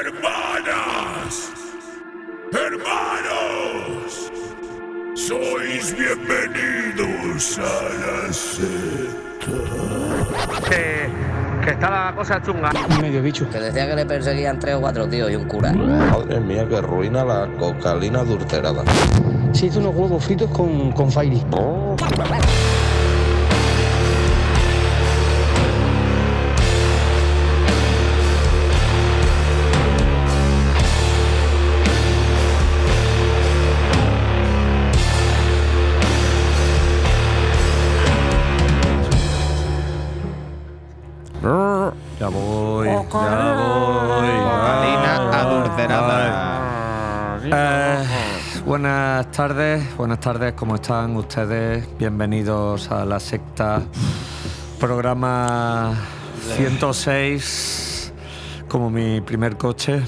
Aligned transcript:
Hermanas, 0.00 1.52
hermanos, 2.50 4.32
sois 5.14 5.94
bienvenidos 5.94 7.58
a 7.58 7.82
la 8.00 8.32
secta. 8.32 9.58
Que, 10.68 11.10
que 11.62 11.70
está 11.72 11.90
la 11.90 12.14
cosa 12.16 12.40
chunga. 12.42 12.70
Medio 13.02 13.22
bicho. 13.22 13.48
Que 13.50 13.58
decía 13.58 13.86
que 13.86 13.96
le 13.96 14.06
perseguían 14.06 14.58
tres 14.58 14.76
o 14.76 14.80
cuatro 14.80 15.06
tíos 15.06 15.30
y 15.30 15.36
un 15.36 15.44
cura. 15.44 15.74
Madre 15.74 16.40
mía, 16.40 16.66
que 16.66 16.80
ruina 16.80 17.22
la 17.22 17.46
cocalina 17.58 18.20
adulterada. 18.20 18.84
Se 19.52 19.66
hizo 19.66 19.78
unos 19.78 19.94
huevos 19.94 20.24
fritos 20.24 20.50
con, 20.50 20.92
con 20.92 21.12
Fairy. 21.12 21.38
Ya 21.38 22.24
tardes, 49.32 49.82
buenas 49.96 50.20
tardes, 50.20 50.52
¿cómo 50.54 50.74
están 50.76 51.16
ustedes? 51.16 51.86
Bienvenidos 51.98 52.90
a 52.90 53.04
la 53.04 53.18
secta, 53.18 53.82
programa 54.78 55.94
106, 56.56 58.12
como 58.68 58.90
mi 58.90 59.20
primer 59.20 59.56
coche. 59.56 60.02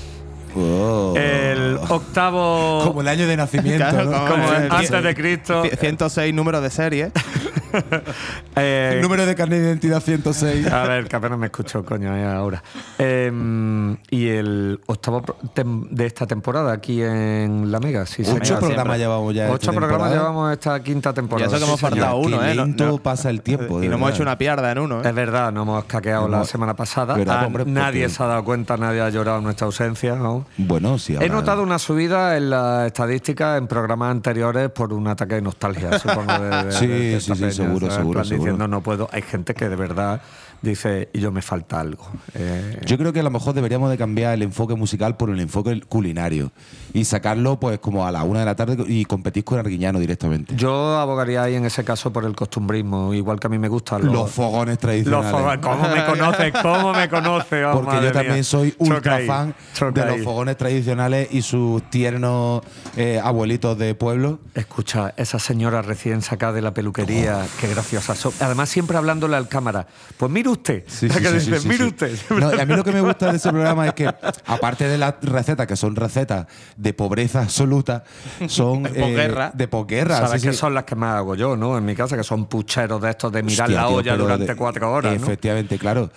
El 0.56 1.78
octavo, 1.88 2.82
Como 2.84 3.00
el 3.00 3.08
año 3.08 3.26
de 3.26 3.36
nacimiento. 3.36 3.88
Claro, 3.88 4.04
¿no? 4.10 4.24
como 4.28 4.48
antes 4.48 5.02
de 5.02 5.14
Cristo. 5.14 5.64
Ci- 5.64 5.78
106 5.78 6.32
números 6.32 6.62
de 6.62 6.70
serie. 6.70 7.10
número 9.02 9.26
de 9.26 9.34
carnet 9.34 9.60
de 9.60 9.66
identidad 9.68 10.00
106. 10.00 10.66
A 10.72 10.84
ver, 10.84 11.08
que 11.08 11.16
apenas 11.16 11.38
me 11.38 11.46
escucho, 11.46 11.84
coño, 11.84 12.16
eh, 12.16 12.24
ahora. 12.24 12.62
Eh, 12.98 13.96
y 14.10 14.28
el 14.28 14.80
octavo 14.86 15.22
de 15.54 16.06
esta 16.06 16.26
temporada 16.26 16.72
aquí 16.72 17.02
en 17.02 17.70
La 17.70 17.80
Mega, 17.80 18.06
sí. 18.06 18.22
Ocho 18.22 18.58
programas 18.58 18.74
siempre. 18.76 18.98
llevamos 18.98 19.34
ya. 19.34 19.46
Ocho 19.46 19.54
esta 19.54 19.72
programas 19.72 20.08
temporada. 20.10 20.14
llevamos 20.30 20.52
esta 20.52 20.82
quinta 20.82 21.12
temporada. 21.12 21.46
Y 21.46 21.48
eso 21.54 21.58
que 21.58 21.64
hemos 21.64 21.80
sí, 21.80 21.86
faltado 21.86 22.16
uno, 22.18 22.44
¿eh? 22.44 22.54
No- 22.54 22.66
no- 22.66 22.98
pasa 22.98 23.30
el 23.30 23.42
tiempo. 23.42 23.82
y 23.82 23.88
no 23.88 23.96
hemos 23.96 24.10
hecho 24.12 24.22
una 24.22 24.38
pierda 24.38 24.70
en 24.72 24.78
uno, 24.78 25.02
¿eh? 25.02 25.08
Es 25.08 25.14
verdad, 25.14 25.52
no 25.52 25.62
hemos 25.62 25.84
caqueado 25.84 26.28
la 26.28 26.44
semana 26.44 26.74
pasada. 26.74 27.14
¿Verdad, 27.16 27.40
Ah, 27.42 27.46
hombre? 27.46 27.64
nadie 27.66 28.02
Porque- 28.04 28.14
se 28.16 28.22
ha 28.22 28.26
dado 28.26 28.44
cuenta, 28.44 28.76
nadie 28.76 29.00
ha 29.00 29.10
llorado 29.10 29.40
nuestra 29.40 29.66
ausencia. 29.66 30.14
¿no? 30.16 30.46
Bueno, 30.56 30.98
sí. 30.98 31.16
He 31.20 31.28
notado 31.28 31.62
una 31.62 31.78
subida 31.78 32.36
en 32.36 32.50
la 32.50 32.86
estadística 32.86 33.56
en 33.56 33.66
programas 33.66 34.10
anteriores 34.10 34.70
por 34.70 34.92
un 34.92 35.06
ataque 35.08 35.34
de 35.36 35.42
nostalgia, 35.42 35.98
supongo. 35.98 36.32
De, 36.38 36.64
de- 36.66 36.72
Sí, 36.72 36.86
de 36.86 37.20
sí, 37.20 37.34
sí, 37.34 37.50
seguro, 37.52 37.90
seguro, 37.90 38.12
plan 38.12 38.24
seguro. 38.24 38.44
Diciendo, 38.44 38.68
no 38.68 38.80
puedo. 38.84 39.08
Hay 39.10 39.22
gente 39.22 39.54
que 39.54 39.68
de 39.68 39.74
verdad 39.74 40.22
dice, 40.64 41.08
y 41.12 41.20
yo 41.20 41.30
me 41.30 41.42
falta 41.42 41.78
algo. 41.80 42.04
Eh, 42.34 42.80
Yo 42.86 42.98
creo 42.98 43.12
que 43.12 43.20
a 43.20 43.22
lo 43.22 43.30
mejor 43.30 43.54
deberíamos 43.54 43.90
de 43.90 43.96
cambiar 43.96 44.34
el 44.34 44.42
enfoque 44.42 44.74
musical 44.74 45.16
por 45.16 45.30
el 45.30 45.38
enfoque 45.40 45.80
culinario 45.88 46.50
y 46.92 47.04
sacarlo 47.04 47.60
pues 47.60 47.78
como 47.78 48.06
a 48.06 48.10
la 48.12 48.24
una 48.24 48.40
de 48.40 48.46
la 48.46 48.56
tarde 48.56 48.76
y 48.88 49.04
competir 49.04 49.44
con 49.44 49.58
Arguiñano 49.58 49.98
directamente. 50.00 50.54
Yo 50.56 50.98
abogaría 50.98 51.42
ahí 51.44 51.54
en 51.54 51.64
ese 51.64 51.84
caso 51.84 52.12
por 52.12 52.24
el 52.24 52.34
costumbrismo, 52.34 53.14
igual 53.14 53.38
que 53.38 53.46
a 53.46 53.50
mí 53.50 53.58
me 53.58 53.68
gustan 53.68 54.04
los, 54.04 54.12
Los 54.12 54.30
fogones 54.30 54.74
los 54.74 54.78
tradicionales. 54.80 55.30
fogones. 55.30 55.58
¿Cómo 55.60 55.88
me 55.88 56.04
conoces? 56.04 56.52
¿Cómo 56.62 56.92
me 56.92 57.08
conoces? 57.08 57.64
Oh, 57.66 57.72
Porque 57.84 58.02
yo 58.02 58.12
también 58.12 58.34
mía. 58.34 58.44
soy 58.44 58.70
Choca 58.72 58.84
ultra 58.94 59.14
ahí, 59.16 59.26
fan 59.26 59.54
choca 59.74 60.00
de 60.00 60.06
los 60.06 60.16
ahí. 60.16 60.22
fogones 60.24 60.56
tradicionales 60.56 61.28
y 61.30 61.42
sus 61.42 61.82
tiernos 61.90 62.62
eh, 62.96 63.20
abuelitos 63.22 63.78
de 63.78 63.94
pueblo. 63.94 64.38
Escucha, 64.54 65.14
esa 65.16 65.38
señora 65.38 65.82
recién 65.82 66.22
sacada 66.22 66.52
de 66.54 66.62
la 66.62 66.72
peluquería, 66.74 67.42
Oh. 67.44 67.48
qué 67.60 67.68
graciosa. 67.68 68.14
Además, 68.40 68.68
siempre 68.68 68.96
hablándole 68.96 69.36
al 69.36 69.48
cámara. 69.48 69.86
Pues 70.16 70.30
mire 70.30 70.48
usted. 70.54 70.82
Sí, 70.86 71.06
La 71.08 71.14
sí, 71.14 71.20
que 71.20 71.28
sí, 71.28 71.34
dice, 71.34 71.54
sí, 71.56 71.60
sí, 71.60 71.68
mire 71.68 71.78
sí. 71.84 71.84
usted. 71.90 72.18
No, 72.30 72.48
a 72.48 72.64
mí 72.64 72.74
lo 72.74 72.82
que 72.82 72.92
me 72.92 73.00
gusta 73.00 73.30
de 73.30 73.36
ese 73.36 73.50
programa 73.50 73.86
es 73.86 73.92
que, 73.94 74.06
aparte 74.46 74.88
de 74.88 74.98
las 74.98 75.14
recetas, 75.22 75.66
que 75.66 75.76
son 75.76 75.94
recetas 75.94 76.46
de 76.76 76.92
pobreza 76.94 77.42
absoluta, 77.42 78.02
son. 78.48 78.82
De 78.94 79.00
posguerra. 79.00 79.50
de 79.54 79.68
posguerra. 79.68 80.16
Sabes 80.18 80.42
que 80.42 80.52
son 80.52 80.74
las 80.74 80.84
que 80.84 80.94
más 80.96 81.16
hago 81.18 81.34
yo, 81.34 81.56
¿no? 81.56 81.76
En 81.78 81.84
mi 81.84 81.94
casa, 81.94 82.16
que 82.16 82.24
son 82.24 82.46
pucheros 82.46 83.00
de 83.00 83.10
estos 83.10 83.30
de 83.32 83.42
mirar 83.42 83.68
Hostia, 83.68 83.80
la 83.82 83.88
olla 83.88 84.16
durante 84.16 84.46
de- 84.46 84.56
cuatro 84.56 84.92
horas, 84.92 85.18
¿no? 85.20 85.26
Efectivamente, 85.26 85.78
claro. 85.78 86.10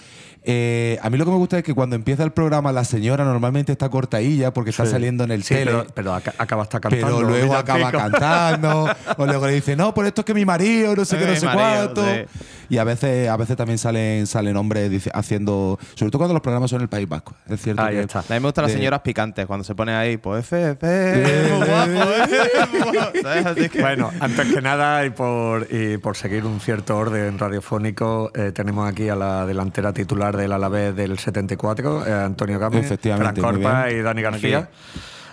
Eh, 0.43 0.97
a 1.01 1.09
mí 1.09 1.17
lo 1.17 1.25
que 1.25 1.31
me 1.31 1.37
gusta 1.37 1.57
es 1.57 1.63
que 1.63 1.73
cuando 1.73 1.95
empieza 1.95 2.23
el 2.23 2.31
programa 2.31 2.71
la 2.71 2.85
señora 2.85 3.25
normalmente 3.25 3.71
está 3.73 3.89
cortadilla 3.89 4.53
porque 4.53 4.69
está 4.69 4.85
Sí. 4.85 4.91
saliendo 4.91 5.23
en 5.25 5.31
el 5.31 5.43
Sí, 5.43 5.55
tele. 5.55 5.71
pero, 5.71 5.85
pero 5.93 6.13
aca- 6.13 6.33
acaba 6.37 6.63
hasta 6.63 6.79
cantando. 6.79 7.05
pero 7.17 7.21
luego 7.29 7.53
acaba 7.55 7.91
cantando 7.91 8.87
o 9.17 9.25
luego 9.25 9.45
le 9.47 9.53
dice 9.53 9.75
no 9.75 9.93
por 9.93 10.05
esto 10.05 10.21
es 10.21 10.25
que 10.25 10.33
mi 10.33 10.45
marido 10.45 10.95
no 10.95 11.03
sé 11.03 11.17
qué 11.17 11.25
no 11.25 11.35
sé 11.35 11.45
marido, 11.47 11.93
cuánto 11.93 12.05
sí. 12.05 12.21
y 12.69 12.77
a 12.77 12.83
veces 12.85 13.27
a 13.27 13.35
veces 13.35 13.57
también 13.57 13.77
salen 13.77 14.25
salen 14.27 14.55
hombres 14.55 14.89
dice- 14.89 15.11
haciendo 15.13 15.77
sobre 15.95 16.11
todo 16.11 16.19
cuando 16.19 16.33
los 16.33 16.41
programas 16.41 16.69
son 16.69 16.77
en 16.79 16.83
el 16.83 16.89
País 16.89 17.09
Vasco 17.09 17.33
es 17.49 17.61
cierto 17.61 17.81
Ahí 17.83 17.95
que- 17.95 18.01
está. 18.01 18.19
A 18.19 18.21
mí 18.21 18.39
me 18.39 18.47
gustan 18.47 18.63
las 18.63 18.71
señoras 18.71 19.01
picantes 19.01 19.45
cuando 19.45 19.63
se 19.65 19.75
pone 19.75 19.93
ahí, 19.93 20.17
pues 20.17 20.45
F, 20.51 20.77
¿eh? 20.81 21.59
Bueno, 23.79 24.11
antes 24.19 24.53
que 24.53 24.61
nada 24.61 25.05
y 25.05 25.09
por, 25.09 25.67
y 25.71 25.97
por 25.97 26.15
seguir 26.15 26.45
un 26.45 26.59
cierto 26.59 26.97
orden 26.97 27.37
radiofónico, 27.37 28.31
eh, 28.35 28.51
tenemos 28.51 28.87
aquí 28.89 29.09
a 29.09 29.15
la 29.15 29.45
delantera 29.45 29.93
titular 29.93 30.26
del 30.35 30.51
Alavés 30.51 30.95
del 30.95 31.17
74, 31.19 32.05
eh, 32.07 32.11
Antonio 32.25 32.59
Gámez, 32.59 32.85
Efectivamente, 32.85 33.39
Fran 33.39 33.53
Corpa 33.53 33.91
y 33.91 34.01
Dani 34.01 34.21
García. 34.21 34.69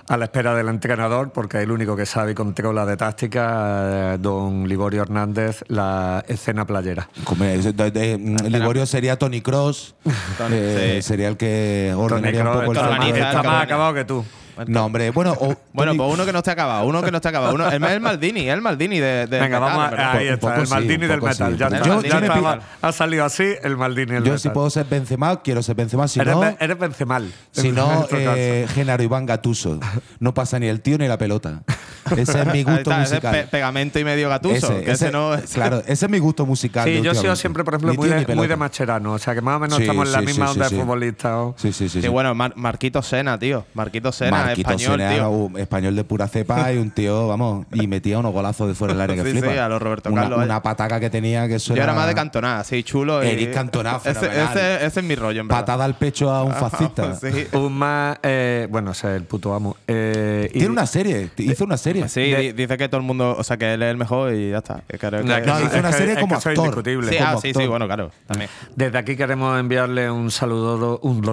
A 0.06 0.18
la 0.18 0.26
espera 0.26 0.54
del 0.54 0.68
entrenador, 0.68 1.30
porque 1.32 1.62
el 1.62 1.70
único 1.70 1.96
que 1.96 2.04
sabe 2.04 2.32
y 2.32 2.34
controla 2.34 2.84
de 2.84 2.94
táctica, 2.98 4.12
eh, 4.14 4.18
don 4.20 4.68
Liborio 4.68 5.00
Hernández, 5.00 5.64
la 5.68 6.22
escena 6.28 6.66
playera. 6.66 7.08
Como 7.24 7.42
es- 7.44 7.74
de- 7.74 7.90
de- 7.90 8.18
mm, 8.18 8.36
Liborio 8.48 8.84
sería 8.84 9.16
Tony 9.18 9.40
Cross 9.40 9.94
Tony, 10.36 10.56
eh, 10.58 10.92
sí. 10.96 11.08
sería 11.08 11.28
el 11.28 11.38
que 11.38 11.88
Tony 11.92 12.04
ordenaría 12.04 12.40
un 12.42 12.46
Kroos 12.50 12.56
poco 12.66 12.72
el 12.72 12.76
está, 12.76 12.88
tema 12.90 13.28
está 13.28 13.40
el 13.40 13.46
más 13.46 13.62
acabado 13.62 13.94
que 13.94 14.04
tú. 14.04 14.24
No 14.66 14.84
hombre 14.86 15.10
bueno 15.10 15.32
o- 15.38 15.54
Bueno, 15.74 15.92
pues 15.96 16.12
uno 16.14 16.24
que 16.24 16.32
no 16.32 16.38
esté 16.38 16.52
acabado, 16.52 16.86
uno 16.86 17.02
que 17.02 17.10
no 17.10 17.16
esté 17.16 17.28
acabado. 17.30 17.52
Uno, 17.54 17.68
el, 17.68 17.82
el 17.82 18.00
Maldini, 18.00 18.48
el 18.48 18.60
Maldini 18.60 19.00
de, 19.00 19.26
de 19.26 19.40
Venga, 19.40 19.58
metal, 19.58 19.60
vamos 19.60 19.98
a, 19.98 20.12
ahí 20.12 20.28
está, 20.28 20.48
poco 20.48 20.60
el 20.60 20.66
sí, 20.68 20.72
Maldini 20.72 21.02
un 21.04 21.08
del 21.10 21.22
metal. 21.22 21.52
sí. 21.52 21.58
Ya, 21.58 21.66
está, 21.66 21.88
Maldini 21.88 22.08
ya 22.12 22.20
me 22.20 22.26
estaba- 22.28 22.54
pica. 22.54 22.66
ha 22.82 22.92
salido 22.92 23.24
así 23.24 23.44
el 23.62 23.76
Maldini 23.76 24.12
del 24.12 24.22
yo 24.22 24.32
metal. 24.34 24.38
si 24.38 24.48
puedo 24.50 24.70
ser 24.70 24.86
Benzema 24.86 25.42
quiero 25.42 25.62
ser 25.64 25.74
Benzema 25.74 26.06
si 26.06 26.20
eres, 26.20 26.34
no 26.36 26.44
eres 26.60 26.78
Benzemal. 26.78 27.32
Si 27.50 27.72
no, 27.72 28.06
eh, 28.12 28.66
Genaro 28.72 29.02
Iván 29.02 29.26
Gatuso. 29.26 29.80
No 30.20 30.32
pasa 30.32 30.58
ni 30.60 30.66
el 30.68 30.80
tío 30.80 30.96
ni 30.98 31.08
la 31.08 31.18
pelota. 31.18 31.62
Ese 32.16 32.42
es 32.42 32.46
mi 32.52 32.62
gusto 32.62 32.80
está, 32.80 33.02
ese 33.02 33.14
musical. 33.14 33.32
pe- 33.32 33.46
pegamento 33.46 33.98
y 33.98 34.04
medio 34.04 34.28
gatuso. 34.28 34.54
Ese, 34.74 34.84
que 34.84 34.90
ese- 34.92 35.06
ese 35.06 35.10
no 35.10 35.30
Claro, 35.54 35.78
ese 35.86 36.04
es 36.04 36.10
mi 36.10 36.18
gusto 36.18 36.44
musical. 36.46 36.84
Sí, 36.84 37.00
yo 37.00 37.12
he 37.12 37.14
sido 37.14 37.34
siempre, 37.34 37.64
por 37.64 37.72
ejemplo, 37.74 37.90
Ni 37.92 37.96
muy 37.96 38.08
tío 38.10 38.24
de, 38.26 38.34
muy 38.36 38.46
de. 38.46 38.56
Macherano. 38.56 39.14
O 39.14 39.18
sea, 39.18 39.34
que 39.34 39.40
más 39.40 39.56
o 39.56 39.58
menos 39.60 39.76
Sí, 39.78 39.82
estamos 39.84 40.06
en 40.08 40.12
la 40.12 40.18
sí, 40.20 40.26
misma 40.26 40.46
sí, 40.48 40.52
onda 40.52 40.68
sí, 40.68 40.74
de 40.74 40.80
sí. 40.80 40.82
futbolista. 40.86 41.36
Sí, 41.56 41.72
sí, 41.72 41.88
sí. 41.88 41.88
Sí, 41.88 42.02
sí. 42.02 42.08
bueno, 42.08 42.34
Mar- 42.34 42.52
Marquito 42.56 43.00
Sena, 43.02 43.38
tío. 43.38 43.64
Marquito 43.72 44.12
Sena, 44.12 44.30
Marquito 44.46 44.70
español, 44.70 45.00
tío. 45.14 45.30
un 45.30 45.58
español 45.58 45.96
de 45.96 46.04
pura 46.04 46.28
cepa 46.28 46.72
y 46.72 46.78
un 46.78 46.90
tío, 46.90 47.28
vamos, 47.28 47.66
y 47.72 47.86
metía 47.86 48.18
unos 48.18 48.32
golazos 48.32 48.68
de 48.68 48.74
fuera 48.74 48.94
del 48.94 49.00
área 49.10 49.16
que 49.16 49.24
Sí, 49.24 49.38
flipa. 49.38 49.52
sí, 49.52 49.58
a 49.58 49.68
lo 49.68 49.78
Roberto 49.78 50.10
una, 50.10 50.22
Carlos, 50.22 50.40
eh. 50.40 50.44
Una 50.44 50.62
pataca 50.62 51.00
que 51.00 51.10
tenía 51.10 51.48
que 51.48 51.56
eso 51.56 51.74
Yo 51.74 51.82
era 51.82 51.94
más 51.94 52.06
de 52.06 52.14
Cantona, 52.14 52.60
así 52.60 52.82
chulo. 52.82 53.22
y- 53.24 53.28
Eric 53.28 53.52
Cantona, 53.54 53.98
ese, 54.04 54.26
ese, 54.26 54.86
ese 54.86 55.00
es 55.00 55.06
mi 55.06 55.14
rollo, 55.14 55.40
en 55.40 55.48
verdad. 55.48 55.60
Patada 55.62 55.84
al 55.84 55.94
pecho 55.96 56.30
a 56.30 56.42
un 56.44 56.52
fascista. 56.52 57.14
Sí. 57.20 57.46
Un 57.56 57.72
más. 57.72 58.18
eh, 58.22 58.66
bueno, 58.70 58.90
ese 58.92 59.08
es 59.10 59.16
el 59.16 59.24
puto 59.24 59.54
amo. 59.54 59.76
Eh, 59.86 60.48
y- 60.52 60.58
Tiene 60.58 60.68
una 60.70 60.86
serie, 60.86 61.30
hizo 61.38 61.64
una 61.64 61.76
serie. 61.76 62.08
Sí, 62.08 62.20
De- 62.30 62.36
di- 62.38 62.52
dice 62.52 62.76
que 62.76 62.88
todo 62.88 63.00
el 63.00 63.06
mundo, 63.06 63.34
o 63.38 63.44
sea, 63.44 63.56
que 63.56 63.74
él 63.74 63.82
es 63.82 63.90
el 63.90 63.96
mejor 63.96 64.32
y 64.34 64.50
ya 64.50 64.58
está. 64.58 64.82
Que 64.88 64.98
creo 64.98 65.22
que- 65.22 65.26
No, 65.26 65.38
hizo 65.38 65.66
es 65.68 65.74
una 65.80 65.90
que- 65.90 65.96
serie 65.96 66.14
es 66.14 66.18
como 66.20 66.34
actor. 66.36 66.54
indiscutible. 66.56 67.10
Sí, 67.10 67.16
como 67.18 67.30
ah, 67.30 67.38
sí, 67.40 67.52
sí, 67.54 67.66
bueno, 67.66 67.86
claro, 67.86 68.10
también. 68.26 68.50
Desde 68.76 68.98
aquí 68.98 69.16
queremos 69.16 69.58
enviarle 69.58 70.10
un 70.10 70.30
saludo, 70.30 70.98
un, 71.02 71.24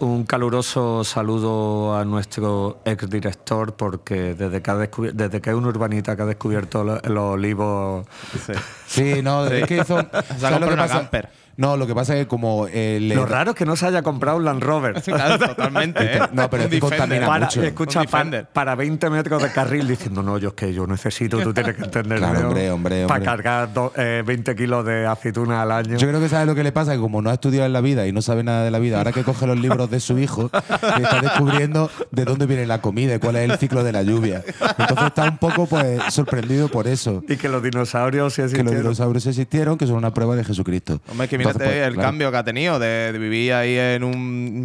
un 0.00 0.24
caluroso 0.24 1.04
saludo 1.04 1.96
a 1.96 2.04
nuestro 2.04 2.37
exdirector, 2.84 3.74
porque 3.74 4.34
desde 4.34 4.62
que, 4.62 4.70
ha 4.70 4.76
desde 4.76 5.40
que 5.40 5.50
es 5.50 5.56
un 5.56 5.66
urbanita 5.66 6.16
que 6.16 6.22
ha 6.22 6.26
descubierto 6.26 6.84
lo- 6.84 7.00
los 7.00 7.34
olivos. 7.34 8.06
Sí. 8.46 8.52
Sí, 8.88 9.22
no, 9.22 9.44
es 9.46 9.66
que 9.66 9.76
hizo. 9.76 9.98
¿sabes 10.38 10.60
lo 10.60 10.68
que 10.70 10.76
pasa? 10.76 10.94
camper. 11.00 11.28
No, 11.58 11.76
lo 11.76 11.86
que 11.86 11.94
pasa 11.94 12.14
es 12.16 12.20
que 12.22 12.28
como 12.28 12.66
eh, 12.72 12.98
le- 13.02 13.14
Lo 13.16 13.26
raro 13.26 13.50
es 13.50 13.56
que 13.56 13.66
no 13.66 13.76
se 13.76 13.84
haya 13.84 14.00
comprado 14.02 14.38
un 14.38 14.44
Land 14.46 14.62
Rover. 14.62 15.02
Claro, 15.04 15.38
totalmente. 15.38 16.04
¿eh? 16.16 16.20
No, 16.32 16.48
pero 16.48 16.62
es 16.62 16.68
que 16.70 16.76
Defender. 16.76 16.98
contamina 16.98 17.26
Para, 17.26 17.44
mucho. 17.46 17.62
escucha, 17.62 18.00
Un 18.00 18.06
pa- 18.06 18.18
Defender. 18.18 18.46
para, 18.52 18.74
20 18.76 19.10
metros 19.10 19.42
de 19.42 19.50
carril 19.52 19.86
diciendo, 19.88 20.22
no, 20.22 20.38
yo 20.38 20.48
es 20.48 20.54
que 20.54 20.72
yo 20.72 20.86
necesito, 20.86 21.38
tú 21.40 21.52
tienes 21.52 21.74
que 21.76 21.82
entender. 21.82 22.18
Claro, 22.18 22.46
hombre, 22.48 22.70
hombre, 22.70 23.02
Para 23.06 23.16
hombre. 23.18 23.24
cargar 23.26 23.72
do- 23.74 23.92
eh, 23.96 24.22
20 24.24 24.54
kilos 24.54 24.86
de 24.86 25.06
aceituna 25.06 25.60
al 25.62 25.72
año. 25.72 25.96
Yo 25.98 26.06
creo 26.08 26.20
que 26.20 26.28
sabe 26.28 26.46
lo 26.46 26.54
que 26.54 26.62
le 26.62 26.70
pasa, 26.72 26.92
que 26.92 27.00
como 27.00 27.20
no 27.22 27.30
ha 27.30 27.34
estudiado 27.34 27.66
en 27.66 27.72
la 27.72 27.80
vida 27.80 28.06
y 28.06 28.12
no 28.12 28.22
sabe 28.22 28.44
nada 28.44 28.62
de 28.64 28.70
la 28.70 28.78
vida, 28.78 28.98
ahora 28.98 29.10
que 29.12 29.24
coge 29.24 29.46
los 29.48 29.58
libros 29.58 29.90
de 29.90 29.98
su 29.98 30.16
hijo, 30.18 30.50
está 30.52 31.20
descubriendo 31.20 31.90
de 32.12 32.24
dónde 32.24 32.46
viene 32.46 32.66
la 32.66 32.80
comida 32.80 33.16
y 33.16 33.18
cuál 33.18 33.34
es 33.36 33.50
el 33.50 33.58
ciclo 33.58 33.82
de 33.82 33.90
la 33.92 34.02
lluvia. 34.02 34.44
Entonces 34.78 35.06
está 35.06 35.24
un 35.24 35.38
poco 35.38 35.66
pues 35.66 36.00
sorprendido 36.14 36.68
por 36.68 36.86
eso. 36.86 37.24
y 37.28 37.36
que 37.36 37.48
los 37.48 37.62
dinosaurios 37.64 38.34
sí 38.34 38.36
Que 38.36 38.42
los 38.42 38.52
existieron. 38.52 38.82
dinosaurios 38.82 39.26
existieron, 39.26 39.76
que 39.78 39.86
son 39.88 39.96
una 39.96 40.14
prueba 40.14 40.36
de 40.36 40.44
Jesucristo. 40.44 41.00
Hombre, 41.10 41.26
que 41.28 41.47
pues, 41.56 41.70
el 41.70 41.94
claro. 41.94 42.08
cambio 42.08 42.30
que 42.30 42.36
ha 42.36 42.44
tenido 42.44 42.78
de, 42.78 43.12
de 43.12 43.18
vivir 43.18 43.52
ahí 43.52 43.76
en 43.78 44.04
un 44.04 44.14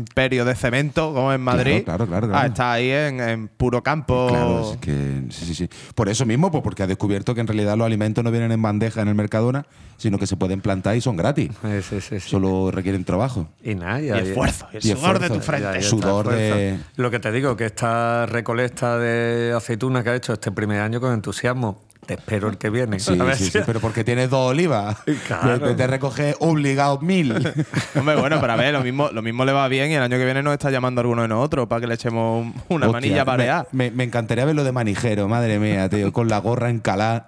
imperio 0.07 0.45
de 0.45 0.55
cemento, 0.55 1.13
como 1.13 1.31
en 1.33 1.41
Madrid, 1.41 1.83
claro, 1.83 2.05
claro, 2.07 2.27
claro. 2.27 2.43
a 2.43 2.47
estar 2.47 2.71
ahí 2.75 2.89
en, 2.89 3.19
en 3.19 3.47
puro 3.47 3.81
campo. 3.83 4.27
Claro, 4.29 4.71
es 4.73 4.77
que 4.77 5.23
sí, 5.29 5.45
sí, 5.45 5.55
sí. 5.55 5.69
Por 5.95 6.09
eso 6.09 6.25
mismo, 6.25 6.51
pues 6.51 6.63
porque 6.63 6.83
ha 6.83 6.87
descubierto 6.87 7.33
que 7.35 7.41
en 7.41 7.47
realidad 7.47 7.77
los 7.77 7.85
alimentos 7.85 8.23
no 8.23 8.31
vienen 8.31 8.51
en 8.51 8.61
bandeja 8.61 9.01
en 9.01 9.07
el 9.07 9.15
Mercadona, 9.15 9.65
sino 9.97 10.17
que 10.17 10.27
se 10.27 10.35
pueden 10.35 10.61
plantar 10.61 10.95
y 10.97 11.01
son 11.01 11.15
gratis. 11.15 11.51
Sí, 11.61 11.81
sí, 11.81 12.01
sí, 12.01 12.19
sí. 12.19 12.29
Solo 12.29 12.71
requieren 12.71 13.03
trabajo. 13.05 13.47
Y 13.63 13.75
nada, 13.75 14.01
y 14.01 14.09
esfuerzo, 14.09 14.67
y 14.73 14.77
el 14.77 14.85
Y 14.85 14.89
sudor 14.95 15.19
de 15.19 15.29
tu 15.29 15.39
frente. 15.39 15.63
Ya, 15.65 15.71
ya 15.73 15.77
está, 15.79 15.89
Sudor 15.89 16.29
de- 16.29 16.79
Lo 16.95 17.11
que 17.11 17.19
te 17.19 17.31
digo, 17.31 17.55
que 17.55 17.65
esta 17.65 18.25
recolecta 18.25 18.97
de 18.97 19.53
aceitunas 19.55 20.03
que 20.03 20.09
ha 20.09 20.15
hecho 20.15 20.33
este 20.33 20.51
primer 20.51 20.81
año 20.81 20.99
con 20.99 21.13
entusiasmo. 21.13 21.81
Te 22.05 22.15
espero 22.15 22.49
el 22.49 22.57
que 22.57 22.69
viene. 22.69 22.99
Sí, 22.99 23.17
A 23.19 23.23
ver 23.23 23.35
sí, 23.37 23.45
si- 23.45 23.51
sí, 23.51 23.59
pero 23.65 23.79
porque 23.79 24.03
tienes 24.03 24.29
dos 24.29 24.49
olivas. 24.51 24.97
Claro. 25.27 25.73
De 25.73 25.87
recoger 25.87 26.35
obligados 26.39 27.01
mil. 27.01 27.31
Hombre, 27.95 28.15
bueno, 28.17 28.39
pero 28.41 28.53
a 28.53 28.55
ver, 28.55 28.73
lo 28.73 28.81
mismo, 28.81 29.09
lo 29.11 29.21
mismo 29.21 29.45
le 29.45 29.51
va 29.53 29.67
bien 29.67 29.89
y 29.91 29.93
el 29.95 30.01
año 30.01 30.17
que 30.17 30.25
viene 30.25 30.43
nos 30.43 30.53
está 30.53 30.69
llamando 30.69 31.01
alguno 31.01 31.21
de 31.21 31.27
nosotros 31.27 31.67
para 31.67 31.81
que 31.81 31.87
le 31.87 31.93
echemos 31.95 32.41
un- 32.45 32.53
una 32.69 32.87
Hostia, 32.87 32.91
manilla 32.91 33.25
para 33.25 33.65
me, 33.71 33.89
me, 33.89 33.91
me 33.95 34.03
encantaría 34.03 34.43
verlo 34.45 34.63
de 34.63 34.71
manijero, 34.71 35.27
madre 35.27 35.59
mía, 35.59 35.87
tío, 35.89 36.11
con 36.11 36.27
la 36.27 36.39
gorra 36.39 36.69
encalada 36.69 37.27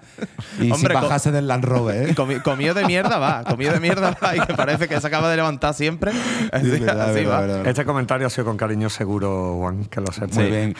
y 0.60 0.72
Hombre, 0.72 0.94
si 0.96 1.02
bajase 1.02 1.32
del 1.32 1.48
Land 1.48 1.64
Rover, 1.66 2.10
¿eh? 2.10 2.16
Comi- 2.16 2.42
comido 2.42 2.74
de 2.74 2.86
mierda 2.86 3.18
va, 3.18 3.44
comido 3.44 3.74
de 3.74 3.80
mierda 3.80 4.18
va 4.24 4.36
y 4.36 4.40
que 4.42 4.54
parece 4.54 4.88
que 4.88 5.00
se 5.00 5.08
acaba 5.08 5.30
de 5.30 5.36
levantar 5.38 5.74
siempre. 5.74 6.12
Así, 6.52 6.70
verdad, 6.70 7.02
así 7.02 7.14
verdad, 7.22 7.32
va. 7.34 7.40
verdad. 7.42 7.68
Este 7.68 7.86
comentario 7.86 8.28
ha 8.28 8.30
sido 8.30 8.46
con 8.46 8.58
cariño 8.58 8.90
seguro, 8.90 9.56
Juan, 9.60 9.86
que 9.86 10.02
lo 10.02 10.08
sepas. 10.12 10.36
Muy 10.36 10.48
bien. 10.48 10.76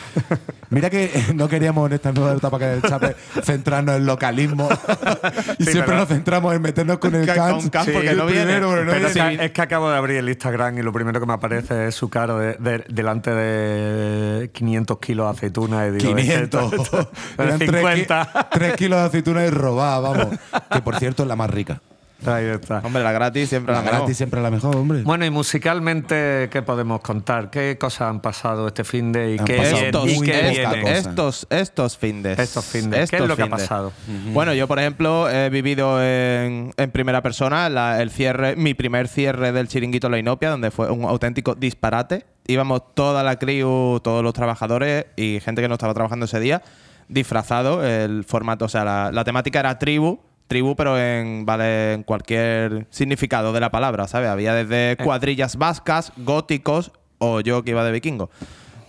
Mira 0.70 0.90
que 0.90 1.10
no 1.34 1.48
queríamos 1.48 1.86
en 1.88 1.94
esta 1.94 2.12
nueva 2.12 2.34
etapa 2.34 2.58
que 2.58 2.64
del 2.66 2.82
Chape 2.82 3.16
centrarnos 3.42 3.85
en 3.94 4.06
localismo 4.06 4.68
y 5.58 5.64
Sí, 5.64 5.70
siempre 5.72 5.82
pero- 5.86 5.98
nos 5.98 6.08
centramos 6.08 6.54
en 6.54 6.62
meternos 6.62 6.98
con 6.98 7.14
el 7.14 7.26
Con 7.26 7.68
Cans. 7.70 7.90
Porque 7.92 8.14
no 8.14 8.26
viene. 8.26 8.44
primero, 8.44 8.68
porque 8.70 8.84
no 8.84 8.90
Pero 8.92 9.08
viene. 9.14 9.36
que, 9.38 9.44
es 9.46 9.50
que 9.52 9.62
acabo 9.62 9.90
de 9.90 9.96
abrir 9.96 10.16
el 10.18 10.28
Instagram 10.28 10.78
y 10.78 10.82
lo 10.82 10.92
primero 10.92 11.20
que 11.20 11.26
me 11.26 11.32
aparece 11.34 11.88
es 11.88 11.94
su 11.94 12.08
cara 12.08 12.36
de- 12.36 12.54
de- 12.54 12.84
delante 12.88 13.30
de 13.34 14.50
500 14.52 14.98
kilos 14.98 15.26
de 15.26 15.30
aceitunas. 15.38 15.88
Y 15.88 15.90
digo, 15.98 16.14
500. 16.16 16.72
esto- 16.72 16.82
esto- 16.82 17.10
Eran 17.38 17.58
tres 17.58 17.70
ki- 17.70 17.76
50. 17.76 18.48
tres 18.52 18.74
kilos 18.76 19.00
de 19.00 19.06
aceitunas 19.06 19.46
y 19.46 19.50
robadas, 19.50 20.02
vamos. 20.02 20.38
Que 20.72 20.80
por 20.82 20.96
cierto 20.98 21.22
es 21.22 21.28
la 21.28 21.36
más 21.36 21.50
rica. 21.50 21.80
Ahí 22.24 22.46
está. 22.46 22.78
Hombre, 22.82 23.02
la 23.02 23.12
gratis 23.12 23.48
siempre 23.48 23.72
La 23.74 23.80
la, 23.80 23.84
mejor. 23.84 23.98
gratis 24.00 24.16
siempre 24.16 24.40
es 24.40 24.44
la 24.44 24.50
mejor, 24.50 24.74
hombre. 24.76 25.02
Bueno, 25.02 25.26
y 25.26 25.30
musicalmente, 25.30 26.48
¿qué 26.50 26.62
podemos 26.62 27.00
contar? 27.02 27.50
¿Qué 27.50 27.76
cosas 27.78 28.08
han 28.08 28.20
pasado 28.20 28.68
este 28.68 28.84
fin 28.84 29.12
de 29.12 29.34
y 29.34 29.38
Han 29.38 29.44
qué, 29.44 29.56
Estos, 29.86 30.08
y 30.08 30.20
qué 30.22 30.50
viene? 30.50 30.80
cosa. 30.82 30.92
estos, 30.96 31.46
estos 31.50 31.96
findes. 31.98 32.38
Estos 32.38 32.64
findes. 32.64 33.10
¿Qué 33.10 33.16
es 33.16 33.22
Estos 33.22 33.28
lo 33.28 33.36
que 33.36 33.42
ha 33.42 33.50
pasado? 33.50 33.92
Bueno, 34.32 34.54
yo, 34.54 34.66
por 34.66 34.78
ejemplo, 34.78 35.28
he 35.30 35.50
vivido 35.50 36.02
en, 36.02 36.72
en 36.76 36.90
primera 36.90 37.22
persona 37.22 37.68
la- 37.68 38.00
el 38.00 38.10
cierre, 38.10 38.56
mi 38.56 38.72
primer 38.74 39.08
cierre 39.08 39.52
del 39.52 39.68
chiringuito 39.68 40.08
La 40.08 40.18
Inopia, 40.18 40.50
donde 40.50 40.70
fue 40.70 40.90
un 40.90 41.04
auténtico 41.04 41.54
disparate. 41.54 42.24
Íbamos 42.46 42.94
toda 42.94 43.22
la 43.24 43.36
crew, 43.38 44.00
todos 44.00 44.22
los 44.24 44.32
trabajadores 44.32 45.06
y 45.16 45.40
gente 45.40 45.60
que 45.60 45.68
no 45.68 45.74
estaba 45.74 45.92
trabajando 45.94 46.24
ese 46.24 46.40
día, 46.40 46.62
disfrazado. 47.08 47.84
El 47.86 48.24
formato, 48.24 48.64
o 48.64 48.68
sea, 48.68 48.84
la, 48.84 49.12
la 49.12 49.24
temática 49.24 49.60
era 49.60 49.78
tribu. 49.78 50.18
Tribu, 50.46 50.76
pero 50.76 50.98
en, 50.98 51.44
vale, 51.44 51.94
en 51.94 52.02
cualquier 52.02 52.86
significado 52.90 53.52
de 53.52 53.60
la 53.60 53.70
palabra, 53.70 54.06
¿sabes? 54.06 54.28
Había 54.28 54.54
desde 54.54 54.96
cuadrillas 55.02 55.56
vascas, 55.56 56.12
góticos 56.16 56.92
o 57.18 57.40
yo 57.40 57.62
que 57.62 57.70
iba 57.70 57.84
de 57.84 57.92
vikingo. 57.92 58.30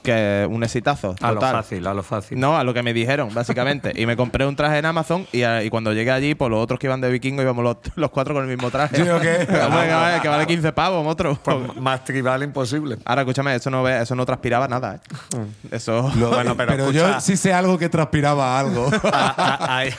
Que 0.08 0.48
un 0.50 0.64
exitazo. 0.64 1.16
A 1.22 1.34
lo 1.34 1.42
fácil, 1.42 1.86
a 1.86 1.94
lo 1.94 2.02
fácil. 2.02 2.40
No, 2.40 2.58
a 2.58 2.64
lo 2.64 2.74
que 2.74 2.82
me 2.82 2.94
dijeron, 2.94 3.34
básicamente. 3.34 3.92
y 3.94 4.06
me 4.06 4.16
compré 4.16 4.46
un 4.46 4.56
traje 4.56 4.78
en 4.78 4.86
Amazon 4.86 5.28
y, 5.34 5.44
a- 5.44 5.64
y 5.64 5.70
cuando 5.70 5.92
llegué 5.92 6.12
allí, 6.12 6.34
pues 6.34 6.50
los 6.50 6.64
otros 6.64 6.80
que 6.80 6.88
iban 6.88 7.02
de 7.02 7.10
vikingo 7.12 7.42
íbamos 7.42 7.62
los, 7.62 7.76
los 7.96 8.10
cuatro 8.12 8.34
con 8.34 8.44
el 8.44 8.50
mismo 8.50 8.72
traje. 8.72 8.96
Que, 8.96 9.04
vale, 9.70 10.22
que 10.22 10.30
vale 10.30 10.48
15 10.48 10.72
pavos, 10.72 11.06
otro. 11.06 11.38
Pues 11.44 11.58
más 11.76 12.06
tribal 12.06 12.42
imposible. 12.44 12.98
Ahora, 13.04 13.24
escúchame, 13.24 13.54
eso 13.54 13.70
no, 13.70 13.84
ve- 13.84 14.02
eso 14.02 14.16
no 14.16 14.26
transpiraba 14.26 14.70
nada, 14.70 14.96
¿eh? 14.96 15.00
Eso. 15.72 16.10
Lo- 16.16 16.30
Bueno, 16.30 16.56
pero 16.56 16.90
yo 16.92 17.20
sí 17.20 17.36
sé 17.36 17.54
algo 17.54 17.78
que 17.78 17.90
transpiraba 17.90 18.58
algo. 18.58 18.90
Ah, 19.20 19.34
ah, 19.38 19.78
ahí. 19.80 19.94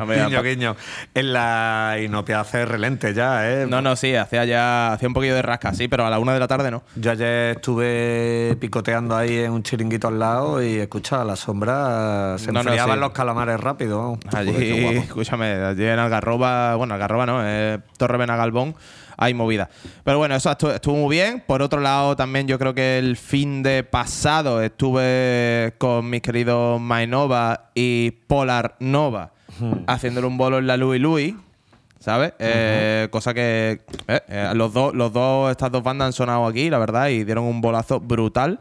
Hombre, 0.00 0.24
guiño, 0.24 0.42
guiño. 0.42 0.76
En 1.14 1.32
la 1.32 1.96
Inopia 2.02 2.40
hace 2.40 2.64
relente 2.64 3.12
ya, 3.12 3.50
¿eh? 3.50 3.66
No, 3.68 3.82
no, 3.82 3.96
sí, 3.96 4.14
hacía 4.14 4.44
ya 4.44 4.92
hacía 4.92 5.08
un 5.08 5.14
poquillo 5.14 5.34
de 5.34 5.42
rasca, 5.42 5.74
sí, 5.74 5.88
pero 5.88 6.06
a 6.06 6.10
la 6.10 6.18
una 6.18 6.32
de 6.32 6.40
la 6.40 6.46
tarde 6.48 6.70
no. 6.70 6.82
Yo 6.96 7.10
ayer 7.10 7.56
estuve 7.56 8.56
picoteando 8.60 8.93
ahí 8.94 9.38
en 9.38 9.52
un 9.52 9.62
chiringuito 9.62 10.08
al 10.08 10.18
lado 10.18 10.62
y 10.62 10.76
escucha, 10.78 11.20
a 11.20 11.24
la 11.24 11.36
sombra 11.36 12.36
se 12.38 12.46
No, 12.48 12.54
no, 12.54 12.60
enfriaban 12.70 12.96
sí. 12.96 13.00
los 13.00 13.10
calamares 13.12 13.60
rápido. 13.60 14.18
Allí, 14.32 14.52
Joder, 14.52 14.96
escúchame, 14.98 15.46
allí 15.52 15.84
en 15.84 15.98
Algarroba, 15.98 16.74
bueno, 16.76 16.94
Algarroba 16.94 17.26
no, 17.26 17.40
eh, 17.44 17.78
Torre 17.98 18.18
Benagalbón, 18.18 18.74
hay 19.16 19.34
movida. 19.34 19.68
Pero 20.04 20.18
bueno, 20.18 20.34
eso 20.34 20.50
estu- 20.50 20.72
estuvo, 20.74 20.96
muy 20.96 21.16
bien. 21.16 21.42
Por 21.46 21.62
otro 21.62 21.80
lado, 21.80 22.16
también 22.16 22.46
yo 22.46 22.58
creo 22.58 22.74
que 22.74 22.98
el 22.98 23.16
fin 23.16 23.62
de 23.62 23.84
pasado 23.84 24.60
estuve 24.62 25.74
con 25.78 26.08
mis 26.10 26.22
queridos 26.22 26.80
Mainova 26.80 27.70
y 27.74 28.10
Polar 28.26 28.76
Nova 28.80 29.30
haciéndole 29.86 30.26
un 30.26 30.36
bolo 30.36 30.58
en 30.58 30.66
la 30.66 30.76
Louis 30.76 31.00
Louis. 31.00 31.34
¿Sabes? 32.00 32.34
Eh, 32.38 33.08
cosa 33.10 33.32
que 33.32 33.80
eh, 34.08 34.20
eh, 34.28 34.50
los 34.54 34.74
dos, 34.74 34.92
los 34.94 35.10
dos, 35.10 35.50
estas 35.50 35.72
dos 35.72 35.82
bandas 35.82 36.04
han 36.08 36.12
sonado 36.12 36.44
aquí, 36.46 36.68
la 36.68 36.76
verdad, 36.76 37.08
y 37.08 37.24
dieron 37.24 37.44
un 37.44 37.62
bolazo 37.62 37.98
brutal. 37.98 38.60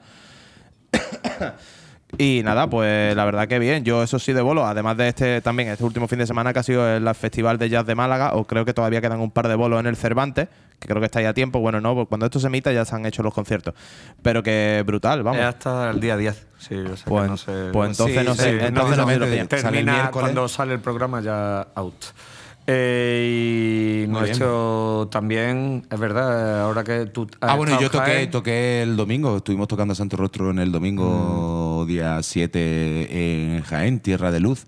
Y 2.18 2.42
nada, 2.44 2.70
pues 2.70 3.16
la 3.16 3.26
verdad 3.26 3.48
que 3.48 3.58
bien. 3.58 3.84
Yo 3.84 4.04
eso 4.04 4.20
sí 4.20 4.34
de 4.34 4.42
bolo, 4.42 4.66
además 4.66 4.98
de 4.98 5.08
este 5.08 5.42
también, 5.42 5.70
este 5.70 5.84
último 5.84 6.08
fin 6.08 6.20
de 6.20 6.28
semana 6.28 6.54
que 6.54 6.60
ha 6.60 6.64
sido 6.64 6.88
el 6.88 7.14
Festival 7.16 7.58
de 7.58 7.70
Jazz 7.70 7.86
de 7.88 7.96
Málaga, 7.96 8.34
o 8.36 8.46
creo 8.46 8.66
que 8.66 8.74
todavía 8.74 9.02
quedan 9.02 9.20
un 9.20 9.32
par 9.32 9.48
de 9.48 9.56
bolos 9.56 9.80
en 9.80 9.88
el 9.88 9.96
Cervantes, 9.96 10.48
que 10.80 10.88
creo 10.88 11.00
que 11.00 11.06
está 11.08 11.22
ya 11.22 11.30
a 11.30 11.34
tiempo. 11.34 11.60
Bueno, 11.60 11.82
no, 11.82 11.96
porque 11.96 12.10
cuando 12.10 12.28
esto 12.28 12.40
se 12.40 12.48
emita 12.48 12.72
ya 12.72 12.86
se 12.86 12.96
han 12.96 13.06
hecho 13.08 13.24
los 13.24 13.34
conciertos. 13.34 13.74
Pero 14.22 14.44
que 14.44 14.84
brutal, 14.86 15.24
vamos. 15.24 15.40
Es 15.40 15.46
hasta 15.48 15.90
el 15.90 16.00
día 16.00 16.16
10. 16.16 16.46
Sí, 16.60 16.76
o 16.76 16.96
sea 16.96 17.04
que 17.06 17.10
Pues- 17.10 17.30
no 17.30 17.38
sé. 17.38 17.52
pues 17.74 17.90
entonces 17.90 18.20
Sí, 18.20 18.26
no 18.26 18.36
sé, 18.36 18.44
sí, 18.44 18.58
entonces 18.62 18.98
no, 18.98 19.04
no 19.04 19.08
me 19.08 19.18
lo 19.18 19.26
no, 19.26 19.48
Termina 19.48 20.12
cuando 20.12 20.48
sale 20.48 20.74
el 20.76 20.82
programa 20.82 21.20
ya 21.20 21.68
out. 21.74 21.96
Eh, 22.68 24.04
y 24.06 24.08
Muy 24.08 24.22
nuestro 24.22 25.08
también, 25.12 25.86
es 25.92 26.00
verdad, 26.00 26.62
ahora 26.62 26.84
que 26.84 27.06
tú. 27.08 27.28
has 27.42 27.50
Ah, 27.52 27.56
bueno, 27.56 27.80
yo 27.82 27.90
toqué, 27.90 28.06
Jaén, 28.12 28.32
toqué 28.32 28.82
el 28.84 28.96
domingo. 28.96 29.38
Estuvimos 29.38 29.68
tocando 29.68 29.94
Santo 29.96 30.16
Rostro 30.18 30.50
en 30.52 30.60
el 30.60 30.70
Mm. 30.70 30.72
domingo, 30.72 31.86
día 31.88 32.22
7 32.24 33.56
en 33.56 33.62
Jaén, 33.64 34.00
Tierra 34.00 34.32
de 34.32 34.40
Luz. 34.40 34.66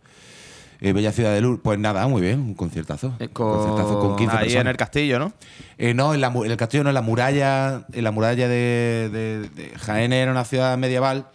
Eh, 0.81 0.91
Bella 0.91 1.13
Ciudad 1.13 1.33
de 1.33 1.39
Luz. 1.41 1.59
Pues 1.63 1.79
nada, 1.79 2.05
muy 2.07 2.21
bien, 2.21 2.39
un 2.41 2.53
conciertazo. 2.53 3.13
Eh, 3.19 3.23
Un 3.27 3.29
con- 3.29 3.53
conciertazo 3.57 3.99
con 3.99 4.15
15 4.17 4.37
Ahí 4.37 4.53
en 4.55 4.67
el 4.67 4.75
castillo, 4.77 5.17
¿no? 5.17 5.31
Eh, 5.77 5.93
no, 5.93 6.13
en, 6.13 6.19
la 6.21 6.27
en 6.27 6.51
el 6.51 6.57
castillo 6.57 6.83
no, 6.83 6.89
en 6.89 6.95
la 6.95 7.01
muralla. 7.01 7.85
En 7.93 8.03
la 8.03 8.11
muralla 8.11 8.47
de, 8.49 9.09
de- 9.11 9.49
de 9.55 9.69
Jaén 9.79 10.11
era 10.11 10.31
una 10.31 10.43
ciudad 10.43 10.77
medieval. 10.77 11.27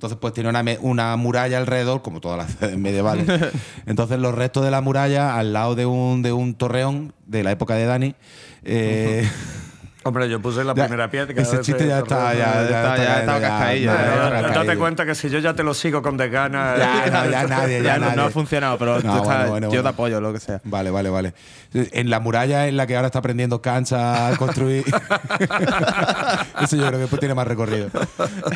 Entonces, 0.00 0.16
pues 0.18 0.32
tiene 0.32 0.48
una, 0.48 0.64
una 0.80 1.14
muralla 1.16 1.58
alrededor, 1.58 2.00
como 2.00 2.22
todas 2.22 2.38
las 2.38 2.52
ciudades 2.56 2.78
medievales. 2.78 3.26
Entonces, 3.84 4.18
los 4.18 4.34
restos 4.34 4.64
de 4.64 4.70
la 4.70 4.80
muralla, 4.80 5.36
al 5.36 5.52
lado 5.52 5.74
de 5.74 5.84
un, 5.84 6.22
de 6.22 6.32
un 6.32 6.54
torreón 6.54 7.12
de 7.26 7.42
la 7.44 7.50
época 7.50 7.74
de 7.74 7.84
Dani. 7.84 8.14
eh, 8.64 9.28
Hombre, 10.02 10.30
yo 10.30 10.40
puse 10.40 10.64
la 10.64 10.72
Ya, 10.74 10.84
primera 10.84 11.10
piedra. 11.10 11.42
ese 11.42 11.60
chiste 11.60 11.86
ya 11.86 11.98
está, 11.98 12.32
ya, 12.32 12.62
está- 12.62 12.96
ya 12.96 13.18
está 13.20 13.38
no, 13.38 14.46
está 14.48 14.64
Date 14.64 14.78
cuenta 14.78 15.04
que 15.04 15.14
si 15.14 15.28
yo 15.28 15.38
ya 15.40 15.52
te 15.52 15.62
lo 15.62 15.74
sigo 15.74 16.00
con 16.00 16.16
desgana. 16.16 16.74
Ya, 16.78 17.10
no, 17.10 17.30
ya 17.30 17.46
nadie, 17.46 17.82
ya 17.82 17.98
no, 17.98 18.06
no 18.06 18.16
nadie. 18.16 18.28
ha 18.28 18.30
funcionado, 18.30 18.78
pero 18.78 18.94
No, 18.94 19.00
tú 19.02 19.08
estás- 19.08 19.24
bueno, 19.26 19.50
bueno, 19.50 19.66
yo 19.66 19.70
bueno. 19.72 19.82
te 19.82 19.88
apoyo, 19.90 20.20
lo 20.22 20.32
que 20.32 20.40
sea. 20.40 20.58
Vale, 20.64 20.88
vale, 20.90 21.10
vale. 21.10 21.34
En 21.74 22.08
la 22.08 22.18
muralla 22.18 22.66
en 22.66 22.78
la 22.78 22.86
que 22.86 22.96
ahora 22.96 23.08
está 23.08 23.18
aprendiendo 23.18 23.60
cancha 23.60 24.28
a 24.28 24.36
construir. 24.38 24.84
Eso 26.62 26.76
yo 26.76 26.82
creo 26.86 26.92
que 26.92 26.98
después 26.98 27.20
tiene 27.20 27.34
más 27.34 27.46
recorrido. 27.46 27.88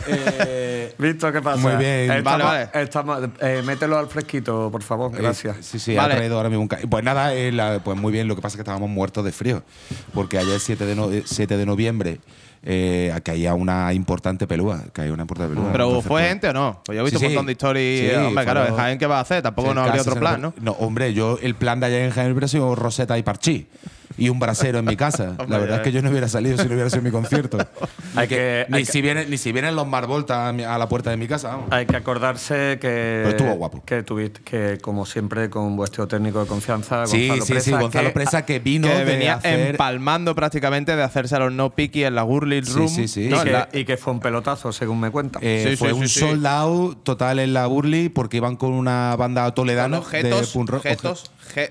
Eh, 0.06 0.83
¿Visto 0.98 1.32
qué 1.32 1.42
pasa? 1.42 1.56
Muy 1.60 1.76
bien. 1.76 2.10
Estamos- 2.10 2.24
Vale, 2.24 2.44
vale. 2.44 2.82
estamos- 2.84 3.18
eh, 3.40 3.62
mételo 3.64 3.98
al 3.98 4.08
fresquito, 4.08 4.70
por 4.70 4.82
favor. 4.82 5.10
Gracias. 5.12 5.56
Eh, 5.56 5.62
sí, 5.62 5.78
sí, 5.78 5.94
Vale. 5.94 6.14
ha 6.14 6.16
traído 6.16 6.36
ahora 6.36 6.48
mismo 6.48 6.62
un 6.62 6.68
Pues 6.88 7.04
nada, 7.04 7.34
eh, 7.34 7.50
la- 7.52 7.80
pues 7.82 7.98
muy 7.98 8.12
bien. 8.12 8.28
Lo 8.28 8.36
que 8.36 8.42
pasa 8.42 8.54
es 8.54 8.56
que 8.56 8.62
estábamos 8.62 8.88
muertos 8.90 9.24
de 9.24 9.32
frío. 9.32 9.62
Porque 10.12 10.38
ayer, 10.38 10.58
7 10.60 10.86
de, 10.86 10.94
no- 10.94 11.10
eh, 11.10 11.22
7 11.26 11.56
de 11.56 11.66
noviembre, 11.66 12.20
eh, 12.62 13.12
caía 13.24 13.54
una 13.54 13.92
importante 13.92 14.46
pelúa. 14.46 14.82
Caía 14.92 15.12
una 15.12 15.22
importante 15.22 15.54
pelúa. 15.54 15.70
Pero 15.72 15.84
Entonces, 15.86 16.08
¿fue 16.08 16.20
pues, 16.20 16.28
gente 16.28 16.48
o 16.48 16.52
no? 16.52 16.80
Pues 16.84 16.96
yo 16.96 17.00
he 17.02 17.04
visto 17.04 17.18
Sí, 17.18 17.26
un 17.26 17.32
montón 17.32 17.46
de 17.46 17.52
historias. 17.52 18.10
Sí, 18.10 18.16
hombre, 18.26 18.44
claro, 18.44 18.66
en 18.66 18.76
Jaén, 18.76 18.98
¿qué 18.98 19.06
va 19.06 19.18
a 19.18 19.20
hacer? 19.20 19.42
Tampoco 19.42 19.68
Sí, 19.68 19.74
no 19.74 19.80
habría 19.82 19.96
casi 19.98 20.08
otro 20.08 20.20
plan, 20.20 20.40
nos- 20.40 20.56
¿no? 20.60 20.72
hombre, 20.72 21.12
yo 21.12 21.38
el 21.42 21.54
plan 21.54 21.80
de 21.80 21.86
allá 21.86 22.04
en 22.04 22.10
Jaén 22.10 22.32
hubiera 22.32 22.48
sido 22.48 22.74
Rosetta 22.74 23.18
y 23.18 23.22
Parchí. 23.22 23.66
Y 24.16 24.28
un 24.28 24.38
brasero 24.38 24.78
en 24.78 24.84
mi 24.84 24.96
casa. 24.96 25.34
La 25.48 25.58
verdad 25.58 25.76
es 25.78 25.82
que 25.82 25.92
yo 25.92 26.00
no 26.02 26.10
hubiera 26.10 26.28
salido 26.28 26.56
si 26.56 26.68
no 26.68 26.74
hubiera 26.74 26.88
sido 26.90 27.02
mi 27.02 27.10
concierto. 27.10 27.58
Hay 28.16 28.28
que, 28.28 28.64
Ni 28.68 28.78
hay, 28.78 28.84
si, 28.84 29.02
vienen, 29.02 29.28
ni 29.28 29.38
si 29.38 29.50
vienen 29.50 29.74
los 29.74 29.88
Marvolta 29.88 30.48
a, 30.48 30.52
mi- 30.52 30.62
a 30.62 30.78
la 30.78 30.88
puerta 30.88 31.10
de 31.10 31.16
mi 31.16 31.26
casa, 31.26 31.48
vamos. 31.48 31.66
hay 31.72 31.84
que 31.84 31.96
acordarse 31.96 32.78
que. 32.80 33.22
Pero 33.24 33.28
estuvo 33.30 33.52
guapo. 33.54 33.82
Que 33.84 34.04
tuviste, 34.04 34.40
que 34.42 34.78
como 34.80 35.04
siempre, 35.04 35.50
con 35.50 35.74
vuestro 35.76 36.06
técnico 36.06 36.40
de 36.40 36.46
confianza, 36.46 37.06
Sí, 37.06 37.26
Gonzalo 37.26 37.44
sí, 37.46 37.52
Presa, 37.52 37.64
sí, 37.64 37.70
Gonzalo 37.72 38.08
que- 38.08 38.14
Presa 38.14 38.46
que 38.46 38.58
vino 38.60 38.86
que 38.86 38.94
de 38.94 39.04
venía 39.04 39.34
hacer- 39.34 39.70
empalmando 39.70 40.34
prácticamente 40.36 40.94
de 40.94 41.02
hacerse 41.02 41.34
a 41.34 41.40
los 41.40 41.52
no 41.52 41.74
picky 41.74 42.04
en 42.04 42.14
la 42.14 42.22
Gurley 42.22 42.62
Sí, 42.64 42.72
Room. 42.72 42.88
sí, 42.88 43.08
sí. 43.08 43.24
Y, 43.24 43.28
No, 43.30 43.42
que, 43.42 43.50
la- 43.50 43.68
y 43.72 43.84
que 43.84 43.96
fue 43.96 44.12
un 44.12 44.20
pelotazo, 44.20 44.70
según 44.72 45.00
me 45.00 45.10
cuentan. 45.10 45.42
Eh, 45.44 45.66
Sí, 45.70 45.76
fue 45.76 45.88
sí, 45.88 45.94
un 45.94 46.08
sold 46.08 46.46
out 46.46 47.02
total 47.02 47.40
en 47.40 47.52
la 47.52 47.66
Burley 47.66 48.10
porque 48.10 48.36
iban 48.36 48.54
con 48.54 48.72
una 48.74 49.16
banda 49.16 49.52
toledana 49.54 49.98
de 49.98 50.04
jetos, 50.04 50.52
punk 50.52 50.70
rock. 50.70 50.82
jetos, 50.84 51.30
je- 51.54 51.68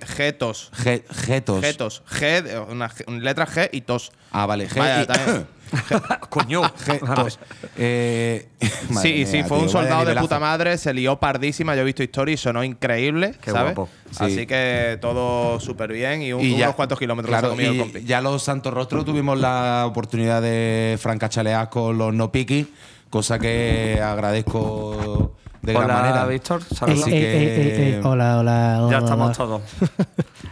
G, 2.42 2.66
una, 2.70 2.90
G- 2.90 3.04
una 3.08 3.20
letra 3.20 3.46
G 3.46 3.70
y 3.72 3.82
tos. 3.82 4.12
Ah, 4.32 4.46
vale. 4.46 4.68
G 4.70 4.78
Vaya, 4.80 5.02
y- 5.04 5.06
también. 5.06 5.48
Coño. 6.30 6.62
G. 6.86 7.38
Eh, 7.78 8.48
Sí, 9.02 9.25
sí, 9.25 9.44
fue 9.44 9.58
un 9.58 9.63
tío, 9.66 9.72
soldado 9.74 10.06
de 10.06 10.16
puta 10.16 10.40
madre, 10.40 10.78
se 10.78 10.94
lió 10.94 11.18
pardísima, 11.20 11.75
yo 11.75 11.82
he 11.82 11.86
visto 11.86 12.04
historias 12.04 12.40
y 12.40 12.44
sonó 12.44 12.63
increíble, 12.63 13.34
Qué 13.42 13.52
¿sabes? 13.52 13.74
guapo. 13.75 13.90
Sí. 14.12 14.24
Así 14.24 14.46
que 14.48 14.98
todo 15.02 15.60
súper 15.60 15.92
bien 15.92 16.22
y, 16.22 16.32
un- 16.34 16.42
Y 16.42 16.54
unos 16.62 16.75
cuantos 16.75 17.00
kilómetros 17.00 17.30
claro, 17.32 17.48
se 17.48 17.54
ha 17.54 17.56
comido 17.56 17.74
y 17.74 17.78
el 17.78 17.82
compi. 17.84 18.04
ya 18.06 18.22
los 18.22 18.44
Santos 18.44 18.74
Rostros 18.74 19.04
tuvimos 19.06 19.40
la 19.40 19.86
oportunidad 19.88 20.42
de 20.42 20.98
francachalear 21.02 21.70
con 21.70 21.98
los 21.98 22.13
no 22.13 22.32
piqui, 22.32 22.72
cosa 23.10 23.40
que 23.40 24.00
agradezco 24.04 25.36
de 25.63 25.74
gran 25.74 25.86
Hola, 25.86 25.94
manera. 25.96 26.25
Víctor. 26.25 26.62
Saludos. 26.63 27.08
Ey, 27.08 27.13
que- 27.13 27.38
ey, 27.38 27.48
ey, 27.48 27.94
ey, 27.96 28.02
Hola, 28.04 28.40
hola, 28.40 28.78
hola. 28.82 28.92
Ya 28.92 28.98
estamos 29.00 29.25
hola. 29.28 29.34
todos. 29.38 29.62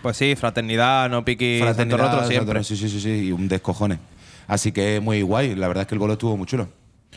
Pues 0.02 0.18
sí, 0.18 0.36
fraternidad, 0.36 1.10
no 1.10 1.24
piqui, 1.24 1.60
Fraternidad, 1.62 2.12
Santo 2.12 2.28
siempre. 2.28 2.64
Sí, 2.64 2.76
sí, 2.76 2.90
sí, 2.90 3.00
sí, 3.00 3.28
y 3.28 3.32
un 3.32 3.48
descojone. 3.48 4.00
Así 4.48 4.72
que 4.72 5.00
muy 5.00 5.22
guay. 5.22 5.56
La 5.56 5.68
verdad 5.68 5.84
es 5.84 5.88
que 5.88 5.96
el 5.96 6.00
gol 6.00 6.12
estuvo 6.12 6.36
muy 6.36 6.48
chulo. 6.48 6.68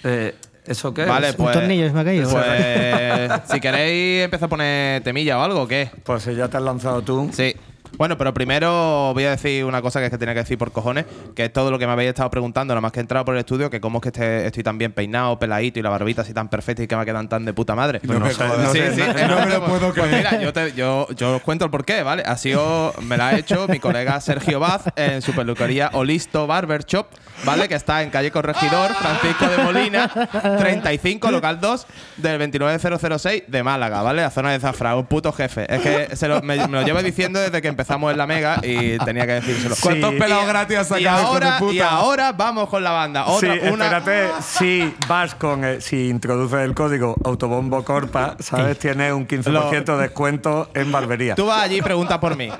Eh, 0.02 0.34
¿Eso 0.66 0.94
qué 0.94 1.04
Vale, 1.04 1.28
es? 1.28 1.38
Un 1.38 1.44
pues. 1.44 1.54
tornillo 1.54 1.86
se 1.86 1.92
me 1.92 2.00
ha 2.00 2.04
caído. 2.04 2.30
Pues 2.30 3.32
si 3.50 3.60
queréis 3.60 4.24
empezar 4.24 4.46
a 4.46 4.50
poner 4.50 5.02
temilla 5.02 5.38
o 5.38 5.42
algo, 5.42 5.62
¿o 5.62 5.68
qué? 5.68 5.90
Pues 6.04 6.22
si 6.22 6.34
ya 6.34 6.48
te 6.48 6.56
has 6.56 6.62
lanzado 6.62 7.02
tú. 7.02 7.30
Sí. 7.32 7.54
Bueno, 7.96 8.18
pero 8.18 8.34
primero 8.34 9.12
voy 9.14 9.24
a 9.24 9.30
decir 9.30 9.64
una 9.64 9.80
cosa 9.82 10.00
que 10.00 10.06
es 10.06 10.10
que 10.10 10.18
tenía 10.18 10.34
que 10.34 10.40
decir 10.40 10.58
por 10.58 10.72
cojones, 10.72 11.04
que 11.34 11.44
es 11.44 11.52
todo 11.52 11.70
lo 11.70 11.78
que 11.78 11.86
me 11.86 11.92
habéis 11.92 12.08
estado 12.10 12.30
preguntando, 12.30 12.74
nada 12.74 12.80
más 12.80 12.92
que 12.92 13.00
he 13.00 13.02
entrado 13.02 13.24
por 13.24 13.34
el 13.34 13.40
estudio, 13.40 13.70
que 13.70 13.80
cómo 13.80 13.98
es 13.98 14.02
que 14.02 14.08
este- 14.08 14.46
estoy 14.46 14.62
tan 14.62 14.78
bien 14.78 14.92
peinado, 14.92 15.38
peladito 15.38 15.78
y 15.78 15.82
la 15.82 15.90
barbita 15.90 16.22
así 16.22 16.34
tan 16.34 16.48
perfecta 16.48 16.82
y 16.82 16.86
que 16.86 16.96
me 16.96 17.04
quedan 17.04 17.28
tan 17.28 17.44
de 17.44 17.52
puta 17.52 17.74
madre. 17.74 18.00
No 18.02 18.18
me 18.20 18.32
jodas. 18.34 18.58
No 18.58 18.72
Sí, 18.72 18.78
sé, 18.78 18.94
sí, 18.94 19.00
no- 19.00 19.28
no 19.40 19.46
me 19.46 19.52
lo 19.52 19.64
puedo 19.64 19.92
creer. 19.92 20.16
mira, 20.16 20.40
yo, 20.40 20.52
te- 20.52 20.72
yo, 20.72 21.06
yo 21.16 21.36
os 21.36 21.42
cuento 21.42 21.64
el 21.66 21.70
porqué, 21.70 22.02
¿vale? 22.02 22.22
Ha 22.26 22.36
sido, 22.36 22.92
me 23.02 23.16
la 23.16 23.28
ha 23.28 23.38
hecho 23.38 23.66
mi 23.68 23.78
colega 23.78 24.20
Sergio 24.20 24.58
Vaz 24.60 24.84
en 24.96 25.22
su 25.22 25.32
peluquería 25.32 25.90
Olisto 25.92 26.46
Barber 26.46 26.84
Shop, 26.84 27.06
¿vale? 27.44 27.68
Que 27.68 27.74
está 27.76 28.02
en 28.02 28.10
calle 28.10 28.30
Corregidor, 28.30 28.92
Francisco 28.94 29.46
de 29.48 29.58
Molina, 29.62 30.08
35, 30.58 31.30
local 31.30 31.60
2, 31.60 31.86
del 32.16 32.38
29006 32.38 33.44
de 33.46 33.62
Málaga, 33.62 34.02
¿vale? 34.02 34.22
La 34.22 34.30
zona 34.30 34.52
de 34.52 34.58
Zafra, 34.60 34.96
un 34.96 35.06
puto 35.06 35.32
jefe. 35.32 35.66
Es 35.72 35.80
que 35.80 36.16
se 36.16 36.28
lo- 36.28 36.42
me, 36.42 36.56
me 36.56 36.80
lo 36.80 36.82
llevo 36.82 37.02
diciendo 37.02 37.38
desde 37.40 37.60
que 37.62 37.68
empezamos 37.84 38.12
en 38.12 38.18
la 38.18 38.26
Mega 38.26 38.60
y 38.62 38.98
tenía 38.98 39.26
que 39.26 39.32
decírselo. 39.34 39.74
¿Cuántos 39.80 40.14
pelados 40.14 40.46
gratis 40.46 40.78
has 40.78 40.88
sacado, 40.88 41.26
ahora, 41.26 41.58
puta? 41.58 41.74
y 41.74 41.80
ahora 41.80 42.32
vamos 42.32 42.68
con 42.70 42.82
la 42.82 42.92
banda. 42.92 43.26
Otra, 43.26 43.52
sí, 43.52 43.60
una, 43.70 43.84
espérate, 43.84 44.28
si 44.42 44.94
vas 45.06 45.34
con, 45.34 45.64
eh, 45.64 45.80
si 45.80 46.08
introduces 46.08 46.60
el 46.60 46.74
código 46.74 47.14
autobombo 47.24 47.84
corpa, 47.84 48.36
¿sabes? 48.40 48.78
Tienes 48.78 49.12
un 49.12 49.28
15% 49.28 49.96
de 49.96 50.02
descuento 50.02 50.70
en 50.74 50.90
barbería. 50.90 51.34
Tú 51.34 51.46
vas 51.46 51.62
allí 51.62 51.78
y 51.78 51.82
pregunta 51.82 52.18
por 52.18 52.36
mí. 52.36 52.50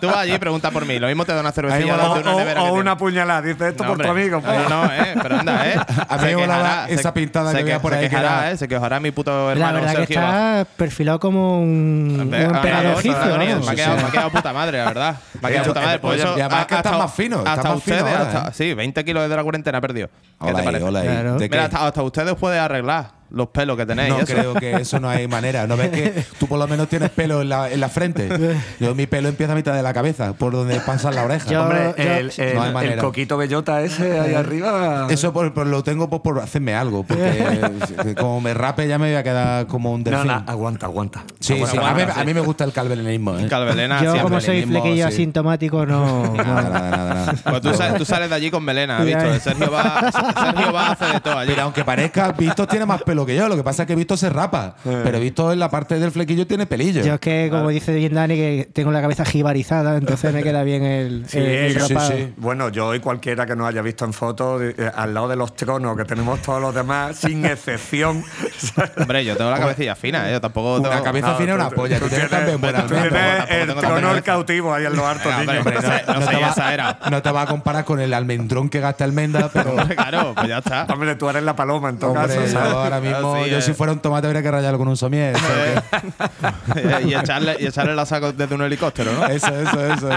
Tú 0.00 0.08
vas 0.08 0.18
allí 0.18 0.34
y 0.34 0.38
pregunta 0.38 0.70
por 0.72 0.84
mí. 0.84 0.98
Lo 0.98 1.06
mismo 1.06 1.24
te 1.24 1.32
da 1.32 1.40
una 1.40 1.52
cervecilla 1.52 1.94
o, 1.94 2.14
de 2.14 2.20
una 2.20 2.34
o- 2.34 2.38
nevera 2.38 2.62
o 2.62 2.74
que 2.74 2.80
una 2.80 2.96
puñalada, 2.96 3.42
dice 3.42 3.68
esto 3.68 3.84
No, 3.84 3.90
por 3.90 4.02
tu 4.02 4.08
amigo. 4.08 4.42
No, 4.44 4.68
no, 4.68 4.92
eh, 4.92 5.14
pero 5.22 5.38
anda, 5.38 5.68
eh. 5.68 5.76
A 6.08 6.16
mí 6.18 6.34
me 6.34 6.94
esa 6.94 7.14
pintada 7.14 7.54
que 7.54 7.64
que- 7.64 7.80
por 7.80 7.94
ahí 7.94 8.08
que 8.08 8.16
eh, 8.16 8.56
se 8.56 8.66
quejará 8.66 8.98
mi 8.98 9.12
puto 9.12 9.30
La 9.46 9.52
hermano 9.52 9.74
verdad 9.74 9.92
que 9.92 9.98
Sergio. 9.98 10.20
Vaz. 10.20 10.60
está 10.62 10.66
perfilado 10.76 11.20
como 11.20 11.60
un, 11.60 12.16
emperador 12.20 12.98
egipcio. 12.98 13.38
Me 13.38 13.52
ha 13.70 13.74
quedado, 13.74 14.10
quedado 14.10 14.30
puta 14.48 14.52
madre, 14.58 14.78
la 14.78 14.84
verdad. 14.84 15.16
Me 15.40 15.48
ha 15.48 15.50
quedado 15.52 15.66
puta 15.68 15.80
madre. 15.80 15.92
eso- 15.94 16.02
Por 16.02 16.14
eso, 16.14 16.38
y 16.38 16.40
además 16.40 16.66
que 16.66 16.74
estás 16.74 16.98
más 16.98 17.14
fino, 17.14 17.38
estás 17.38 17.58
Hasta 17.58 17.68
más 17.74 17.82
fino 17.82 17.96
ustedes, 17.96 18.16
ahora, 18.18 18.30
hasta- 18.38 18.48
¿eh? 18.50 18.52
sí, 18.54 18.74
20 18.74 19.04
kilos 19.04 19.22
desde 19.22 19.36
la 19.36 19.42
cuarentena 19.42 19.80
perdido. 19.80 20.08
¿Qué 20.08 20.52
te 20.52 20.58
ahí, 20.58 20.64
parece? 20.64 20.84
hola 20.84 21.00
ahí. 21.00 21.06
Claro. 21.08 21.32
¿De 21.38 21.48
qué? 21.50 21.56
Mira, 21.56 21.64
hasta, 21.66 21.86
hasta 21.86 22.02
ustedes 22.02 22.34
puede 22.36 22.58
arreglar 22.58 23.10
los 23.30 23.48
pelos 23.48 23.76
que 23.76 23.86
tenéis. 23.86 24.08
No 24.10 24.18
eso. 24.20 24.26
creo 24.26 24.54
que 24.54 24.72
eso 24.76 24.98
no 25.00 25.08
hay 25.08 25.28
manera. 25.28 25.66
¿No 25.66 25.76
ves 25.76 25.90
que 25.90 26.24
tú 26.38 26.46
por 26.46 26.58
lo 26.58 26.66
menos 26.66 26.88
tienes 26.88 27.10
pelo 27.10 27.42
en 27.42 27.48
la, 27.48 27.70
en 27.70 27.80
la 27.80 27.88
frente? 27.88 28.28
Yo 28.80 28.94
mi 28.94 29.06
pelo 29.06 29.28
empieza 29.28 29.52
a 29.52 29.56
mitad 29.56 29.74
de 29.74 29.82
la 29.82 29.92
cabeza, 29.92 30.32
por 30.32 30.52
donde 30.52 30.80
pasan 30.80 31.14
la 31.14 31.24
oreja. 31.24 31.48
Yo- 31.50 31.62
Hombre, 31.62 31.94
yo- 31.96 32.02
el, 32.04 32.32
el- 32.36 32.54
No 32.54 32.62
hay 32.62 32.68
el 32.68 32.74
manera. 32.74 33.02
coquito 33.02 33.36
bellota 33.36 33.82
ese 33.82 34.18
ahí 34.20 34.34
arriba. 34.34 35.06
Eso 35.10 35.32
por, 35.32 35.52
por- 35.52 35.66
lo 35.66 35.82
tengo 35.82 36.08
por, 36.08 36.22
por 36.22 36.40
hacerme 36.40 36.74
algo, 36.74 37.04
porque 37.04 38.14
como 38.18 38.40
me 38.40 38.54
rape 38.54 38.88
ya 38.88 38.98
me 38.98 39.08
voy 39.08 39.16
a 39.16 39.22
quedar 39.22 39.66
como 39.66 39.92
un 39.92 40.02
No, 40.02 40.10
delfín. 40.10 40.26
no, 40.28 40.44
aguanta, 40.46 40.86
aguanta. 40.86 41.24
Sí, 41.40 41.54
Aguanta, 41.54 41.72
sí, 41.72 41.76
a, 41.78 41.80
mí, 41.80 41.86
aguanta, 41.88 42.12
a 42.12 42.20
sí. 42.20 42.26
mí 42.26 42.34
me 42.34 42.40
gusta 42.40 42.64
el 42.64 42.72
calvelenismo. 42.72 43.38
¿eh? 43.38 43.46
Calvelena 43.48 43.96
Yo, 43.96 44.12
siempre. 44.12 44.22
como 44.22 44.40
soy 44.40 44.62
flequillo 44.64 44.94
sí. 45.08 45.14
asintomático, 45.14 45.84
no. 45.86 46.34
Nada, 46.34 46.44
no. 46.62 46.70
nada, 46.70 46.80
nada, 46.96 47.14
nada. 47.14 47.34
Pues 47.44 47.60
tú, 47.60 47.74
sales, 47.74 47.98
tú 47.98 48.04
sales 48.04 48.28
de 48.30 48.34
allí 48.36 48.50
con 48.50 48.64
melena, 48.64 48.98
Ya, 49.04 49.22
¿visto? 49.24 49.40
Sergio 49.50 49.70
va, 49.70 50.10
Sergio 50.12 50.72
va 50.72 50.86
a 50.88 50.92
hacer 50.92 51.12
de 51.12 51.20
todo 51.20 51.38
allí. 51.38 51.50
Pero 51.50 51.62
aunque 51.62 51.84
parezca, 51.84 52.32
Visto 52.32 52.66
tiene 52.66 52.86
más 52.86 53.02
pelo 53.02 53.17
que 53.26 53.36
yo. 53.36 53.48
Lo 53.48 53.56
que 53.56 53.62
pasa 53.64 53.82
es 53.82 53.86
que 53.86 53.94
Visto 53.94 54.16
se 54.16 54.30
rapa. 54.30 54.76
Pero 54.84 55.20
Visto 55.20 55.52
en 55.52 55.58
la 55.58 55.70
parte 55.70 55.98
del 55.98 56.10
flequillo 56.10 56.46
tiene 56.46 56.66
pelillo. 56.66 57.02
Yo 57.02 57.14
es 57.14 57.20
que, 57.20 57.48
como 57.50 57.68
dice 57.68 57.94
bien 57.94 58.14
Dani, 58.14 58.34
que 58.36 58.68
tengo 58.72 58.90
la 58.90 59.00
cabeza 59.00 59.24
jibarizada, 59.24 59.96
entonces 59.96 60.32
me 60.32 60.42
queda 60.42 60.62
bien 60.62 60.82
el, 60.84 61.24
Sí, 61.28 61.38
el- 61.38 61.46
el 61.76 61.80
sí, 61.80 61.94
sí. 62.08 62.32
Bueno, 62.36 62.68
yo 62.68 62.94
y 62.94 63.00
cualquiera 63.00 63.46
que 63.46 63.56
nos 63.56 63.68
haya 63.68 63.82
visto 63.82 64.04
en 64.04 64.12
fotos, 64.12 64.62
eh, 64.62 64.90
al 64.94 65.14
lado 65.14 65.28
de 65.28 65.36
los 65.36 65.54
tronos 65.56 65.96
que 65.96 66.04
tenemos 66.04 66.40
todos 66.42 66.60
los 66.60 66.74
demás, 66.74 67.16
sin 67.20 67.44
excepción. 67.44 68.24
Hombre, 68.96 69.24
yo 69.24 69.36
tengo 69.36 69.50
la 69.50 69.58
cabecilla 69.58 69.94
fina, 69.94 70.28
¿eh? 70.28 70.32
Yo 70.32 70.40
tampoco 70.40 70.80
tengo. 70.82 70.94
Una 70.94 71.02
cabeza 71.02 71.34
fina 71.34 71.52
y 71.52 71.54
una 71.54 71.70
polla. 71.70 71.98
Tú 71.98 72.08
tienes 72.08 72.30
también 72.30 72.60
buena 72.60 72.82
tú 72.86 72.94
tienes 72.94 73.12
el 73.50 73.74
trono 73.74 74.14
el 74.14 74.22
cautivo 74.22 74.72
ahí 74.74 74.84
en 74.86 74.94
los 74.96 75.04
hartos 75.04 75.26
Venga, 75.36 75.52
niños. 75.52 75.58
hombre, 75.66 75.74
no 76.06 76.14
no 76.20 76.26
te 76.26 76.36
va, 76.36 76.98
no 77.10 77.22
te 77.22 77.30
va 77.30 77.42
a 77.42 77.46
comparar 77.46 77.84
con 77.84 78.00
el 78.00 78.12
almendrón 78.14 78.68
que 78.68 78.80
gasta 78.80 79.04
almendra, 79.04 79.48
pero. 79.52 79.76
claro, 79.96 80.32
pues 80.34 80.48
ya 80.48 80.58
está. 80.58 80.86
Hombre, 80.92 81.14
tú 81.16 81.28
eres 81.28 81.42
la 81.42 81.54
paloma 81.56 81.88
en 81.90 81.98
todo 81.98 82.12
Hombre, 82.12 82.34
caso, 82.36 82.46
yo 82.52 82.58
ahora 82.60 83.00
mismo, 83.00 83.07
Sí, 83.08 83.50
yo 83.50 83.58
eh. 83.58 83.62
si 83.62 83.72
fuera 83.72 83.92
un 83.92 84.00
tomate 84.00 84.26
habría 84.26 84.42
que 84.42 84.50
rayarlo 84.50 84.78
con 84.78 84.88
un 84.88 84.96
somier. 84.96 85.36
sea 86.74 87.00
y, 87.00 87.14
echarle, 87.14 87.56
y 87.60 87.66
echarle 87.66 87.94
la 87.94 88.06
saco 88.06 88.32
desde 88.32 88.54
un 88.54 88.62
helicóptero, 88.62 89.12
¿no? 89.12 89.26
Eso, 89.26 89.48
eso, 89.54 89.92
eso. 89.92 90.08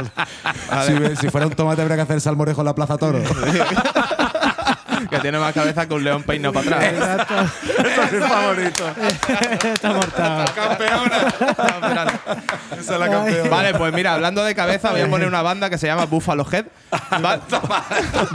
Si, 0.86 1.16
si 1.18 1.30
fuera 1.30 1.48
un 1.48 1.54
tomate 1.54 1.82
habría 1.82 1.96
que 1.98 2.04
hacer 2.04 2.22
salmorejo 2.22 2.62
en 2.62 2.66
la 2.66 2.76
Plaza 2.76 2.98
Toro. 2.98 3.20
Que 5.10 5.20
tiene 5.20 5.40
más 5.40 5.54
cabeza 5.54 5.88
que 5.88 5.94
un 5.94 6.04
león 6.04 6.24
peinado 6.24 6.54
para 6.54 6.78
atrás. 6.78 6.94
Exacto. 6.94 7.34
Eso 7.88 8.02
es 8.04 8.12
mi 8.14 8.20
favorito. 8.20 8.84
Está 9.74 9.94
mortal. 9.94 10.46
Esa 12.80 12.94
es 12.94 13.00
la 13.00 13.10
campeona. 13.10 13.50
Vale, 13.50 13.74
pues 13.76 13.94
mira, 13.94 14.14
hablando 14.14 14.44
de 14.44 14.56
cabeza, 14.56 14.92
voy 14.92 15.02
a 15.02 15.10
poner 15.10 15.28
una 15.28 15.42
banda 15.42 15.70
que 15.70 15.78
se 15.78 15.88
llama 15.88 16.06
Buffalo 16.06 16.46
Head. 16.52 16.66
¿vale? 17.22 17.42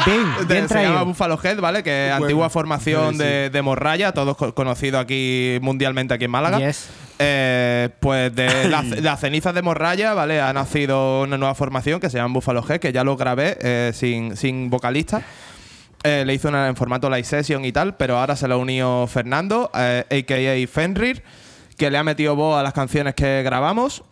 Bien, 0.48 0.68
se 0.68 0.82
llama. 0.82 1.02
Buffalo 1.02 1.38
Head, 1.42 1.60
¿vale? 1.60 1.82
Que 1.82 2.08
es 2.08 2.12
antigua 2.12 2.50
formación 2.50 3.18
de, 3.18 3.50
de 3.50 3.62
Morralla, 3.62 4.12
todos 4.12 4.36
co- 4.36 4.54
conocidos 4.54 5.00
aquí 5.00 5.58
mundialmente 5.62 6.14
aquí 6.14 6.24
en 6.24 6.30
Málaga. 6.30 6.58
Yes. 6.58 6.88
Eh, 7.18 7.88
pues 8.00 8.34
de 8.34 8.68
las, 8.68 8.84
las 8.84 9.20
cenizas 9.20 9.54
de 9.54 9.62
Morralla, 9.62 10.12
¿vale? 10.14 10.40
Ha 10.40 10.52
nacido 10.52 11.22
una 11.22 11.38
nueva 11.38 11.54
formación 11.54 11.98
que 12.00 12.10
se 12.10 12.18
llama 12.18 12.34
Buffalo 12.34 12.62
Head, 12.68 12.78
que 12.80 12.92
ya 12.92 13.04
lo 13.04 13.16
grabé 13.16 13.56
eh, 13.60 13.92
sin, 13.94 14.36
sin 14.36 14.68
vocalista. 14.70 15.22
Eh, 16.08 16.24
le 16.24 16.34
hizo 16.34 16.48
una 16.48 16.68
en 16.68 16.76
formato 16.76 17.10
live 17.10 17.24
session 17.24 17.64
y 17.64 17.72
tal, 17.72 17.96
pero 17.96 18.16
ahora 18.18 18.36
se 18.36 18.46
lo 18.46 18.58
unió 18.60 19.06
Fernando, 19.08 19.70
eh, 19.74 20.04
a.k.a. 20.08 20.66
Fenrir, 20.72 21.22
que 21.76 21.90
le 21.90 21.98
ha 21.98 22.04
metido 22.04 22.36
voz 22.36 22.56
a 22.58 22.62
las 22.62 22.72
canciones 22.72 23.14
que 23.14 23.42
grabamos. 23.42 24.04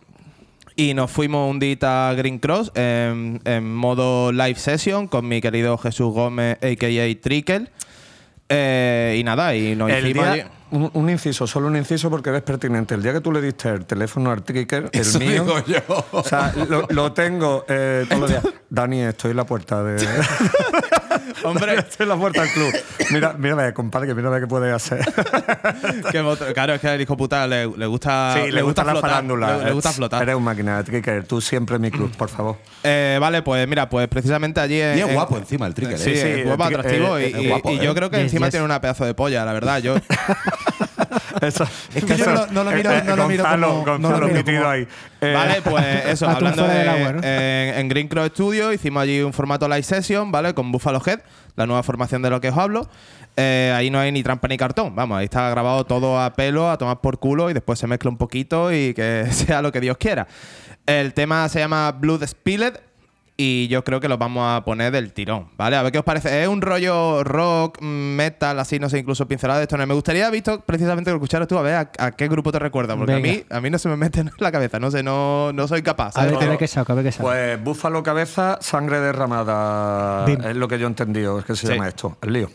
Y 0.75 0.93
nos 0.93 1.09
fuimos 1.09 1.49
un 1.49 1.57
día 1.59 2.09
a 2.09 2.13
Green 2.15 2.37
Cross 2.39 2.73
en, 2.75 3.39
en 3.45 3.73
modo 3.73 4.33
live 4.33 4.55
session 4.55 5.07
con 5.07 5.25
mi 5.25 5.39
querido 5.39 5.77
Jesús 5.77 6.13
Gómez, 6.13 6.57
a.k.a. 6.57 7.21
Trickle. 7.21 7.71
Eh, 8.49 9.15
y 9.17 9.23
nada, 9.23 9.55
y 9.55 9.73
nos 9.75 9.89
El 9.89 10.05
hicimos 10.07 10.27
allí. 10.27 10.35
día, 10.41 10.51
un, 10.71 10.91
un 10.93 11.09
inciso, 11.09 11.47
solo 11.47 11.67
un 11.67 11.77
inciso 11.77 12.09
porque 12.09 12.29
eres 12.29 12.41
pertinente. 12.41 12.93
El 12.93 13.01
día 13.03 13.13
que 13.13 13.21
tú 13.21 13.31
le 13.31 13.41
diste 13.41 13.69
el 13.69 13.85
teléfono 13.85 14.31
al 14.31 14.43
Tricker, 14.43 14.89
el 14.91 14.99
Eso 15.01 15.17
mío. 15.17 15.43
digo 15.45 15.63
yo. 15.65 16.05
O 16.11 16.23
sea, 16.23 16.53
lo, 16.69 16.85
lo 16.89 17.13
tengo 17.13 17.63
eh, 17.69 18.05
todos 18.09 18.21
los 18.21 18.29
días. 18.29 18.43
Dani, 18.69 18.99
estoy 19.01 19.31
en 19.31 19.37
la 19.37 19.45
puerta 19.45 19.81
de. 19.81 20.05
Hombre, 21.43 21.75
estoy 21.75 22.03
en 22.03 22.09
la 22.09 22.15
puerta 22.17 22.41
del 22.41 22.51
club. 22.51 22.73
Mira, 23.11 23.33
mírame, 23.33 23.73
compadre, 23.73 24.07
que 24.07 24.13
mírame 24.15 24.39
qué 24.39 24.47
puede 24.47 24.71
hacer. 24.71 24.99
claro, 26.53 26.73
es 26.73 26.81
que 26.81 26.93
el 26.93 27.01
hijo 27.01 27.17
puta 27.17 27.47
le, 27.47 27.67
le 27.67 27.85
gusta. 27.85 28.33
sí, 28.35 28.51
le, 28.51 28.61
gusta, 28.61 28.83
la 28.83 28.91
flotar, 28.91 29.09
farándula. 29.09 29.57
Le, 29.57 29.65
le 29.65 29.71
gusta 29.71 29.91
flotar. 29.91 30.21
Eres 30.23 30.35
un 30.35 30.43
máquina, 30.43 30.83
Tricker. 30.83 31.25
Tú 31.25 31.41
siempre 31.41 31.75
en 31.77 31.81
mi 31.83 31.91
club, 31.91 32.11
por 32.15 32.29
favor. 32.29 32.57
Eh, 32.83 33.17
vale, 33.19 33.41
pues 33.41 33.67
mira, 33.67 33.89
pues 33.89 34.07
precisamente 34.07 34.59
allí. 34.59 34.79
en- 34.79 34.97
Y 34.97 35.01
es 35.01 35.07
en- 35.07 35.13
guapo 35.13 35.37
encima 35.37 35.67
el 35.67 35.73
Tricker. 35.73 35.97
Sí, 35.97 36.11
¿eh? 36.11 36.15
Sí, 36.15 36.27
es 36.41 36.45
guapo, 36.45 36.63
el 36.65 36.69
tri- 36.75 36.79
atractivo. 36.79 37.17
eh, 37.17 37.29
y, 37.29 37.33
es 37.37 37.41
y- 37.43 37.47
guapo, 37.47 37.71
y 37.71 37.77
yo 37.79 37.91
¿eh? 37.91 37.95
creo 37.95 38.09
que 38.09 38.17
Yes, 38.17 38.23
encima 38.25 38.47
yes. 38.47 38.51
tiene 38.51 38.65
una 38.65 38.81
pedazo 38.81 39.05
de 39.05 39.13
polla, 39.13 39.45
la 39.45 39.53
verdad. 39.53 39.79
Yo. 39.79 39.95
Eso, 41.41 41.65
Es 41.93 42.03
que 42.05 42.15
yo 42.17 42.25
no- 42.33 42.47
no 42.47 42.63
lo 42.63 42.71
miro- 42.71 43.03
no 43.03 43.15
lo 43.15 43.27
miro 43.27 43.43
Gonzalo, 43.43 43.83
como- 43.83 43.97
no 43.99 44.11
lo 44.11 44.27
miro 44.27 44.33
metido 44.37 44.59
como- 44.59 44.69
ahí. 44.71 44.87
Eh, 45.21 45.33
Vale, 45.33 45.61
pues 45.61 45.85
eso, 46.07 46.29
hablando 46.29 46.67
de. 46.67 46.73
del 46.77 46.89
agua, 46.89 47.11
¿no? 47.13 47.19
en, 47.23 47.75
en 47.79 47.87
Green 47.89 48.07
Cross 48.07 48.27
Studio 48.29 48.71
hicimos 48.73 49.03
allí 49.03 49.21
un 49.21 49.33
formato 49.33 49.67
live 49.67 49.83
session, 49.83 50.31
¿vale? 50.31 50.53
Con 50.53 50.71
Buffalo 50.71 51.01
Head, 51.05 51.19
la 51.55 51.65
nueva 51.65 51.83
formación 51.83 52.21
de 52.21 52.29
lo 52.29 52.39
que 52.41 52.49
os 52.49 52.57
hablo. 52.57 52.89
Eh, 53.37 53.73
ahí 53.75 53.89
no 53.89 53.99
hay 53.99 54.11
ni 54.11 54.23
trampa 54.23 54.47
ni 54.47 54.55
cartón, 54.57 54.95
vamos, 54.95 55.17
ahí 55.17 55.25
está 55.25 55.49
grabado 55.49 55.85
todo 55.85 56.21
a 56.21 56.33
pelo, 56.33 56.69
a 56.71 56.77
tomar 56.77 57.01
por 57.01 57.19
culo 57.19 57.49
y 57.49 57.53
después 57.53 57.77
se 57.77 57.85
mezcla 57.87 58.09
un 58.09 58.17
poquito 58.17 58.71
y 58.71 58.93
que 58.93 59.25
sea 59.31 59.61
lo 59.61 59.71
que 59.71 59.81
Dios 59.81 59.97
quiera. 59.97 60.25
El 60.85 61.13
tema 61.13 61.49
se 61.49 61.59
llama 61.59 61.91
Blood 61.91 62.25
Spilled 62.27 62.75
y 63.37 63.67
yo 63.67 63.83
creo 63.83 63.99
que 63.99 64.07
los 64.07 64.17
vamos 64.17 64.43
a 64.45 64.63
poner 64.63 64.91
del 64.91 65.11
tirón, 65.11 65.47
¿vale? 65.57 65.75
A 65.75 65.83
ver 65.83 65.91
qué 65.91 65.99
os 65.99 66.05
parece. 66.05 66.43
Es 66.43 66.47
un 66.47 66.61
rollo 66.61 67.23
rock, 67.23 67.81
metal, 67.81 68.59
así, 68.59 68.79
no 68.79 68.89
sé, 68.89 68.99
incluso 68.99 69.27
pincelada 69.27 69.59
de 69.59 69.63
esto. 69.63 69.77
Me 69.77 69.93
gustaría, 69.93 70.29
visto 70.29 70.61
precisamente 70.61 71.11
que 71.11 71.15
escucharas 71.15 71.47
tú, 71.47 71.57
a 71.57 71.61
ver 71.61 71.75
a, 71.75 72.11
qué 72.11 72.27
grupo 72.27 72.51
te 72.51 72.59
recuerda, 72.59 72.95
porque 72.95 73.13
a 73.13 73.19
mí, 73.19 73.43
a 73.49 73.59
mí 73.59 73.69
no 73.69 73.77
se 73.77 73.89
me 73.89 73.97
mete 73.97 74.19
en 74.21 74.31
la 74.39 74.51
cabeza, 74.51 74.79
no 74.79 74.89
sé, 74.89 75.03
no, 75.03 75.51
no 75.53 75.67
soy 75.67 75.81
capaz. 75.81 76.15
A 76.17 76.25
ver, 76.25 76.57
qué 76.57 76.67
saco, 76.67 76.93
a 76.93 76.95
ver 76.95 77.05
qué 77.05 77.11
saco. 77.11 77.23
Pues 77.23 77.61
Búfalo 77.61 78.03
Cabeza, 78.03 78.57
sangre 78.61 78.99
derramada, 78.99 80.25
es 80.25 80.55
lo 80.55 80.67
que 80.67 80.79
yo 80.79 80.85
he 80.85 80.89
entendido, 80.89 81.39
es 81.39 81.45
que 81.45 81.55
se 81.55 81.67
llama 81.67 81.87
esto, 81.87 82.17
el 82.21 82.33
lío. 82.33 82.49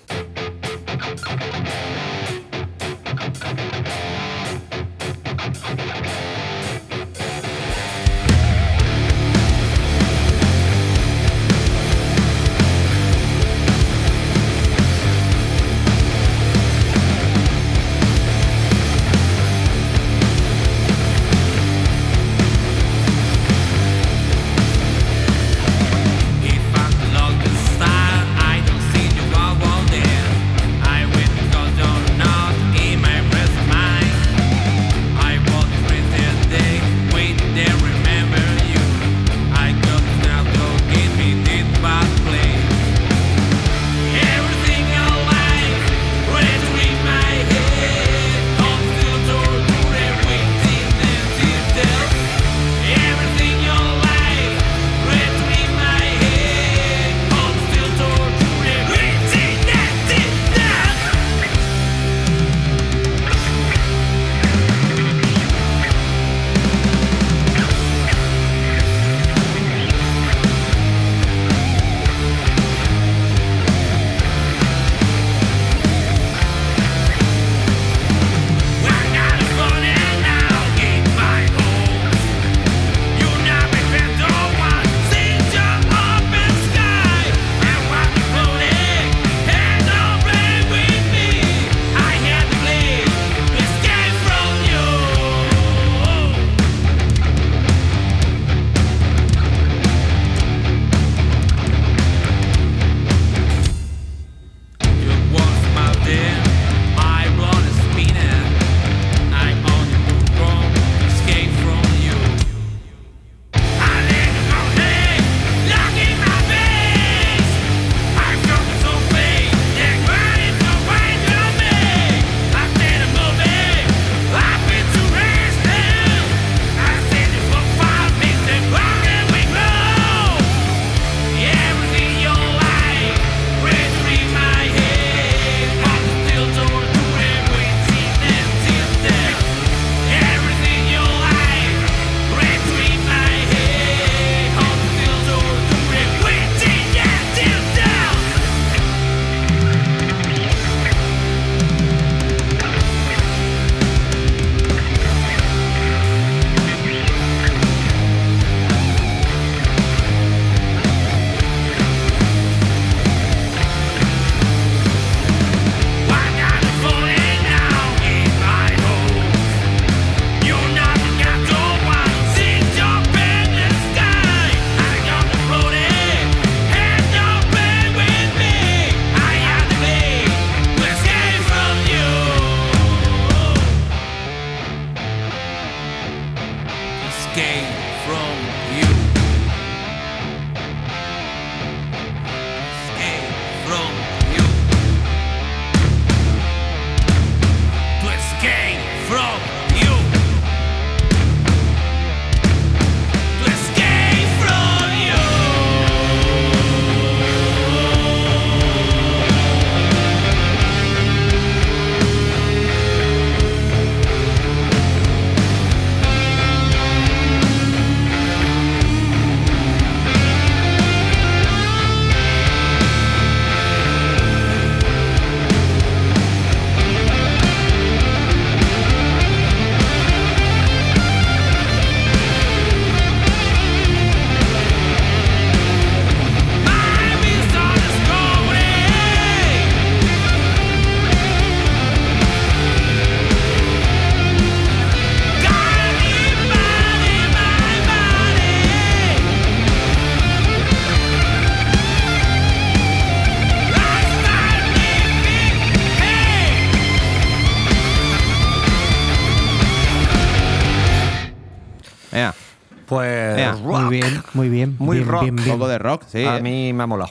rock. 265.20 265.22
Bien, 265.22 265.36
bien. 265.36 265.50
Un 265.50 265.58
poco 265.58 265.68
de 265.68 265.78
rock, 265.78 266.04
sí. 266.08 266.24
A 266.24 266.40
mí 266.40 266.72
me 266.72 266.82
ha 266.82 266.86
molado. 266.86 267.10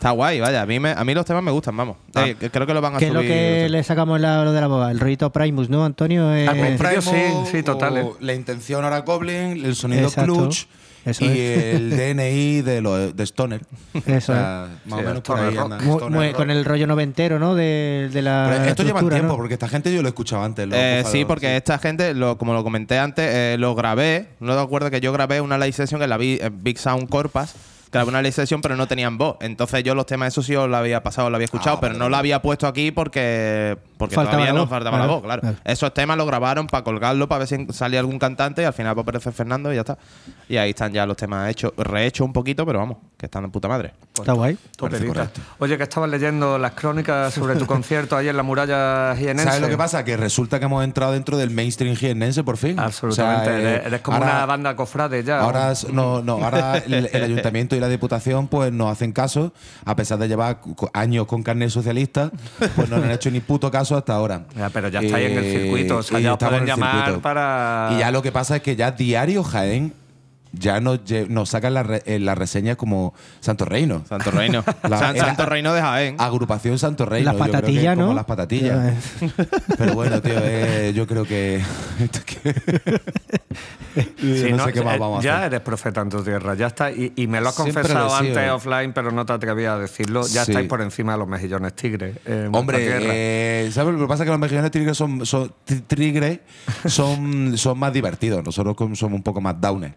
Está 0.00 0.12
guay, 0.12 0.40
vaya. 0.40 0.62
A 0.62 0.66
mí, 0.66 0.80
me, 0.80 0.92
a 0.92 1.04
mí 1.04 1.12
los 1.12 1.26
temas 1.26 1.42
me 1.42 1.50
gustan, 1.50 1.76
vamos. 1.76 1.98
Ah. 2.14 2.26
Eh, 2.26 2.34
creo 2.50 2.66
que 2.66 2.72
lo 2.72 2.80
van 2.80 2.94
a 2.94 2.98
¿Qué 2.98 3.08
subir. 3.08 3.20
¿Qué 3.20 3.26
es 3.26 3.62
lo 3.62 3.66
que 3.66 3.68
le 3.68 3.82
sacamos 3.82 4.18
la, 4.18 4.42
lo 4.44 4.52
de 4.52 4.60
la 4.62 4.66
boba? 4.66 4.90
El 4.90 4.98
rollito 4.98 5.30
Primus, 5.30 5.68
¿no, 5.68 5.84
Antonio? 5.84 6.34
Eh, 6.34 6.76
Primus, 6.78 7.04
sí, 7.04 7.50
sí, 7.50 7.62
total. 7.62 7.98
Eh. 7.98 8.10
La 8.20 8.32
intención 8.32 8.82
ahora 8.82 9.00
Goblin, 9.00 9.62
el 9.62 9.76
sonido 9.76 10.04
Exacto. 10.08 10.32
Clutch. 10.34 10.66
Eso 11.04 11.24
y 11.24 11.28
es. 11.28 11.74
el 11.76 11.90
DNI 11.90 12.60
de, 12.62 12.80
lo, 12.82 13.12
de 13.12 13.22
Stoner. 13.24 13.62
Eso 14.06 14.32
O 14.32 14.34
sea, 14.36 14.68
Más 14.84 14.98
Sí, 15.00 15.04
o 15.04 15.08
menos 15.08 15.22
por 15.22 15.38
ahí 15.40 15.56
anda. 15.56 15.78
Muy- 15.78 16.10
muy- 16.10 16.32
con 16.32 16.50
el 16.50 16.64
rollo 16.64 16.86
noventero, 16.86 17.38
¿no? 17.38 17.54
De, 17.54 18.10
de 18.12 18.22
la. 18.22 18.48
Pero 18.50 18.64
esto 18.64 18.82
lleva 18.82 19.00
tiempo, 19.00 19.28
¿no? 19.28 19.36
porque 19.36 19.54
esta 19.54 19.68
gente 19.68 19.92
yo 19.94 20.02
lo 20.02 20.08
he 20.08 20.10
escuchado 20.10 20.42
antes. 20.42 20.68
Eh, 20.70 21.02
sí, 21.10 21.24
porque 21.24 21.46
sí. 21.46 21.52
esta 21.54 21.78
gente, 21.78 22.12
lo, 22.14 22.36
como 22.36 22.52
lo 22.52 22.62
comenté 22.62 22.98
antes, 22.98 23.24
eh, 23.28 23.56
lo 23.58 23.74
grabé. 23.74 24.26
No 24.40 24.54
te 24.54 24.60
acuerdo 24.60 24.90
que 24.90 25.00
yo 25.00 25.12
grabé 25.12 25.40
una 25.40 25.56
live 25.58 25.72
session 25.72 26.02
en 26.02 26.10
la 26.10 26.16
en 26.20 26.62
Big 26.62 26.78
Sound 26.78 27.08
Corpas. 27.08 27.54
Grabé 27.92 28.08
una 28.10 28.30
session, 28.30 28.60
pero 28.62 28.76
no 28.76 28.86
tenían 28.86 29.18
voz. 29.18 29.36
Entonces 29.40 29.82
yo 29.82 29.94
los 29.94 30.06
temas, 30.06 30.28
eso 30.28 30.42
sí, 30.42 30.54
os 30.54 30.68
lo 30.68 30.76
había 30.76 31.02
pasado, 31.02 31.28
lo 31.28 31.36
había 31.36 31.46
escuchado, 31.46 31.76
Ah, 31.76 31.80
pero 31.80 31.92
vale, 31.94 31.98
no 31.98 32.08
lo 32.08 32.16
había 32.16 32.40
puesto 32.40 32.66
aquí 32.68 32.92
porque, 32.92 33.76
porque 33.98 34.14
Faltaba 34.14 34.36
todavía 34.36 34.52
la 34.52 34.58
no 34.58 34.64
voz. 34.66 34.70
faltaba 34.70 34.98
la 34.98 35.06
voz, 35.06 35.22
claro. 35.22 35.42
Esos 35.64 35.92
temas 35.92 36.16
los 36.16 36.26
grabaron 36.26 36.66
para 36.68 36.84
colgarlo, 36.84 37.28
para 37.28 37.40
ver 37.40 37.48
si 37.48 37.66
salía 37.72 37.98
algún 38.00 38.18
cantante 38.20 38.62
y 38.62 38.64
al 38.64 38.72
final 38.72 38.94
pues, 38.94 39.02
aparece 39.02 39.32
Fernando 39.32 39.72
y 39.72 39.74
ya 39.74 39.80
está. 39.80 39.98
Y 40.48 40.56
ahí 40.56 40.70
están 40.70 40.92
ya 40.92 41.04
los 41.04 41.16
temas 41.16 41.50
hechos, 41.50 41.72
rehechos 41.76 42.24
un 42.24 42.32
poquito, 42.32 42.64
pero 42.64 42.78
vamos, 42.78 42.98
que 43.18 43.26
están 43.26 43.42
de 43.42 43.48
puta 43.48 43.66
madre. 43.66 43.92
Está 44.14 44.32
guay. 44.34 44.56
Oye, 45.58 45.76
que 45.76 45.82
estabas 45.82 46.10
leyendo 46.10 46.58
las 46.58 46.72
crónicas 46.72 47.32
sobre 47.34 47.56
tu 47.56 47.66
concierto 47.66 48.16
ahí 48.16 48.28
en 48.28 48.36
la 48.36 48.42
muralla 48.42 49.14
jienense. 49.16 49.44
¿Sabes 49.44 49.60
lo 49.62 49.68
que 49.68 49.76
pasa? 49.76 50.04
Que 50.04 50.16
resulta 50.16 50.58
que 50.58 50.66
hemos 50.66 50.84
entrado 50.84 51.12
dentro 51.12 51.36
del 51.36 51.50
mainstream 51.50 51.96
jiennense 51.96 52.44
por 52.44 52.56
fin. 52.56 52.78
Absolutamente. 52.78 53.50
O 53.50 53.52
sea, 53.52 53.58
eh, 53.76 53.82
eres, 53.86 54.00
como 54.00 54.18
ahora- 54.18 54.30
una 54.36 54.46
banda 54.46 54.76
cofrade 54.76 55.22
ya. 55.24 55.40
Ahora, 55.40 55.72
no, 55.92 56.22
no, 56.22 56.34
ahora 56.44 56.78
el, 56.78 57.08
el 57.12 57.22
ayuntamiento 57.24 57.76
y 57.80 57.82
la 57.82 57.88
diputación 57.88 58.46
pues 58.48 58.72
nos 58.72 58.90
hacen 58.92 59.12
caso, 59.12 59.52
a 59.84 59.96
pesar 59.96 60.18
de 60.18 60.28
llevar 60.28 60.60
años 60.92 61.26
con 61.26 61.42
carnet 61.42 61.70
socialista, 61.70 62.30
pues 62.76 62.88
no 62.88 62.96
nos 62.96 63.06
han 63.06 63.10
hecho 63.12 63.30
ni 63.30 63.40
puto 63.40 63.70
caso 63.70 63.96
hasta 63.96 64.14
ahora. 64.14 64.44
Ya, 64.56 64.68
pero 64.70 64.88
ya 64.88 65.00
estáis 65.00 65.30
en 65.30 65.38
el 65.38 65.44
circuito, 65.52 65.96
o 65.98 66.02
sea, 66.02 66.20
ya 66.20 66.32
os 66.34 66.38
pueden 66.38 66.66
llamar 66.66 66.94
circuito. 66.96 67.20
para- 67.22 67.90
Y 67.92 67.98
ya 67.98 68.10
lo 68.10 68.22
que 68.22 68.32
pasa 68.32 68.56
es 68.56 68.62
que 68.62 68.76
ya 68.76 68.90
diario 68.92 69.42
Jaén 69.42 69.92
ya 70.52 70.80
nos, 70.80 71.00
nos 71.28 71.48
sacan 71.50 71.74
las 71.74 71.86
re- 71.86 72.02
en 72.06 72.24
las 72.24 72.36
reseñas 72.36 72.76
como 72.76 73.14
Santo 73.40 73.64
Reino. 73.64 74.04
Santo 74.08 74.30
Reino. 74.30 74.64
La- 74.88 74.98
San- 74.98 75.16
era- 75.16 75.26
Santo 75.26 75.46
Reino 75.46 75.72
de 75.74 75.80
Jaén. 75.80 76.16
Agrupación 76.18 76.78
Santo 76.78 77.06
Reino. 77.06 77.32
Las 77.32 77.40
patatillas, 77.40 77.94
como 77.94 78.08
¿no? 78.08 78.14
las 78.14 78.24
patatillas. 78.24 78.94
Pero 79.78 79.94
bueno, 79.94 80.20
tío, 80.20 80.34
eh, 80.36 80.92
yo 80.94 81.06
creo 81.06 81.24
que. 81.24 81.62
Sí, 84.20 84.46
no, 84.50 84.58
no, 84.58 84.64
sé 84.66 84.72
qué 84.72 84.82
más 84.82 84.94
eh, 84.94 84.98
vamos 84.98 85.18
a 85.20 85.22
ya 85.22 85.36
hacer. 85.38 85.46
eres 85.54 85.60
profeta 85.62 86.00
en 86.00 86.10
tu 86.10 86.22
tierra, 86.22 86.54
ya 86.54 86.68
está. 86.68 86.92
Y, 86.92 87.12
y 87.16 87.26
me 87.26 87.40
lo 87.40 87.48
has 87.48 87.56
Siempre 87.56 87.74
confesado 87.82 88.14
antes 88.14 88.50
offline, 88.50 88.92
pero 88.92 89.10
no 89.10 89.26
te 89.26 89.32
atrevías 89.32 89.74
a 89.74 89.78
decirlo. 89.78 90.22
Ya 90.28 90.44
Sí. 90.44 90.52
estáis 90.52 90.68
por 90.68 90.80
encima 90.80 91.12
de 91.12 91.18
los 91.18 91.26
mejillones 91.28 91.74
tigres. 91.74 92.14
vuestra 92.24 92.48
Hombre, 92.58 92.78
eh, 92.88 93.70
¿sabes? 93.72 93.94
Lo 93.94 94.00
que 94.00 94.06
pasa 94.06 94.22
es 94.22 94.26
que 94.26 94.30
los 94.30 94.38
mejillones 94.38 94.70
tigres 94.70 94.96
son, 94.96 95.26
son, 95.26 95.52
tigres 95.88 96.38
son, 96.86 97.58
son 97.58 97.78
más 97.78 97.92
divertidos. 97.92 98.44
Nosotros 98.44 98.76
somos 98.96 99.16
un 99.16 99.22
poco 99.24 99.40
más 99.40 99.60
downer. 99.60 99.94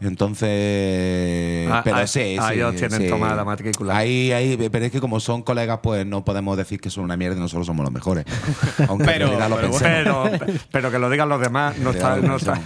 Entonces. 0.00 1.68
Ah, 1.70 1.80
pero 1.84 1.96
ah, 1.96 2.06
sí, 2.06 2.36
ah, 2.38 2.48
sí, 2.48 2.54
ellos 2.54 2.74
tienen 2.76 3.02
sí. 3.02 3.08
tomada 3.08 3.34
la 3.34 3.44
matrícula. 3.44 3.96
Ahí, 3.96 4.32
ahí, 4.32 4.68
pero 4.70 4.84
es 4.86 4.92
que 4.92 5.00
como 5.00 5.20
son 5.20 5.42
colegas, 5.42 5.80
pues 5.82 6.06
no 6.06 6.24
podemos 6.24 6.56
decir 6.56 6.80
que 6.80 6.90
son 6.90 7.04
una 7.04 7.16
mierda 7.16 7.36
y 7.36 7.40
nosotros 7.40 7.66
somos 7.66 7.84
los 7.84 7.92
mejores. 7.92 8.24
Aunque 8.88 9.04
Pero- 9.04 9.32
en 9.40 9.50
lo 9.50 9.56
pero 9.56 9.70
pero, 9.80 10.30
pero 10.70 10.90
que 10.90 10.98
lo 10.98 11.10
digan 11.10 11.28
los 11.28 11.40
demás 11.40 11.76
no 11.78 11.90
está. 11.90 12.16
No 12.16 12.36
está. 12.36 12.60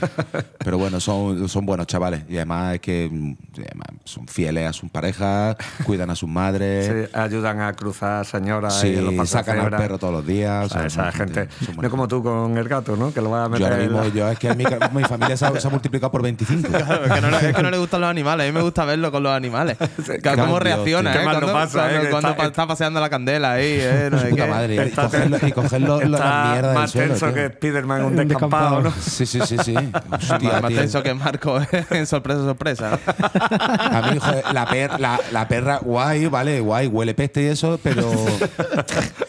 Pero 0.58 0.78
bueno, 0.78 1.00
son, 1.00 1.48
son 1.48 1.66
buenos 1.66 1.86
chavales. 1.86 2.22
Y 2.28 2.36
además 2.36 2.74
es 2.74 2.80
que 2.80 3.08
mm, 3.10 3.36
además 3.56 3.86
son 4.04 4.26
fieles 4.28 4.68
a 4.68 4.72
sus 4.72 4.90
parejas, 4.90 5.56
cuidan 5.84 6.10
a 6.10 6.14
sus 6.16 6.28
madres. 6.28 7.08
Sí, 7.10 7.16
ayudan 7.16 7.60
a 7.60 7.72
cruzar 7.74 8.24
señoras 8.26 8.80
Sí, 8.80 8.88
y 8.88 8.96
los 9.16 9.28
sacan 9.28 9.58
al 9.60 9.70
perro 9.70 9.98
todos 9.98 10.12
los 10.12 10.26
días. 10.26 10.66
O 10.66 10.68
sea, 10.68 10.86
esa 10.86 11.12
gente. 11.12 11.48
No 11.80 11.90
como 11.90 12.08
tú 12.08 12.22
con 12.22 12.56
el 12.56 12.68
gato, 12.68 12.96
¿no? 12.96 13.12
Que 13.12 13.20
lo 13.20 13.30
vas 13.30 13.46
a 13.46 13.48
meter. 13.48 13.66
Yo 13.66 13.72
ahora 13.72 13.82
mismo, 13.82 14.00
la- 14.00 14.08
yo, 14.08 14.28
es 14.30 14.38
que 14.38 14.54
mi, 14.54 14.64
mi 14.92 15.04
familia 15.04 15.36
se 15.36 15.46
ha, 15.46 15.60
se 15.60 15.66
ha 15.66 15.70
multiplicado 15.70 16.10
por 16.10 16.22
25. 16.22 16.68
Es, 17.18 17.24
que 17.24 17.30
no, 17.30 17.40
le- 17.40 17.48
es 17.50 17.56
que 17.56 17.62
no 17.62 17.70
le 17.70 17.78
gustan 17.78 18.00
los 18.00 18.10
animales. 18.10 18.44
A 18.44 18.46
mí 18.50 18.54
me 18.54 18.62
gusta 18.62 18.84
verlo 18.84 19.10
con 19.12 19.22
los 19.22 19.32
animales. 19.32 19.76
¿Cómo 20.24 20.46
Dios, 20.46 20.62
reacciona, 20.62 21.12
eh? 21.14 21.18
Lo 21.18 21.24
Cuando, 21.24 21.52
pasa, 21.52 21.72
cuando- 21.80 21.96
eh, 21.96 22.00
que 22.02 22.10
cuando 22.10 22.28
está- 22.30 22.36
pa- 22.42 22.46
está 22.48 22.66
paseando 22.66 23.00
la 23.00 23.10
candela 23.10 23.52
ahí, 23.52 23.76
eh, 23.80 24.08
no 24.12 24.18
sé 24.18 24.28
Puta 24.28 24.44
qué. 24.44 24.50
madre. 24.50 24.74
Y 24.74 24.78
Está- 24.78 25.02
cogerlo, 25.04 25.36
y 25.46 25.52
cogerlo 25.52 26.00
en 26.02 26.10
la 26.12 26.18
Está 26.18 26.50
mierda 26.52 26.74
más 26.74 26.90
suelo. 26.90 27.08
tenso 27.08 27.26
tío. 27.26 27.34
que 27.34 27.46
Spiderman 27.54 28.04
un 28.04 28.18
Un 28.18 28.28
descampado, 28.28 28.80
¿no? 28.82 28.92
Sí, 29.00 29.26
sí, 29.26 29.40
sí, 29.46 29.56
sí. 29.64 29.72
Más, 30.08 30.30
Hostia, 30.30 30.60
más 30.60 30.68
tío. 30.68 30.78
tenso 30.80 31.02
que 31.02 31.14
Marco 31.14 31.60
en 31.90 32.06
sorpresa, 32.06 32.42
sorpresa. 32.42 32.98
A 33.08 34.10
mí, 34.12 34.18
joder, 34.18 34.44
la, 34.52 34.66
per- 34.66 35.00
la, 35.00 35.20
la 35.32 35.48
perra, 35.48 35.78
guay, 35.82 36.26
vale, 36.26 36.60
guay, 36.60 36.86
huele 36.86 37.14
peste 37.14 37.42
y 37.42 37.46
eso, 37.46 37.78
pero. 37.82 38.10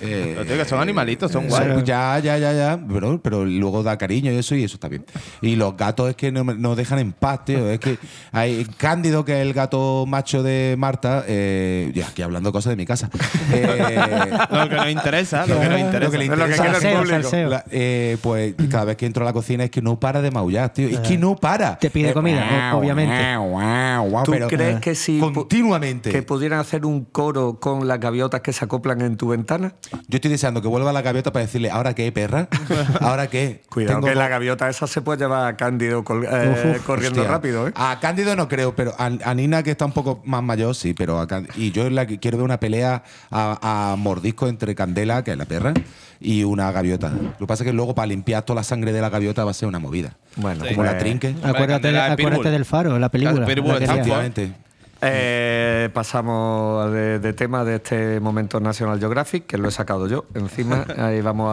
eh, 0.02 0.34
Pero, 0.36 0.46
tío, 0.46 0.58
que 0.58 0.66
son 0.66 0.80
animalitos, 0.80 1.32
son 1.32 1.48
guay. 1.48 1.84
ya, 1.84 2.20
ya, 2.20 2.38
ya, 2.38 2.54
ya. 2.54 2.80
Pero, 2.92 3.22
pero 3.22 3.46
luego 3.46 3.84
da 3.84 3.98
cariño 3.98 4.32
y 4.32 4.38
eso, 4.38 4.56
y 4.56 4.64
eso 4.64 4.76
está 4.76 4.88
bien. 4.88 5.06
Y 5.42 5.56
los 5.56 5.76
gatos 5.78 6.10
es 6.10 6.16
que 6.16 6.32
no, 6.32 6.44
no 6.44 6.76
dejan 6.76 7.00
en 7.00 7.12
paz, 7.14 7.46
tío. 7.46 7.70
Es 7.70 7.79
que 7.80 7.98
hay 8.32 8.66
Cándido, 8.78 9.26
que 9.26 9.34
es 9.34 9.42
el 9.48 9.54
gato 9.54 10.06
macho 10.08 10.44
de 10.44 10.76
Marta, 10.78 11.24
eh, 11.28 11.92
ya 11.96 12.08
aquí 12.08 12.22
hablando 12.22 12.52
cosas 12.52 12.72
de 12.72 12.76
mi 12.78 12.86
casa. 12.86 13.10
Eh, 13.52 14.30
Lo 14.52 14.70
que 14.70 14.76
nos 14.76 14.90
interesa, 14.90 15.46
lo 15.48 15.60
que 15.60 15.70
nos 15.70 15.80
interesa. 15.80 16.00
Lo 16.06 16.12
que 16.12 16.18
le 16.18 16.24
Es 16.26 16.30
lo 16.30 16.36
que 16.36 16.42
interesa. 16.52 16.64
quiere 16.64 16.68
el 16.70 16.82
Salseo, 16.82 16.98
público. 17.00 17.22
salseo. 17.24 17.50
La- 17.50 17.66
eh, 17.72 18.18
pues 18.22 18.54
cada 18.70 18.86
vez 18.86 18.98
que 18.98 19.06
entro 19.06 19.24
a 19.24 19.26
la 19.26 19.34
cocina 19.34 19.64
es 19.64 19.72
que 19.72 19.82
no 19.82 20.00
para 20.00 20.22
de 20.22 20.32
maullar, 20.32 20.72
tío. 20.74 20.88
Es 20.90 21.00
que 21.00 21.18
no 21.18 21.36
para. 21.36 21.78
Te 21.80 21.90
pide 21.90 22.10
Eh, 22.10 22.14
comida, 22.14 22.46
guau, 22.72 22.80
obviamente. 22.80 23.36
guau, 23.38 23.50
guau, 23.50 24.10
guau, 24.10 24.24
¿Tú 24.26 24.32
pero, 24.32 24.48
crees 24.48 24.78
eh, 24.78 24.82
que 24.82 24.96
si 24.96 25.20
Continuamente. 25.20 26.10
que 26.12 26.22
pudieran 26.24 26.60
hacer 26.60 26.86
un 26.86 27.06
coro 27.06 27.60
con 27.60 27.88
las 27.88 28.00
gaviotas 28.00 28.42
que 28.42 28.54
se 28.54 28.66
acoplan 28.66 29.02
en 29.02 29.18
tu 29.18 29.28
ventana? 29.30 29.74
Yo 30.08 30.18
estoy 30.18 30.32
deseando 30.32 30.62
que 30.62 30.68
vuelva 30.68 30.94
la 30.94 31.02
gaviota 31.02 31.32
para 31.34 31.46
decirle, 31.46 31.70
¿ahora 31.72 31.96
qué, 31.96 32.12
perra? 32.12 32.48
¿Ahora 33.02 33.28
qué? 33.28 33.62
Cuidado 33.70 33.96
Tengo 34.00 34.08
que 34.08 34.16
la 34.16 34.28
gaviota 34.28 34.70
esa 34.70 34.88
se 34.88 35.02
puede 35.02 35.20
llevar 35.20 35.48
a 35.48 35.58
Cándido 35.58 36.04
col- 36.04 36.26
eh, 36.26 36.54
Uf, 36.54 36.78
uf, 36.78 36.86
corriendo 36.86 37.22
hostia. 37.22 37.32
rápido, 37.36 37.68
¿eh? 37.68 37.69
A 37.76 38.00
Cándido 38.00 38.36
no 38.36 38.48
creo, 38.48 38.76
pero 38.76 38.94
a, 38.98 39.06
a 39.24 39.34
Nina, 39.34 39.64
que 39.64 39.72
está 39.72 39.86
un 39.86 39.92
poco 39.92 40.22
más 40.26 40.42
mayor, 40.44 40.76
sí, 40.76 40.94
pero 40.94 41.20
a 41.20 41.28
Can- 41.28 41.48
Y 41.56 41.72
yo 41.72 41.90
la 41.90 42.06
que 42.06 42.20
quiero 42.20 42.38
ver 42.38 42.46
una 42.46 42.60
pelea 42.60 43.04
a, 43.32 43.92
a 43.92 43.96
mordisco 43.96 44.48
entre 44.48 44.76
Candela, 44.76 45.24
que 45.24 45.32
es 45.32 45.38
la 45.38 45.46
perra, 45.46 45.74
y 46.20 46.44
una 46.44 46.72
gaviota. 46.72 47.10
Lo 47.10 47.38
que 47.38 47.48
pasa 47.48 47.64
es 47.64 47.68
que 47.70 47.74
luego 47.74 47.96
para 47.96 48.08
limpiar 48.08 48.44
toda 48.44 48.56
la 48.58 48.64
sangre 48.64 48.92
de 48.92 49.02
la 49.02 49.10
gaviota 49.10 49.44
va 49.46 49.52
a 49.52 49.54
ser 49.54 49.68
una 49.68 49.80
movida. 49.80 50.16
Bueno, 50.36 50.64
Como 50.70 50.84
la 50.84 50.98
trinque. 50.98 51.36
Acuérdate, 51.44 51.90
es 51.90 51.96
acuérdate 51.98 52.50
del 52.52 52.66
faro, 52.66 53.00
la 53.00 53.10
película. 53.10 53.46
Efectivamente. 53.86 54.54
Eh, 55.02 55.90
pasamos 55.94 56.92
de, 56.92 57.20
de 57.20 57.32
tema 57.34 57.64
de 57.64 57.76
este 57.76 58.20
momento 58.20 58.60
National 58.60 59.00
Geographic, 59.00 59.46
que 59.46 59.58
lo 59.58 59.70
he 59.70 59.72
sacado 59.72 60.08
yo. 60.08 60.26
Encima, 60.36 60.86
ahí 60.98 61.22
vamos 61.22 61.50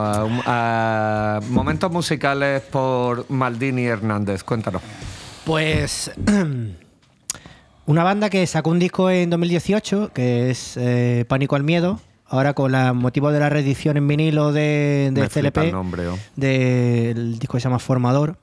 a 0.47 1.39
momentos 1.51 1.93
musicales 1.93 2.61
por 2.63 3.31
Maldini 3.31 3.85
Hernández. 3.85 4.43
Cuéntanos. 4.43 4.83
Pues 5.47 6.11
una 7.87 8.03
banda 8.03 8.31
que 8.31 8.45
sacó 8.49 8.71
un 8.71 8.81
disco 8.81 9.11
en 9.11 9.31
2018 9.31 10.11
que 10.13 10.51
es 10.51 10.77
eh, 10.77 11.25
Pánico 11.29 11.55
al 11.55 11.63
Miedo. 11.63 12.01
Ahora 12.29 12.55
con 12.55 12.73
la 12.73 12.93
motivo 12.93 13.31
de 13.31 13.39
la 13.39 13.49
reedición 13.49 13.97
en 13.97 14.09
vinilo 14.09 14.51
de, 14.53 15.11
de 15.15 15.21
Me 15.21 15.29
flipa 15.29 15.61
LP, 15.61 15.67
el 15.67 15.73
nombre, 15.73 16.09
oh. 16.09 16.19
del 16.35 17.39
disco 17.39 17.57
que 17.57 17.61
se 17.61 17.65
llama 17.69 17.79
Formador. 17.79 18.39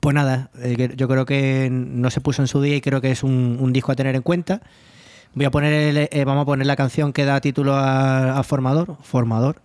Pues 0.00 0.14
nada, 0.14 0.48
eh, 0.62 0.88
yo 0.96 1.06
creo 1.06 1.26
que 1.26 1.68
no 1.70 2.08
se 2.10 2.22
puso 2.22 2.40
en 2.40 2.48
su 2.48 2.62
día 2.62 2.76
y 2.76 2.80
creo 2.80 3.02
que 3.02 3.10
es 3.10 3.22
un, 3.22 3.58
un 3.60 3.74
disco 3.74 3.92
a 3.92 3.96
tener 3.96 4.16
en 4.16 4.22
cuenta. 4.22 4.62
Voy 5.34 5.44
a 5.44 5.50
poner 5.50 5.74
el- 5.74 6.08
eh, 6.10 6.24
vamos 6.24 6.44
a 6.44 6.46
poner 6.46 6.66
la 6.66 6.74
canción 6.76 7.12
que 7.12 7.26
da 7.26 7.38
título 7.42 7.74
a, 7.76 8.38
a 8.38 8.42
Formador. 8.44 8.96
Formador. 9.02 9.60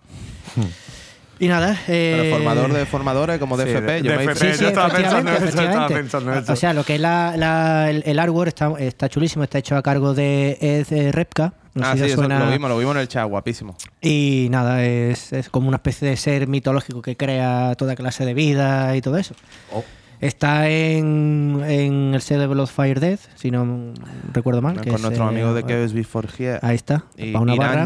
Y 1.39 1.47
nada. 1.47 1.77
Pero 1.85 2.23
eh, 2.23 2.31
formador 2.31 2.73
de 2.73 2.85
formadores, 2.85 3.39
como 3.39 3.57
de 3.57 3.65
sí, 3.65 3.69
FP. 3.71 3.91
de- 3.91 4.01
yo 4.03 4.11
de 4.17 4.25
me. 4.25 4.35
Sí, 4.35 4.47
sí, 4.53 4.61
Yo 4.61 4.67
estaba 4.69 4.89
pensando 4.93 5.31
eso, 5.31 5.45
estaba 5.45 5.87
pensando 5.87 6.31
en 6.33 6.39
eso. 6.39 6.53
O 6.53 6.55
sea, 6.55 6.73
lo 6.73 6.83
que 6.83 6.95
es 6.95 7.01
la, 7.01 7.33
la- 7.35 7.89
el, 7.89 8.03
el 8.05 8.19
artwork 8.19 8.47
está, 8.47 8.73
está 8.79 9.09
chulísimo, 9.09 9.43
está 9.43 9.57
hecho 9.57 9.75
a 9.75 9.81
cargo 9.81 10.13
de 10.13 10.57
Ed 10.61 10.87
eh, 10.91 11.11
Repka. 11.11 11.53
No 11.73 11.85
ah, 11.85 11.93
sí, 11.93 12.03
os 12.03 12.07
eso 12.07 12.15
suena. 12.19 12.39
lo 12.39 12.49
vimos, 12.49 12.69
lo 12.69 12.77
vimos 12.77 12.95
en 12.95 13.01
el 13.01 13.07
chat, 13.09 13.27
guapísimo. 13.27 13.75
Y 14.01 14.47
nada, 14.49 14.81
es, 14.85 15.33
es 15.33 15.49
como 15.49 15.67
una 15.67 15.75
especie 15.77 16.07
de 16.07 16.15
ser 16.15 16.47
mitológico 16.47 17.01
que 17.01 17.17
crea 17.17 17.75
toda 17.77 17.95
clase 17.97 18.23
de 18.25 18.33
vida 18.33 18.95
y 18.95 19.01
todo 19.01 19.17
eso. 19.17 19.35
Oh. 19.73 19.83
Está 20.21 20.69
en, 20.69 21.61
en 21.67 22.13
el 22.15 22.21
sello 22.21 22.41
de 22.41 22.47
Bloodfire 22.47 22.99
Death, 22.99 23.19
si 23.35 23.51
no 23.51 23.93
recuerdo 24.33 24.61
mal. 24.61 24.75
que 24.79 24.89
Con 24.89 24.95
es, 24.95 25.01
nuestros 25.01 25.27
eh, 25.27 25.29
amigos 25.31 25.55
de 25.55 25.63
Chaos 25.63 25.93
Before 25.93 26.27
Here. 26.37 26.59
Ahí 26.61 26.75
está, 26.75 27.03
Y 27.17 27.35
una. 27.35 27.85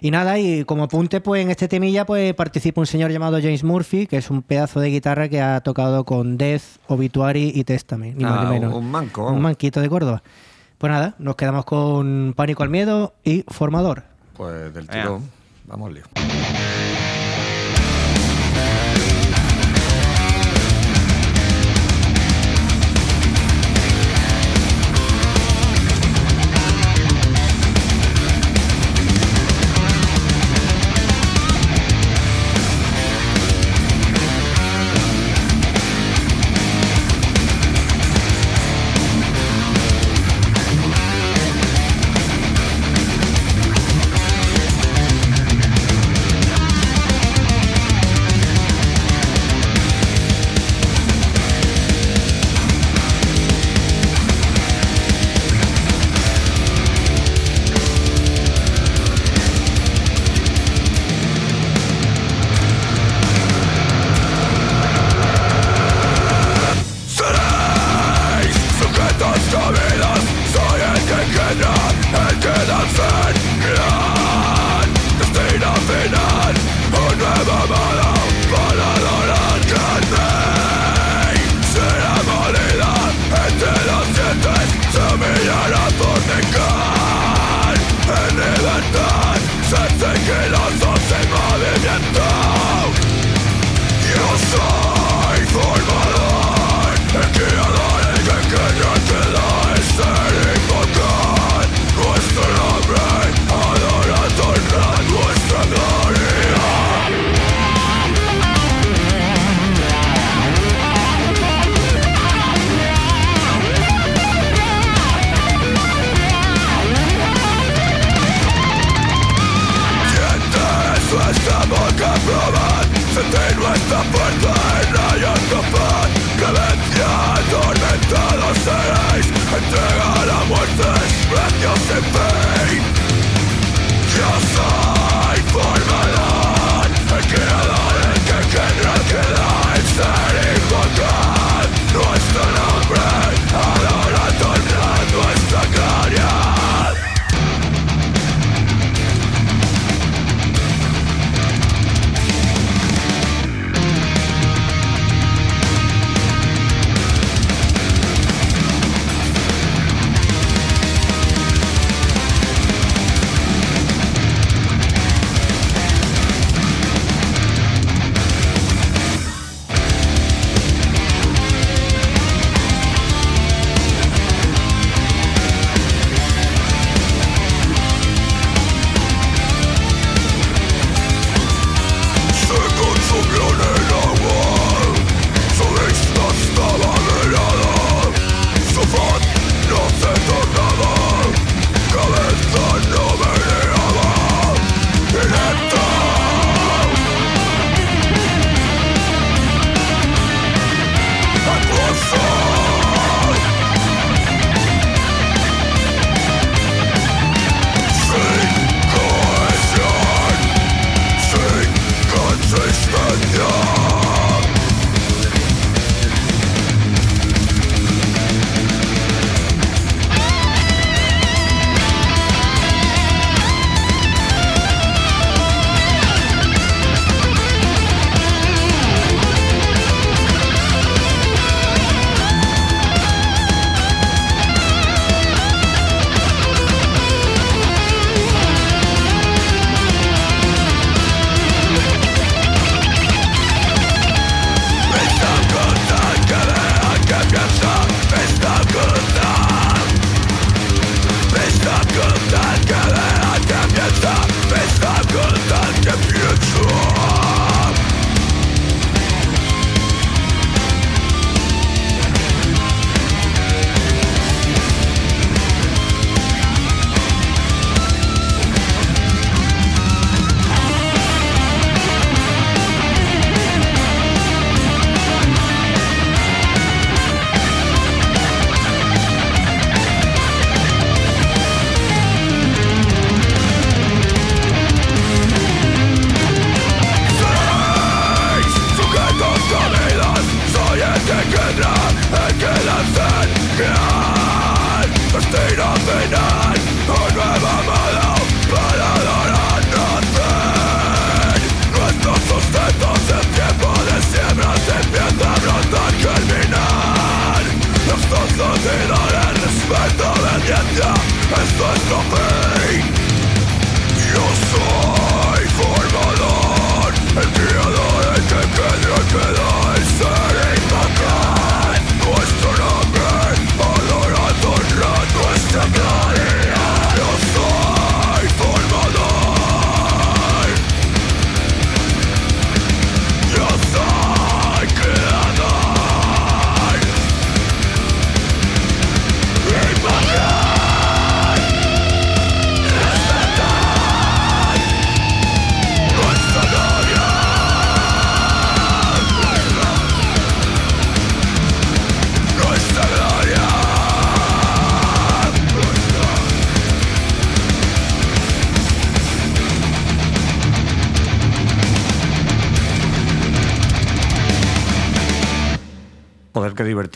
Y 0.00 0.10
nada, 0.10 0.38
y 0.38 0.64
como 0.64 0.84
apunte, 0.84 1.20
pues 1.20 1.42
en 1.42 1.50
este 1.50 1.68
temilla 1.68 2.06
pues 2.06 2.32
participa 2.34 2.80
un 2.80 2.86
señor 2.86 3.10
llamado 3.12 3.38
James 3.40 3.64
Murphy, 3.64 4.06
que 4.06 4.16
es 4.16 4.30
un 4.30 4.42
pedazo 4.42 4.80
de 4.80 4.88
guitarra 4.90 5.28
que 5.28 5.40
ha 5.40 5.60
tocado 5.60 6.04
con 6.04 6.38
Death, 6.38 6.62
Obituary 6.88 7.52
y 7.54 7.64
Testament, 7.64 8.16
ni 8.16 8.24
más 8.24 8.38
Ah, 8.38 8.44
ni 8.44 8.50
menos. 8.60 8.74
un 8.74 8.90
manco, 8.90 9.28
Un 9.28 9.42
manquito 9.42 9.80
de 9.80 9.88
Córdoba. 9.88 10.22
Pues 10.78 10.90
nada, 10.92 11.14
nos 11.18 11.36
quedamos 11.36 11.64
con 11.64 12.34
Pánico 12.36 12.62
al 12.62 12.70
Miedo 12.70 13.14
y 13.24 13.44
Formador. 13.48 14.04
Pues 14.36 14.72
del 14.72 14.86
tirón. 14.88 15.22
Vamos, 15.66 15.92
lío. 15.92 16.04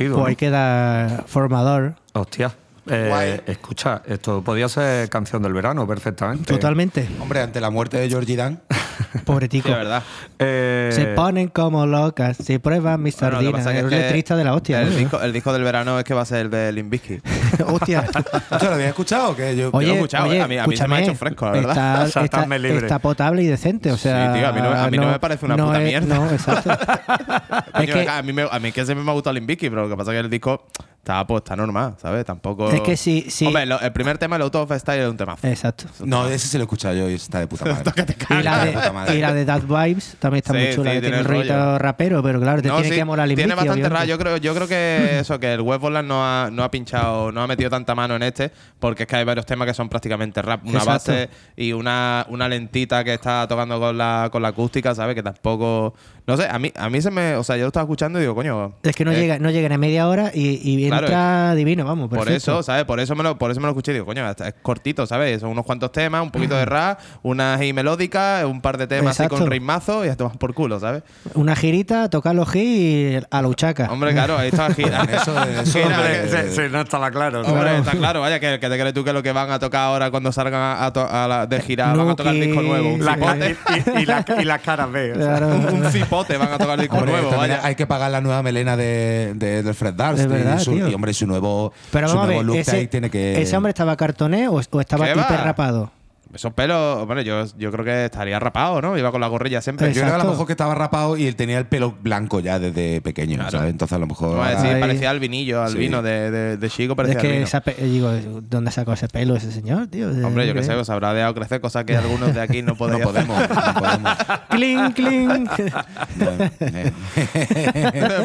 Divertido. 0.02 0.14
Pues 0.14 0.22
¿no? 0.22 0.28
ahí 0.28 0.36
queda 0.36 1.24
formador. 1.26 1.94
Hostia. 2.14 2.52
Eh, 2.88 3.06
Guay. 3.08 3.40
escucha, 3.46 4.02
esto 4.06 4.42
podía 4.42 4.68
ser 4.68 5.08
canción 5.08 5.40
del 5.42 5.52
verano 5.52 5.86
perfectamente. 5.86 6.52
Totalmente. 6.52 7.08
Hombre, 7.20 7.40
ante 7.40 7.60
la 7.60 7.70
muerte 7.70 7.96
de 7.98 8.08
Georgie 8.08 8.36
Dan, 8.36 8.60
Pobre 9.24 9.48
tico. 9.48 9.68
Sí, 9.68 9.72
es 9.72 9.78
verdad. 9.78 10.02
Eh, 10.38 10.90
Se 10.92 11.06
ponen 11.08 11.48
como 11.48 11.86
locas 11.86 12.36
si 12.38 12.58
prueban 12.58 13.00
mis 13.02 13.16
Bueno, 13.20 13.36
sardinas. 13.36 13.66
es 13.66 13.84
que 13.84 13.90
letrista 13.90 14.34
de 14.36 14.44
la 14.44 14.54
hostia. 14.54 14.82
El 14.82 14.96
disco, 14.96 15.20
el 15.20 15.32
disco 15.32 15.52
del 15.52 15.62
verano 15.62 15.98
es 15.98 16.04
que 16.04 16.12
va 16.14 16.22
a 16.22 16.24
ser 16.24 16.38
el 16.46 16.50
de 16.50 16.72
Limbisky. 16.72 17.20
hostia. 17.66 18.04
¿Usted 18.50 18.68
lo 18.68 18.74
había 18.74 18.88
escuchado? 18.88 19.36
Que 19.36 19.54
yo, 19.56 19.70
Oye, 19.72 19.86
lo 19.88 19.92
he 19.92 19.96
escuchado, 19.96 20.28
oye, 20.28 20.40
a 20.40 20.48
mí- 20.48 20.58
a 20.58 20.66
mí 20.66 20.76
se 20.76 20.88
me 20.88 20.96
ha 20.96 20.98
escúchame, 20.98 21.02
hecho 21.04 21.14
fresco, 21.14 21.46
la 21.46 21.52
verdad. 21.52 21.70
Está, 21.70 21.92
O 21.92 21.96
sea, 21.96 22.04
está- 22.06 22.22
estarme 22.24 22.58
libre. 22.58 22.78
está 22.78 22.98
potable 22.98 23.42
y 23.42 23.46
decente, 23.46 23.92
o 23.92 23.96
sea... 23.96 24.32
Sí, 24.32 24.38
tío, 24.40 24.48
a 24.48 24.52
mí 24.52 24.60
no- 24.60 24.70
a 24.72 24.90
mí 24.90 24.96
no 24.98 25.08
me 25.10 25.18
parece 25.20 25.44
una 25.46 25.56
puta 25.56 25.80
es- 25.82 25.88
mierda. 25.88 26.14
No, 26.16 26.30
exacto. 26.30 26.70
es 26.72 27.72
Coño, 27.72 27.94
que, 27.94 28.08
a, 28.08 28.22
mí 28.22 28.32
me, 28.32 28.42
a 28.50 28.58
mí 28.58 28.72
que 28.72 28.84
siempre 28.84 29.04
me 29.04 29.10
ha 29.10 29.14
gustado 29.14 29.34
Limbisky, 29.34 29.68
pero 29.70 29.82
lo 29.82 29.88
que 29.88 29.96
pasa 29.96 30.10
es 30.12 30.16
que 30.16 30.20
el 30.20 30.30
disco 30.30 30.66
está, 31.02 31.26
pues, 31.26 31.40
está 31.40 31.56
normal, 31.56 31.96
¿sabes? 32.00 32.24
Tampoco. 32.24 32.70
Es 32.70 32.80
que 32.80 32.96
sí- 32.96 33.26
sí. 33.28 33.46
Hombre, 33.46 33.66
lo- 33.66 33.80
el 33.80 33.92
primer 33.92 34.18
tema, 34.18 34.36
el 34.36 34.42
Out 34.42 34.54
of 34.54 34.72
Style, 34.78 35.02
es 35.02 35.08
un 35.10 35.16
temazo. 35.16 35.44
Exacto. 35.48 35.84
No, 36.04 36.28
ese 36.28 36.46
se 36.46 36.58
lo 36.58 36.62
he 36.62 36.66
escuchado 36.66 36.94
yo 36.94 37.10
y 37.10 37.14
está 37.14 37.40
de 37.40 37.48
puta 37.48 37.64
madre. 37.64 37.82
Y 38.30 38.42
la, 38.42 38.64
de 38.64 38.72
puta 38.72 38.92
madre. 38.92 39.12
de, 39.12 39.18
y 39.18 39.20
la 39.20 39.34
de 39.34 39.44
That 39.44 39.62
Vibes 39.62 40.16
también 40.20 40.38
está 40.38 40.52
Sí, 40.52 40.58
muy 40.60 40.74
chula, 40.76 40.90
sí, 40.90 40.96
que 40.96 41.00
tiene 41.00 41.22
rollito 41.24 41.54
rollo. 41.54 41.78
rapero, 41.78 42.22
pero 42.22 42.40
claro, 42.40 42.62
te 42.62 42.68
No, 42.68 42.76
tiene 42.76 42.90
sí, 42.90 42.94
que 42.94 43.04
molar 43.04 43.28
el 43.28 43.34
Tiene 43.34 43.54
bastante 43.54 43.72
obviamente. 43.80 43.98
rap. 43.98 44.08
Yo 44.08 44.18
creo, 44.18 44.36
yo 44.36 44.54
creo 44.54 44.68
que 44.68 45.18
eso, 45.20 45.40
que 45.40 45.52
el 45.54 45.60
Westborland 45.60 46.06
no 46.08 46.24
ha, 46.24 46.50
no 46.52 46.62
ha 46.62 46.70
pinchado, 46.70 47.32
no 47.32 47.42
ha 47.42 47.46
metido 47.48 47.68
tanta 47.68 47.94
mano 47.96 48.14
en 48.14 48.22
este, 48.22 48.52
porque 48.78 49.02
es 49.02 49.08
que 49.08 49.16
hay 49.16 49.24
varios 49.24 49.44
temas 49.44 49.66
que 49.66 49.74
son 49.74 49.88
prácticamente 49.88 50.40
rap. 50.40 50.64
Una 50.64 50.78
Exacto. 50.78 51.10
base 51.12 51.28
y 51.56 51.72
una, 51.72 52.24
una 52.28 52.48
lentita 52.48 53.02
que 53.02 53.14
está 53.14 53.48
tocando 53.48 53.80
con 53.80 53.98
la, 53.98 54.28
con 54.30 54.40
la 54.40 54.48
acústica, 54.48 54.94
¿sabes? 54.94 55.16
Que 55.16 55.22
tampoco. 55.24 55.94
No 56.26 56.36
sé, 56.36 56.46
a 56.48 56.56
mí, 56.58 56.72
a 56.76 56.88
mí 56.88 57.02
se 57.02 57.10
me. 57.10 57.34
O 57.36 57.42
sea, 57.42 57.56
yo 57.56 57.62
lo 57.62 57.68
estaba 57.68 57.82
escuchando 57.84 58.18
y 58.18 58.22
digo, 58.22 58.34
coño. 58.34 58.74
Es 58.84 58.94
que 58.94 59.04
no 59.04 59.10
eh, 59.10 59.16
llega, 59.16 59.38
no 59.40 59.50
llega 59.50 59.68
ni 59.68 59.74
a 59.74 59.78
media 59.78 60.06
hora 60.08 60.30
y, 60.32 60.60
y 60.62 60.86
Claro, 60.86 61.06
entra 61.06 61.54
divino, 61.56 61.84
vamos. 61.84 62.08
Por 62.08 62.28
eso, 62.30 62.62
¿sabes? 62.62 62.84
Por 62.84 63.00
eso 63.00 63.16
me 63.16 63.22
lo, 63.24 63.36
por 63.38 63.50
eso 63.50 63.58
me 63.60 63.64
lo 63.66 63.70
escuché 63.72 63.90
y 63.90 63.94
digo, 63.94 64.06
coño, 64.06 64.28
es 64.30 64.36
cortito, 64.62 65.04
¿sabes? 65.06 65.40
Son 65.40 65.50
unos 65.50 65.64
cuantos 65.66 65.90
temas, 65.90 66.22
un 66.22 66.30
poquito 66.30 66.54
de 66.56 66.64
rap, 66.64 67.00
unas 67.22 67.60
y 67.62 67.72
melódicas, 67.72 68.44
un 68.44 68.60
par 68.60 68.78
de 68.78 68.86
temas 68.86 69.18
así 69.18 69.28
con 69.28 69.46
ritmazo 69.50 70.04
y 70.04 70.08
ya 70.08 70.16
tomas 70.16 70.36
por 70.36 70.54
culo, 70.54 70.78
¿sabes? 70.78 71.02
Una 71.34 71.56
girita, 71.56 72.08
tocar 72.08 72.34
los 72.36 72.48
hits 72.54 72.62
y 72.62 73.18
a 73.30 73.42
la 73.42 73.48
uchaca. 73.48 73.88
Hombre, 73.90 74.12
claro, 74.12 74.38
ahí 74.38 74.48
está 74.48 74.72
gira. 74.72 75.02
Eso, 75.12 75.34
eso 75.42 75.72
Gira, 75.78 75.96
Hombre, 75.98 76.24
eh, 76.24 76.28
se- 76.28 76.50
se- 76.52 76.68
no 76.68 76.80
estaba 76.82 77.10
claro. 77.10 77.42
Hombre, 77.42 77.78
está 77.78 77.92
claro, 77.92 78.20
vaya, 78.20 78.38
que, 78.38 78.60
que 78.60 78.68
te 78.68 78.78
crees 78.78 78.94
tú 78.94 79.02
que 79.04 79.12
lo 79.12 79.22
que 79.22 79.32
van 79.32 79.50
a 79.50 79.58
tocar 79.58 79.80
ahora 79.82 80.10
cuando 80.10 80.30
salgan 80.32 80.60
a, 80.60 80.86
a 80.86 81.24
a 81.24 81.28
la- 81.28 81.46
de 81.46 81.60
gira 81.60 81.92
van 81.92 82.10
a 82.10 82.14
tocar 82.16 82.32
disco 82.34 82.62
nuevo. 82.62 82.94
Un 82.94 83.04
La 83.04 83.16
y, 83.16 83.98
y- 83.98 84.02
y 84.02 84.06
la- 84.06 84.24
y 84.40 84.44
las 84.44 84.62
caras 84.62 84.90
B. 84.92 85.12
o 85.12 85.16
sea. 85.16 85.26
Claro. 85.26 85.48
un, 85.52 85.64
un 85.66 85.90
cipote 86.12 86.36
van 86.36 86.52
a 86.52 86.58
tocar 86.58 86.78
disco 86.78 86.96
Hombre, 86.96 87.12
nuevo, 87.12 87.36
vaya. 87.36 87.60
hay 87.62 87.74
que 87.74 87.86
pagar 87.86 88.10
la 88.10 88.20
nueva 88.20 88.42
melena 88.42 88.76
de, 88.76 89.32
de, 89.34 89.62
del 89.62 89.74
Fred 89.74 89.94
Durst. 89.94 90.20
Es 90.20 90.28
verdad, 90.28 90.58
y, 90.60 90.64
su, 90.64 90.72
y, 90.74 90.94
hombre, 90.94 91.14
su 91.14 91.26
nuevo, 91.26 91.72
Pero 91.90 92.08
su 92.08 92.16
nuevo 92.16 92.28
ver, 92.32 92.44
look 92.44 92.56
ese, 92.56 92.76
ahí 92.76 92.86
tiene 92.86 93.10
que. 93.10 93.40
¿ese 93.40 93.56
hombre 93.56 93.70
estaba 93.70 93.96
cartoné 93.96 94.48
o, 94.48 94.60
o 94.70 94.80
estaba 94.80 95.10
hiperrapado? 95.10 95.90
Esos 96.34 96.54
pelos, 96.54 97.06
bueno, 97.06 97.20
yo, 97.20 97.44
yo 97.58 97.70
creo 97.70 97.84
que 97.84 98.06
estaría 98.06 98.38
rapado, 98.38 98.80
¿no? 98.80 98.96
Iba 98.96 99.10
con 99.12 99.20
la 99.20 99.26
gorrilla 99.26 99.60
siempre. 99.60 99.88
Yo 99.92 100.00
creo 100.00 100.14
que 100.14 100.20
a 100.22 100.24
lo 100.24 100.30
mejor 100.30 100.46
que 100.46 100.54
estaba 100.54 100.74
rapado 100.74 101.16
y 101.18 101.26
él 101.26 101.36
tenía 101.36 101.58
el 101.58 101.66
pelo 101.66 101.94
blanco 102.00 102.40
ya 102.40 102.58
desde 102.58 103.02
pequeño, 103.02 103.36
Claro. 103.36 103.50
¿sabes? 103.50 103.70
Entonces 103.70 103.94
a 103.94 103.98
lo 103.98 104.06
mejor. 104.06 104.42
Decir, 104.48 104.70
Ay. 104.76 104.80
parecía 104.80 105.10
al 105.10 105.20
vinillo, 105.20 105.62
al 105.62 105.72
Sí. 105.72 105.78
vino 105.78 106.00
de, 106.02 106.30
de, 106.30 106.56
de 106.56 106.70
Chico, 106.70 106.92
Es 106.92 106.96
parecía 106.96 107.20
al 107.20 107.26
que 107.26 107.42
esa 107.42 107.60
pe- 107.60 107.74
digo, 107.74 108.10
¿dónde 108.48 108.70
sacó 108.70 108.94
ese 108.94 109.08
pelo 109.08 109.36
ese 109.36 109.52
señor, 109.52 109.88
tío? 109.88 110.08
Hombre, 110.26 110.46
yo 110.46 110.54
qué 110.54 110.62
sé, 110.62 110.72
os 110.74 110.88
habrá 110.88 111.12
dejado 111.12 111.34
crecer 111.34 111.60
cosas 111.60 111.84
que 111.84 111.96
algunos 111.96 112.34
de 112.34 112.40
aquí 112.40 112.62
no 112.62 112.72
No 112.72 112.78
podemos. 112.78 113.12
no 113.14 113.74
podemos. 113.78 114.16
Cling, 114.48 114.92
cling. 114.92 115.46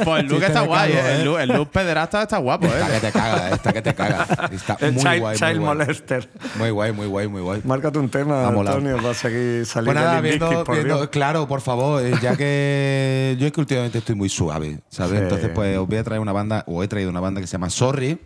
pues 0.05 0.19
el 0.21 0.27
look 0.27 0.43
está 0.43 0.61
guay, 0.61 0.91
¿eh? 0.93 0.95
¿eh? 0.95 1.15
el, 1.19 1.25
look, 1.25 1.39
el 1.39 1.49
look 1.49 1.69
pederasta 1.71 2.21
está 2.23 2.37
guapo, 2.37 2.67
Está 2.67 2.87
que 2.87 2.95
¿eh? 2.97 2.99
te 3.01 3.11
caga, 3.11 3.49
está 3.49 3.73
que 3.73 3.81
te 3.81 3.93
caga. 3.93 4.27
Está 4.51 4.77
El 4.79 4.93
muy 4.93 5.03
guay, 5.19 5.37
child 5.37 5.55
muy 5.57 5.59
guay. 5.59 5.77
molester. 5.77 6.29
Muy 6.57 6.69
guay, 6.69 6.91
muy 6.91 7.07
guay, 7.07 7.27
muy 7.27 7.41
guay. 7.41 7.61
Un 7.99 8.09
tema. 8.09 8.47
Antonio, 8.47 8.97
para 8.97 9.13
seguir 9.13 9.65
saliendo 9.65 9.93
Pues 9.99 10.05
nada, 10.05 10.21
del 10.21 10.31
Limp 10.31 10.41
viendo, 10.43 10.63
por 10.63 10.75
viendo- 10.75 11.09
claro, 11.09 11.47
por 11.47 11.61
favor, 11.61 12.03
eh, 12.05 12.13
ya 12.21 12.35
que 12.35 13.35
yo 13.39 13.47
es 13.47 13.51
que 13.53 13.59
últimamente 13.59 13.97
estoy 13.99 14.15
muy 14.15 14.29
suave, 14.29 14.79
¿sabes? 14.89 15.17
Sí. 15.19 15.23
Entonces, 15.23 15.49
pues 15.53 15.77
os 15.77 15.87
voy 15.87 15.97
a 15.97 16.03
traer 16.03 16.21
una 16.21 16.33
banda, 16.33 16.63
o 16.67 16.83
he 16.83 16.87
traído 16.87 17.09
una 17.09 17.19
banda 17.19 17.41
que 17.41 17.47
se 17.47 17.53
llama 17.53 17.69
Sorry, 17.69 18.19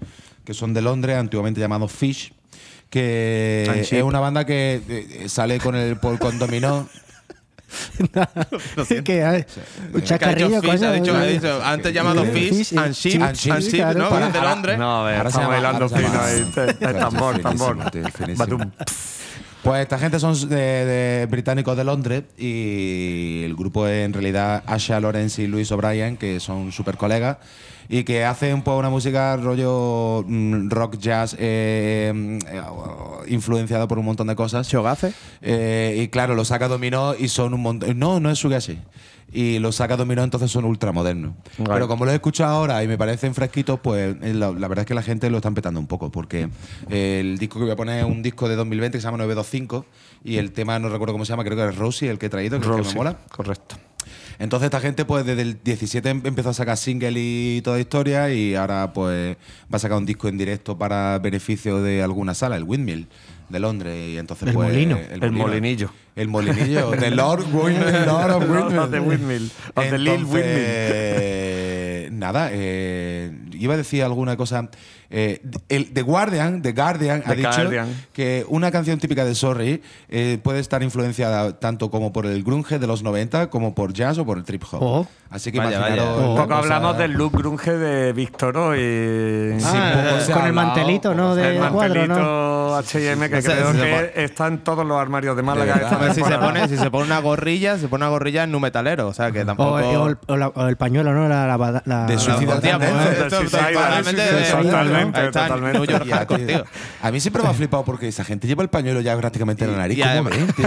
que 0.45 0.53
son 0.53 0.73
de 0.73 0.81
Londres, 0.81 1.17
antiguamente 1.17 1.59
llamado 1.59 1.87
Fish, 1.87 2.33
que 2.89 3.65
And 3.69 3.79
es 3.79 4.03
una 4.03 4.19
banda 4.19 4.45
que 4.45 4.81
eh, 4.87 5.29
sale 5.29 5.59
con 5.59 5.75
el 5.75 5.97
por 5.97 6.19
con 6.19 6.37
dominó. 6.39 6.87
que 9.05 9.23
hay 9.23 9.45
un 9.93 10.01
chacarrillo, 10.01 10.59
Que 10.59 10.71
ha 10.71 10.73
dicho 10.73 10.81
Fish, 10.81 10.83
ha 10.83 10.91
dicho- 10.91 11.15
ha 11.15 11.23
dicho, 11.23 11.61
antes 11.63 11.93
llamado 11.93 12.25
Fish, 12.25 12.77
and 12.77 12.93
Sheep, 12.93 13.21
and 13.21 13.35
Sheep, 13.37 13.75
claro, 13.75 13.99
¿no? 13.99 14.09
para- 14.09 14.29
de 14.29 14.41
Londres. 14.41 14.77
No, 14.77 15.01
a 15.01 15.05
ver, 15.09 15.17
Ahora 15.19 15.29
llama- 15.29 15.47
bailando 15.47 15.87
fino 15.89 16.21
ahí. 16.21 16.51
te- 16.53 16.73
te- 16.73 16.93
Tambor, 16.95 17.39
tambor. 17.39 17.77
Pues 19.63 19.81
esta 19.81 19.99
gente 19.99 20.19
son 20.19 20.49
de, 20.49 20.55
de 20.55 21.27
británicos 21.27 21.77
de 21.77 21.83
Londres 21.83 22.23
y 22.35 23.43
el 23.43 23.55
grupo 23.55 23.85
es 23.85 24.05
en 24.05 24.13
realidad 24.13 24.63
Asha 24.65 24.99
Lawrence 24.99 25.41
y 25.43 25.47
Luis 25.47 25.71
O'Brien, 25.71 26.17
que 26.17 26.39
son 26.39 26.71
súper 26.71 26.97
colegas 26.97 27.37
y 27.91 28.05
que 28.05 28.23
hacen 28.23 28.61
pues 28.61 28.77
una 28.79 28.89
música 28.89 29.35
rollo 29.35 30.23
mm, 30.25 30.69
rock 30.69 30.97
jazz 30.97 31.35
eh, 31.37 32.39
eh, 32.47 32.61
influenciado 33.27 33.85
por 33.89 33.99
un 33.99 34.05
montón 34.05 34.27
de 34.27 34.35
cosas. 34.35 34.73
Eh, 35.41 35.99
y 36.01 36.07
claro, 36.07 36.33
lo 36.33 36.45
saca 36.45 36.69
Dominó 36.69 37.13
y 37.19 37.27
son 37.27 37.53
un 37.53 37.61
montón. 37.61 37.99
No, 37.99 38.21
no 38.21 38.31
es 38.31 38.39
Sugashi. 38.39 38.79
Y 39.33 39.59
lo 39.59 39.71
saca 39.71 39.95
Dominó, 39.95 40.23
entonces 40.23 40.51
son 40.51 40.65
ultramodernos. 40.65 41.33
Vale. 41.57 41.73
Pero 41.73 41.87
como 41.87 42.05
lo 42.05 42.11
he 42.11 42.15
escuchado 42.15 42.53
ahora 42.55 42.83
y 42.83 42.87
me 42.87 42.97
parecen 42.97 43.33
fresquitos, 43.33 43.79
pues 43.79 44.15
eh, 44.21 44.33
la, 44.33 44.51
la 44.51 44.67
verdad 44.67 44.79
es 44.83 44.87
que 44.87 44.93
la 44.93 45.01
gente 45.03 45.29
lo 45.29 45.37
está 45.37 45.47
empezando 45.47 45.79
un 45.79 45.87
poco. 45.87 46.11
Porque 46.11 46.49
el 46.89 47.37
disco 47.37 47.57
que 47.59 47.63
voy 47.63 47.71
a 47.71 47.75
poner 47.77 47.99
es 47.99 48.05
un 48.05 48.21
disco 48.21 48.49
de 48.49 48.55
2020 48.55 48.97
que 48.97 49.01
se 49.01 49.05
llama 49.07 49.17
925. 49.19 49.85
Y 50.23 50.37
el 50.37 50.51
tema 50.51 50.77
no 50.79 50.89
recuerdo 50.89 51.13
cómo 51.13 51.25
se 51.25 51.29
llama, 51.31 51.43
creo 51.43 51.57
que 51.57 51.65
es 51.65 51.77
Rosie 51.77 52.09
el 52.09 52.19
que 52.19 52.25
he 52.27 52.29
traído, 52.29 52.59
que 52.59 52.67
es 52.69 52.75
que 52.75 52.81
me 52.89 52.93
mola. 52.93 53.17
Correcto. 53.31 53.77
Entonces 54.39 54.65
esta 54.65 54.79
gente 54.79 55.05
pues 55.05 55.23
desde 55.25 55.43
el 55.43 55.61
17 55.63 56.09
em- 56.09 56.21
empezó 56.25 56.49
a 56.49 56.53
sacar 56.53 56.75
single 56.75 57.11
y 57.15 57.61
toda 57.63 57.79
historia 57.79 58.33
y 58.33 58.55
ahora 58.55 58.91
pues 58.93 59.37
va 59.71 59.75
a 59.75 59.79
sacar 59.79 59.97
un 59.97 60.05
disco 60.05 60.27
en 60.27 60.37
directo 60.37 60.77
para 60.77 61.19
beneficio 61.19 61.81
de 61.83 62.01
alguna 62.01 62.33
sala, 62.33 62.55
el 62.57 62.63
Windmill 62.63 63.07
de 63.51 63.59
Londres 63.59 64.09
y 64.09 64.17
entonces 64.17 64.47
El 64.47 64.53
pues 64.53 64.69
molino. 64.69 64.97
El 65.09 65.31
molinillo. 65.31 65.91
El 66.15 66.27
molinillo 66.27 66.91
de 66.91 67.11
Lord 67.11 67.45
Windmill, 67.53 68.05
Lord 68.05 68.31
of 68.31 68.49
Windmill. 68.49 68.79
Of 68.79 68.91
the 68.91 68.99
Windmill, 68.99 69.51
of 69.75 69.89
the 69.89 69.97
Lil 69.97 70.25
Entonces, 70.25 72.09
nada, 72.11 72.49
eh, 72.51 73.31
iba 73.63 73.73
a 73.75 73.77
decir 73.77 74.03
alguna 74.03 74.35
cosa. 74.37 74.69
Eh, 75.09 75.41
el 75.69 75.91
The 75.93 76.01
Guardian, 76.03 76.61
The 76.61 76.71
Guardian 76.71 77.21
ha 77.25 77.29
The 77.31 77.35
dicho 77.35 77.49
Guardian. 77.51 77.87
que 78.13 78.45
una 78.47 78.71
canción 78.71 78.97
típica 78.99 79.25
de 79.25 79.35
Sorry 79.35 79.81
eh, 80.09 80.39
puede 80.41 80.59
estar 80.59 80.81
influenciada 80.83 81.59
tanto 81.59 81.91
como 81.91 82.13
por 82.13 82.25
el 82.25 82.43
grunge 82.43 82.79
de 82.79 82.87
los 82.87 83.03
90 83.03 83.49
como 83.49 83.75
por 83.75 83.91
jazz 83.93 84.17
o 84.19 84.25
por 84.25 84.37
el 84.37 84.43
trip 84.45 84.63
hop. 84.71 84.79
Oh. 84.81 85.07
Así 85.29 85.51
que 85.51 85.59
Vaya, 85.59 85.77
imaginaros 85.77 86.05
vaya. 86.07 86.17
la 86.21 86.27
Un 86.29 86.35
poco 86.35 86.47
cosa- 86.47 86.59
hablamos 86.59 86.97
del 86.97 87.11
look 87.13 87.31
grunge 87.37 87.71
de 87.71 88.11
Víctor 88.13 88.75
y 88.77 89.59
Sí, 89.61 89.65
Ah, 89.65 90.17
ha 90.29 90.33
con 90.33 90.45
el 90.45 90.53
mantelito, 90.53 91.13
¿no? 91.13 91.31
ha 91.31 91.35
De 91.35 91.55
el 91.57 91.69
cuadro, 91.69 92.07
¿no? 92.07 92.15
mantelito 92.15 92.75
H&M 92.75 93.29
que 93.29 93.41
creo 93.41 93.71
que 93.73 94.11
está 94.23 94.47
en 94.47 94.59
todos 94.59 94.85
los 94.85 94.99
armarios 94.99 95.35
de 95.35 95.43
Málaga. 95.43 95.73
verdad. 95.75 95.83
esta 95.91 95.95
Hombre, 95.97 96.13
si 96.13 96.23
se 96.23 96.37
pone, 96.37 96.67
si 96.67 96.77
se 96.77 96.91
pone 96.91 97.05
una 97.05 97.19
gorrilla, 97.19 97.77
se 97.77 97.87
pone 97.87 98.03
una 98.05 98.09
gorrilla 98.11 98.43
en 98.43 98.51
nu 98.51 98.59
metalero. 98.59 99.07
O 99.07 99.13
sea, 99.13 99.31
que 99.31 99.41
O, 99.41 99.45
tampoco. 99.45 99.71
o 99.75 100.07
el, 100.07 100.17
o 100.27 100.37
la- 100.37 100.47
o 100.49 100.67
el 100.67 100.75
pañuelo, 100.77 101.13
¿no? 101.13 101.27
La, 101.29 101.45
la, 101.47 101.81
la- 101.85 102.05
De 102.05 102.15
la- 102.15 102.19
Totalmente 103.51 105.31
totalmente. 105.31 106.63
A 107.01 107.11
mí 107.11 107.19
siempre 107.19 107.43
me 107.43 107.49
ha 107.49 107.53
flipado 107.53 107.83
porque 107.83 108.07
esa 108.07 108.23
gente 108.23 108.47
lleva 108.47 108.63
el 108.63 108.69
pañuelo 108.69 109.01
ya 109.01 109.17
prácticamente 109.17 109.65
en 109.65 109.71
la 109.71 109.77
nariz. 109.77 109.97
Y 109.97 110.01
¿Cómo 110.01 110.09
además, 110.11 110.33
y 110.37 110.61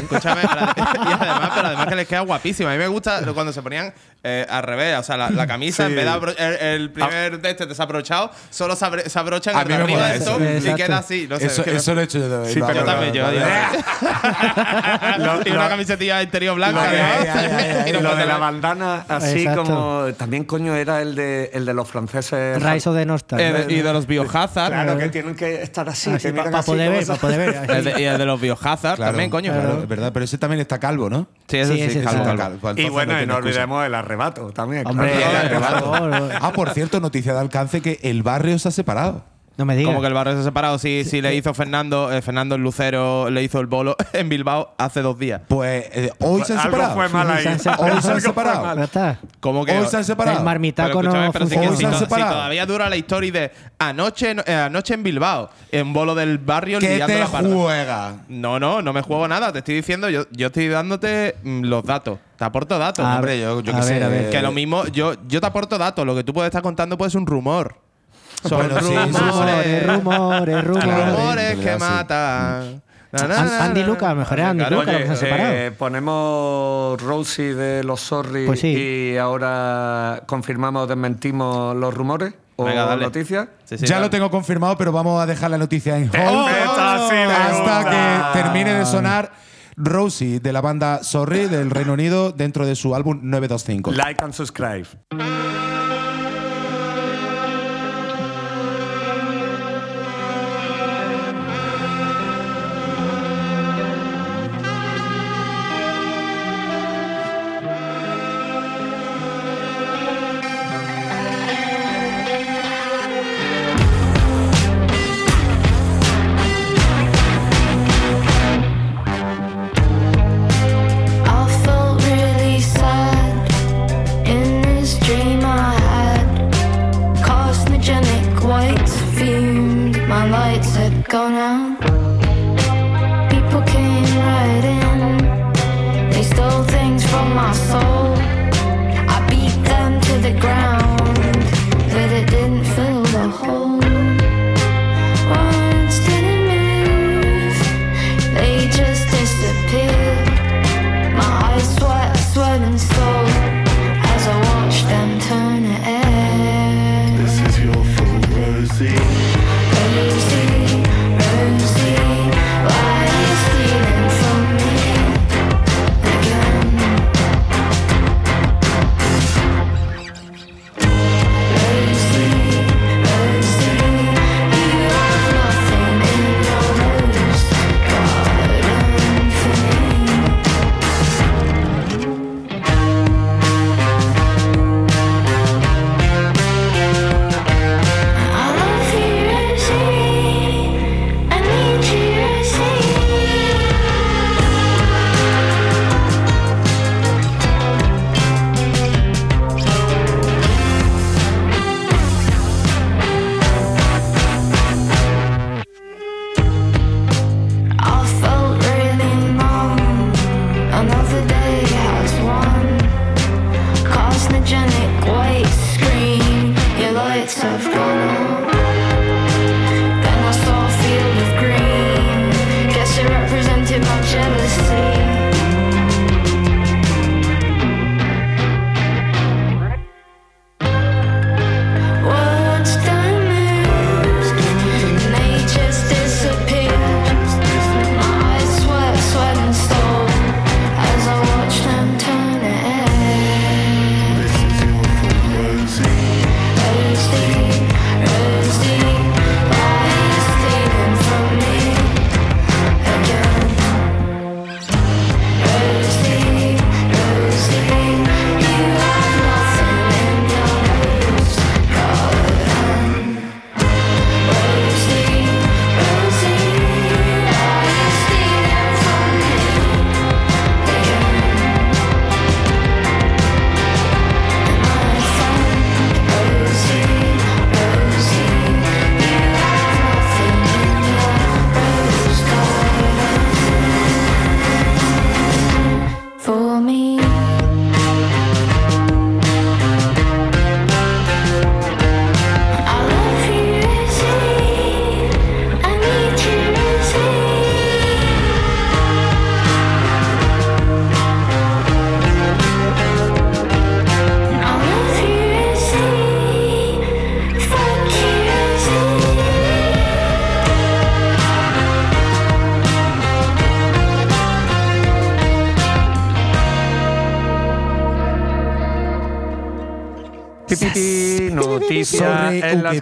pero 1.54 1.66
además 1.66 1.86
que 1.86 1.96
les 1.96 2.08
queda 2.08 2.20
guapísima. 2.20 2.70
A 2.70 2.72
mí 2.72 2.78
me 2.78 2.88
gusta 2.88 3.22
cuando 3.32 3.52
se 3.52 3.62
ponían 3.62 3.92
eh, 4.24 4.46
al 4.48 4.62
revés, 4.62 4.98
o 4.98 5.02
sea, 5.02 5.16
la, 5.16 5.30
la 5.30 5.46
camisa, 5.46 5.84
Sí. 5.84 5.90
en 5.90 5.96
vez 5.96 6.04
de 6.06 6.10
abro- 6.10 6.34
el, 6.36 6.54
el 6.82 6.90
primer 6.90 7.40
de 7.40 7.50
este 7.50 7.66
desabrochado, 7.66 8.30
solo 8.50 8.74
se, 8.74 8.84
abre- 8.86 9.08
se 9.08 9.18
abrochan 9.18 9.54
A 9.54 9.60
el 9.62 9.66
mí 9.68 9.72
de 9.72 9.78
me 9.78 9.84
arriba 9.84 9.98
mola 10.00 10.12
del 10.12 10.24
top 10.24 10.40
y 10.40 10.44
Exacto. 10.44 10.76
queda 10.76 10.98
así. 10.98 11.26
No 11.28 11.38
sé, 11.38 11.46
Eso, 11.46 11.60
es 11.60 11.64
que 11.66 11.70
me- 11.72 11.76
eso 11.76 11.94
lo 11.94 12.00
he 12.00 12.04
hecho 12.04 12.18
yo 12.18 12.28
también. 12.28 12.54
Sí, 12.54 12.60
No, 12.60 12.66
pero 12.66 12.80
yo 12.80 12.86
no, 12.86 12.92
también, 12.92 13.10
no, 13.10 13.14
yo. 13.14 13.22
no, 13.24 13.32
yo- 15.18 15.34
no. 15.34 15.40
y 15.44 15.50
una 15.50 15.68
camisetilla 15.68 16.22
interior 16.22 16.54
blanca. 16.56 16.84
Lo 16.84 16.90
de- 17.92 18.00
¿no? 18.02 18.14
de 18.16 18.26
la 18.26 18.38
bandana, 18.38 19.04
así 19.08 19.40
Exacto. 19.42 19.64
como. 19.64 20.04
También, 20.16 20.44
coño, 20.44 20.74
era 20.74 21.02
el 21.02 21.14
de, 21.14 21.50
el 21.52 21.64
de 21.64 21.74
los 21.74 21.88
franceses. 21.88 22.56
Of 22.86 22.96
the 22.96 23.06
Nostal. 23.06 23.40
Eh, 23.40 23.66
y 23.68 23.80
de 23.80 23.92
los 23.92 24.06
biohazard. 24.06 24.68
Claro, 24.72 24.98
que 24.98 25.08
tienen 25.08 25.34
que 25.34 25.62
estar 25.62 25.88
así. 25.88 26.10
Para 26.34 26.62
poder 26.62 26.90
ver, 26.90 27.06
para 27.06 27.18
poder 27.20 27.38
ver. 27.38 27.70
El 27.70 27.84
de- 27.84 28.00
y 28.00 28.04
el 28.04 28.18
de 28.18 28.24
los 28.24 28.40
biohazard 28.40 28.96
Claro, 28.96 29.12
también, 29.12 29.30
coño. 29.30 29.52
claro, 29.52 29.68
claro. 29.68 29.82
es 29.82 29.88
verdad, 29.88 30.10
pero 30.12 30.24
ese 30.24 30.38
también 30.38 30.60
está 30.60 30.78
calvo, 30.78 31.08
¿no? 31.10 31.26
Sí, 31.48 31.58
eso 31.58 31.72
Sí, 31.72 31.78
sí, 31.78 31.84
ese 31.98 32.02
calvo, 32.02 32.22
está 32.22 32.36
calvo. 32.36 32.58
calvo. 32.60 32.80
Y 32.80 32.88
bueno, 32.88 33.14
no 33.26 33.36
olvidemos 33.36 33.84
el 33.86 33.94
arrebato 34.14 34.50
también. 34.52 34.86
Hombre, 34.86 35.12
claro. 35.12 35.30
el 35.30 35.46
Arrebato. 35.46 35.94
arrebato. 35.94 36.38
Ah, 36.40 36.52
por 36.52 36.70
cierto, 36.70 37.00
noticia 37.00 37.34
de 37.34 37.40
alcance 37.40 37.80
que 37.82 37.98
el 38.02 38.22
barrio 38.22 38.58
se 38.58 38.68
ha 38.68 38.70
separado. 38.70 39.24
No 39.56 39.64
me 39.64 39.76
digas. 39.76 39.90
Como 39.90 40.00
que 40.00 40.08
el 40.08 40.14
barrio 40.14 40.34
se 40.34 40.40
ha 40.40 40.44
separado. 40.44 40.78
Sí, 40.78 41.04
sí, 41.04 41.20
le 41.22 41.34
hizo 41.34 41.54
Fernando, 41.54 42.12
eh, 42.12 42.20
Fernando 42.22 42.56
el 42.56 42.62
Lucero, 42.62 43.30
le 43.30 43.42
hizo 43.42 43.60
el 43.60 43.66
bolo 43.66 43.96
en 44.12 44.28
Bilbao 44.28 44.74
hace 44.78 45.00
dos 45.00 45.16
días. 45.18 45.42
Pues 45.46 45.84
eh, 45.92 46.10
hoy 46.20 46.42
se 46.44 46.54
han 46.54 46.58
Algo 46.60 46.72
separado. 46.76 46.94
fue 46.96 47.08
mal 47.10 47.30
ahí. 47.30 47.46
Hoy 47.46 47.58
se 47.60 47.68
han 47.70 47.80
Algo 47.80 48.00
fue 48.00 48.20
separado. 48.20 48.62
mal. 48.62 48.78
Ya 48.78 48.84
está. 48.84 49.18
¿Cómo 49.40 49.64
que 49.64 49.78
Hoy 49.78 49.86
se 49.86 49.96
han 49.96 50.04
separado. 50.04 50.38
El 50.38 50.44
marmitaco 50.44 50.88
Pero 50.98 51.00
escúchame, 51.02 51.26
no 51.26 51.32
pero 51.32 51.46
si, 51.46 51.54
funciona. 51.54 51.70
que 51.70 51.76
si 51.76 51.76
Hoy 51.76 51.80
se 51.80 51.86
han 51.86 51.92
to- 51.92 51.98
si 51.98 52.04
separado. 52.04 52.32
todavía 52.34 52.66
dura 52.66 52.88
la 52.88 52.96
historia 52.96 53.32
de 53.32 53.52
anoche, 53.78 54.30
en- 54.30 54.42
eh, 54.44 54.54
anoche 54.54 54.94
en 54.94 55.02
Bilbao, 55.04 55.50
en 55.70 55.92
bolo 55.92 56.14
del 56.16 56.38
barrio 56.38 56.78
¿Qué 56.80 56.96
liando 56.96 57.14
te 57.14 57.20
la 57.20 57.26
parda. 57.28 57.48
juega? 57.54 58.14
No, 58.28 58.58
no, 58.58 58.82
no 58.82 58.92
me 58.92 59.02
juego 59.02 59.28
nada. 59.28 59.52
Te 59.52 59.58
estoy 59.60 59.74
diciendo, 59.76 60.08
yo, 60.10 60.24
yo 60.32 60.48
estoy 60.48 60.66
dándote 60.68 61.36
mm, 61.44 61.62
los 61.64 61.84
datos. 61.84 62.18
Te 62.36 62.44
aporto 62.44 62.76
datos. 62.78 63.04
Hombre, 63.06 63.40
yo, 63.40 63.60
yo 63.60 63.72
a 63.72 63.76
qué 63.76 63.82
sé. 63.84 63.94
ver, 63.94 64.02
a 64.02 64.08
ver. 64.08 64.30
Que 64.30 64.42
lo 64.42 64.50
mismo, 64.50 64.84
yo, 64.88 65.14
yo 65.28 65.40
te 65.40 65.46
aporto 65.46 65.78
datos. 65.78 66.04
Lo 66.04 66.16
que 66.16 66.24
tú 66.24 66.32
puedes 66.34 66.48
estar 66.48 66.62
contando 66.62 66.98
puede 66.98 67.12
ser 67.12 67.20
un 67.20 67.26
rumor. 67.28 67.76
Son 68.44 68.58
bueno, 68.58 68.78
rumores, 68.78 69.86
rumores, 69.86 70.64
rumores, 70.64 70.64
rumores, 70.64 71.56
que 71.56 71.76
matan. 71.78 72.82
Andy 73.12 73.84
Luca, 73.84 74.14
mejor 74.14 74.40
es 74.40 74.44
Andy 74.46 74.64
claro, 74.64 74.80
Luca, 74.80 74.98
eh, 75.22 75.70
ponemos 75.76 77.00
Rosie 77.00 77.54
de 77.54 77.84
los 77.84 78.00
Sorry 78.00 78.46
pues 78.46 78.64
y 78.64 79.16
ahora 79.16 80.22
confirmamos 80.26 80.88
desmentimos 80.88 81.76
los 81.76 81.94
rumores 81.94 82.34
o 82.56 82.64
Venga, 82.64 82.96
noticias. 82.96 83.48
Sí, 83.64 83.78
sí, 83.78 83.86
ya 83.86 84.00
lo 84.00 84.10
tengo 84.10 84.30
confirmado, 84.30 84.76
pero 84.76 84.92
vamos 84.92 85.20
a 85.20 85.26
dejar 85.26 85.50
la 85.50 85.58
noticia 85.58 85.96
en 85.96 86.08
hold 86.08 86.48
hasta 86.48 87.90
que 87.90 88.40
termine 88.40 88.74
de 88.74 88.86
sonar. 88.86 89.32
Rosie 89.76 90.38
de 90.38 90.52
la 90.52 90.60
banda 90.60 91.02
Sorry 91.02 91.46
del 91.46 91.68
Reino 91.70 91.94
Unido 91.94 92.30
dentro 92.30 92.64
de 92.64 92.76
su 92.76 92.94
álbum 92.94 93.18
925. 93.22 93.90
Like 93.90 94.22
and 94.22 94.32
subscribe. 94.32 94.86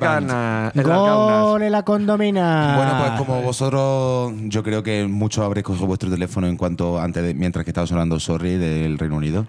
las 0.01 0.25
ganas. 0.25 1.71
La 1.71 1.83
condomina. 1.85 2.77
Bueno, 2.77 2.99
pues 2.99 3.19
como 3.19 3.43
vosotros, 3.43 4.33
yo 4.45 4.63
creo 4.63 4.83
que 4.83 5.07
muchos 5.07 5.45
habréis 5.45 5.65
cogido 5.65 5.87
vuestro 5.87 6.11
teléfono 6.11 6.47
en 6.47 6.57
cuanto 6.57 7.01
antes 7.01 7.35
mientras 7.35 7.65
que 7.65 7.71
estaba 7.71 7.87
sonando 7.87 8.19
Sorry 8.21 8.57
del 8.57 8.99
Reino 8.99 9.17
Unido 9.17 9.47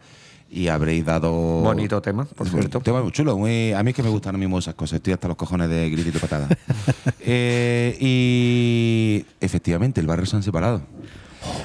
y 0.54 0.68
habréis 0.68 1.04
dado. 1.04 1.32
Bonito 1.32 2.02
tema, 2.02 2.26
por 2.26 2.48
cierto. 2.48 2.80
Tema 2.82 3.02
muy 3.02 3.12
chulo. 3.12 3.38
Muy, 3.38 3.74
a 3.74 3.82
mí 3.82 3.90
es 3.90 3.96
que 3.96 4.04
me 4.04 4.10
gustan 4.10 4.36
a 4.36 4.38
mí 4.38 4.46
mismo 4.46 4.60
esas 4.60 4.76
cosas. 4.76 4.98
Estoy 4.98 5.14
hasta 5.14 5.28
los 5.28 5.36
cojones 5.36 5.70
de 5.70 5.90
gritito 5.90 6.20
patada. 6.20 6.48
Eh, 7.26 7.98
y 8.02 9.26
efectivamente, 9.40 10.02
el 10.02 10.08
barrio 10.08 10.26
se 10.26 10.36
han 10.36 10.44
separado. 10.44 10.82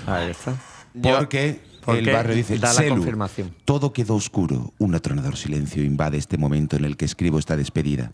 Ahí 0.06 0.30
está. 0.30 0.54
Porque 1.02 1.60
el 1.96 2.10
barrio 2.10 2.34
dice, 2.34 2.58
da 2.58 2.72
la 2.72 2.88
confirmación. 2.88 3.54
todo 3.64 3.92
quedó 3.92 4.14
oscuro, 4.14 4.72
un 4.78 4.94
atronador 4.94 5.36
silencio 5.36 5.82
invade 5.82 6.18
este 6.18 6.36
momento 6.36 6.76
en 6.76 6.84
el 6.84 6.96
que 6.96 7.04
escribo 7.04 7.38
esta 7.38 7.56
despedida. 7.56 8.12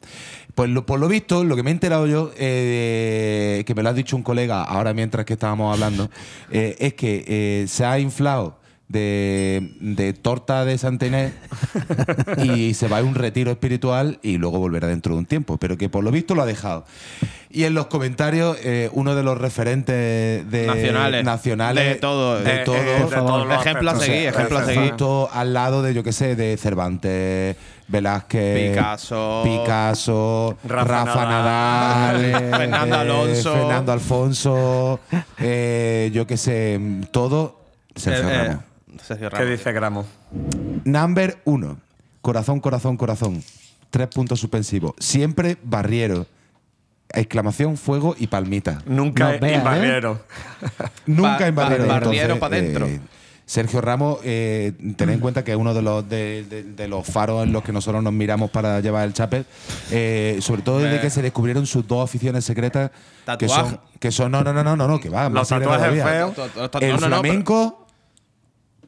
Pues 0.55 0.71
por 0.87 1.01
lo 1.01 1.09
visto, 1.09 1.45
lo 1.45 1.57
que 1.57 1.63
me 1.63 1.71
he 1.71 1.73
enterado 1.73 2.07
yo, 2.07 2.33
eh, 2.37 3.63
que 3.67 3.75
me 3.75 3.83
lo 3.83 3.89
ha 3.89 3.93
dicho 3.93 4.17
un 4.17 4.23
colega 4.23 4.63
ahora 4.63 4.95
mientras 4.95 5.25
que 5.25 5.35
estábamos 5.35 5.73
hablando, 5.73 6.11
eh, 6.51 6.77
es 6.79 6.95
que 6.95 7.25
eh, 7.27 7.67
se 7.69 7.85
ha 7.85 7.99
inflado 7.99 8.64
torta 10.23 10.65
de 10.65 10.79
Santa 10.79 11.07
Inés 11.07 11.33
y 12.43 12.75
se 12.75 12.89
va 12.89 12.99
a 12.99 13.03
un 13.03 13.15
retiro 13.15 13.51
espiritual 13.51 14.19
y 14.23 14.39
luego 14.39 14.59
volverá 14.59 14.89
dentro 14.89 15.15
de 15.15 15.21
un 15.21 15.27
tiempo, 15.27 15.57
pero 15.59 15.77
que 15.77 15.89
por 15.89 16.05
lo 16.05 16.11
visto 16.11 16.35
lo 16.35 16.43
ha 16.43 16.47
dejado. 16.47 16.85
Y 17.51 17.65
en 17.65 17.75
los 17.75 17.87
comentarios, 17.87 18.57
eh, 18.65 18.91
uno 18.95 19.15
de 19.15 19.23
los 19.23 19.39
referentes 19.39 20.51
de 20.51 20.67
Nacionales. 20.67 21.25
nacionales 21.25 21.85
De 21.85 21.95
todo. 21.97 22.41
de 22.41 22.53
Eh, 22.53 22.63
todo, 22.65 22.75
eh, 22.75 23.05
de 23.05 23.07
todos 23.07 23.47
los 23.47 23.61
Ejemplo 23.61 23.91
a 23.91 23.95
O 23.95 23.97
sea, 23.97 24.07
seguir, 24.07 24.29
ejemplo 24.29 24.59
a 24.59 24.65
seguir. 24.65 24.89
justo 24.89 25.29
al 25.33 25.55
lado 25.55 25.83
de, 25.83 25.95
yo 25.95 26.03
qué 26.03 26.13
sé, 26.13 26.35
de 26.35 26.57
Cervantes, 26.57 27.55
Velázquez, 27.87 28.71
Picasso. 28.71 29.43
Picasso, 29.45 30.57
Rafa 30.65 31.05
Rafa, 31.05 31.25
Nadal, 31.27 32.33
Nadal, 32.33 32.51
Fernando 32.59 32.97
Alonso. 32.97 33.55
Fernando 33.55 33.93
Alfonso, 33.93 35.01
eh, 35.39 36.11
yo 36.13 36.27
qué 36.27 36.37
sé, 36.37 36.81
todo. 37.13 37.61
Sergio 37.95 38.29
Eh, 38.29 38.35
eh, 38.35 38.47
Ramos. 38.49 38.65
Sergio 39.03 39.31
¿Qué 39.31 39.45
dice 39.45 39.73
Gramo? 39.73 40.05
Number 40.85 41.39
uno. 41.45 41.79
Corazón, 42.23 42.61
corazón, 42.61 42.97
corazón. 42.97 43.43
Tres 43.91 44.09
puntos 44.09 44.41
suspensivos. 44.41 44.93
Siempre 44.99 45.57
barriero. 45.63 46.27
Exclamación, 47.13 47.77
fuego 47.77 48.17
y 48.19 48.27
palmita. 48.27 48.83
Nunca 48.87 49.25
No, 49.25 49.35
en 49.35 49.45
¿eh? 49.45 49.61
barriero. 49.63 50.21
Nunca 51.07 51.47
en 51.47 51.55
barriero. 51.55 51.87
ba- 51.87 51.93
barriero 52.01 52.35
Entonces, 52.35 52.39
pa' 52.41 52.49
dentro. 52.49 52.87
eh, 52.87 53.01
Sergio 53.47 53.83
Ramos, 53.83 54.19
eh, 54.25 54.73
ten 54.97 55.11
en 55.11 55.21
cuenta 55.21 55.45
que 55.45 55.51
es 55.53 55.57
uno 55.59 55.75
de 55.75 55.83
los, 55.83 56.09
de, 56.09 56.45
de- 56.49 56.63
de 56.65 56.89
los 56.89 57.07
faros 57.07 57.45
en 57.45 57.53
los 57.53 57.63
que 57.63 57.73
nosotros 57.73 58.03
nos 58.03 58.13
miramos 58.13 58.51
para 58.51 58.81
llevar 58.81 59.07
el 59.07 59.13
chapel. 59.13 59.45
eh, 59.91 60.39
sobre 60.41 60.63
todo 60.63 60.79
desde 60.79 60.97
Eh. 60.97 61.01
que 61.03 61.11
se 61.11 61.21
descubrieron 61.23 61.67
sus 61.67 61.87
dos 61.87 62.03
aficiones 62.09 62.45
secretas. 62.45 62.91
Que 62.91 62.97
Tatuaje. 63.47 63.71
son, 63.71 63.81
que 64.01 64.11
son. 64.11 64.33
No, 64.33 64.43
no, 64.43 64.53
no, 64.55 64.65
no, 64.65 64.75
no, 64.77 64.89
no 64.89 64.99
que 64.99 65.11
va. 65.11 65.25
Los 65.25 65.33
más 65.35 65.49
tatuajes 65.49 66.03
feos. 66.03 66.33
El 66.81 66.95
no, 66.95 67.01
no, 67.01 67.09
no, 67.09 67.21
flamenco 67.21 67.84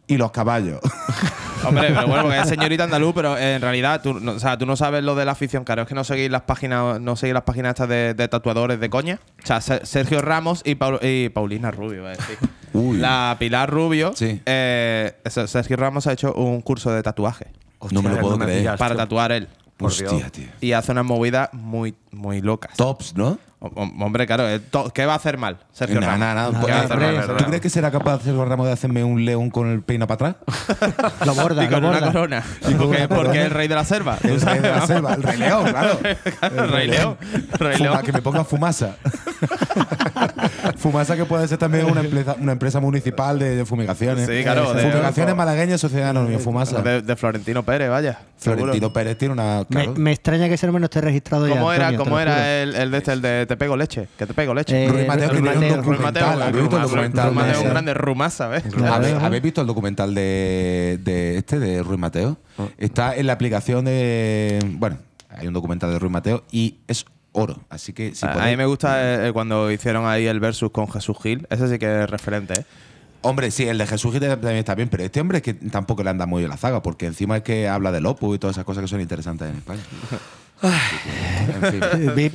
y 0.06 0.16
los 0.16 0.30
caballos. 0.30 0.80
Hombre, 1.64 1.88
pero 1.88 2.06
bueno, 2.06 2.22
porque 2.24 2.38
es 2.38 2.48
señorita 2.48 2.84
andaluz, 2.84 3.12
pero 3.14 3.36
en 3.36 3.60
realidad 3.60 4.00
tú, 4.02 4.14
no, 4.14 4.32
o 4.32 4.38
sea, 4.38 4.56
tú 4.56 4.66
no 4.66 4.76
sabes 4.76 5.02
lo 5.02 5.14
de 5.16 5.24
la 5.24 5.32
afición, 5.32 5.64
claro, 5.64 5.82
es 5.82 5.88
que 5.88 5.94
no 5.96 6.04
seguís 6.04 6.30
las 6.30 6.42
páginas, 6.42 7.00
no 7.00 7.16
seguís 7.16 7.34
las 7.34 7.42
páginas 7.42 7.70
estas 7.70 7.88
de, 7.88 8.14
de 8.14 8.28
tatuadores 8.28 8.78
de 8.78 8.88
coña. 8.90 9.18
O 9.42 9.46
sea, 9.46 9.60
Se- 9.60 9.84
Sergio 9.84 10.20
Ramos 10.22 10.62
y, 10.64 10.76
Paul- 10.76 11.00
y 11.02 11.28
Paulina 11.30 11.70
Rubio, 11.72 12.06
a 12.06 12.10
decir. 12.10 12.38
Uy. 12.72 12.98
La 12.98 13.34
Pilar 13.38 13.68
Rubio, 13.70 14.12
Sí. 14.14 14.40
eh, 14.46 15.16
Se- 15.24 15.48
Sergio 15.48 15.76
Ramos 15.76 16.06
ha 16.06 16.12
hecho 16.12 16.32
un 16.34 16.60
curso 16.60 16.92
de 16.92 17.02
tatuaje 17.02 17.46
No 17.90 18.02
me 18.02 18.10
lo 18.10 18.20
puedo 18.20 18.38
creer. 18.38 18.76
para 18.76 18.90
tío. 18.94 18.96
tatuar 18.98 19.32
él. 19.32 19.48
Por 19.76 19.88
Hostia, 19.88 20.08
Dios. 20.08 20.32
tío. 20.32 20.46
Y 20.60 20.72
hace 20.72 20.92
unas 20.92 21.04
movidas 21.04 21.50
muy, 21.52 21.94
muy 22.12 22.40
locas. 22.42 22.76
Tops, 22.76 23.14
¿no? 23.16 23.38
Hom- 23.74 23.74
hom- 23.74 24.02
Hombre, 24.04 24.26
claro, 24.26 24.48
eh, 24.48 24.60
¿qué 24.94 25.06
va 25.06 25.14
a 25.14 25.16
hacer 25.16 25.38
mal 25.38 25.58
Sergio 25.72 26.00
Nada, 26.00 26.12
Ramos? 26.12 26.20
nada, 26.20 26.34
nada. 26.34 26.48
Hombre, 26.48 26.72
¿Tú 26.72 26.98
verdad. 27.32 27.46
crees 27.46 27.60
que 27.62 27.70
será 27.70 27.90
capaz 27.90 28.22
Sergio 28.22 28.44
Ramos 28.44 28.66
de 28.66 28.72
hacerme 28.72 29.04
un 29.04 29.24
león 29.24 29.50
con 29.50 29.70
el 29.70 29.82
peino 29.82 30.06
para 30.06 30.30
atrás? 30.30 31.16
Lo 31.26 31.34
borda, 31.34 31.64
Y 31.64 31.68
con 31.68 31.82
lo 31.82 31.88
una 31.88 31.98
borda. 31.98 32.12
corona. 32.12 32.42
Y 32.68 32.74
con 32.74 32.94
porque, 33.08 33.40
es 33.40 33.44
el 33.46 33.50
rey 33.50 33.68
de 33.68 33.74
la 33.74 33.84
selva. 33.84 34.16
tú 34.16 34.28
El 34.28 34.34
rey 34.34 34.40
sabes, 34.40 34.62
de 34.62 34.70
la 34.70 34.86
selva, 34.86 35.14
el 35.14 35.22
rey 35.22 35.38
león, 35.38 35.64
claro. 35.70 35.98
Claro, 36.40 36.64
el 36.64 36.68
Rey 36.70 36.88
León. 36.88 37.16
Rey 37.58 37.78
Fuma- 37.78 38.02
que 38.02 38.12
me 38.12 38.22
ponga 38.22 38.44
Fumasa. 38.44 38.96
Fumasa 40.76 41.16
que 41.16 41.24
puede 41.24 41.46
ser 41.48 41.58
también 41.58 41.86
una 41.86 42.00
empresa, 42.00 42.36
una 42.40 42.52
empresa 42.52 42.80
municipal 42.80 43.38
de, 43.38 43.56
de 43.56 43.64
fumigaciones. 43.64 44.26
Sí, 44.28 44.42
claro, 44.42 44.72
de- 44.74 44.82
Fumigaciones 44.90 45.34
malagueñas, 45.36 45.80
Sociedad 45.80 46.10
Anónima 46.10 46.38
Fumasa. 46.38 46.80
De, 46.82 47.02
de 47.02 47.16
Florentino 47.16 47.62
Pérez, 47.62 47.90
vaya. 47.90 48.18
Florentino 48.38 48.72
seguro. 48.72 48.92
Pérez 48.92 49.16
tiene 49.18 49.32
una. 49.32 49.60
Me, 49.60 49.64
claro. 49.66 49.94
me 49.96 50.12
extraña 50.12 50.48
que 50.48 50.54
ese 50.54 50.66
nombre 50.66 50.80
no 50.80 50.84
esté 50.86 51.00
registrado 51.00 51.46
ya. 51.48 51.54
¿Cómo 51.54 51.72
era, 51.72 51.88
Antonio, 51.88 52.04
cómo 52.04 52.20
era 52.20 52.62
el, 52.62 52.74
el 52.74 52.90
de 52.90 52.98
este, 52.98 53.12
el 53.12 53.22
de 53.22 53.46
Te 53.56 53.64
pego 53.64 53.76
leche? 53.76 54.08
Que 54.18 54.26
te 54.26 54.34
pego 54.34 54.52
leche. 54.54 54.84
Eh, 54.84 54.88
Rui 54.88 55.06
Mateo, 55.06 55.30
que 55.30 55.38
Rui 55.38 55.38
un 55.38 55.44
Mateo. 55.46 55.82
Rui 55.82 55.92
documental. 55.96 56.42
¿Habéis 56.42 56.60
visto 56.62 56.76
el 56.76 56.82
Rui 56.82 56.90
documental? 56.90 57.32
Mateo 57.34 57.52
de 57.52 57.58
es 57.58 57.64
un 57.64 57.70
grande 57.70 57.94
Ruma, 57.94 58.30
¿sabes? 58.30 58.62
Claro. 58.64 58.94
¿Habéis, 58.94 59.14
habéis 59.14 59.42
visto 59.42 59.60
el 59.62 59.66
documental 59.66 60.14
de, 60.14 60.98
de 61.02 61.38
este, 61.38 61.58
de 61.58 61.82
Ruiz 61.82 61.98
Mateo? 61.98 62.36
Está 62.78 63.16
en 63.16 63.26
la 63.26 63.32
aplicación 63.32 63.84
de. 63.86 64.58
Bueno, 64.72 64.98
hay 65.30 65.46
un 65.46 65.54
documental 65.54 65.90
de 65.90 65.98
Ruiz 65.98 66.12
Mateo 66.12 66.44
y 66.52 66.76
es 66.86 67.06
oro. 67.32 67.58
Así 67.70 67.92
que 67.92 68.14
si 68.14 68.26
a, 68.26 68.30
a 68.30 68.34
podéis- 68.34 68.50
mí 68.50 68.56
me 68.58 68.66
gusta 68.66 69.26
eh, 69.26 69.32
cuando 69.32 69.70
hicieron 69.70 70.06
ahí 70.06 70.26
el 70.26 70.38
versus 70.40 70.70
con 70.70 70.88
Jesús 70.90 71.16
Gil. 71.22 71.46
Ese 71.50 71.68
sí 71.68 71.78
que 71.78 72.02
es 72.02 72.10
referente, 72.10 72.54
¿eh? 72.60 72.64
Hombre, 73.22 73.50
sí, 73.50 73.64
el 73.66 73.78
de 73.78 73.86
Jesús 73.88 74.12
Gil 74.12 74.20
también 74.20 74.56
está 74.56 74.74
bien, 74.76 74.88
pero 74.88 75.02
este 75.02 75.20
hombre 75.20 75.38
es 75.38 75.42
que 75.42 75.54
tampoco 75.54 76.04
le 76.04 76.10
anda 76.10 76.26
muy 76.26 76.42
bien 76.42 76.50
la 76.50 76.56
zaga, 76.56 76.80
porque 76.82 77.06
encima 77.06 77.38
es 77.38 77.42
que 77.42 77.66
habla 77.68 77.90
del 77.90 78.06
Opus 78.06 78.36
y 78.36 78.38
todas 78.38 78.54
esas 78.54 78.64
cosas 78.64 78.82
que 78.82 78.88
son 78.88 79.00
interesantes 79.00 79.48
en 79.50 79.56
España. 79.56 79.80
en 80.62 81.72
fin. 81.72 82.14
Vip. 82.14 82.34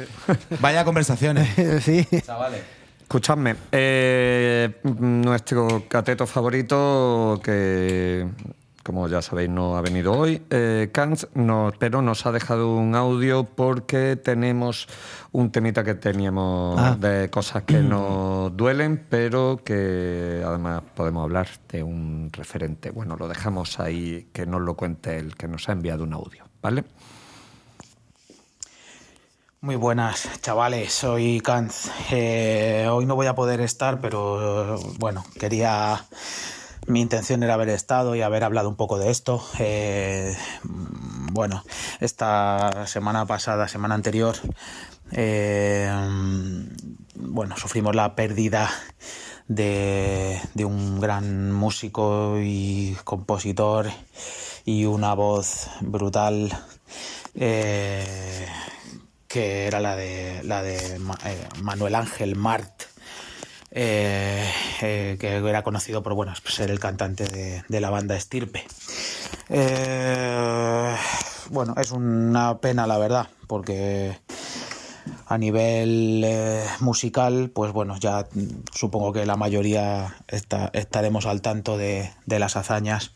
Vaya 0.60 0.84
conversaciones. 0.86 1.50
sí. 1.84 2.08
Escuchadme, 3.02 3.56
eh, 3.74 4.80
nuestro 4.84 5.84
cateto 5.90 6.26
favorito, 6.26 7.42
que 7.44 8.26
como 8.84 9.08
ya 9.10 9.22
sabéis 9.22 9.50
no 9.50 9.76
ha 9.78 9.82
venido 9.82 10.14
hoy, 10.14 10.42
eh, 10.50 10.90
Kant, 10.94 11.26
no, 11.36 11.72
pero 11.78 12.02
nos 12.02 12.26
ha 12.26 12.32
dejado 12.32 12.74
un 12.74 12.96
audio 12.96 13.44
porque 13.44 14.16
tenemos 14.16 14.88
un 15.34 15.52
temita 15.52 15.84
que 15.84 15.94
teníamos 15.94 16.80
Ah. 16.80 16.96
de 17.00 17.30
cosas 17.30 17.64
que 17.64 17.80
nos 17.80 18.56
duelen, 18.56 19.06
pero 19.10 19.60
que 19.64 20.42
además 20.46 20.82
podemos 20.96 21.24
hablar 21.24 21.48
de 21.70 21.84
un 21.84 22.30
referente. 22.32 22.92
Bueno, 22.92 23.18
lo 23.18 23.28
dejamos 23.28 23.80
ahí, 23.80 24.30
que 24.34 24.46
nos 24.46 24.62
lo 24.62 24.76
cuente 24.76 25.18
el 25.18 25.36
que 25.36 25.48
nos 25.50 25.68
ha 25.70 25.74
enviado 25.74 26.04
un 26.06 26.14
audio, 26.14 26.46
¿vale? 26.62 26.86
Muy 29.64 29.76
buenas, 29.76 30.28
chavales. 30.41 30.91
Soy 30.91 31.39
Kant. 31.39 31.72
Eh, 32.09 32.88
hoy 32.91 33.05
no 33.05 33.14
voy 33.16 33.28
a 33.28 33.36
poder 33.36 33.62
estar, 33.62 34.01
pero 34.01 34.80
bueno, 34.97 35.24
quería. 35.39 36.03
Mi 36.88 36.99
intención 36.99 37.43
era 37.43 37.53
haber 37.53 37.70
estado 37.70 38.16
y 38.16 38.24
haber 38.24 38.43
hablado 38.43 38.70
un 38.70 38.76
poco 38.76 38.97
de 38.97 39.12
esto. 39.12 39.45
Eh, 39.59 40.36
bueno, 40.64 41.64
esta 41.99 42.88
semana 42.88 43.28
pasada, 43.28 43.68
semana 43.68 43.93
anterior, 43.93 44.36
eh, 45.12 45.93
bueno, 47.14 47.55
sufrimos 47.55 47.95
la 47.95 48.16
pérdida 48.16 48.68
de, 49.47 50.41
de 50.55 50.66
un 50.66 50.99
gran 50.99 51.51
músico 51.51 52.39
y 52.41 52.97
compositor 53.03 53.91
y 54.66 54.86
una 54.86 55.14
voz 55.14 55.70
brutal. 55.82 56.51
Que 59.32 59.66
era 59.66 59.80
la 59.80 59.96
de, 59.96 60.42
la 60.44 60.62
de 60.62 60.76
eh, 60.76 61.48
Manuel 61.62 61.96
Ángel 61.96 62.36
Mart, 62.36 62.84
eh, 63.72 64.46
eh, 64.82 65.18
que 65.20 65.38
era 65.38 65.64
conocido 65.64 66.04
por 66.04 66.14
bueno, 66.14 66.34
ser 66.44 66.70
el 66.70 66.80
cantante 66.80 67.24
de, 67.26 67.64
de 67.68 67.82
la 67.82 67.90
banda 67.90 68.16
Estirpe. 68.16 68.66
Bueno, 71.50 71.76
es 71.78 71.92
una 71.92 72.60
pena 72.60 72.88
la 72.88 72.98
verdad, 72.98 73.28
porque 73.48 74.18
a 75.28 75.38
nivel 75.38 76.26
musical, 76.80 77.52
pues 77.54 77.72
bueno, 77.72 77.98
ya 77.98 78.28
supongo 78.74 79.14
que 79.14 79.26
la 79.26 79.36
mayoría 79.36 80.16
estaremos 80.74 81.26
al 81.26 81.42
tanto 81.42 81.78
de, 81.78 82.12
de 82.26 82.40
las 82.40 82.56
hazañas. 82.56 83.14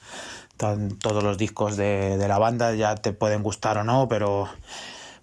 Todos 0.57 1.23
los 1.23 1.37
discos 1.37 1.75
de, 1.75 2.17
de 2.17 2.27
la 2.29 2.37
banda 2.37 2.73
ya 2.73 2.95
te 2.95 3.11
pueden 3.11 3.43
gustar 3.43 3.77
o 3.77 3.83
no, 3.83 4.07
pero, 4.07 4.49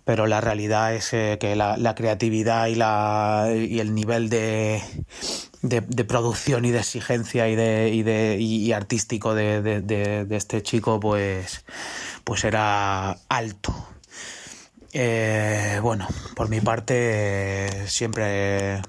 pero 0.04 0.26
la 0.26 0.40
realidad 0.40 0.94
es 0.94 1.12
eh, 1.12 1.38
que 1.40 1.54
la, 1.56 1.94
creatividad 1.94 2.66
y, 2.66 2.74
la, 2.74 3.48
y 3.54 3.78
el 3.80 3.94
nivel 3.94 4.28
de, 4.28 4.82
de, 5.62 6.04
producción 6.04 6.64
y 6.64 6.70
de 6.70 6.78
exigencia 6.80 7.48
y, 7.48 7.54
de, 7.54 7.90
y, 7.90 8.02
de, 8.02 8.36
y- 8.40 8.72
artístico 8.72 9.34
de, 9.34 9.62
de- 9.62 10.26
este 10.36 10.62
chico, 10.62 10.98
pues, 10.98 11.64
pues 12.24 12.44
era 12.44 13.16
alto. 13.28 13.72
Eh, 14.92 15.78
bueno, 15.82 16.06
por 16.34 16.48
mi 16.48 16.60
parte 16.60 17.86
siempre, 17.86 18.82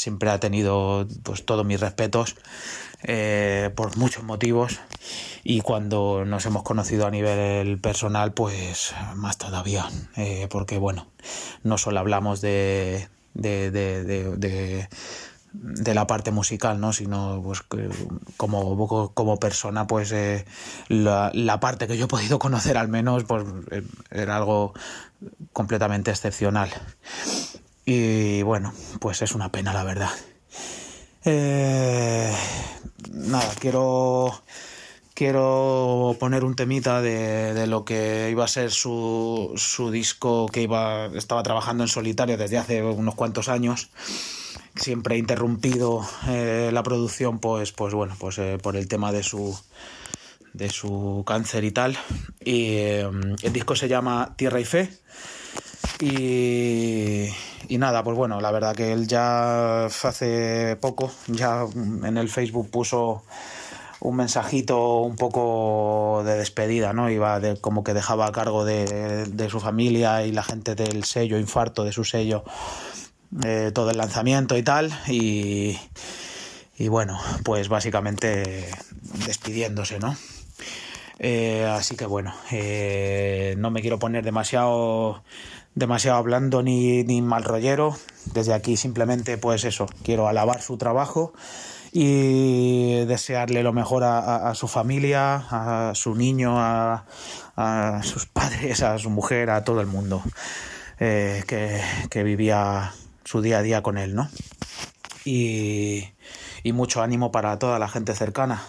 siempre 0.00 0.30
ha 0.30 0.40
tenido 0.40 1.06
pues, 1.22 1.44
todos 1.44 1.64
mis 1.66 1.78
respetos 1.80 2.36
eh, 3.02 3.70
por 3.74 3.96
muchos 3.96 4.22
motivos 4.24 4.80
y 5.44 5.60
cuando 5.60 6.24
nos 6.24 6.44
hemos 6.46 6.62
conocido 6.62 7.06
a 7.06 7.10
nivel 7.10 7.78
personal 7.80 8.32
pues 8.32 8.94
más 9.14 9.38
todavía 9.38 9.88
eh, 10.16 10.48
porque 10.50 10.78
bueno 10.78 11.06
no 11.62 11.78
solo 11.78 12.00
hablamos 12.00 12.40
de, 12.40 13.08
de, 13.34 13.70
de- 13.70 14.04
de- 14.04 15.94
la 15.94 16.06
parte 16.06 16.30
musical, 16.30 16.78
¿no? 16.80 16.92
sino 16.92 17.40
pues, 17.42 17.62
como, 18.36 19.12
como 19.14 19.36
persona, 19.38 19.86
pues 19.88 20.12
eh, 20.12 20.44
la, 20.88 21.32
la 21.34 21.58
parte 21.58 21.88
que 21.88 21.96
yo 21.98 22.04
he 22.04 22.08
podido 22.08 22.38
conocer 22.38 22.76
al 22.78 22.86
menos, 22.86 23.24
pues 23.24 23.44
era 24.12 24.36
algo 24.36 24.74
completamente 25.52 26.12
excepcional. 26.12 26.70
Y 27.92 28.42
bueno, 28.42 28.72
pues 29.00 29.20
es 29.20 29.34
una 29.34 29.50
pena, 29.50 29.74
la 29.74 29.82
verdad. 29.82 30.12
Eh, 31.24 32.32
nada, 33.10 33.52
quiero 33.58 34.44
quiero 35.12 36.16
poner 36.20 36.44
un 36.44 36.54
temita 36.54 37.02
de, 37.02 37.52
de 37.52 37.66
lo 37.66 37.84
que 37.84 38.28
iba 38.30 38.44
a 38.44 38.48
ser 38.48 38.70
su, 38.70 39.54
su 39.56 39.90
disco 39.90 40.46
que 40.46 40.62
iba 40.62 41.06
estaba 41.16 41.42
trabajando 41.42 41.82
en 41.82 41.88
solitario 41.88 42.36
desde 42.38 42.58
hace 42.58 42.80
unos 42.80 43.16
cuantos 43.16 43.48
años 43.48 43.90
siempre 44.76 45.18
interrumpido 45.18 46.08
eh, 46.28 46.70
la 46.72 46.84
producción, 46.84 47.40
pues, 47.40 47.72
pues 47.72 47.92
bueno, 47.92 48.14
pues 48.20 48.38
eh, 48.38 48.56
por 48.62 48.76
el 48.76 48.86
tema 48.86 49.10
de 49.10 49.24
su 49.24 49.58
de 50.52 50.70
su 50.70 51.24
cáncer 51.26 51.64
y 51.64 51.72
tal. 51.72 51.98
Y 52.40 52.66
eh, 52.76 53.10
el 53.42 53.52
disco 53.52 53.74
se 53.74 53.88
llama 53.88 54.34
Tierra 54.36 54.60
y 54.60 54.64
Fe. 54.64 54.90
Y, 56.00 57.28
y 57.70 57.78
nada, 57.78 58.02
pues 58.02 58.16
bueno, 58.16 58.40
la 58.40 58.50
verdad 58.50 58.74
que 58.74 58.92
él 58.92 59.06
ya 59.06 59.84
hace 59.84 60.76
poco, 60.80 61.12
ya 61.28 61.64
en 62.04 62.18
el 62.18 62.28
Facebook 62.28 62.68
puso 62.68 63.22
un 64.00 64.16
mensajito 64.16 65.02
un 65.02 65.14
poco 65.14 66.22
de 66.24 66.34
despedida, 66.34 66.92
¿no? 66.92 67.08
Iba 67.10 67.38
de, 67.38 67.60
como 67.60 67.84
que 67.84 67.94
dejaba 67.94 68.26
a 68.26 68.32
cargo 68.32 68.64
de, 68.64 69.48
su 69.48 69.60
familia 69.60 70.26
y 70.26 70.32
la 70.32 70.42
gente 70.42 70.74
del 70.74 71.04
sello, 71.04 71.38
infarto 71.38 71.84
de 71.84 71.92
su 71.92 72.02
sello, 72.02 72.42
eh, 73.44 73.70
todo 73.72 73.92
el 73.92 73.98
lanzamiento 73.98 74.56
y 74.56 74.64
tal. 74.64 74.90
Y, 75.06 75.78
y 76.76 76.88
bueno, 76.88 77.20
pues 77.44 77.68
básicamente 77.68 78.68
despidiéndose, 79.26 80.00
¿no? 80.00 80.16
Eh, 81.22 81.66
así 81.70 81.96
que 81.96 82.06
bueno, 82.06 82.34
eh, 82.50 83.54
no 83.58 83.70
me 83.70 83.82
quiero 83.82 83.98
poner 83.98 84.24
demasiado 84.24 85.22
demasiado 85.74 86.22
blando 86.22 86.62
ni, 86.62 87.04
ni 87.04 87.22
mal 87.22 87.44
rollero. 87.44 87.96
Desde 88.34 88.54
aquí 88.54 88.76
simplemente 88.76 89.38
pues 89.38 89.64
eso, 89.64 89.86
quiero 90.04 90.28
alabar 90.28 90.62
su 90.62 90.76
trabajo 90.76 91.32
y 91.92 93.04
desearle 93.06 93.62
lo 93.62 93.72
mejor 93.72 94.04
a 94.04 94.54
su 94.54 94.68
familia, 94.68 95.46
a 95.50 95.92
su 95.94 96.14
niño, 96.14 96.60
a, 96.60 97.04
a 97.56 98.02
sus 98.02 98.26
padres, 98.26 98.82
a 98.82 98.98
su 98.98 99.10
mujer, 99.10 99.50
a 99.50 99.64
todo 99.64 99.80
el 99.80 99.86
mundo 99.86 100.22
eh, 100.98 101.42
que, 101.46 101.80
que 102.08 102.22
vivía 102.22 102.92
su 103.24 103.42
día 103.42 103.58
a 103.58 103.62
día 103.62 103.82
con 103.82 103.98
él, 103.98 104.14
¿no? 104.14 104.28
Y, 105.24 106.08
y 106.62 106.72
mucho 106.72 107.02
ánimo 107.02 107.32
para 107.32 107.58
toda 107.58 107.78
la 107.78 107.88
gente 107.88 108.14
cercana. 108.14 108.62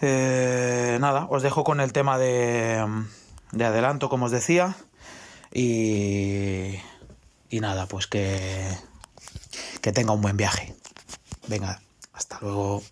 Eh, 0.00 0.98
nada, 1.00 1.26
os 1.30 1.42
dejo 1.42 1.64
con 1.64 1.80
el 1.80 1.92
tema 1.92 2.18
de, 2.18 2.84
de 3.52 3.64
adelanto, 3.64 4.08
como 4.08 4.26
os 4.26 4.32
decía. 4.32 4.76
Y, 5.52 6.74
y 7.50 7.60
nada, 7.60 7.86
pues 7.86 8.06
que, 8.06 8.68
que 9.80 9.92
tenga 9.92 10.12
un 10.12 10.20
buen 10.22 10.36
viaje. 10.36 10.74
Venga, 11.48 11.80
hasta 12.12 12.38
luego. 12.40 12.82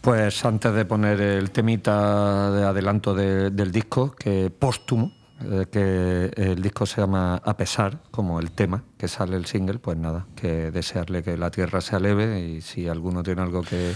Pues 0.00 0.44
antes 0.44 0.74
de 0.74 0.84
poner 0.84 1.20
el 1.20 1.50
temita 1.50 2.50
de 2.50 2.64
adelanto 2.64 3.14
de- 3.14 3.50
del 3.50 3.72
disco, 3.72 4.12
que 4.12 4.50
póstumo, 4.50 5.12
eh, 5.50 5.66
que 5.70 6.30
el 6.36 6.62
disco 6.62 6.86
se 6.86 7.00
llama 7.00 7.36
A 7.44 7.56
pesar, 7.56 7.98
como 8.10 8.40
el 8.40 8.50
tema 8.50 8.82
que 8.98 9.08
sale 9.08 9.36
el 9.36 9.44
single, 9.46 9.78
pues 9.78 9.96
nada, 9.98 10.26
que 10.34 10.70
desearle 10.70 11.22
que 11.22 11.36
la 11.36 11.50
tierra 11.50 11.80
sea 11.80 11.98
leve 11.98 12.40
y 12.40 12.60
si 12.62 12.88
alguno 12.88 13.22
tiene 13.22 13.42
algo 13.42 13.62
que... 13.62 13.92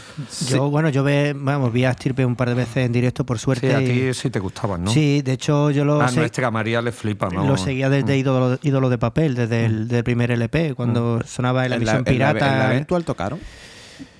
Yo, 0.49 0.68
bueno, 0.70 0.88
yo 0.90 1.03
ve, 1.03 1.34
vamos, 1.36 1.72
vi 1.72 1.84
a 1.84 1.92
Stirpe 1.94 2.24
un 2.26 2.36
par 2.36 2.49
de 2.51 2.55
veces 2.55 2.84
en 2.84 2.92
directo, 2.92 3.24
por 3.24 3.38
suerte. 3.38 3.68
Sí, 3.70 3.74
a 3.74 3.80
y- 3.80 3.86
ti 4.11 4.14
sí 4.14 4.30
te 4.30 4.38
gustaban, 4.38 4.84
¿no? 4.84 4.90
Sí, 4.90 5.22
de 5.22 5.32
hecho 5.32 5.70
yo 5.70 5.84
lo, 5.84 6.01
A 6.03 6.09
sé- 6.09 6.20
nuestra 6.20 6.51
María 6.51 6.82
le 6.82 6.92
flipa, 6.92 7.28
¿no? 7.30 7.46
lo 7.46 7.57
seguía 7.57 7.88
desde 7.88 8.14
Mm. 8.16 8.20
ídolo, 8.20 8.59
ídolo 8.62 8.90
de 8.90 8.99
papel, 8.99 9.34
desde 9.34 9.64
el 9.66 9.88
del 9.88 10.05
primer 10.05 10.30
LP, 10.30 10.74
cuando 10.74 11.22
sonaba 11.26 11.64
en 11.64 11.70
la 11.70 11.76
¿En 11.76 11.84
la- 11.84 11.92
emisión 11.92 12.14
en 12.14 12.18
la- 12.20 12.32
pirata. 12.34 12.53
en 12.53 12.59
la 12.59 12.70
Eventual 12.72 13.05
tocaron? 13.05 13.38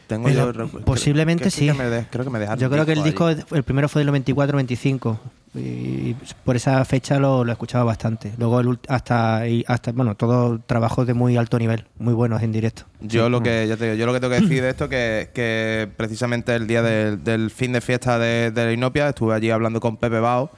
Tengo 0.07 0.27
En 0.31 0.35
yo 0.37 0.53
posiblemente 0.87 1.51
creo- 1.51 1.51
sí. 1.51 1.67
creo 1.67 1.77
que 1.77 1.83
me 1.83 1.91
de- 1.91 2.07
creo 2.09 2.25
que 2.25 2.31
me 2.31 2.39
dejaron 2.39 2.59
Yo 2.61 2.71
creo 2.71 2.87
que 2.87 2.93
el 2.93 2.99
ahí. 3.01 3.05
disco, 3.05 3.29
el 3.29 3.63
primero 3.63 3.91
fue 3.91 4.01
del 4.01 4.07
94-95 4.07 5.19
y 5.55 6.15
por 6.45 6.57
esa 6.57 6.85
fecha 6.85 7.19
lo, 7.19 7.45
lo 7.45 7.53
escuchaba 7.53 7.85
bastante. 7.85 8.33
Luego 8.39 8.61
el 8.61 8.67
ult- 8.69 8.87
hasta, 8.89 9.47
y 9.49 9.65
hasta 9.67 9.93
bueno, 9.93 10.15
todos 10.15 10.61
trabajos 10.67 11.07
de 11.07 11.15
muy 11.15 11.37
alto 11.37 11.59
nivel, 11.59 11.87
muy 11.99 12.15
buenos 12.15 12.43
en 12.43 12.53
directo. 12.53 12.83
Yo 13.01 13.29
lo 13.29 13.43
que 13.43 13.67
ya 13.67 13.77
te 13.77 13.85
digo, 13.85 13.97
yo 13.97 14.07
lo 14.07 14.13
que 14.13 14.21
tengo 14.21 14.35
que 14.35 14.41
decir 14.41 14.63
de 14.63 14.71
esto 14.71 14.89
que, 14.89 15.31
que 15.35 15.89
precisamente 15.97 16.55
el 16.55 16.67
día 16.67 16.83
del, 16.83 17.23
del 17.25 17.51
fin 17.51 17.73
de 17.73 17.81
fiesta 17.81 18.19
de, 18.19 18.51
de 18.51 18.65
la 18.67 18.73
Inopia 18.73 19.09
estuve 19.09 19.35
allí 19.35 19.51
hablando 19.51 19.81
con 19.81 19.97
Pepe 19.97 20.21
Bao 20.21 20.51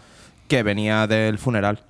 que 0.48 0.62
venía 0.64 1.06
del 1.06 1.38
funeral, 1.38 1.80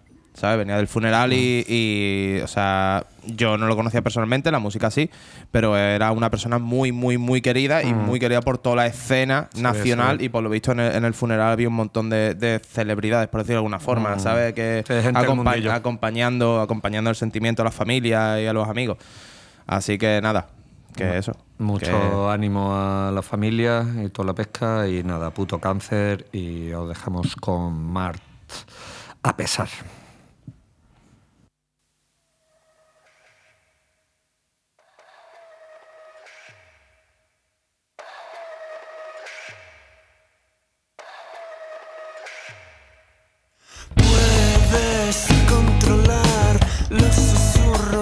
¿sabes? 0.40 0.58
Venía 0.58 0.76
del 0.76 0.88
funeral 0.88 1.32
y, 1.32 1.64
y, 1.68 2.40
o 2.42 2.46
sea, 2.48 3.04
yo 3.26 3.58
no 3.58 3.66
lo 3.66 3.76
conocía 3.76 4.00
personalmente, 4.02 4.50
la 4.50 4.58
música 4.58 4.90
sí, 4.90 5.10
pero 5.50 5.76
era 5.76 6.10
una 6.12 6.30
persona 6.30 6.58
muy, 6.58 6.92
muy, 6.92 7.18
muy 7.18 7.40
querida 7.42 7.82
y 7.82 7.92
Mm. 7.92 8.06
muy 8.06 8.18
querida 8.18 8.40
por 8.40 8.56
toda 8.58 8.76
la 8.76 8.86
escena 8.86 9.48
Sí, 9.54 9.60
nacional 9.62 10.18
sí. 10.18 10.24
y 10.24 10.28
por 10.30 10.42
lo 10.42 10.48
visto 10.48 10.72
en 10.72 10.80
el, 10.80 10.94
en 10.96 11.04
el 11.04 11.12
funeral 11.14 11.52
había 11.52 11.68
un 11.68 11.74
montón 11.74 12.08
de, 12.08 12.34
de 12.34 12.58
celebridades, 12.58 13.28
por 13.28 13.40
decirlo 13.42 13.56
de 13.56 13.58
alguna 13.58 13.78
forma, 13.80 14.16
Mm. 14.16 14.20
¿sabes? 14.20 14.54
Que 14.54 14.82
Sí, 14.86 14.92
acompa- 14.94 15.74
acompañando, 15.74 16.60
acompañando 16.60 17.10
el 17.10 17.16
sentimiento 17.16 17.60
a 17.62 17.66
la 17.66 17.70
familia 17.70 18.40
y 18.40 18.46
a 18.46 18.52
los 18.52 18.66
amigos. 18.68 18.96
Así 19.66 19.98
que 19.98 20.20
nada, 20.22 20.48
que 20.96 21.18
eso. 21.18 21.36
Mucho 21.58 21.86
que- 21.86 22.32
ánimo 22.32 22.74
a 22.74 23.10
la 23.12 23.20
familia 23.22 23.84
y 24.02 24.08
toda 24.08 24.26
la 24.28 24.34
pesca 24.34 24.88
y 24.88 25.02
nada, 25.04 25.30
puto 25.30 25.58
cáncer 25.58 26.26
y 26.32 26.72
os 26.72 26.88
dejamos 26.88 27.36
con 27.36 27.74
Mart 27.92 28.20
a 29.22 29.36
pesar. 29.36 29.68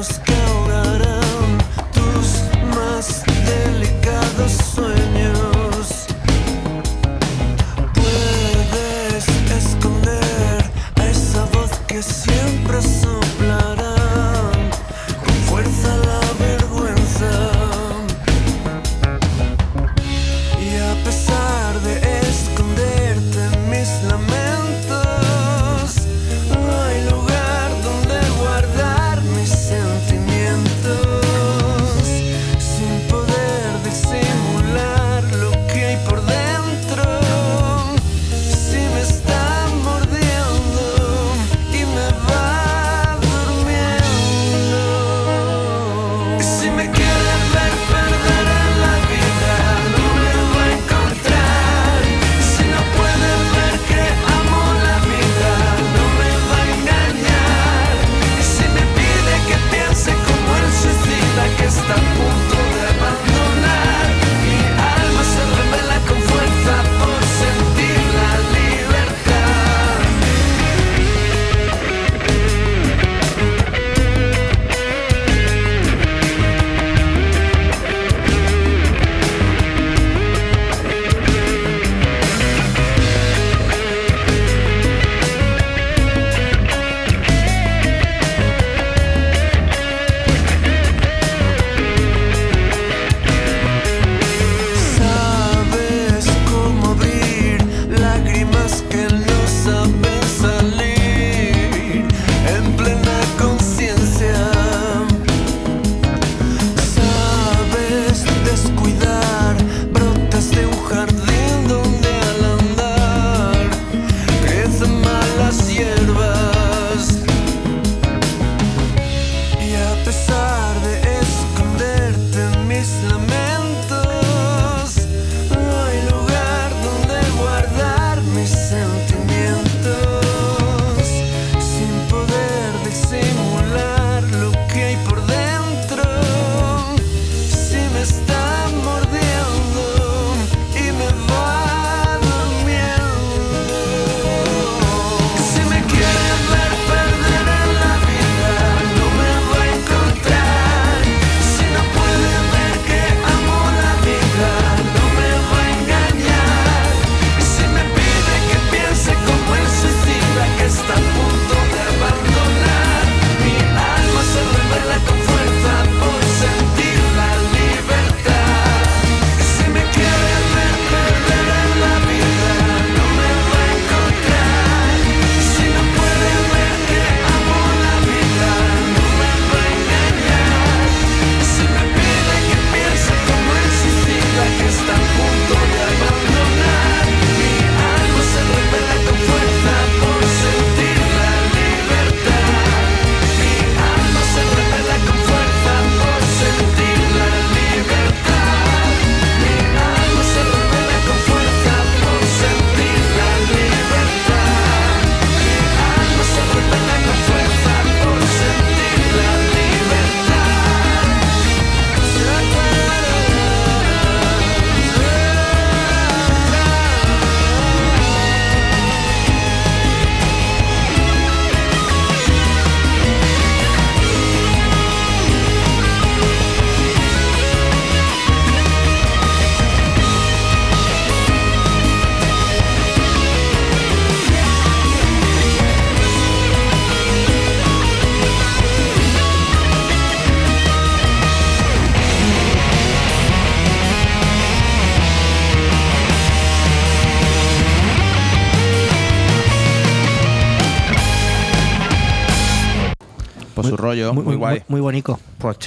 Susurros 0.03 0.21
que 0.25 0.38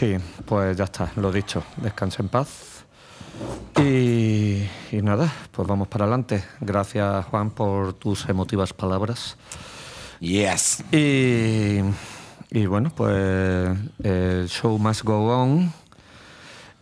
sí, 0.01 0.17
pues 0.47 0.75
ya 0.75 0.85
está, 0.85 1.11
lo 1.17 1.31
dicho. 1.31 1.63
Descansa 1.77 2.23
en 2.23 2.29
paz. 2.29 2.85
Y, 3.77 4.67
y 4.91 5.01
nada, 5.03 5.31
pues 5.51 5.67
vamos 5.67 5.87
para 5.89 6.05
adelante. 6.05 6.43
Gracias, 6.59 7.23
Juan, 7.25 7.51
por 7.51 7.93
tus 7.93 8.27
emotivas 8.27 8.73
palabras. 8.73 9.37
Yes. 10.19 10.83
Y, 10.91 11.81
y 12.49 12.65
bueno, 12.65 12.91
pues 12.95 13.77
el 14.03 14.47
show 14.49 14.79
must 14.79 15.03
go 15.03 15.39
on. 15.39 15.71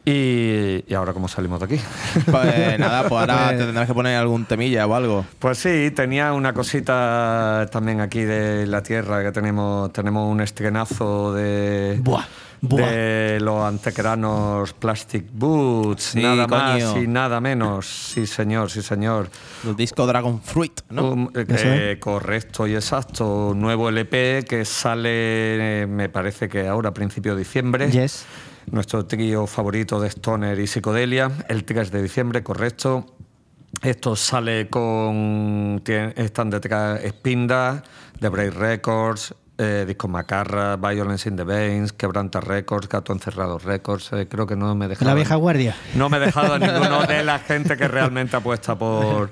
Y, 0.05 0.86
y 0.88 0.93
ahora, 0.93 1.11
¿cómo 1.11 1.28
salimos 1.28 1.59
de 1.59 1.65
aquí? 1.65 1.82
Pues 2.32 2.80
nada, 2.80 3.01
pues 3.01 3.20
ahora 3.20 3.49
te 3.49 3.65
tendrás 3.65 3.86
que 3.86 3.93
poner 3.93 4.15
algún 4.15 4.45
temilla 4.45 4.88
o 4.88 4.95
algo. 4.95 5.26
Pues 5.39 5.57
sí, 5.57 5.91
tenía 5.91 6.32
una 6.32 6.53
cosita 6.53 7.67
también 7.70 7.99
aquí 7.99 8.22
de 8.22 8.65
la 8.65 8.82
tierra, 8.82 9.22
que 9.24 9.34
tenemos, 9.34 9.91
tenemos 9.91 10.32
un 10.32 10.39
estrenazo 10.39 11.34
de, 11.34 11.99
Buah, 12.01 12.26
buah. 12.62 12.89
de 12.91 13.39
los 13.41 13.64
antequeranos 13.64 14.74
Plastic 14.74 15.26
Boots, 15.32 16.03
Sí, 16.03 16.22
nada 16.22 16.47
más 16.47 16.82
y 16.97 17.07
nada 17.07 17.39
menos. 17.39 17.86
Sí, 17.88 18.26
señor, 18.28 18.70
sí, 18.72 18.82
señor. 18.82 19.30
El 19.66 19.76
disco 19.76 20.05
Dragon 20.07 20.41
Fruit, 20.41 20.82
¿no? 20.89 21.12
Un- 21.12 21.32
eh, 21.36 21.45
que- 21.47 21.99
Correcto 21.99 22.68
y 22.68 22.76
exacto. 22.76 23.49
Un 23.49 23.62
nuevo 23.62 23.89
LP 23.89 24.45
que 24.47 24.66
sale, 24.66 25.82
eh, 25.84 25.88
me 25.88 26.10
parece 26.10 26.47
que 26.49 26.68
ahora, 26.68 26.89
a 26.89 26.93
principio 26.93 27.34
de 27.34 27.39
diciembre. 27.39 27.89
Yes. 27.91 28.26
Nuestro 28.72 29.05
trío 29.05 29.47
favorito 29.47 29.99
de 29.99 30.10
Stoner 30.10 30.60
y 30.60 30.68
Psicodelia, 30.68 31.32
el 31.47 31.64
3 31.64 31.91
de 31.91 32.01
diciembre, 32.03 32.43
correcto. 32.43 33.05
Esto 33.82 34.16
sale 34.16 34.68
con. 34.70 35.82
Están 36.16 36.49
detrás 36.49 36.99
Spinda, 37.07 37.82
The 38.20 38.30
Break 38.30 38.53
Records, 38.55 39.34
eh, 39.60 39.84
Disco 39.86 40.07
Macarra, 40.07 40.78
Violence 40.78 41.28
in 41.28 41.36
the 41.36 41.43
Veins, 41.43 41.91
Quebranta 41.93 42.39
Records, 42.39 42.88
Gato 42.88 43.12
Encerrado 43.14 43.60
Records. 43.60 44.14
eh, 44.14 44.28
creo 44.28 44.47
que 44.47 44.55
no 44.55 44.74
me 44.74 44.86
he 44.86 44.88
dejado. 44.88 45.10
La 45.10 45.16
vieja 45.16 45.36
guardia. 45.36 45.76
No 45.95 46.10
me 46.10 46.18
he 46.18 46.20
dejado 46.22 46.53
a 46.53 46.60
ninguno 46.60 47.05
de 47.05 47.24
la 47.24 47.39
gente 47.39 47.76
que 47.76 47.88
realmente 47.88 48.38
apuesta 48.38 48.76
por, 48.80 49.30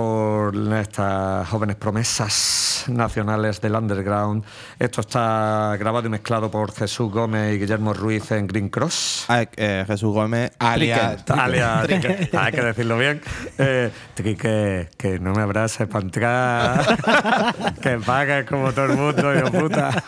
por 0.00 0.54
estas 0.74 1.48
jóvenes 1.48 1.76
promesas 1.76 2.84
nacionales 2.88 3.62
del 3.62 3.76
underground. 3.76 4.44
Esto 4.78 5.00
está 5.00 5.74
grabado 5.80 6.06
y 6.06 6.10
mezclado 6.10 6.50
por 6.50 6.70
Jesús 6.74 7.10
Gómez 7.10 7.54
y 7.54 7.58
Guillermo 7.60 7.94
Ruiz 7.94 8.30
en 8.32 8.46
Green 8.46 8.68
Cross. 8.68 9.24
Ah, 9.28 9.46
eh, 9.56 9.84
Jesús 9.86 10.12
Gómez. 10.12 10.52
Alias- 10.58 11.24
Trique. 11.24 11.40
Alias, 11.40 11.86
Trique, 11.86 12.28
hay 12.36 12.52
que 12.52 12.60
decirlo 12.60 12.98
bien. 12.98 13.22
Eh, 13.56 13.90
Trique, 14.12 14.90
que 14.98 15.18
no 15.18 15.32
me 15.32 15.40
abraces 15.40 15.88
para 15.88 16.04
entrar, 16.04 17.74
que 17.80 17.96
pagues 17.96 18.44
como 18.44 18.72
todo 18.74 18.84
el 18.84 18.96
mundo, 18.98 19.34
hijo 19.34 19.50
puta. 19.50 20.04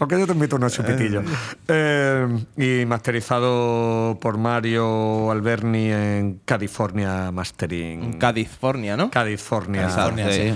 Aunque 0.00 0.18
yo 0.20 0.26
te 0.26 0.32
invito 0.34 0.56
unos 0.56 0.74
chupitillos. 0.74 1.24
Eh, 1.66 2.26
y 2.58 2.84
masterizado 2.84 4.18
por 4.20 4.36
Mario 4.36 5.30
Alberni 5.30 5.90
en 5.92 6.40
California 6.44 7.32
Mastering. 7.32 8.18
California, 8.18 8.97
¿no? 8.98 9.10
California. 9.10 9.88
California, 9.88 10.30
sí. 10.30 10.54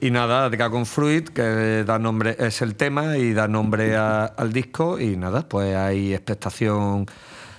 Y, 0.00 0.06
y 0.06 0.10
nada, 0.12 0.48
Dragon 0.50 0.86
Fruit, 0.86 1.28
que 1.30 1.82
da 1.84 1.98
nombre, 1.98 2.36
es 2.38 2.62
el 2.62 2.76
tema 2.76 3.16
y 3.18 3.32
da 3.32 3.48
nombre 3.48 3.96
a- 3.96 4.26
al 4.26 4.52
disco. 4.52 5.00
Y 5.00 5.16
nada, 5.16 5.48
pues 5.48 5.74
hay 5.74 6.14
expectación 6.14 7.06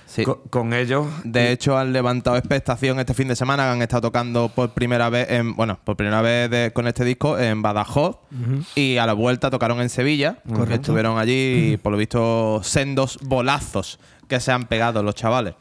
Sí. 0.06 0.24
con 0.50 0.72
ellos. 0.72 1.06
De 1.22 1.52
hecho, 1.52 1.78
han 1.78 1.92
levantado 1.92 2.36
expectación 2.36 2.98
este 2.98 3.14
fin 3.14 3.28
de 3.28 3.36
semana. 3.36 3.70
Han 3.70 3.80
estado 3.80 4.02
tocando 4.02 4.48
por 4.48 4.70
primera 4.70 5.08
vez, 5.08 5.30
en, 5.30 5.54
bueno, 5.54 5.78
por 5.84 5.96
primera 5.96 6.20
vez 6.20 6.50
de- 6.50 6.72
con 6.72 6.88
este 6.88 7.04
disco 7.04 7.38
en 7.38 7.62
Badajoz. 7.62 8.16
Y 8.74 8.96
a 8.96 9.06
la 9.06 9.12
vuelta 9.12 9.50
tocaron 9.50 9.80
en 9.80 9.88
Sevilla. 9.88 10.38
Estuvieron 10.70 11.16
allí 11.18 11.74
y, 11.74 11.76
por 11.76 11.92
lo 11.92 11.98
visto, 11.98 12.60
sendos 12.64 13.18
bolazos 13.22 14.00
que 14.26 14.40
se 14.40 14.50
han 14.50 14.64
pegado 14.64 15.02
los 15.04 15.14
chavales. 15.14 15.54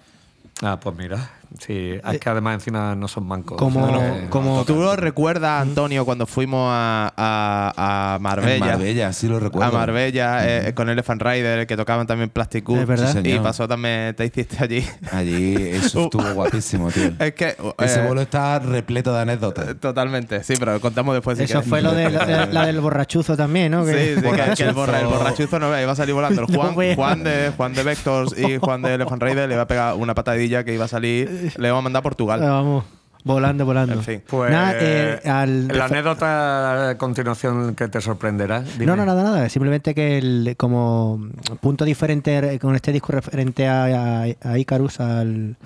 Ah, 0.64 0.80
pues 0.82 0.96
mira. 0.96 1.30
Sí, 1.58 1.96
es 2.12 2.20
que 2.20 2.30
además 2.30 2.56
encima 2.56 2.96
no 2.96 3.08
son 3.08 3.26
mancos. 3.26 3.58
Como, 3.58 3.88
Eh, 4.02 4.28
como 4.30 4.64
¿Tú 4.66 4.76
lo 4.76 4.96
recuerdas, 4.96 5.62
Antonio, 5.64 6.06
cuando 6.06 6.28
fuimos 6.28 6.70
a, 6.72 7.12
a- 7.18 8.14
a 8.16 8.20
Marbella? 8.20 8.54
En 8.54 8.60
Marbella, 8.72 9.14
sí 9.14 9.28
lo 9.28 9.40
recuerdo. 9.40 9.68
A 9.68 9.72
Marbella 9.72 10.68
eh, 10.68 10.74
con 10.76 10.90
Elephant 10.90 11.22
Rider, 11.22 11.66
que 11.66 11.76
tocaban 11.76 12.06
también 12.06 12.30
Plastic. 12.30 12.70
Es 12.70 12.86
verdad. 12.88 13.18
Sí, 13.24 13.32
y 13.32 13.40
pasó 13.40 13.68
también, 13.68 14.14
te 14.16 14.26
hiciste 14.26 14.58
allí. 14.64 14.86
Allí 15.12 15.56
eso 15.56 16.04
estuvo 16.06 16.24
guapísimo, 16.34 16.92
tío. 16.92 17.12
Es 17.20 17.34
que. 17.34 17.56
Ese 17.80 18.02
eh, 18.04 18.08
bolo 18.08 18.22
está 18.22 18.60
repleto 18.60 19.14
de 19.14 19.22
anécdotas. 19.22 19.76
Totalmente, 19.80 20.44
sí, 20.44 20.54
pero 20.60 20.74
lo 20.74 20.82
contamos 20.82 21.16
después. 21.16 21.38
si 21.38 21.46
eso 21.46 21.54
quieres. 21.54 21.70
fue 21.70 21.82
lo 21.82 21.94
de 21.94 22.10
la, 22.12 22.46
la 22.46 22.66
del 22.68 22.80
borrachuzo 22.80 23.36
también, 23.36 23.72
¿no? 23.72 23.86
Sí, 23.86 23.92
Que- 23.94 24.16
sí, 24.16 24.22
que- 24.22 24.22
que, 24.22 24.64
el, 24.64 24.74
Borrachuzo. 24.74 24.74
borra, 24.76 25.00
el 25.00 25.08
borrachuzo 25.08 25.60
no 25.60 25.82
iba 25.82 25.92
a 25.92 25.96
salir 25.96 26.14
volando. 26.14 26.42
El. 26.50 26.96
Juan, 26.96 27.24
de, 27.24 27.52
Juan 27.58 27.74
de 27.74 27.84
Vectors 27.84 28.38
y 28.38 28.58
Juan 28.58 28.82
de 28.82 28.94
Elephant 28.94 29.22
Rider 29.24 29.48
le 29.50 29.56
iba 29.56 29.64
a 29.64 29.68
pegar 29.68 29.96
una 29.96 30.14
patadilla 30.14 30.64
que 30.64 30.74
iba 30.74 30.86
a 30.86 30.88
salir. 30.88 31.39
Le 31.58 31.68
iba 31.68 31.78
a 31.78 31.82
mandar 31.82 32.00
a 32.02 32.04
Portugal. 32.04 32.40
Vamos, 32.40 32.84
volando, 33.24 33.66
volando. 33.66 33.94
En 33.96 34.04
fin. 34.04 34.24
Pues 34.28 34.52
Nada, 34.52 34.74
eh, 34.80 35.20
al- 35.26 35.68
la 35.68 35.86
anécdota 35.86 36.90
a 36.92 36.98
continuación 36.98 37.76
que 37.76 37.88
te 37.88 38.02
sorprenderá. 38.02 38.62
dime. 38.62 38.86
No, 38.86 38.96
no, 38.96 39.06
nada, 39.06 39.24
nada. 39.24 39.50
Simplemente 39.50 39.94
que 39.94 40.18
el, 40.18 40.56
como 40.58 41.20
punto 41.62 41.86
diferente 41.86 42.58
con 42.60 42.76
este 42.76 42.92
disco 42.92 43.12
referente 43.12 43.68
a, 43.68 44.24
a, 44.24 44.26
a 44.52 44.58
Icarus, 44.58 45.00
al, 45.00 45.58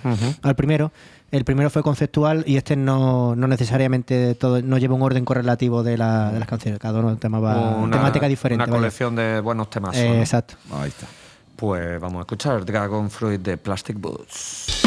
primero, 0.56 0.92
el 1.32 1.46
primero 1.46 1.70
fue 1.72 1.82
conceptual 1.84 2.44
y 2.46 2.58
este 2.58 2.76
no, 2.76 3.36
no 3.36 3.48
necesariamente 3.48 4.36
todo, 4.36 4.62
no 4.62 4.78
lleva 4.78 4.94
un 4.96 5.02
orden 5.02 5.26
correlativo 5.26 5.82
de, 5.84 5.98
la- 5.98 6.32
de 6.32 6.40
las 6.40 6.48
canciones. 6.48 6.80
Cada 6.80 7.00
uno 7.00 7.16
tema 7.18 7.40
va, 7.40 7.76
Una- 7.76 7.98
temática 7.98 8.28
diferente. 8.28 8.64
Una 8.64 8.72
vaya. 8.72 8.78
colección 8.80 9.16
de 9.16 9.40
buenos 9.40 9.70
temas. 9.70 9.96
Eh, 9.98 10.10
¿no? 10.10 10.16
exacto. 10.16 10.56
Ahí 10.72 10.90
está. 10.90 11.08
Pues 11.56 12.00
vamos 12.02 12.18
a 12.18 12.22
escuchar 12.22 12.66
Dragon 12.66 13.10
Fruit 13.10 13.40
de 13.42 13.58
Plastic 13.58 13.98
Boots. 14.00 14.83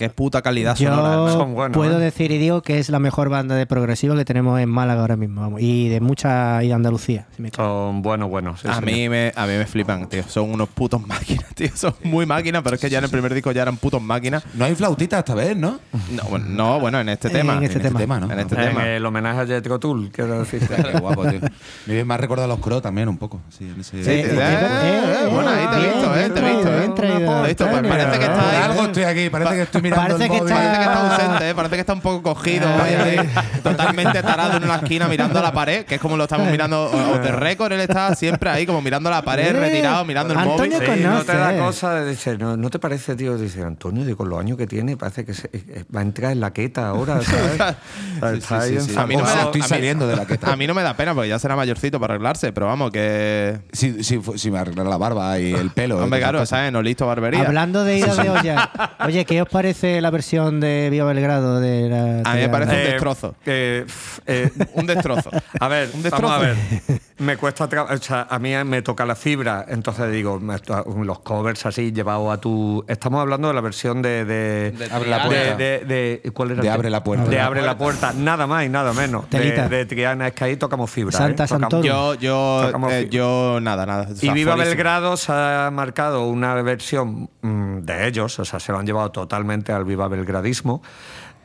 Vea, 0.00 0.08
qué 0.08 0.14
puta 0.14 0.42
calidad 0.42 0.76
sonora. 0.76 1.14
Yo 1.14 1.28
Son 1.38 1.54
buenos, 1.54 1.76
puedo 1.76 1.98
¿eh? 1.98 2.04
decir 2.04 2.30
y 2.32 2.38
digo 2.38 2.62
que 2.62 2.78
es 2.78 2.88
la 2.90 2.98
mejor 2.98 3.28
banda 3.28 3.54
de 3.54 3.66
progresivo 3.66 4.14
que 4.16 4.24
tenemos 4.24 4.58
en 4.60 4.68
Málaga 4.68 5.00
ahora 5.02 5.16
mismo. 5.16 5.40
vamos, 5.42 5.60
y 5.62 5.88
de 5.88 6.00
mucha 6.00 6.62
y 6.64 6.68
de 6.68 6.74
Andalucía. 6.74 7.26
si 7.36 7.42
me 7.42 7.50
cabe. 7.50 7.68
Son 7.68 8.02
buenos, 8.02 8.28
buenos. 8.30 8.60
sí, 8.60 8.68
A 8.70 8.80
mí, 8.80 9.08
me, 9.08 9.32
a 9.36 9.46
mí 9.46 9.52
me 9.54 9.66
flipan, 9.66 10.08
tío. 10.08 10.22
Son 10.28 10.50
unos 10.50 10.68
putos 10.68 11.00
máquinas, 11.06 11.46
tío. 11.54 11.70
Son 11.74 11.94
muy 12.04 12.26
máquinas, 12.26 12.62
pero 12.62 12.74
es 12.76 12.80
que 12.80 12.90
ya 12.90 12.98
en 12.98 13.04
el 13.04 13.10
primer 13.10 13.32
disco 13.34 13.52
ya 13.52 13.62
eran 13.62 13.76
putos 13.76 14.00
máquinas. 14.02 14.42
No 14.54 14.64
hay 14.64 14.74
flautita 14.74 15.18
esta 15.20 15.34
vez, 15.34 15.56
¿no? 15.56 15.78
No, 16.10 16.22
bueno, 16.30 16.46
no, 16.48 16.80
bueno, 16.80 17.00
en 17.00 17.08
este 17.08 17.28
En 17.28 17.34
tema. 17.34 17.58
este 17.62 17.80
tema. 17.90 18.20
¿no? 18.20 18.30
En 18.32 18.38
este 18.40 18.54
En 18.54 18.68
tema. 18.68 18.88
el 18.88 19.04
homenaje 19.04 19.40
a 19.40 19.46
Jetro 19.46 19.78
Tull, 19.78 20.10
quiero 20.10 20.38
decir. 20.40 20.60
Qué 20.68 20.98
guapo, 20.98 21.26
tío. 21.26 21.40
Me 21.86 22.04
me 22.04 22.14
ha 22.14 22.16
recordado 22.16 22.50
a 22.52 22.56
los 22.56 22.64
Crow 22.64 22.80
también 22.80 23.08
un 23.08 23.18
poco. 23.18 23.40
Sí, 23.50 23.64
en 23.72 23.80
ese- 23.80 24.02
Sí, 24.02 24.10
Eh, 24.10 24.26
eh, 24.30 25.28
bueno, 25.32 25.48
ahí 25.50 25.66
te 25.68 25.76
he 25.76 25.92
visto, 25.92 26.16
eh, 26.16 26.30
te 26.30 26.40
he 26.40 26.54
visto, 26.54 26.68
eh. 26.68 26.88
Te 26.96 27.06
he 27.06 27.46
visto, 27.48 27.66
pues 27.68 27.82
parece 27.88 28.18
que 28.18 28.24
está 28.24 28.50
ahí. 28.50 28.70
algo 28.70 28.82
estoy 28.84 29.02
aquí, 29.04 29.30
parece 29.30 29.54
que 29.54 29.62
estoy 29.62 29.82
mirando 29.90 30.16
Parece 30.18 30.24
el 30.24 30.30
que 30.30 30.38
móvil. 30.38 30.52
está- 30.52 30.60
Parece 30.62 30.78
que 30.78 30.84
está 30.84 31.10
ausente, 31.26 31.50
¿eh? 31.50 31.54
parece 31.54 31.74
que 31.74 31.80
está 31.80 31.92
un 31.92 32.00
poco 32.00 32.22
cogido, 32.22 32.68
ahí, 32.68 33.30
totalmente 33.62 34.22
tarado 34.22 34.56
en 34.56 34.64
una 34.64 34.76
esquina 34.76 35.08
mirando 35.08 35.38
a 35.38 35.42
la 35.42 35.52
pared, 35.52 35.84
que 35.84 35.96
es 35.96 36.00
como 36.00 36.16
lo 36.16 36.24
estamos 36.24 36.48
mirando. 36.50 36.90
O 36.90 37.18
de 37.18 37.32
récord, 37.32 37.72
él 37.72 37.80
está 37.80 38.14
siempre 38.14 38.50
ahí, 38.50 38.66
como 38.66 38.80
mirando 38.82 39.08
a 39.08 39.12
la 39.12 39.22
pared, 39.22 39.48
Eh, 39.48 39.52
retirado, 39.52 40.04
mirando 40.04 40.32
el 40.34 40.38
Antonio 40.40 40.78
móvil. 40.80 40.94
Sí, 40.98 41.04
no 41.04 41.22
te 41.24 41.36
da 41.36 41.56
cosa 41.58 41.94
de 41.94 42.04
decir, 42.04 42.38
no, 42.38 42.56
¿no 42.56 42.70
te 42.70 42.78
parece, 42.78 43.16
tío? 43.16 43.36
Dice, 43.36 43.62
Antonio, 43.62 44.04
de 44.04 44.14
con 44.16 44.28
los 44.28 44.38
años 44.40 44.56
que 44.56 44.66
tiene, 44.66 44.96
parece 44.96 45.24
que 45.24 45.34
se- 45.34 45.50
eh, 45.52 45.84
va 45.94 46.00
a 46.00 46.02
entrar 46.02 46.32
en 46.32 46.40
la 46.40 46.52
queta 46.52 46.88
ahora, 46.88 47.20
¿sabes? 47.22 48.38
Está 48.38 48.60
ahí 48.60 48.74
en 48.76 48.82
sí. 48.82 48.94
A 48.96 49.06
mí 49.06 49.16
no 49.16 49.24
me 49.24 49.28
da- 49.30 49.42
estoy 49.42 49.62
saliendo 49.62 50.06
de 50.06 50.16
la 50.16 50.26
queta. 50.26 50.52
A 50.52 50.56
mí 50.56 50.66
no 50.66 50.74
me 50.74 50.82
da 50.82 50.94
pena 50.94 51.14
porque 51.14 51.28
ya 51.28 51.38
será 51.38 51.56
mayorcito 51.56 51.98
para 52.00 52.14
arreglarse, 52.14 52.52
pero 52.52 52.66
vamos, 52.66 52.90
que. 52.90 53.60
Si, 53.72 54.02
si, 54.04 54.20
si 54.36 54.50
me 54.50 54.58
arreglara 54.58 54.88
la 54.88 54.96
barba 54.98 55.38
y 55.38 55.52
el 55.52 55.70
pelo. 55.70 55.98
Hombre, 56.02 56.20
claro. 56.20 56.44
¿sabes? 56.46 56.72
No 56.72 56.82
listo 56.82 57.06
barbería. 57.06 57.42
Hablando 57.46 57.84
de 57.84 57.98
ida 57.98 58.14
de 58.14 58.30
olla. 58.30 58.70
Oye, 59.06 59.24
¿qué 59.24 59.42
os 59.42 59.48
parece 59.48 59.79
la 59.82 60.10
versión 60.10 60.60
de 60.60 60.88
Viva 60.90 61.04
Belgrado 61.06 61.60
de 61.60 61.88
la 61.88 62.30
A 62.30 62.34
mí 62.34 62.40
me 62.42 62.48
parece 62.48 62.72
un 62.72 62.78
Eh, 62.78 62.84
destrozo. 62.92 63.34
eh, 63.46 63.86
eh, 64.26 64.50
Un 64.74 64.86
destrozo. 64.86 65.30
A 65.58 65.68
ver, 65.68 65.90
Un 65.94 66.02
vamos 66.02 66.30
a 66.32 66.38
ver. 66.38 66.56
destrozo. 66.56 67.00
Me 67.20 67.36
cuesta, 67.36 67.64
o 67.64 67.96
sea, 67.98 68.26
a 68.30 68.38
mí 68.38 68.54
me 68.64 68.80
toca 68.80 69.04
la 69.04 69.14
fibra, 69.14 69.66
entonces 69.68 70.10
digo, 70.10 70.40
los 70.40 71.18
covers 71.18 71.66
así 71.66 71.92
llevados 71.92 72.32
a 72.32 72.40
tu. 72.40 72.82
Estamos 72.88 73.20
hablando 73.20 73.48
de 73.48 73.52
la 73.52 73.60
versión 73.60 74.00
de. 74.00 74.24
de, 74.24 74.70
De 74.70 74.88
Abre 74.90 75.10
la 75.10 75.18
de- 75.18 75.26
puerta. 75.26 75.56
de- 75.58 75.78
de- 76.24 76.30
¿Cuál 76.32 76.52
era? 76.52 76.62
De 76.62 76.70
Abre 76.70 76.88
la 76.88 77.04
puerta. 77.04 77.28
De 77.28 77.38
Abre 77.38 77.60
la 77.60 77.76
puerta, 77.76 78.14
nada 78.16 78.46
más 78.46 78.64
y 78.64 78.70
nada 78.70 78.94
menos. 78.94 79.28
De, 79.28 79.38
Telita. 79.38 79.68
de 79.68 79.84
Triana, 79.84 80.28
es 80.28 80.32
que 80.32 80.44
ahí 80.44 80.56
tocamos 80.56 80.90
fibra. 80.90 81.12
Santa 81.12 81.44
¿eh? 81.44 81.48
Tocamos-. 81.48 81.84
Yo, 81.84 82.14
yo, 82.14 82.70
eh, 82.90 83.08
yo, 83.10 83.58
nada, 83.60 83.84
nada. 83.84 84.06
Y 84.22 84.30
Viva. 84.30 84.54
Belgrado 84.56 85.18
se 85.18 85.30
ha 85.30 85.68
marcado 85.70 86.26
una 86.26 86.54
versión 86.62 87.28
mm, 87.42 87.80
de 87.82 88.08
ellos, 88.08 88.38
o 88.38 88.46
sea, 88.46 88.58
se 88.60 88.72
lo 88.72 88.78
han 88.78 88.86
llevado 88.86 89.10
totalmente 89.10 89.59
al 89.68 89.84
Viva 89.84 90.08
Belgradismo. 90.08 90.82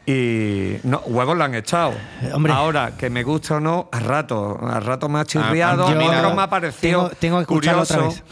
Y 0.07 0.77
no, 0.83 0.99
huevos 1.07 1.35
lo 1.35 1.43
han 1.43 1.55
echado. 1.55 1.93
Eh, 2.21 2.31
hombre. 2.33 2.53
Ahora, 2.53 2.91
que 2.95 3.09
me 3.09 3.23
gusta 3.23 3.55
o 3.55 3.59
no, 3.59 3.89
a 3.91 3.99
rato, 3.99 4.59
a 4.61 4.79
rato 4.79 5.09
me 5.09 5.19
ha 5.19 5.25
chirriado, 5.25 5.87
a 5.87 5.91
a 5.91 5.95
nada. 5.95 6.35
me 6.35 6.41
ha 6.43 6.49
parecido 6.49 7.07
Tengo- 7.09 7.15
tengo 7.19 7.39
que 7.39 7.45
curioso. 7.47 7.81
otra 7.95 8.07
vez. 8.07 8.23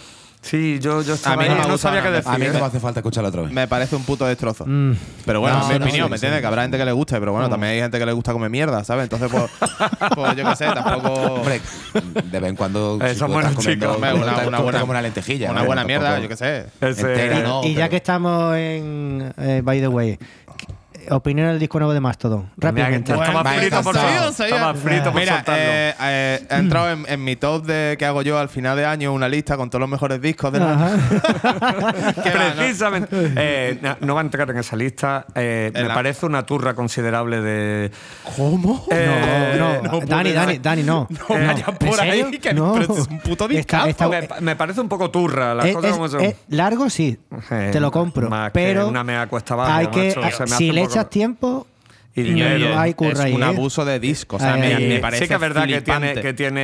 Sí, 0.44 0.78
yo, 0.80 1.02
yo 1.02 1.14
estaba 1.16 1.38
mí 1.38 1.46
no 1.48 1.52
ahí, 1.54 1.58
me 1.62 1.66
no 1.66 1.72
gusta 1.72 1.88
sabía 1.88 2.04
qué 2.04 2.12
decir. 2.12 2.32
A 2.32 2.38
mí 2.38 2.46
no 2.52 2.60
me 2.60 2.66
hace 2.66 2.80
falta 2.80 3.00
escucharla 3.00 3.30
otra 3.30 3.42
vez. 3.44 3.52
Me 3.52 3.68
parece 3.68 3.96
un 3.96 4.04
puto 4.04 4.26
destrozo. 4.26 4.66
Mm. 4.68 4.94
Pero 5.26 5.40
bueno, 5.40 5.58
No, 5.58 5.64
es 5.64 5.70
mi 5.70 5.80
no, 5.80 5.86
opinión, 5.86 6.08
sí, 6.08 6.12
¿me 6.12 6.18
sí. 6.18 6.26
entiendes? 6.26 6.42
Que 6.42 6.48
habrá 6.48 6.62
gente 6.64 6.78
que 6.78 6.86
le 6.86 6.92
guste, 6.92 7.18
pero 7.20 7.32
bueno, 7.32 7.50
también 7.50 7.74
hay 7.74 7.80
gente 7.80 7.98
que 7.98 8.06
le 8.06 8.12
gusta 8.12 8.34
comer 8.34 8.50
mierda, 8.50 8.84
¿sabes? 8.84 9.04
Entonces, 9.04 9.32
pues, 9.32 9.44
pues 10.16 10.36
yo 10.36 10.46
qué 10.50 10.56
sé, 10.56 10.66
tampoco. 10.66 11.14
Hombre, 11.14 11.62
de 12.30 12.40
vez 12.40 12.50
en 12.50 12.56
cuando. 12.56 13.00
Estás 13.02 13.20
comiendo- 13.30 13.62
chicos. 13.62 13.98
Una, 13.98 14.14
una 14.16 14.36
te 14.36 14.44
buena, 14.62 14.80
como 14.82 14.92
una 14.92 15.02
lentejilla. 15.02 15.50
Una 15.50 15.64
buena 15.64 15.86
mierda, 15.86 16.20
yo 16.20 16.28
qué 16.28 16.36
sé. 16.36 16.66
Ese- 16.82 17.02
Entera, 17.02 17.40
no, 17.40 17.64
y 17.64 17.74
ya 17.74 17.88
que 17.90 17.96
estamos 17.96 18.56
en 18.56 19.34
eh, 19.38 19.62
By 19.64 19.80
the 19.80 19.88
Way, 19.88 20.20
opinión 21.10 21.48
del 21.48 21.60
disco 21.60 21.80
nuevo 21.80 21.94
de 21.94 22.00
Mastodon. 22.00 22.50
Rápidamente. 22.58 23.14
Mira, 23.14 23.26
estaba 23.26 23.44
frito 23.54 23.82
por 23.82 23.96
soltarlo. 23.96 24.30
Estaba 24.30 24.74
frito 24.76 25.12
por 25.12 25.20
Mira, 25.22 25.44
eh, 25.48 25.94
eh, 26.02 26.48
he 26.50 26.56
entrado 26.56 26.92
en, 26.92 27.06
en 27.08 27.24
mi 27.24 27.36
top 27.36 27.66
de 27.66 27.96
que 27.98 28.06
hago 28.06 28.22
yo 28.22 28.38
al 28.40 28.50
final 28.50 28.78
de 28.78 28.86
año, 28.86 29.14
una 29.14 29.28
lista 29.30 29.58
con 29.58 29.70
todos 29.70 29.82
los 29.82 29.90
mejores 29.90 30.22
discos 30.22 30.52
del 30.52 30.64
año. 30.64 30.90
Que 32.24 32.30
va, 32.32 32.50
¿no? 32.50 32.56
Precisamente. 32.58 33.34
Eh, 33.36 33.80
no, 33.82 33.98
no 34.02 34.16
va 34.16 34.22
a 34.22 34.24
entrar 34.24 34.50
en 34.50 34.58
esa 34.58 34.76
lista. 34.76 35.26
Eh, 35.36 35.72
me 35.74 35.84
la- 35.84 35.94
parece 35.94 36.26
una 36.26 36.46
turra 36.46 36.74
considerable 36.74 37.42
de. 37.42 37.92
¿Cómo? 38.38 38.86
Eh, 38.92 39.56
no, 39.58 39.76
no, 39.76 40.00
no 40.00 40.06
Dani, 40.06 40.32
puede 40.32 40.34
Dani. 40.34 40.58
Dani, 40.60 40.84
no. 40.84 41.08
No 41.30 41.36
Eh, 41.38 41.48
vayas 41.48 41.68
¿en 41.68 41.76
por 41.78 42.02
ahí, 42.02 42.40
que 42.40 42.54
no. 42.54 42.78
es 42.80 42.88
un 42.90 43.20
puto 43.20 43.48
está- 43.50 43.86
Me, 44.10 44.28
me 44.42 44.56
parece 44.56 44.82
un 44.82 44.90
poco 44.90 45.10
turra 45.12 45.54
las 45.56 45.66
es, 45.68 45.76
cosas 45.76 45.92
como 45.94 46.08
son. 46.10 46.22
es 46.22 46.36
largo, 46.50 46.90
sí. 46.90 47.18
Eh, 47.52 47.70
te 47.72 47.80
lo 47.80 47.92
compro. 47.92 48.30
más 48.30 48.48
que 48.52 48.54
pero 48.54 48.88
una 48.88 49.04
mea 49.04 49.28
cuesta 49.28 49.54
abajo, 49.54 49.72
hay 49.74 49.88
que, 49.88 50.08
macho, 50.16 50.38
se 50.38 50.44
me 50.44 50.46
hace 50.46 50.58
si 50.58 50.72
le 50.72 50.82
echas 50.94 51.10
tiempo 51.10 51.68
y 52.16 52.22
dinero. 52.22 52.78
hay 52.78 52.94
curra 52.94 53.12
es 53.14 53.20
ahí, 53.22 53.34
un 53.34 53.42
¿eh? 53.42 53.46
abuso 53.46 53.84
de 53.86 54.00
disco. 54.00 54.36
O 54.36 54.40
sea, 54.40 54.54
Ay, 54.54 54.62
me, 54.62 54.68
ay, 54.76 54.88
me 54.88 54.96
ay. 54.96 55.02
parece 55.02 55.24
sí 55.24 55.28
que 55.28 55.34
es 55.34 55.40
verdad 55.40 55.66
que 55.68 55.82
tiene, 55.82 56.14
que 56.14 56.34
tiene 56.34 56.62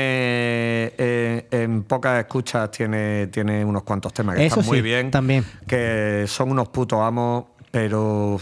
eh, 0.98 1.48
en 1.52 1.84
pocas 1.84 2.20
escuchas 2.20 2.70
tiene, 2.72 3.28
tiene 3.28 3.66
unos 3.66 3.84
cuantos 3.84 4.14
temas 4.14 4.36
que 4.36 4.46
Eso 4.46 4.60
están 4.60 4.68
muy 4.68 4.78
sí, 4.78 4.82
bien. 4.84 5.10
también. 5.12 5.44
Que 5.68 6.26
son 6.28 6.52
unos 6.52 6.70
putos 6.70 7.00
amos, 7.02 7.46
pero 7.72 8.40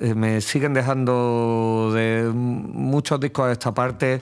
eh, 0.00 0.14
me 0.14 0.40
siguen 0.42 0.74
dejando 0.74 1.92
de 1.94 2.30
muchos 2.32 3.18
discos 3.20 3.46
de 3.46 3.52
esta 3.54 3.72
parte. 3.72 4.20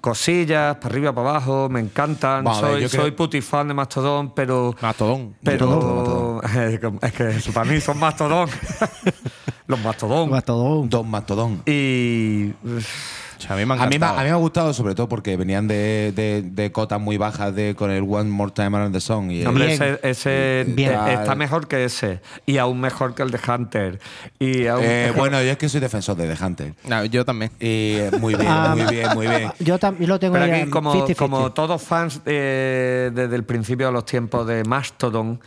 Cosillas, 0.00 0.76
para 0.76 0.92
arriba, 0.94 1.12
para 1.12 1.30
abajo, 1.30 1.68
me 1.68 1.80
encantan. 1.80 2.44
Soy, 2.54 2.82
yo 2.82 2.88
creo- 2.88 3.02
soy 3.02 3.10
putifan 3.12 3.66
de 3.66 3.74
Mastodon, 3.74 4.32
pero. 4.34 4.74
Mastodón. 4.80 5.34
Pero. 5.42 6.40
Es 7.02 7.12
que 7.12 7.52
para 7.52 7.68
mí 7.70 7.80
son 7.80 7.98
Mastodon. 7.98 8.48
Los 9.66 9.80
Mastodon. 9.80 10.30
Mastodón. 10.30 10.88
Don 10.88 11.08
Mastodón. 11.10 11.62
Y. 11.66 12.50
O 13.38 13.40
sea, 13.40 13.52
a 13.54 13.56
mí 13.58 13.66
me 13.66 13.74
ha 13.74 13.82
A 13.82 13.86
mí, 13.86 13.96
a 14.00 14.12
mí 14.14 14.24
me 14.24 14.30
ha 14.30 14.36
gustado, 14.36 14.72
sobre 14.72 14.94
todo 14.94 15.10
porque 15.10 15.36
venían 15.36 15.68
de, 15.68 16.10
de, 16.16 16.40
de 16.42 16.72
cotas 16.72 16.98
muy 16.98 17.18
bajas 17.18 17.54
de, 17.54 17.74
con 17.74 17.90
el 17.90 18.02
One 18.02 18.30
More 18.30 18.50
Time 18.52 18.74
Around 18.78 18.94
the 18.94 19.00
Song. 19.00 19.30
Y 19.30 19.44
Hombre, 19.44 19.66
Bien. 19.66 19.82
ese, 19.82 20.00
ese, 20.02 20.64
Bien. 20.72 20.92
eh, 20.92 21.14
está 21.20 21.34
mejor 21.34 21.68
que 21.68 21.84
ese. 21.84 22.22
Y 22.46 22.56
aún 22.56 22.80
mejor 22.80 23.14
que 23.14 23.22
el 23.22 23.30
de 23.30 23.38
Hunter. 23.46 23.98
Y 24.38 24.66
aún 24.68 24.82
Eh, 24.82 25.12
bueno, 25.14 25.42
yo 25.42 25.50
es 25.50 25.58
que 25.58 25.68
soy 25.68 25.80
defensor 25.80 26.16
de 26.16 26.34
The 26.34 26.42
Hunter. 26.44 26.74
No, 26.88 27.04
yo 27.04 27.26
también. 27.26 27.50
Y 27.60 27.96
eh, 27.96 28.10
muy 28.18 28.34
bien, 28.36 28.48
Ah, 28.50 28.74
muy 28.74 28.86
bien, 28.94 29.08
muy 29.14 29.26
bien. 29.26 29.52
Yo 29.58 29.78
también 29.78 30.08
lo 30.08 30.18
tengo 30.18 30.32
Pero 30.32 30.46
aquí, 30.46 30.62
en 30.62 30.70
como, 30.70 30.94
50-50. 30.94 31.16
como 31.16 31.52
todos 31.52 31.82
fans 31.82 32.24
de- 32.24 33.10
desde 33.14 33.36
el 33.36 33.44
principio 33.44 33.88
de 33.88 33.92
los 33.92 34.06
tiempos 34.06 34.46
de 34.46 34.64
Mastodon, 34.64 35.38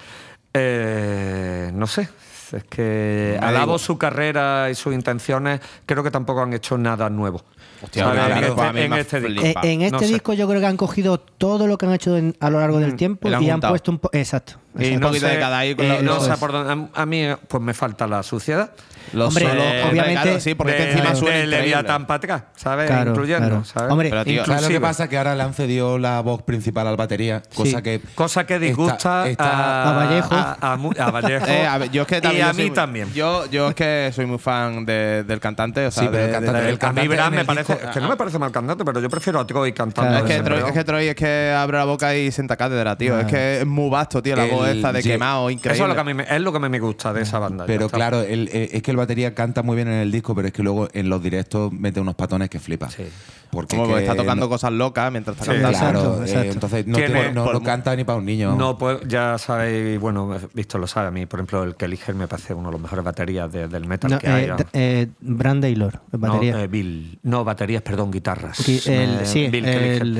eh, 0.53 1.71
no 1.73 1.87
sé. 1.87 2.07
Es 2.53 2.63
que 2.63 3.37
Me 3.39 3.45
alabo 3.45 3.73
digo. 3.73 3.79
su 3.79 3.97
carrera 3.97 4.69
y 4.71 4.75
sus 4.75 4.93
intenciones. 4.93 5.59
Creo 5.85 6.03
que 6.03 6.11
tampoco 6.11 6.41
han 6.41 6.53
hecho 6.53 6.77
nada 6.77 7.09
nuevo. 7.09 7.41
Hostia, 7.81 8.11
en 8.11 8.43
este, 8.43 8.85
en 8.85 8.93
este 8.93 9.21
flipa. 9.21 9.41
disco. 9.43 9.59
Eh, 9.63 9.71
en 9.71 9.81
este 9.83 9.91
No 9.93 9.99
sé. 9.99 10.07
disco 10.07 10.33
yo 10.33 10.47
creo 10.49 10.59
que 10.59 10.67
han 10.67 10.75
cogido 10.77 11.17
todo 11.19 11.65
lo 11.67 11.77
que 11.77 11.85
han 11.85 11.93
hecho 11.93 12.17
en- 12.17 12.35
a 12.41 12.49
lo 12.49 12.59
largo 12.59 12.79
del 12.79 12.95
tiempo 12.97 13.29
y 13.29 13.33
han 13.33 13.41
y 13.43 13.45
han 13.49 13.51
juntado. 13.53 13.71
puesto 13.71 13.91
un 13.91 13.99
po- 13.99 14.09
exacto, 14.11 14.53
Y 14.77 14.79
exacto. 14.85 14.99
no 14.99 15.07
poquito 15.07 15.25
de 15.27 15.33
sé, 15.33 15.39
cada 15.39 15.57
ahí 15.59 15.75
con 15.75 15.85
eh, 15.85 15.89
lo- 15.89 16.01
no 16.01 16.15
lo- 16.15 16.21
sé 16.21 16.37
por 16.37 16.51
dónde. 16.51 16.89
A, 16.93 17.01
a 17.01 17.05
mí, 17.05 17.23
pues 17.47 17.63
me 17.63 17.73
falta 17.73 18.05
la 18.05 18.21
suciedad. 18.23 18.71
Los 19.13 19.29
Hombre, 19.29 19.47
solos, 19.47 19.63
eh, 19.65 19.83
obviamente- 19.89 20.21
claro, 20.21 20.39
sí, 20.39 20.55
porque 20.55 20.71
es 20.73 20.77
que 20.77 20.83
de, 20.85 20.91
encima 20.91 21.15
suena 21.15 21.35
increíble. 21.37 21.57
Leviatán 21.61 22.07
para 22.07 22.17
atrás, 22.17 22.43
¿sabes? 22.55 22.87
Claro, 22.87 23.11
Incluyendo, 23.11 23.47
claro. 23.47 23.65
¿sabes? 23.65 23.91
Hombre, 23.91 24.09
Pero, 24.09 24.23
tío, 24.23 24.33
inclusive- 24.33 24.55
¿Sabes 24.55 24.63
lo 24.69 24.69
que 24.69 24.81
pasa? 24.81 25.07
Que 25.09 25.17
ahora 25.17 25.35
le 25.35 25.43
han 25.43 25.53
cedido 25.53 25.97
la 25.97 26.21
voz 26.21 26.41
principal 26.43 26.87
al 26.87 26.95
batería, 26.97 27.41
cosa 27.55 27.77
Sí. 27.77 27.83
que. 27.83 28.01
Cosa 28.15 28.45
que 28.45 28.59
disgusta 28.59 29.27
está- 29.27 29.29
está- 29.29 29.89
A 29.89 29.93
Vallejo. 30.05 30.35
A, 30.35 30.57
a 30.61 30.73
a 30.73 31.11
Vallejo. 31.11 31.45
Eh, 31.49 31.65
a 31.67 31.77
ver, 31.77 31.91
yo 31.91 32.01
es 32.03 32.07
que 32.07 32.21
también 32.21 32.39
y 32.39 32.43
a 32.43 32.51
yo 32.51 32.53
soy 32.53 32.63
mí 32.65 32.69
también. 32.71 33.13
Yo, 33.13 33.45
yo 33.47 33.69
es 33.69 33.75
que 33.75 34.11
soy 34.13 34.25
muy 34.25 34.37
fan 34.37 34.85
de- 34.85 35.23
del 35.23 35.39
cantante. 35.39 35.85
O 35.87 35.91
sea, 35.91 36.03
Sí, 36.03 36.09
pero 36.11 36.23
de- 36.23 36.29
el 36.29 36.35
cantante- 36.35 36.61
de- 36.61 36.69
el 36.69 36.75
a 36.75 36.79
cantante 36.79 37.01
mí 37.01 37.07
Brad 37.15 37.31
me 37.31 37.39
el 37.41 37.45
parece. 37.45 37.73
disco- 37.73 37.91
que 37.91 37.99
no 38.01 38.09
me 38.09 38.15
parece 38.17 38.39
mal 38.39 38.51
cantante, 38.51 38.85
pero 38.85 38.99
yo 39.01 39.09
prefiero 39.09 39.39
a 39.39 39.47
Troy 39.47 39.73
cantando. 39.73 40.11
Claro, 40.11 40.25
Es 40.27 40.35
que, 40.35 40.43
Troy, 40.43 40.59
es 40.59 40.71
que 40.71 40.83
Troy 40.83 41.07
es 41.07 41.15
que 41.15 41.53
abre 41.57 41.77
la 41.77 41.85
boca 41.85 42.15
y 42.15 42.31
sienta 42.31 42.55
cátedra, 42.57 42.95
tío. 42.97 43.19
Es 43.19 43.25
que 43.25 43.59
es 43.61 43.65
muy 43.65 43.89
vasto, 43.89 44.21
tío, 44.21 44.35
la 44.35 44.45
El- 44.45 44.51
voz 44.51 44.67
esta 44.69 44.91
de 44.93 45.01
quemado, 45.03 45.49
increíble. 45.49 45.75
Eso 45.75 45.83
es 45.83 45.89
lo 45.89 45.95
que 45.95 46.01
a 46.01 46.03
mí 46.03 46.13
me, 46.13 46.23
es 46.23 46.41
lo 46.41 46.51
que 46.51 46.57
a 46.57 46.61
mí 46.61 46.69
me 46.69 46.79
gusta 46.79 47.13
de 47.13 47.21
esa 47.21 47.39
banda. 47.39 47.65
Pero 47.65 47.89
claro, 47.89 48.21
el- 48.21 48.49
eh, 48.51 48.69
es 48.73 48.83
que 48.83 48.91
el 48.91 48.97
batería 48.99 49.33
canta 49.33 49.63
muy 49.63 49.75
bien 49.75 49.87
en 49.87 49.95
el 49.95 50.11
disco, 50.11 50.35
pero 50.35 50.47
es 50.47 50.53
que 50.53 50.63
luego 50.63 50.87
en 50.93 51.09
los 51.09 51.21
directos 51.23 51.71
mete 51.73 51.99
unos 51.99 52.15
patones 52.15 52.49
que 52.49 52.59
flipa. 52.59 52.89
Sí. 52.89 53.03
Porque 53.51 53.77
Como 53.77 53.89
es 53.89 53.95
que 53.95 54.01
está 54.03 54.15
tocando 54.15 54.45
no- 54.45 54.49
cosas 54.49 54.71
locas 54.71 55.11
mientras 55.11 55.35
está 55.35 55.51
Sí. 55.53 55.59
cantando. 55.59 55.79
Claro, 56.01 56.21
Exacto, 56.23 56.41
eh, 56.43 56.51
entonces 56.51 56.85
no, 56.85 56.97
Tiene- 56.97 57.13
tiene- 57.13 57.31
no- 57.33 57.45
por- 57.45 57.53
no 57.55 57.63
canta 57.63 57.95
ni 57.95 58.03
para 58.03 58.19
un 58.19 58.25
niño. 58.25 58.55
No, 58.55 58.77
pues 58.77 58.99
ya 59.07 59.39
sabéis, 59.39 59.99
bueno, 59.99 60.37
Víctor 60.53 60.79
lo 60.81 60.85
sabe, 60.85 61.07
a 61.07 61.11
mí, 61.11 61.25
por 61.25 61.39
ejemplo, 61.39 61.63
el 61.63 61.75
Kelly 61.75 61.99
Her 62.07 62.13
me 62.13 62.27
parece 62.27 62.53
uno 62.53 62.67
de 62.67 62.73
los 62.73 62.81
mejores 62.81 63.03
baterías 63.03 63.51
de- 63.51 63.67
del 63.67 63.85
metal 63.87 64.11
No, 64.11 64.19
que 64.19 64.27
hay. 64.27 64.45
eh, 64.45 64.55
eh, 64.73 65.07
Brand 65.19 65.61
Taylor, 65.63 65.99
batería. 66.11 66.53
No, 66.53 66.59
eh, 66.59 66.67
Bill. 66.67 67.17
No, 67.23 67.43
baterías, 67.43 67.81
perdón, 67.81 68.11
guitarras. 68.11 68.59
Qui- 68.59 68.87
el- 68.87 69.21
Eh, 69.21 69.25
sí, 69.25 69.47
Bill 69.47 69.65
el, 69.65 69.73
Kelliher. 69.79 70.01
el 70.03 70.13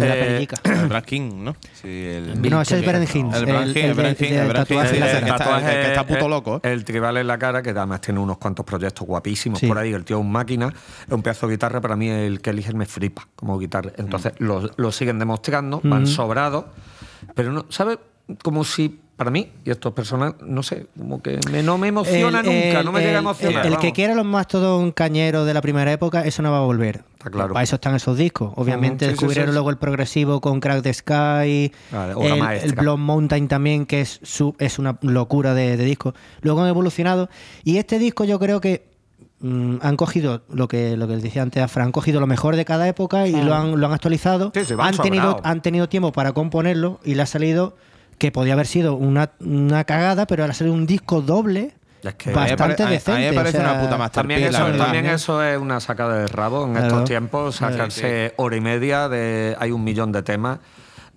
de 0.00 0.06
la 0.08 0.16
Eh, 0.16 0.24
pellica. 0.24 0.56
El 0.82 0.88
Brad 0.88 1.04
King, 1.04 1.30
¿no? 1.34 1.56
Sí, 1.82 1.88
el- 1.88 2.34
Bill 2.38 2.52
No, 2.52 2.60
ese 2.62 2.78
es. 2.78 2.86
Beren 2.86 3.02
Hinds. 3.12 3.36
El 3.36 3.46
Brad 3.46 3.64
King, 3.72 3.74
el 3.74 3.90
el 3.90 3.98
el- 3.98 4.06
el 4.46 4.52
tatuaje- 4.52 4.96
el 4.96 5.82
que 5.82 5.88
está 5.88 6.06
puto 6.06 6.28
loco. 6.28 6.60
El 6.62 6.84
tribal 6.84 7.16
en 7.16 7.26
la 7.26 7.38
cara, 7.38 7.60
que 7.62 7.70
además 7.70 8.00
tiene 8.02 8.17
unos 8.20 8.38
cuantos 8.38 8.64
proyectos 8.64 9.06
guapísimos 9.06 9.58
Sí. 9.60 9.66
por 9.66 9.78
ahí. 9.78 9.92
El 9.92 10.04
tío 10.04 10.16
es 10.18 10.22
un 10.22 10.30
máquina, 10.32 10.68
es 11.06 11.12
un 11.12 11.22
pedazo 11.22 11.46
de 11.46 11.54
guitarra. 11.54 11.80
Para 11.80 11.96
mí, 11.96 12.08
el 12.08 12.40
que 12.40 12.50
eligen 12.50 12.76
me 12.76 12.86
flipa 12.86 13.28
como 13.36 13.58
guitarra. 13.58 13.92
Entonces, 13.96 14.32
lo, 14.38 14.70
lo 14.76 14.92
siguen 14.92 15.18
demostrando, 15.18 15.80
van 15.84 16.06
sobrados. 16.06 16.66
Pero 17.34 17.52
no, 17.52 17.66
¿sabes? 17.68 17.98
Como 18.42 18.64
si 18.64 19.00
para 19.18 19.30
mí, 19.32 19.50
y 19.64 19.70
estos 19.70 19.92
personas, 19.92 20.34
no 20.40 20.62
sé, 20.62 20.86
como 20.96 21.20
que 21.20 21.38
me- 21.50 21.62
no 21.62 21.76
me 21.76 21.88
emociona 21.88 22.38
El- 22.40 22.46
nunca, 22.46 22.78
el- 22.80 22.84
no 22.86 22.92
me 22.92 23.00
llega 23.00 23.16
a 23.16 23.18
emocionar. 23.18 23.66
El, 23.66 23.76
que 23.78 23.92
quiera 23.92 24.14
los 24.14 24.24
Mastodon 24.24 24.92
cañeros 24.92 25.44
de 25.44 25.52
la 25.52 25.60
primera 25.60 25.92
época, 25.92 26.24
eso 26.24 26.40
no 26.40 26.50
va 26.52 26.58
a 26.58 26.62
volver. 26.62 27.02
Está 27.18 27.28
claro. 27.28 27.52
Para 27.52 27.64
eso 27.64 27.74
están 27.74 27.96
esos 27.96 28.16
discos. 28.16 28.52
Obviamente 28.54 29.06
sí, 29.06 29.10
descubrieron 29.10 29.48
sí. 29.50 29.52
luego 29.54 29.70
el 29.70 29.76
progresivo 29.76 30.40
con 30.40 30.60
Crack 30.60 30.82
the 30.82 30.94
Sky, 30.94 31.72
Vale, 31.90 32.62
el, 32.62 32.72
Blood 32.74 32.98
Mountain 32.98 33.48
también, 33.48 33.86
que 33.86 34.00
es, 34.02 34.20
su- 34.22 34.54
es 34.60 34.78
una 34.78 34.96
locura 35.02 35.52
de, 35.52 35.76
de 35.76 35.84
disco. 35.84 36.14
Luego 36.42 36.62
han 36.62 36.68
evolucionado. 36.68 37.28
Y 37.64 37.78
este 37.78 37.98
disco 37.98 38.22
yo 38.24 38.38
creo 38.38 38.60
que 38.60 38.86
mm, 39.40 39.78
han 39.82 39.96
cogido 39.96 40.42
lo 40.48 40.68
que 40.68 40.96
lo 40.96 41.08
que 41.08 41.14
les 41.14 41.24
decía 41.24 41.42
antes 41.42 41.60
a 41.60 41.66
Fran, 41.66 41.86
han 41.86 41.92
cogido 41.92 42.20
lo 42.20 42.28
mejor 42.28 42.54
de 42.54 42.64
cada 42.64 42.86
época 42.86 43.26
y 43.26 43.32
lo, 43.32 43.52
han, 43.52 43.80
lo 43.80 43.84
han 43.86 43.92
actualizado. 43.92 44.52
Sí, 44.54 44.74
han, 44.78 44.96
tenido, 44.96 45.40
han 45.42 45.60
tenido 45.60 45.88
tiempo 45.88 46.12
para 46.12 46.30
componerlo 46.32 47.00
y 47.04 47.16
le 47.16 47.22
ha 47.22 47.26
salido 47.26 47.76
que 48.18 48.32
podía 48.32 48.52
haber 48.54 48.66
sido 48.66 48.94
una, 48.94 49.30
una 49.40 49.84
cagada, 49.84 50.26
pero 50.26 50.44
le 50.44 50.50
ha 50.50 50.54
salido 50.54 50.74
un 50.74 50.86
disco 50.86 51.20
doble. 51.22 51.72
Es 52.02 52.14
que- 52.14 52.32
bastante 52.32 52.62
A 52.62 52.66
mí 52.66 52.66
me 52.66 52.66
pare- 52.66 52.82
a 52.82 52.86
mí 52.86 52.90
me 52.90 52.94
decente. 52.94 53.34
parece 53.34 53.58
o 53.58 53.60
sea, 53.60 53.72
una 53.72 53.80
puta 53.82 53.96
masterpiece, 53.98 54.40
También, 54.42 54.54
eso, 54.54 54.64
verdad. 54.72 54.84
también 54.84 55.06
eso 55.06 55.42
es 55.42 55.58
una 55.58 55.80
sacada 55.80 56.18
de 56.18 56.26
rabo 56.28 56.64
en 56.66 56.72
Claro. 56.72 56.86
estos 56.86 57.04
tiempos, 57.04 57.56
sacarse 57.56 58.34
hora 58.36 58.56
y 58.56 58.60
media 58.60 59.08
de 59.08 59.56
hay 59.58 59.72
un 59.72 59.82
millón 59.82 60.12
de 60.12 60.22
temas. 60.22 60.58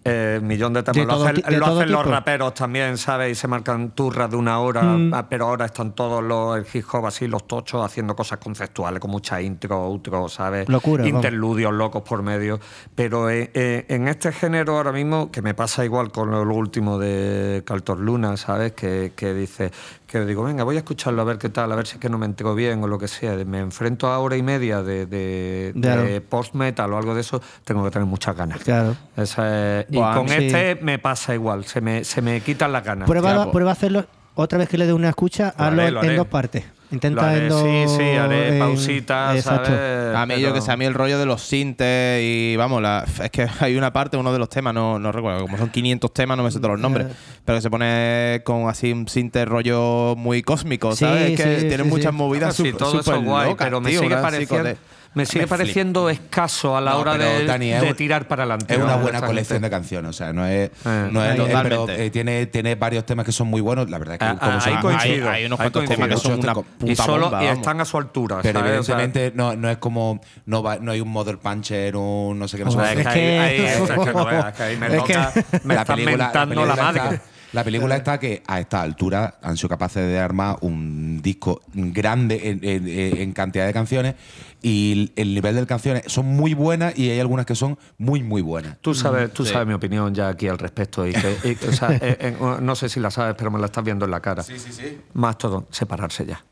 Eh, 0.03 0.39
millón 0.41 0.73
de 0.73 0.81
temas 0.81 0.95
De 0.95 1.05
lo, 1.05 1.13
todo 1.13 1.25
hacen, 1.27 1.43
de 1.85 1.85
lo 1.91 2.03
los 2.03 2.07
raperos 2.07 2.55
también, 2.55 2.97
¿sabes? 2.97 3.31
Y 3.33 3.35
se 3.35 3.47
marcan 3.47 3.91
turras 3.91 4.31
de 4.31 4.35
una 4.35 4.59
hora, 4.59 4.81
Mm. 4.81 5.13
ah, 5.13 5.27
pero 5.29 5.45
ahora 5.47 5.65
están 5.65 5.93
todos 5.93 6.23
los 6.23 6.57
el 6.57 6.65
hip 6.73 6.85
hop 6.91 7.05
así, 7.05 7.27
los 7.27 7.45
tochos, 7.45 7.85
haciendo 7.85 8.15
cosas 8.15 8.39
conceptuales 8.39 8.99
con 8.99 9.11
mucha 9.11 9.39
intro, 9.39 9.77
outro, 9.77 10.27
¿sabes? 10.27 10.67
Locura, 10.69 11.03
vamos. 11.03 11.15
Interludios 11.17 11.71
locos 11.71 12.01
por 12.01 12.23
medio. 12.23 12.59
Pero 12.95 13.29
eh, 13.29 13.51
eh, 13.53 13.85
en 13.89 14.07
este 14.07 14.31
género 14.31 14.77
ahora 14.77 14.91
mismo, 14.91 15.31
que 15.31 15.43
me 15.43 15.53
pasa 15.53 15.85
igual 15.85 16.11
con 16.11 16.31
lo, 16.31 16.45
lo 16.45 16.55
último 16.55 16.97
de 16.97 17.61
Caltor 17.63 17.99
Luna, 17.99 18.37
¿sabes? 18.37 18.71
Que, 18.71 19.13
que 19.15 19.35
dice, 19.35 19.71
que 20.11 20.25
digo, 20.25 20.43
venga, 20.43 20.63
voy 20.65 20.75
a 20.75 20.79
escucharlo 20.79 21.21
a 21.21 21.25
ver 21.25 21.37
qué 21.37 21.49
tal, 21.49 21.71
a 21.71 21.75
ver 21.75 21.87
si 21.87 21.93
es 21.95 21.99
que 22.01 22.09
no 22.09 22.17
me 22.17 22.25
entero 22.25 22.53
bien 22.53 22.83
o 22.83 22.87
lo 22.87 22.99
que 22.99 23.07
sea. 23.07 23.33
Me 23.45 23.59
enfrento 23.59 24.07
a 24.07 24.19
hora 24.19 24.35
y 24.35 24.43
media 24.43 24.83
de, 24.83 25.05
de, 25.05 25.73
Claro. 25.81 26.03
de 26.03 26.19
post-metal 26.21 26.91
o 26.93 26.97
algo 26.97 27.15
de 27.15 27.21
eso, 27.21 27.41
tengo 27.63 27.83
que 27.85 27.91
tener 27.91 28.05
muchas 28.07 28.35
ganas. 28.35 28.59
Claro. 28.59 28.95
Esa 29.15 29.79
es- 29.81 29.85
y 29.89 29.95
con 29.97 30.27
sí. 30.27 30.35
este 30.47 30.75
me 30.83 30.99
pasa 30.99 31.33
igual, 31.33 31.63
se 31.65 31.79
me, 31.81 32.03
se 32.03 32.21
me 32.21 32.41
quitan 32.41 32.71
las 32.73 32.83
ganas. 32.83 33.07
Prueba, 33.07 33.33
pues. 33.35 33.47
prueba 33.53 33.69
a 33.71 33.73
hacerlo 33.73 34.05
otra 34.35 34.57
vez 34.57 34.67
que 34.69 34.77
le 34.77 34.85
dé 34.85 34.93
una 34.93 35.09
escucha, 35.09 35.53
Lo 35.57 35.63
hazlo 35.65 35.81
en, 35.87 35.93
lo 35.93 35.99
en 36.03 36.05
haré. 36.09 36.17
dos 36.17 36.27
partes. 36.27 36.63
Intenta 36.91 37.29
haré, 37.31 37.49
sí, 37.49 37.95
sí, 37.97 38.03
haré 38.17 38.49
en- 38.49 38.59
pausitas, 38.59 39.35
Exacto. 39.37 39.69
¿sabes? 39.71 40.15
A 40.15 40.25
mí, 40.25 40.41
yo 40.41 40.53
que 40.53 40.59
sé, 40.61 40.71
a 40.73 40.77
mí 40.77 40.83
el 40.83 40.93
rollo 40.93 41.17
de 41.17 41.25
los 41.25 41.41
sintes 41.41 42.21
y 42.21 42.55
vamos, 42.57 42.81
la- 42.81 43.05
es 43.23 43.31
que 43.31 43.47
hay 43.61 43.77
una 43.77 43.93
parte, 43.93 44.17
uno 44.17 44.33
de 44.33 44.39
los 44.39 44.49
temas, 44.49 44.73
no, 44.73 44.99
no 44.99 45.11
recuerdo, 45.13 45.41
como 45.43 45.57
son 45.57 45.69
500 45.69 46.13
temas, 46.13 46.35
no 46.37 46.43
me 46.43 46.51
sé 46.51 46.59
todos 46.59 46.71
los 46.71 46.81
nombres, 46.81 47.07
pero 47.45 47.57
que 47.57 47.61
se 47.61 47.69
pone 47.69 48.41
con 48.43 48.67
así 48.67 48.91
un 48.91 49.07
sinte 49.07 49.45
rollo 49.45 50.15
muy 50.17 50.41
cósmico, 50.41 50.91
Sí, 50.93 51.05
¿sabes? 51.05 51.31
Es 51.31 51.37
que 51.41 51.59
sí, 51.61 51.67
tiene 51.69 51.83
sí, 51.85 51.89
muchas 51.89 52.11
sí. 52.11 52.17
movidas 52.17 52.57
todo 52.57 52.67
eso 52.99 53.03
súper 53.03 53.19
guay, 53.21 53.49
locas, 53.51 53.65
pero 53.67 53.79
me 53.79 53.89
tío, 53.91 54.01
sigue 54.01 54.17
pareciendo, 54.17 54.69
me 55.13 55.25
sigue 55.25 55.41
Me 55.41 55.47
pareciendo 55.47 56.09
escaso 56.09 56.77
a 56.77 56.81
la 56.81 56.91
No, 56.91 56.99
hora 56.99 57.17
de, 57.17 57.45
Dani, 57.45 57.71
es 57.73 57.81
de 57.81 57.89
un- 57.89 57.95
tirar 57.95 58.27
para 58.27 58.43
adelante. 58.43 58.73
Es 58.73 58.79
una 58.79 58.95
¿no? 58.95 59.01
buena 59.01 59.19
colección 59.21 59.55
gente. 59.57 59.65
de 59.67 59.69
canciones, 59.69 60.09
o 60.09 60.13
sea, 60.13 60.31
no 60.31 60.45
es, 60.45 60.69
Eh, 60.85 61.09
no 61.11 61.23
es 61.25 61.37
eh, 61.37 61.53
pero 61.63 61.89
eh, 61.89 62.09
tiene, 62.11 62.45
tiene 62.45 62.75
varios 62.75 63.05
temas 63.05 63.25
que 63.25 63.31
son 63.33 63.47
muy 63.47 63.59
buenos. 63.61 63.89
La 63.89 63.97
verdad 63.97 64.15
es 64.15 64.19
que 64.19 64.25
Ah, 64.25 64.37
como 64.39 64.51
ah, 64.53 64.61
son. 64.61 64.95
Hay- 64.97 65.21
hay 65.21 65.45
unos 65.45 65.59
ahí 65.59 65.69
cuantos 65.69 65.71
coincido. 65.85 65.95
temas 66.07 66.09
que 66.09 66.17
son 66.29 66.39
una 66.39 66.53
Muchos 66.53 66.71
puta 66.79 66.91
y 66.91 66.95
solo 66.95 67.23
bomba, 67.25 67.43
y 67.43 67.45
vamos. 67.47 67.59
están 67.59 67.81
a 67.81 67.85
su 67.85 67.97
altura. 67.97 68.39
Pero 68.41 68.59
¿sabes? 68.59 68.79
O 68.79 68.83
sea, 68.83 68.95
evidentemente 68.95 69.37
no, 69.37 69.55
no 69.55 69.69
es 69.69 69.77
como 69.77 70.21
no, 70.45 70.63
va, 70.63 70.77
no 70.77 70.91
hay 70.91 71.01
un 71.01 71.09
Mother 71.09 71.37
Puncher, 71.39 71.95
un 71.97 72.39
no 72.39 72.47
sé 72.47 72.57
qué 72.57 72.63
no 72.65 72.71
sé 72.71 72.77
es 73.01 73.07
que 73.07 73.37
es 73.37 73.89
que 73.89 74.13
no 74.13 74.25
veas, 74.25 74.45
es 74.47 74.53
que 74.53 74.63
ahí 74.63 74.77
me 74.77 74.87
Es 74.87 75.03
que- 75.03 75.13
toca, 75.13 75.33
me 75.63 75.75
la 75.75 75.81
están 75.81 75.95
película, 75.97 76.23
mentando 76.25 76.65
la, 76.65 76.75
madre. 76.75 77.21
La 77.53 77.63
película 77.63 77.95
está 77.95 78.19
que 78.19 78.41
a 78.47 78.59
esta 78.59 78.81
altura 78.81 79.35
han 79.41 79.57
sido 79.57 79.69
capaces 79.69 80.05
de 80.07 80.19
armar 80.19 80.57
un 80.61 81.21
disco 81.21 81.61
grande 81.73 82.49
en, 82.49 82.59
en- 82.63 82.87
en 82.87 83.31
cantidad 83.33 83.65
de 83.65 83.73
canciones 83.73 84.15
y 84.61 85.11
el 85.15 85.33
nivel 85.33 85.55
de 85.55 85.65
canciones 85.65 86.03
son 86.07 86.27
muy 86.27 86.53
buenas 86.53 86.97
y 86.97 87.09
hay 87.09 87.19
algunas 87.19 87.45
que 87.45 87.55
son 87.55 87.77
muy, 87.97 88.21
muy 88.23 88.41
buenas. 88.41 88.77
Tú 88.81 88.93
sabes, 88.93 89.33
tú 89.33 89.43
sabes 89.45 89.67
mi 89.67 89.73
opinión 89.73 90.13
ya 90.13 90.27
aquí 90.29 90.47
al 90.47 90.59
respecto. 90.59 91.05
Y 91.07 91.13
que, 91.13 91.57
y- 91.61 91.65
o 91.67 91.71
sea, 91.73 91.91
eh, 92.01 92.17
eh, 92.19 92.37
no 92.61 92.75
sé 92.75 92.87
si 92.87 92.99
la 92.99 93.09
sabes, 93.11 93.35
pero 93.37 93.49
me 93.51 93.59
la 93.59 93.65
estás 93.65 93.83
viendo 93.83 94.05
en 94.05 94.11
la 94.11 94.19
cara. 94.19 94.43
sí, 94.43 94.57
sí. 94.59 94.99
Más 95.13 95.37
todo, 95.37 95.67
separarse 95.71 96.25
ya. 96.25 96.43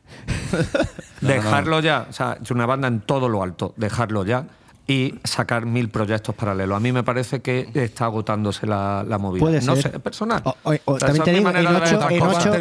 dejarlo 1.20 1.80
ya. 1.80 2.06
O 2.08 2.12
sea, 2.12 2.38
es 2.42 2.50
una 2.50 2.66
banda 2.66 2.88
en 2.88 3.00
todo 3.00 3.28
lo 3.28 3.42
alto. 3.42 3.74
Dejarlo 3.76 4.24
ya 4.24 4.44
y 4.90 5.14
sacar 5.24 5.66
mil 5.66 5.88
proyectos 5.88 6.34
paralelos. 6.34 6.76
A 6.76 6.80
mí 6.80 6.90
me 6.90 7.02
parece 7.04 7.40
que 7.40 7.68
está 7.74 8.06
agotándose 8.06 8.66
la, 8.66 9.04
la 9.06 9.18
movida. 9.18 9.40
Puede 9.40 9.60
no 9.60 9.76
ser. 9.76 9.92
sé, 9.92 10.00
personal. 10.00 10.42
O- 10.44 10.54
o- 10.64 10.74
o 10.84 10.96
Esa 10.96 11.06
también 11.06 11.24
te 11.24 11.30
digo, 11.32 11.48
en 11.48 11.54
manera 11.54 11.70
de 11.70 11.74
ver 11.78 11.82
8, 11.84 11.94
estas 11.94 12.08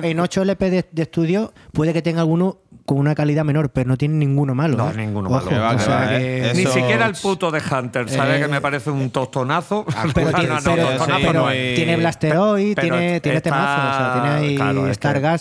en, 0.03 0.17
LP 0.43 0.69
de, 0.69 0.85
de 0.91 1.01
estudio 1.01 1.53
puede 1.73 1.91
que 1.93 2.01
tenga 2.01 2.21
alguno 2.21 2.57
con 2.89 2.97
una 2.97 3.13
calidad 3.13 3.45
menor, 3.45 3.69
pero 3.69 3.87
no 3.87 3.97
tiene 3.97 4.15
ninguno 4.15 4.55
malo. 4.55 4.75
No, 4.75 4.89
¿eh? 4.89 4.93
ninguno 4.97 5.29
Ojo, 5.29 5.45
malo. 5.45 5.49
Que 5.49 5.59
o 5.59 5.77
que 5.77 5.83
sea 5.83 6.09
que- 6.09 6.49
¿eh? 6.49 6.51
Ni 6.55 6.61
Eso- 6.63 6.73
siquiera 6.73 7.05
el 7.05 7.13
puto 7.13 7.51
de 7.51 7.61
Hunter, 7.61 8.09
¿sabes? 8.09 8.37
Eh, 8.37 8.41
que 8.41 8.47
me 8.47 8.61
parece 8.61 8.89
un 8.89 9.11
tostonazo. 9.11 9.85
Pero, 10.15 10.31
No, 10.31 10.37
tiene, 10.39 10.55
no, 10.55 10.59
pero- 10.63 10.87
tostonazo 10.87 11.21
pero 11.21 11.45
no 11.45 11.51
tiene 11.51 11.95
Blasteroid, 11.97 12.73
Pero 12.75 12.97
tiene, 12.97 13.19
tiene 13.19 13.37
está- 13.37 13.49
temazos. 13.51 13.93
O 13.93 13.97
sea, 13.97 14.13
tiene 14.13 14.29
ahí 14.35 14.55
claro, 14.55 14.85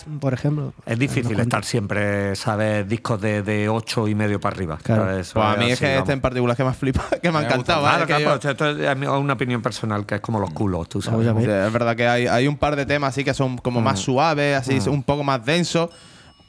que- 0.03 0.09
por 0.19 0.33
ejemplo. 0.35 0.73
Es 0.85 0.99
difícil 0.99 1.39
estar 1.39 1.65
siempre, 1.65 2.35
¿sabes? 2.35 2.87
Discos 2.87 3.19
de, 3.19 3.41
de 3.41 3.67
8 3.67 4.07
y 4.07 4.13
medio 4.13 4.39
para 4.39 4.55
arriba. 4.55 4.77
Claro. 4.83 5.05
Pues 5.05 5.35
a 5.35 5.55
mí 5.55 5.65
es 5.67 5.73
así, 5.73 5.85
que 5.85 5.97
este 5.97 6.13
en 6.13 6.21
particular 6.21 6.55
que 6.55 6.63
me 6.63 6.69
ha 6.69 6.73
flipado, 6.73 7.09
que 7.21 7.31
me 7.31 7.39
ha 7.39 7.41
encantado. 7.41 7.81
Que 8.05 8.05
claro, 8.05 8.39
yo- 8.39 8.49
esto 8.49 8.69
es 8.69 9.07
una 9.07 9.33
opinión 9.33 9.61
personal 9.63 10.05
que 10.05 10.15
es 10.15 10.21
como 10.21 10.39
los 10.39 10.51
culos, 10.51 10.87
tú 10.87 11.01
sabes. 11.01 11.33
Ver. 11.33 11.49
es 11.65 11.73
verdad 11.73 11.95
que 11.95 12.07
hay, 12.07 12.27
hay 12.27 12.47
un 12.47 12.57
par 12.57 12.75
de 12.75 12.85
temas 12.85 13.09
así 13.09 13.23
que 13.23 13.33
son 13.33 13.57
como 13.57 13.81
Mm. 13.81 13.83
más 13.83 13.99
suaves, 13.99 14.55
así 14.55 14.79
un 14.87 15.01
poco 15.01 15.23
más 15.23 15.43
densos. 15.43 15.89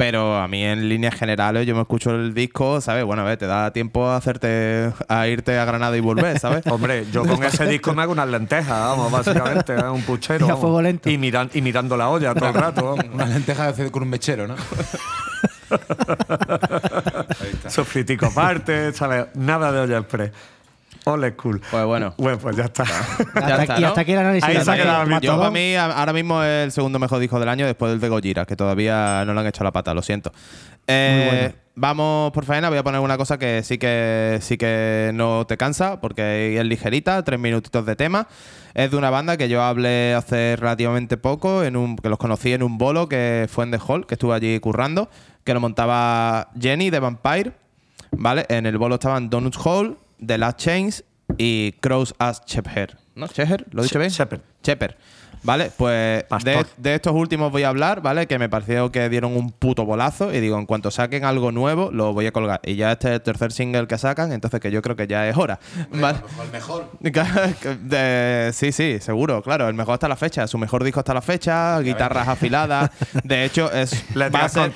Pero 0.00 0.38
a 0.38 0.48
mí 0.48 0.64
en 0.64 0.88
líneas 0.88 1.14
generales 1.14 1.66
yo 1.66 1.74
me 1.74 1.82
escucho 1.82 2.10
el 2.14 2.32
disco, 2.32 2.80
¿sabes? 2.80 3.04
Bueno, 3.04 3.20
a 3.20 3.26
ver, 3.26 3.36
te 3.36 3.46
da 3.46 3.70
tiempo 3.70 4.06
a 4.08 4.16
hacerte 4.16 4.90
a 5.08 5.28
irte 5.28 5.58
a 5.58 5.66
Granada 5.66 5.94
y 5.94 6.00
volver, 6.00 6.38
¿sabes? 6.38 6.66
Hombre, 6.70 7.04
yo 7.12 7.22
con 7.26 7.44
ese 7.44 7.66
disco 7.66 7.92
me 7.92 8.00
hago 8.00 8.12
unas 8.12 8.26
lentejas, 8.28 8.80
vamos, 8.80 9.12
básicamente, 9.12 9.74
¿eh? 9.74 9.88
un 9.90 10.00
puchero. 10.00 10.46
Y 10.48 10.50
a 10.50 10.56
fuego 10.56 10.80
lento. 10.80 11.10
Y, 11.10 11.18
miran- 11.18 11.50
y 11.52 11.60
mirando 11.60 11.98
la 11.98 12.08
olla 12.08 12.32
todo 12.34 12.48
el 12.48 12.54
rato. 12.54 12.82
vamos. 12.96 13.04
Una 13.12 13.26
lenteja 13.26 13.64
de 13.64 13.68
hacer 13.68 13.90
con 13.90 14.02
un 14.04 14.08
mechero, 14.08 14.48
¿no? 14.48 14.54
Sofritico 17.68 18.24
aparte, 18.26 18.94
¿sabes? 18.94 19.26
Nada 19.34 19.70
de 19.70 19.80
olla 19.80 19.98
express. 19.98 20.30
Ole 21.04 21.34
cool. 21.34 21.60
Pues 21.70 21.84
bueno. 21.84 22.14
Bueno, 22.18 22.38
pues 22.38 22.56
ya 22.56 22.64
está. 22.64 22.82
Hasta, 22.82 23.62
está, 23.62 23.78
y 23.78 23.80
¿no? 23.82 23.88
hasta 23.88 24.00
aquí 24.02 24.12
el 24.12 24.18
análisis. 24.18 24.48
Ahí 24.48 24.60
se 24.62 24.70
ha 24.70 24.76
quedado 24.76 25.06
mi- 25.06 25.20
Yo 25.20 25.38
para 25.38 25.50
mí 25.50 25.74
ahora 25.74 26.12
mismo 26.12 26.42
es 26.42 26.64
el 26.64 26.72
segundo 26.72 26.98
mejor 26.98 27.18
disco 27.20 27.38
del 27.40 27.48
año 27.48 27.66
después 27.66 27.90
del 27.92 28.00
de 28.00 28.08
Gojira, 28.08 28.44
que 28.44 28.56
todavía 28.56 29.24
no 29.24 29.32
le 29.34 29.40
han 29.40 29.46
hecho 29.46 29.64
la 29.64 29.72
pata, 29.72 29.94
lo 29.94 30.02
siento. 30.02 30.32
Eh, 30.86 31.26
Muy 31.30 31.38
bueno. 31.38 31.54
Vamos 31.76 32.32
por 32.32 32.44
faena, 32.44 32.68
voy 32.68 32.76
a 32.76 32.82
poner 32.82 33.00
una 33.00 33.16
cosa 33.16 33.38
que 33.38 33.62
sí 33.62 33.78
que 33.78 34.38
sí 34.42 34.58
que 34.58 35.12
no 35.14 35.46
te 35.46 35.56
cansa, 35.56 35.98
porque 36.00 36.58
es 36.58 36.64
ligerita, 36.66 37.22
tres 37.24 37.40
minutitos 37.40 37.86
de 37.86 37.96
tema. 37.96 38.26
Es 38.74 38.90
de 38.90 38.96
una 38.98 39.08
banda 39.08 39.38
que 39.38 39.48
yo 39.48 39.62
hablé 39.62 40.12
hace 40.14 40.56
relativamente 40.56 41.16
poco, 41.16 41.64
en 41.64 41.76
un, 41.76 41.96
que 41.96 42.10
los 42.10 42.18
conocí 42.18 42.52
en 42.52 42.62
un 42.62 42.76
bolo 42.76 43.08
que 43.08 43.46
fue 43.50 43.64
en 43.64 43.70
The 43.70 43.78
Hall, 43.86 44.06
que 44.06 44.14
estuve 44.16 44.34
allí 44.34 44.60
currando, 44.60 45.08
que 45.44 45.54
lo 45.54 45.60
montaba 45.60 46.48
Jenny 46.60 46.90
de 46.90 47.00
Vampire. 47.00 47.52
¿Vale? 48.12 48.44
En 48.48 48.66
el 48.66 48.76
bolo 48.76 48.96
estaban 48.96 49.30
Donuts 49.30 49.56
Hall, 49.64 49.96
The 50.24 50.38
Last 50.38 50.58
Chains 50.58 51.04
y 51.38 51.72
Crows 51.80 52.14
as 52.18 52.42
Shepherd. 52.46 52.96
¿No? 53.14 53.26
¿Shepherd? 53.26 53.66
¿Lo 53.72 53.82
he 53.82 53.84
dicho 53.84 53.94
She- 53.94 53.98
bien? 54.00 54.10
Shepherd. 54.10 54.40
Shepherd. 54.62 54.94
¿Vale? 55.42 55.72
Pues 55.74 56.22
de, 56.44 56.66
de 56.76 56.94
estos 56.96 57.14
últimos 57.14 57.50
voy 57.50 57.62
a 57.62 57.70
hablar, 57.70 58.02
¿vale? 58.02 58.26
Que 58.26 58.38
me 58.38 58.50
pareció 58.50 58.92
que 58.92 59.08
dieron 59.08 59.34
un 59.34 59.52
puto 59.52 59.86
bolazo 59.86 60.34
y 60.34 60.40
digo, 60.40 60.58
en 60.58 60.66
cuanto 60.66 60.90
saquen 60.90 61.24
algo 61.24 61.50
nuevo, 61.50 61.90
lo 61.90 62.12
voy 62.12 62.26
a 62.26 62.32
colgar. 62.32 62.60
Y 62.62 62.74
ya 62.76 62.92
este 62.92 63.08
es 63.08 63.14
el 63.14 63.20
tercer 63.22 63.50
single 63.50 63.86
que 63.86 63.96
sacan, 63.96 64.32
entonces 64.32 64.60
que 64.60 64.70
yo 64.70 64.82
creo 64.82 64.96
que 64.96 65.06
ya 65.06 65.26
es 65.30 65.38
hora. 65.38 65.58
¿Vale? 65.94 66.18
El 66.44 66.52
mejor. 66.52 66.90
De- 67.00 68.50
sí, 68.52 68.70
sí, 68.70 68.98
seguro, 69.00 69.40
claro. 69.42 69.66
El 69.68 69.74
mejor 69.74 69.94
hasta 69.94 70.08
la 70.08 70.16
fecha. 70.16 70.46
Su 70.46 70.58
mejor 70.58 70.84
disco 70.84 71.00
hasta 71.00 71.14
la 71.14 71.22
fecha, 71.22 71.80
guitarras 71.80 72.28
afiladas. 72.28 72.90
De 73.24 73.44
hecho, 73.46 73.72
es 73.72 73.92
va 74.16 74.26
a, 74.44 74.48
ser, 74.50 74.70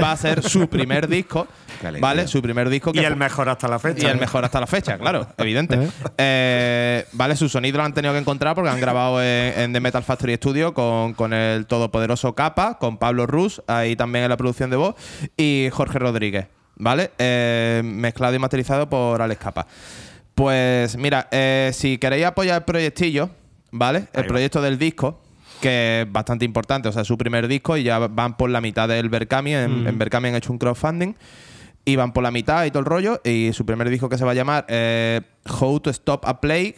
va 0.00 0.12
a 0.12 0.16
ser 0.16 0.42
su 0.48 0.68
primer 0.68 1.08
disco. 1.08 1.48
¿Vale? 2.00 2.26
Su 2.28 2.40
primer 2.42 2.68
disco. 2.68 2.90
Y 2.90 2.98
que 2.98 3.06
el 3.06 3.12
fu- 3.12 3.18
mejor 3.18 3.48
hasta 3.48 3.68
la 3.68 3.78
fecha. 3.78 4.06
y 4.06 4.10
el 4.10 4.18
mejor 4.18 4.44
hasta 4.44 4.60
la 4.60 4.66
fecha, 4.66 4.98
claro, 4.98 5.26
evidente. 5.38 5.78
Eh, 6.18 7.06
vale, 7.12 7.36
su 7.36 7.48
sonido 7.48 7.78
lo 7.78 7.84
han 7.84 7.94
tenido 7.94 8.12
que 8.12 8.20
encontrar 8.20 8.54
porque 8.54 8.70
han 8.70 8.80
grabado 8.80 9.22
en, 9.22 9.58
en 9.58 9.72
The 9.72 9.80
Metal 9.80 10.02
Factory 10.02 10.34
Studio 10.36 10.74
con, 10.74 11.14
con 11.14 11.32
el 11.32 11.66
todopoderoso 11.66 12.34
Capa, 12.34 12.78
con 12.78 12.98
Pablo 12.98 13.26
Rus, 13.26 13.62
ahí 13.66 13.96
también 13.96 14.24
en 14.24 14.30
la 14.30 14.36
producción 14.36 14.70
de 14.70 14.76
voz, 14.76 14.94
y 15.36 15.68
Jorge 15.72 15.98
Rodríguez, 15.98 16.46
¿vale? 16.76 17.10
Eh, 17.18 17.82
mezclado 17.84 18.34
y 18.34 18.38
masterizado 18.38 18.88
por 18.88 19.20
Alex 19.22 19.40
Capa. 19.42 19.66
Pues 20.34 20.96
mira, 20.96 21.28
eh, 21.30 21.70
si 21.72 21.98
queréis 21.98 22.26
apoyar 22.26 22.56
el 22.58 22.64
proyectillo, 22.64 23.30
¿vale? 23.70 24.06
El 24.12 24.22
va. 24.24 24.26
proyecto 24.26 24.60
del 24.60 24.78
disco, 24.78 25.20
que 25.60 26.02
es 26.02 26.12
bastante 26.12 26.44
importante, 26.44 26.88
o 26.88 26.92
sea, 26.92 27.04
su 27.04 27.16
primer 27.16 27.46
disco 27.46 27.76
y 27.76 27.84
ya 27.84 27.98
van 28.00 28.36
por 28.36 28.50
la 28.50 28.60
mitad 28.60 28.88
del 28.88 29.08
Berkami, 29.08 29.54
en, 29.54 29.86
en 29.86 29.98
Berkami 29.98 30.28
han 30.30 30.34
hecho 30.34 30.52
un 30.52 30.58
crowdfunding 30.58 31.14
y 31.84 31.96
van 31.96 32.12
por 32.12 32.22
la 32.22 32.30
mitad 32.30 32.64
y 32.64 32.70
todo 32.70 32.80
el 32.80 32.86
rollo. 32.86 33.20
Y 33.24 33.52
su 33.52 33.66
primer 33.66 33.88
disco 33.90 34.08
que 34.08 34.18
se 34.18 34.24
va 34.24 34.32
a 34.32 34.34
llamar 34.34 34.64
eh, 34.68 35.20
How 35.60 35.80
to 35.80 35.90
Stop 35.90 36.24
a 36.26 36.40
Plague. 36.40 36.76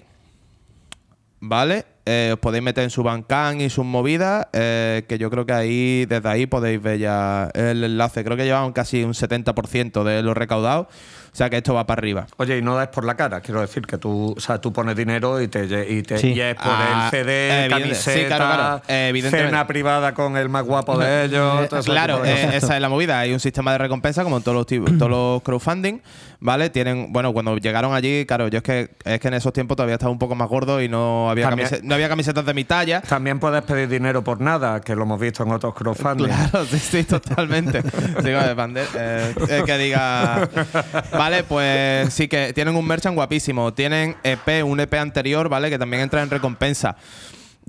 ¿Vale? 1.40 1.84
eh, 2.06 2.30
os 2.32 2.38
podéis 2.38 2.62
meter 2.62 2.84
en 2.84 2.90
su 2.90 3.02
Bandcamp 3.02 3.60
y 3.60 3.68
sus 3.68 3.84
movidas, 3.84 4.46
eh, 4.52 5.04
que 5.08 5.18
yo 5.18 5.28
creo 5.28 5.44
que 5.44 5.52
ahí, 5.52 6.06
desde 6.06 6.28
ahí 6.28 6.46
podéis 6.46 6.80
ver 6.80 6.98
ya 7.00 7.50
el 7.52 7.82
enlace. 7.82 8.24
Creo 8.24 8.36
que 8.36 8.44
llevan 8.44 8.72
casi 8.72 9.02
un 9.02 9.12
70% 9.12 10.04
de 10.04 10.22
lo 10.22 10.32
recaudado, 10.32 10.88
sea 11.36 11.50
que 11.50 11.58
esto 11.58 11.74
va 11.74 11.86
para 11.86 12.00
arriba. 12.00 12.26
Oye, 12.38 12.58
y 12.58 12.62
no 12.62 12.74
das 12.74 12.88
por 12.88 13.04
la 13.04 13.14
cara, 13.16 13.40
quiero 13.40 13.60
decir 13.60 13.86
que 13.86 13.98
tú, 13.98 14.34
o 14.36 14.40
sea, 14.40 14.60
tú 14.60 14.72
pones 14.72 14.96
dinero 14.96 15.40
y 15.40 15.48
te, 15.48 15.64
y 15.88 16.02
te 16.02 16.18
Sí. 16.18 16.32
y 16.32 16.40
es 16.40 16.54
por 16.56 16.64
Ah, 16.68 17.04
el 17.04 17.10
CD, 17.10 17.66
evidente- 17.66 17.70
camiseta, 17.82 18.18
sí, 18.20 18.24
claro, 18.26 18.44
claro, 18.46 18.82
evidentemente. 18.88 19.48
cena 19.50 19.66
privada 19.66 20.14
con 20.14 20.36
el 20.36 20.48
más 20.48 20.64
guapo 20.64 20.98
de 20.98 21.24
ellos. 21.24 21.68
todo 21.68 21.80
ese 21.80 21.90
Claro, 21.90 22.24
eh, 22.24 22.56
esa 22.56 22.74
es 22.76 22.80
la 22.80 22.88
movida. 22.88 23.20
Hay 23.20 23.32
un 23.32 23.40
sistema 23.40 23.72
de 23.72 23.78
recompensa 23.78 24.24
como 24.24 24.38
en 24.38 24.42
todos 24.42 24.56
los, 24.56 24.66
tipos- 24.66 24.90
todos 24.98 25.10
los 25.10 25.42
crowdfunding, 25.42 26.00
¿vale? 26.40 26.70
Tienen, 26.70 27.12
bueno, 27.12 27.32
cuando 27.32 27.56
llegaron 27.58 27.94
allí, 27.94 28.24
claro, 28.26 28.48
yo 28.48 28.58
es 28.58 28.62
que 28.64 28.90
es 29.04 29.20
que 29.20 29.28
en 29.28 29.34
esos 29.34 29.52
tiempos 29.52 29.76
todavía 29.76 29.94
estaba 29.96 30.10
un 30.12 30.18
poco 30.18 30.34
más 30.34 30.48
gordo 30.48 30.80
y 30.82 30.88
no 30.88 31.28
había, 31.30 31.48
También- 31.48 31.68
no 31.82 31.94
había 31.94 32.08
camisetas 32.08 32.44
de 32.46 32.54
mi 32.54 32.64
talla. 32.64 33.02
También 33.02 33.38
puedes 33.38 33.62
pedir 33.62 33.88
dinero 33.88 34.22
por 34.24 34.40
nada, 34.40 34.80
que 34.80 34.94
lo 34.96 35.02
hemos 35.02 35.20
visto 35.20 35.42
en 35.42 35.52
otros 35.52 35.74
crowdfunding. 35.74 36.26
Claro, 36.26 36.64
sí, 36.64 36.78
sí, 36.78 37.04
totalmente. 37.04 37.82
Digo, 38.24 38.38
eh, 38.40 39.34
eh, 39.48 39.62
que 39.66 39.78
diga. 39.78 40.48
Vale, 41.12 41.25
pues 41.48 42.12
sí 42.12 42.28
que 42.28 42.52
tienen 42.52 42.76
un 42.76 42.86
merchant 42.86 43.14
guapísimo. 43.14 43.72
Tienen 43.74 44.16
EP, 44.22 44.64
un 44.64 44.80
EP 44.80 44.94
anterior, 44.94 45.48
¿vale? 45.48 45.70
Que 45.70 45.78
también 45.78 46.02
entra 46.02 46.22
en 46.22 46.30
recompensa. 46.30 46.96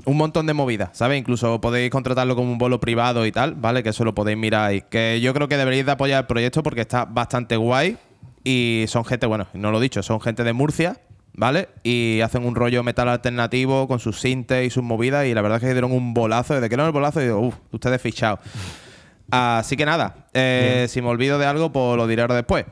Un 0.05 0.15
montón 0.15 0.45
de 0.45 0.53
movidas, 0.53 0.89
¿sabes? 0.93 1.17
Incluso 1.17 1.59
podéis 1.59 1.89
contratarlo 1.89 2.35
como 2.35 2.51
un 2.51 2.57
bolo 2.59 2.79
privado 2.79 3.25
y 3.25 3.31
tal, 3.31 3.55
¿vale? 3.55 3.81
Que 3.81 3.89
eso 3.89 4.03
lo 4.03 4.13
podéis 4.13 4.37
mirar 4.37 4.69
ahí. 4.69 4.83
Que 4.89 5.19
yo 5.21 5.33
creo 5.33 5.47
que 5.47 5.57
deberíais 5.57 5.85
de 5.85 5.91
apoyar 5.91 6.21
el 6.21 6.27
proyecto 6.27 6.61
porque 6.61 6.81
está 6.81 7.05
bastante 7.05 7.55
guay. 7.57 7.97
Y 8.43 8.85
son 8.87 9.03
gente, 9.03 9.25
bueno, 9.25 9.47
no 9.53 9.71
lo 9.71 9.79
he 9.79 9.81
dicho, 9.81 10.03
son 10.03 10.21
gente 10.21 10.43
de 10.43 10.53
Murcia, 10.53 11.01
¿vale? 11.33 11.69
Y 11.83 12.21
hacen 12.21 12.45
un 12.45 12.55
rollo 12.55 12.83
metal 12.83 13.09
alternativo 13.09 13.87
con 13.87 13.99
sus 13.99 14.21
sintes 14.21 14.67
y 14.67 14.69
sus 14.69 14.83
movidas. 14.83 15.25
Y 15.25 15.33
la 15.33 15.41
verdad 15.41 15.57
es 15.57 15.63
que 15.63 15.73
dieron 15.73 15.91
un 15.91 16.13
bolazo. 16.13 16.53
Desde 16.53 16.69
que 16.69 16.75
dieron 16.75 16.87
el 16.87 16.93
bolazo, 16.93 17.19
digo, 17.19 17.39
uff, 17.39 17.55
ustedes 17.71 18.01
fichados. 18.01 18.39
Así 19.29 19.75
que 19.75 19.85
nada, 19.85 20.27
eh, 20.33 20.85
si 20.89 21.01
me 21.01 21.09
olvido 21.09 21.37
de 21.37 21.45
algo, 21.45 21.71
pues 21.71 21.97
lo 21.97 22.07
diré 22.07 22.21
ahora 22.21 22.35
después. 22.35 22.65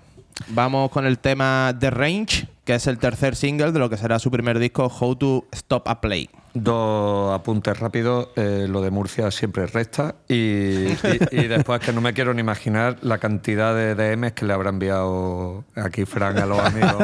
Vamos 0.48 0.92
con 0.92 1.06
el 1.06 1.20
tema 1.20 1.76
The 1.80 1.90
Range, 1.90 2.48
que 2.66 2.76
es 2.76 2.88
el 2.88 2.98
tercer 2.98 3.36
single 3.36 3.72
de 3.72 3.80
lo 3.80 3.90
que 3.90 3.98
será 3.98 4.20
su 4.20 4.32
primer 4.32 4.60
disco, 4.60 4.86
How 4.88 5.16
to 5.16 5.46
Stop 5.52 5.88
a 5.88 6.02
Play. 6.02 6.30
Dos 6.58 7.34
apuntes 7.36 7.78
rápidos. 7.80 8.30
eh, 8.38 8.66
lo 8.70 8.82
de 8.82 8.90
Murcia 8.90 9.30
siempre 9.30 9.68
resta. 9.68 10.16
Y, 10.30 10.36
y- 10.36 10.96
y 11.32 11.48
después 11.48 11.82
que 11.82 11.92
no 11.92 12.00
me 12.00 12.14
quiero 12.14 12.34
ni 12.34 12.40
imaginar 12.40 12.96
la 13.02 13.18
cantidad 13.18 13.76
de 13.76 13.94
DMs 13.94 14.32
que 14.32 14.46
le 14.46 14.54
habrá 14.54 14.70
enviado 14.70 15.66
aquí 15.76 16.06
Fran 16.06 16.38
a 16.38 16.46
los 16.46 16.58
amigos. 16.60 16.96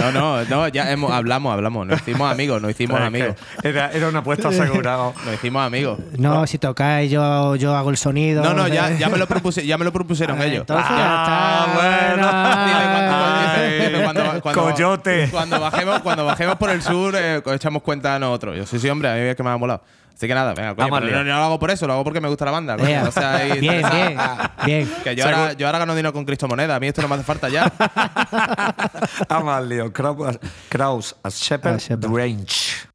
No, 0.00 0.12
no, 0.12 0.44
no, 0.44 0.68
ya 0.68 0.90
hemos, 0.90 1.12
hablamos, 1.12 1.52
hablamos. 1.52 1.86
Nos 1.86 2.00
hicimos 2.00 2.30
amigos, 2.32 2.60
nos 2.60 2.72
hicimos 2.72 3.00
amigos. 3.00 3.36
Era, 3.62 3.92
era 3.92 4.08
una 4.08 4.18
apuesta 4.18 4.48
asegurada. 4.48 5.12
Nos 5.24 5.34
hicimos 5.34 5.62
amigos. 5.64 6.00
No, 6.18 6.44
si 6.48 6.58
tocáis, 6.58 7.10
yo, 7.12 7.54
yo 7.56 7.76
hago 7.76 7.90
el 7.90 7.96
sonido. 7.96 8.42
No, 8.42 8.54
no, 8.54 8.66
ya, 8.66 8.82
¿sabes? 8.84 8.98
ya, 8.98 9.08
me, 9.08 9.18
lo 9.18 9.28
propuse- 9.28 9.64
ya 9.64 9.78
me 9.78 9.84
lo 9.84 9.92
propusieron 9.92 10.40
Ah, 10.40 10.44
ellos. 10.46 10.60
entonces 10.62 10.88
ya 10.88 10.96
Ah, 10.98 11.66
está. 12.16 12.66
Dile 12.66 14.02
cuando, 14.02 14.20
dile 14.20 14.40
cuando- 14.40 14.42
cuando- 14.42 14.62
Coyote. 14.62 15.28
Cuando 15.30 15.60
bajemos, 15.60 16.00
cuando 16.00 16.24
bajemos 16.24 16.56
por 16.56 16.70
el 16.70 16.82
sur, 16.82 17.14
eh, 17.16 17.40
echamos 17.46 17.82
cuenta 17.82 18.16
a 18.16 18.18
nosotros. 18.32 18.56
Yo 18.56 18.66
sí, 18.66 18.78
sí, 18.78 18.88
hombre, 18.88 19.08
a 19.08 19.14
mí 19.14 19.20
es 19.20 19.36
que 19.36 19.42
me 19.42 19.50
ha 19.50 19.56
molado. 19.56 19.82
Así 20.14 20.28
que 20.28 20.34
nada, 20.34 20.54
venga, 20.54 20.74
coño, 20.74 20.88
Vamos 20.88 21.00
pero 21.00 21.18
al 21.18 21.26
no, 21.26 21.36
lo 21.36 21.42
hago 21.44 21.58
por 21.58 21.70
eso, 21.70 21.86
lo 21.86 21.94
hago 21.94 22.04
porque 22.04 22.20
me 22.20 22.28
gusta 22.28 22.44
la 22.44 22.50
banda. 22.50 22.76
coño, 22.78 22.86
Bien, 23.60 23.84
bien, 23.90 24.18
bien. 24.64 24.92
Que 25.02 25.16
yo 25.16 25.24
ahora, 25.24 25.52
yo 25.54 25.66
ahora 25.66 25.78
gano 25.78 25.94
dinero 25.94 26.12
con 26.12 26.24
Cristo 26.24 26.46
Moneda, 26.48 26.76
a 26.76 26.80
mí 26.80 26.86
esto 26.86 27.02
no 27.02 27.08
me 27.08 27.16
hace 27.16 27.24
falta 27.24 27.48
ya. 27.48 27.72
Vamos 29.28 29.54
al 29.54 29.68
lío. 29.68 29.92
Kraus, 29.92 30.38
Kraus 30.68 31.16
as 31.22 31.34
Shepherd, 31.34 31.76
As 31.76 31.82
Shepherd. 31.82 32.14
Range. 32.14 32.91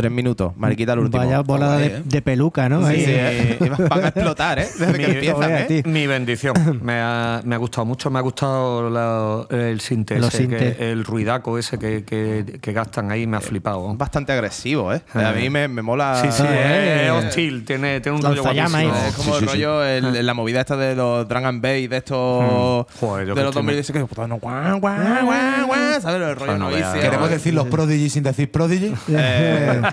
Tres 0.00 0.12
minutos. 0.12 0.52
Mariquita 0.56 0.94
el 0.94 1.00
último. 1.00 1.22
Vaya 1.24 1.40
volada 1.40 1.76
de, 1.78 1.86
¿eh? 1.86 2.02
de 2.04 2.22
peluca, 2.22 2.68
¿no? 2.68 2.80
Sí, 2.88 2.94
Ahí. 2.94 3.04
eh, 3.06 3.58
van 3.88 4.04
a 4.04 4.08
explotar, 4.08 4.58
¿eh? 4.58 4.68
Desde 4.78 4.92
que 4.92 4.98
Mi- 4.98 5.04
empiezan, 5.14 5.50
¿eh? 5.50 5.82
Mi 5.84 6.06
bendición. 6.06 6.54
Me 6.82 6.94
ha, 7.00 7.42
me 7.44 7.54
ha 7.54 7.58
gustado 7.58 7.84
mucho. 7.84 8.10
Me 8.10 8.18
ha 8.18 8.22
gustado 8.22 8.88
la- 8.88 9.46
el 9.56 9.80
sinte, 9.80 10.16
el 10.16 11.04
ruidaco 11.04 11.58
ese 11.58 11.78
que, 11.78 12.04
que- 12.04 12.58
que 12.60 12.72
gastan 12.72 13.10
ahí. 13.10 13.26
Me 13.26 13.36
ha 13.36 13.40
flipado. 13.40 13.94
Bastante 13.94 14.32
agresivo, 14.32 14.92
¿eh? 14.94 15.02
A 15.14 15.32
mí 15.32 15.50
me, 15.50 15.68
me 15.68 15.82
mola. 15.82 16.18
Sí, 16.22 16.28
sí, 16.30 16.44
eh. 16.48 17.06
es 17.06 17.12
hostil. 17.26 17.64
Tiene, 17.64 18.00
tiene 18.00 18.16
un 18.16 18.22
rollo 18.24 18.42
guapísimo. 18.42 18.76
ahí. 18.76 18.90
Es 19.08 19.14
como 19.16 19.34
Sí, 19.34 19.44
el 19.44 19.50
rollo, 19.50 19.84
el- 19.84 20.26
la 20.26 20.34
movida 20.34 20.60
esta 20.60 20.76
de 20.76 20.94
los 20.96 21.28
Drag 21.28 21.44
and 21.44 21.62
Bass, 21.62 21.90
de 21.90 21.96
estos. 21.96 22.86
Joder, 23.00 23.26
yo 23.26 23.34
de 23.34 23.42
los 23.42 23.50
estoy 23.50 23.62
2016 23.62 23.92
que. 23.98 24.14
guau, 24.14 24.38
guau, 24.38 24.80
guau, 24.80 25.26
guau, 25.66 26.00
¿Sabes? 26.00 26.20
El 26.28 26.36
rollo 26.36 26.52
Ah, 26.52 26.58
no. 26.58 26.70
¿Queremos 27.00 27.28
decir 27.30 27.52
los 27.54 27.66
Prodigy 27.66 28.08
sin 28.08 28.22
decir 28.22 28.50
Prodigy? 28.50 28.94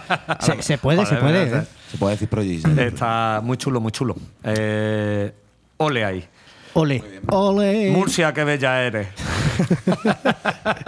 Se, 0.39 0.61
se 0.61 0.77
puede, 0.77 1.05
se 1.05 1.15
puede. 1.15 1.59
¿eh? 1.59 1.63
Se 1.91 1.97
puede 1.97 2.13
decir 2.15 2.27
Prodigy. 2.27 2.63
Está 2.79 3.41
muy 3.43 3.57
chulo, 3.57 3.79
muy 3.79 3.91
chulo. 3.91 4.15
Eh, 4.43 5.31
ole 5.77 6.05
ahí. 6.05 6.27
Ole. 6.73 7.03
Ole. 7.29 7.89
Murcia, 7.89 8.33
qué 8.33 8.43
bella 8.43 8.83
eres. 8.83 9.07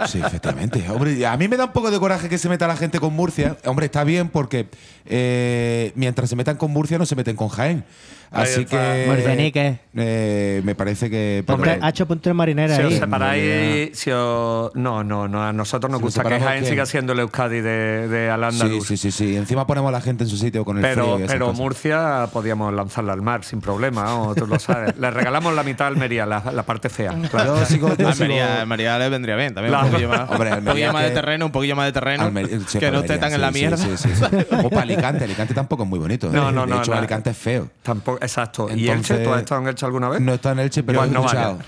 Sí, 0.06 0.20
efectivamente. 0.24 0.84
Hombre, 0.88 1.26
a 1.26 1.36
mí 1.36 1.48
me 1.48 1.56
da 1.56 1.64
un 1.64 1.72
poco 1.72 1.90
de 1.90 1.98
coraje 1.98 2.28
que 2.28 2.38
se 2.38 2.48
meta 2.48 2.68
la 2.68 2.76
gente 2.76 3.00
con 3.00 3.12
Murcia. 3.14 3.56
Hombre, 3.64 3.86
está 3.86 4.04
bien 4.04 4.28
porque 4.28 4.68
eh, 5.06 5.92
mientras 5.96 6.30
se 6.30 6.36
metan 6.36 6.56
con 6.56 6.70
Murcia 6.70 6.98
no 6.98 7.06
se 7.06 7.16
meten 7.16 7.34
con 7.34 7.48
Jaén. 7.48 7.84
Así 8.32 8.64
que 8.64 9.04
Murcianique. 9.08 9.78
eh, 9.96 10.60
me 10.64 10.74
parece 10.76 11.10
que 11.10 11.42
pero- 11.46 11.56
Hombre, 11.56 11.78
ha 11.82 11.88
hecho 11.88 12.06
punto 12.06 12.30
de 12.30 12.34
marinera 12.34 12.76
Si 12.76 12.82
os 12.82 12.92
ahí. 12.92 12.98
separáis, 13.00 13.98
si 13.98 14.10
os- 14.12 14.74
no, 14.76 15.02
no, 15.02 15.26
no, 15.28 15.42
a 15.42 15.52
nosotros 15.52 15.90
nos 15.90 15.98
Si 15.98 16.04
nos 16.04 16.14
gusta 16.14 16.28
que 16.28 16.40
Jaén 16.40 16.64
siga 16.64 16.86
siendo 16.86 17.12
el 17.12 17.18
Euskadi 17.20 17.60
de, 17.60 18.08
de 18.08 18.26
sí, 18.26 18.30
Al-Ándalus. 18.30 18.86
sí, 18.86 18.96
sí, 18.96 19.10
sí. 19.10 19.36
Encima 19.36 19.66
ponemos 19.66 19.88
a 19.88 19.92
la 19.92 20.00
gente 20.00 20.24
en 20.24 20.30
su 20.30 20.36
sitio 20.36 20.64
con 20.64 20.76
el 20.76 20.82
Pero, 20.82 21.16
frío 21.16 21.26
pero 21.26 21.46
cosas. 21.46 21.58
Murcia 21.60 22.28
podíamos 22.32 22.72
lanzarla 22.72 23.12
al 23.14 23.22
mar 23.22 23.42
sin 23.44 23.60
problema, 23.60 24.04
¿no? 24.04 24.34
tú 24.36 24.46
lo 24.46 24.58
sabes. 24.58 24.96
Le 24.96 25.10
regalamos 25.10 25.52
la 25.54 25.62
mitad 25.64 25.86
a 25.86 25.88
Almería, 25.88 26.24
la, 26.24 26.52
la 26.52 26.62
parte 26.62 26.88
fea. 26.88 27.12
claro. 27.30 27.58
Yo 27.58 27.66
sigo, 27.66 27.88
yo 27.96 28.08
Almería, 28.08 28.46
sigo- 28.46 28.60
Almería 28.60 28.98
le 28.98 29.08
vendría 29.08 29.36
bien 29.36 29.54
también. 29.54 29.72
Claro. 29.72 29.86
Un 29.90 29.92
poquillo 29.92 30.08
más, 30.08 30.30
Hombre, 30.30 30.52
un 30.54 30.64
poquillo 30.64 30.92
más 30.92 31.02
de 31.04 31.10
terreno, 31.10 31.46
un 31.46 31.52
poquillo 31.52 31.76
más 31.76 31.86
de 31.86 31.92
terreno. 31.92 32.24
Almería- 32.24 32.60
sí, 32.66 32.78
que 32.78 32.90
no 32.92 33.00
esté 33.00 33.18
tan 33.18 33.30
sí, 33.30 33.34
en 33.34 33.40
la 33.40 33.48
sí, 33.52 33.58
mierda. 33.58 33.76
sí, 33.76 33.90
sí, 33.96 34.08
sí. 34.14 34.24
O 34.62 34.70
para 34.70 34.82
Alicante. 34.82 35.24
Alicante 35.24 35.52
tampoco 35.54 35.82
es 35.82 35.88
muy 35.88 35.98
bonito. 35.98 36.28
¿eh? 36.28 36.30
No, 36.32 36.52
no, 36.52 36.62
de 36.64 36.70
no, 36.74 36.78
hecho, 36.80 36.92
no. 36.92 36.98
Alicante 36.98 37.30
es 37.30 37.36
feo. 37.36 37.68
Tampoco, 37.82 38.19
exacto. 38.22 38.68
¿Y 38.74 38.88
Entonces- 38.88 39.10
Elche? 39.18 39.24
¿Tú 39.24 39.32
has 39.34 39.40
estado 39.40 39.60
en 39.62 39.68
Elche 39.68 39.86
alguna 39.86 40.08
vez? 40.08 40.20
No 40.20 40.34
está 40.34 40.52
en 40.52 40.58
Elche, 40.60 40.82
pero 40.82 40.98
Pues 41.00 41.10
he 41.10 41.14
no 41.14 41.20
escuchado. 41.20 41.58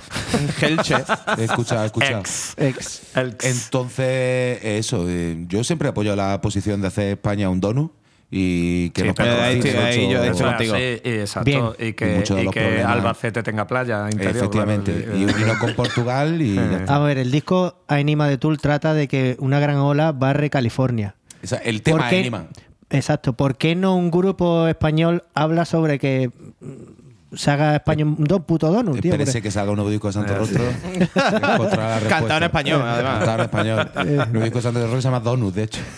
Gelche. 0.59 0.95
He 1.39 1.45
escuchado, 1.45 1.83
he 1.83 1.87
escuchado. 1.87 2.21
Ex. 2.21 2.55
Ex. 2.57 3.17
Elx. 3.17 3.45
Entonces, 3.45 4.59
eso, 4.63 5.05
eh, 5.09 5.45
yo 5.49 5.65
siempre 5.65 5.89
apoyo 5.89 6.15
la 6.17 6.41
posición 6.41 6.81
de 6.81 6.89
hacer 6.89 7.09
España 7.13 7.49
un 7.49 7.61
donut 7.61 7.93
y 8.31 8.89
que 8.91 9.03
Sí, 9.03 9.09
pero 9.15 9.43
ahí 9.43 9.61
yo 9.61 10.23
estoy 10.25 10.47
contigo. 10.47 10.75
sí, 10.77 11.01
y 11.05 11.11
exacto. 11.11 11.45
Bien. 11.45 11.65
Y 11.91 11.93
que, 11.93 12.25
y 12.41 12.45
los. 12.45 12.57
Albacete 12.87 13.43
tenga 13.43 13.67
playa 13.67 14.07
interior. 14.11 14.37
Efectivamente. 14.37 15.03
claro. 15.05 15.19
Y 15.19 15.25
unirnos 15.25 15.59
con 15.59 15.75
Portugal 15.75 16.41
y. 16.41 16.59
A 16.89 16.99
ver, 17.01 17.19
el 17.19 17.31
disco 17.31 17.83
Anima 17.89 18.27
de 18.29 18.39
Tool 18.39 18.59
trata 18.59 18.95
de 18.95 19.07
que 19.09 19.37
una 19.39 19.61
gran 19.61 19.77
ola 19.77 20.13
barre 20.13 20.49
California. 20.49 21.15
O 21.45 21.47
sea, 21.47 21.59
el 21.59 21.83
tema 21.83 21.99
¿Por 21.99 22.09
qué- 22.09 22.21
Anima. 22.21 22.47
Exacto. 22.93 23.33
¿Por 23.33 23.57
qué 23.57 23.75
no 23.75 23.97
un 23.97 24.11
grupo 24.11 24.69
español 24.69 25.25
habla 25.35 25.65
sobre 25.65 25.99
que 25.99 26.31
mm, 26.61 27.35
se 27.37 27.51
haga 27.51 27.75
España 27.77 28.05
un 28.05 28.23
do- 28.25 28.43
puto 28.43 28.71
donut, 28.71 29.01
tío? 29.01 29.11
Espérese 29.13 29.33
Porque- 29.33 29.43
que 29.43 29.51
salga 29.51 29.71
un 29.73 29.77
nuevo 29.77 29.91
disco 29.91 30.09
de 30.09 30.13
Santo 30.13 30.35
Eh, 30.35 30.39
Rostro. 30.39 30.63
Cantado 32.09 32.37
en 32.37 32.43
español, 32.45 32.83
además. 32.85 33.19
Cantado 33.25 33.39
en 33.39 33.45
español. 33.45 33.91
El 33.97 34.17
nuevo 34.33 34.45
disco 34.45 34.59
de 34.59 34.63
Santo 34.63 34.81
Rostro 34.81 35.01
se 35.01 35.09
llama 35.09 35.21
Donut, 35.21 35.55
de 35.55 35.63
hecho. 35.65 35.81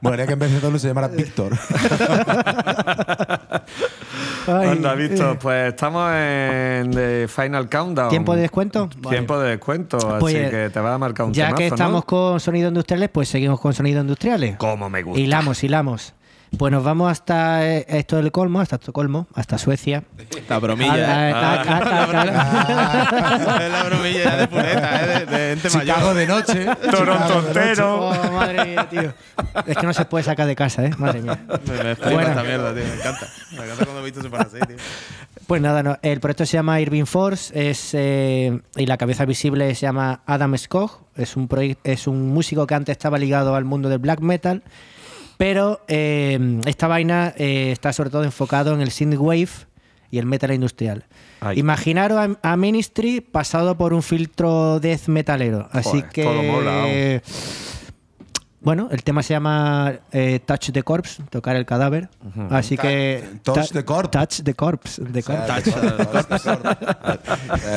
Molaría 0.00 0.26
que 0.26 0.32
en 0.34 0.38
vez 0.38 0.52
de 0.52 0.60
Donut 0.60 0.80
se 0.80 0.88
llamara 0.88 1.08
Víctor. 1.08 1.52
Ay, 4.46 4.68
Anda, 4.68 4.92
eh, 4.94 4.96
visto. 5.08 5.38
Pues 5.38 5.68
estamos 5.68 6.12
en 6.14 6.90
The 6.90 7.28
Final 7.28 7.68
Countdown. 7.68 8.08
¿Tiempo 8.10 8.34
de 8.34 8.42
descuento? 8.42 8.88
Tiempo 9.08 9.38
de 9.38 9.50
descuento, 9.50 9.98
Pues, 10.20 10.34
así 10.34 10.50
que 10.50 10.70
te 10.70 10.80
va 10.80 10.94
a 10.94 10.98
marcar 10.98 11.26
un 11.26 11.32
Ya 11.34 11.48
que 11.50 11.54
temazo, 11.64 11.74
estamos 11.74 12.02
¿no? 12.02 12.06
con 12.06 12.40
sonidos 12.40 12.68
industriales, 12.70 13.08
pues 13.10 13.28
seguimos 13.28 13.60
con 13.60 13.72
sonidos 13.74 14.02
industriales. 14.02 14.56
Como 14.56 14.88
me 14.90 15.02
gusta. 15.02 15.20
Hilamos, 15.20 15.62
hilamos. 15.64 16.14
Pues 16.58 16.70
nos 16.70 16.84
vamos 16.84 17.10
hasta 17.10 17.66
eh, 17.66 17.86
esto 17.88 18.16
del 18.16 18.30
colmo, 18.30 18.60
hasta 18.60 18.76
Estocolmo, 18.76 19.26
hasta 19.34 19.56
Suecia. 19.58 20.04
La 20.48 20.58
bromilla. 20.58 20.92
Ah, 20.92 21.28
¿eh? 21.28 21.32
ah, 21.34 21.62
ah, 21.66 22.10
ah, 22.12 23.08
ah. 23.48 23.58
Es 23.64 23.72
la 23.72 23.82
bromilla 23.84 24.36
de 24.36 24.48
pureta, 24.48 25.02
¿eh? 25.02 25.26
De, 25.26 25.38
de 25.38 25.56
gente 25.56 25.68
Chicago 25.70 26.00
mayor. 26.00 26.14
de 26.14 26.26
noche. 26.26 26.66
Toronto 26.90 27.46
entero. 27.48 28.10
Oh, 28.10 28.32
madre 28.32 28.64
mía, 28.66 28.86
tío. 28.88 29.14
Es 29.66 29.76
que 29.78 29.86
no 29.86 29.92
se 29.94 30.04
puede 30.04 30.24
sacar 30.24 30.46
de 30.46 30.54
casa, 30.54 30.84
¿eh? 30.84 30.90
Madre 30.98 31.22
mía. 31.22 31.38
Me, 31.48 31.82
me 31.84 31.94
flipa 31.96 32.10
Bueno. 32.12 32.28
esta 32.28 32.42
mierda, 32.44 32.74
tío. 32.74 32.84
Me 32.84 32.94
encanta. 32.94 33.26
Me 33.52 33.64
encanta 33.64 33.84
cuando 33.86 34.00
he 34.00 34.04
visto 34.10 34.22
se 34.22 34.36
así, 34.36 34.58
tío. 34.66 34.76
Pues 35.46 35.60
nada, 35.62 35.82
no, 35.82 35.98
el 36.02 36.20
proyecto 36.20 36.46
se 36.46 36.52
llama 36.52 36.80
Irving 36.80 37.04
Force 37.06 37.52
es, 37.70 37.90
eh, 37.94 38.60
y 38.76 38.86
la 38.86 38.96
cabeza 38.98 39.24
visible 39.24 39.74
se 39.74 39.80
llama 39.82 40.20
Adam 40.26 40.56
Skog. 40.56 41.00
Es 41.16 41.34
un, 41.36 41.48
proye- 41.48 41.78
es 41.82 42.06
un 42.06 42.32
músico 42.32 42.66
que 42.66 42.74
antes 42.74 42.92
estaba 42.92 43.18
ligado 43.18 43.54
al 43.56 43.64
mundo 43.64 43.88
del 43.88 43.98
black 43.98 44.20
metal, 44.20 44.62
pero 45.36 45.80
eh, 45.88 46.60
esta 46.66 46.86
vaina 46.88 47.34
eh, 47.36 47.70
está 47.72 47.92
sobre 47.92 48.10
todo 48.10 48.24
enfocado 48.24 48.74
en 48.74 48.80
el 48.80 48.90
synthwave 48.90 49.50
y 50.10 50.18
el 50.18 50.26
metal 50.26 50.52
industrial. 50.52 51.04
Ay. 51.40 51.58
Imaginaros 51.58 52.18
a, 52.18 52.52
a 52.52 52.56
Ministry 52.56 53.20
pasado 53.20 53.76
por 53.76 53.94
un 53.94 54.02
filtro 54.02 54.78
death 54.80 55.08
metalero. 55.08 55.68
Así 55.72 56.00
Joder, 56.00 56.08
que... 56.10 56.22
todo 56.22 56.42
mola, 56.42 56.86
bueno, 58.62 58.88
el 58.92 59.02
tema 59.02 59.24
se 59.24 59.34
llama 59.34 59.92
eh, 60.12 60.38
Touch 60.46 60.70
the 60.70 60.84
Corpse, 60.84 61.20
tocar 61.30 61.56
el 61.56 61.66
cadáver. 61.66 62.08
Así 62.48 62.76
que. 62.76 63.24
Touch 63.42 63.72
the 63.72 63.84
corpse. 63.84 64.10
Touch 64.10 64.42
the 64.44 64.54
corpse. 64.54 65.02
the 65.02 65.22
corpse. 65.22 65.52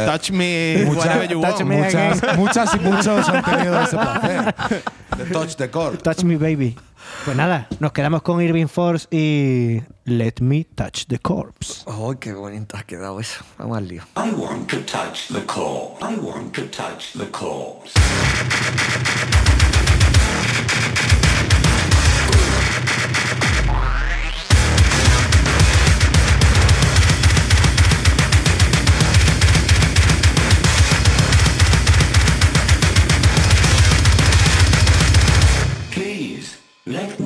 Touch 0.06 0.30
me 0.30 0.84
Muchas, 0.86 1.28
you 1.28 1.42
touch 1.42 1.62
me 1.64 1.78
muchas, 2.38 2.76
y 2.76 2.80
muchos 2.80 3.28
han 3.30 3.44
tenido 3.44 3.82
ese 3.82 3.98
placer. 3.98 4.56
De 5.18 5.26
touch 5.34 5.56
the 5.56 5.72
core. 5.72 5.98
Touch 5.98 6.24
me 6.24 6.38
baby. 6.38 6.78
Pues 7.26 7.36
nada, 7.36 7.68
nos 7.80 7.92
quedamos 7.92 8.22
con 8.22 8.42
Irving 8.42 8.68
Force 8.68 9.08
y 9.10 9.82
Let 10.06 10.36
me 10.42 10.66
touch 10.76 11.08
the 11.08 11.18
corpse. 11.18 11.84
¡Ay, 11.88 12.18
qué 12.20 12.34
bonito 12.34 12.78
ha 12.78 12.84
quedado 12.84 13.20
eso! 13.20 13.44
Vamos 13.58 13.78
al 13.80 13.88
lío. 13.88 14.04
I 14.16 14.30
want 14.32 14.70
to 14.70 14.78
touch 14.82 15.30
the 15.30 15.44
core. 15.48 15.96
I 16.02 16.16
want 16.18 16.54
to 16.54 16.68
touch 16.68 17.14
the 17.14 17.26
corpse. 17.32 17.94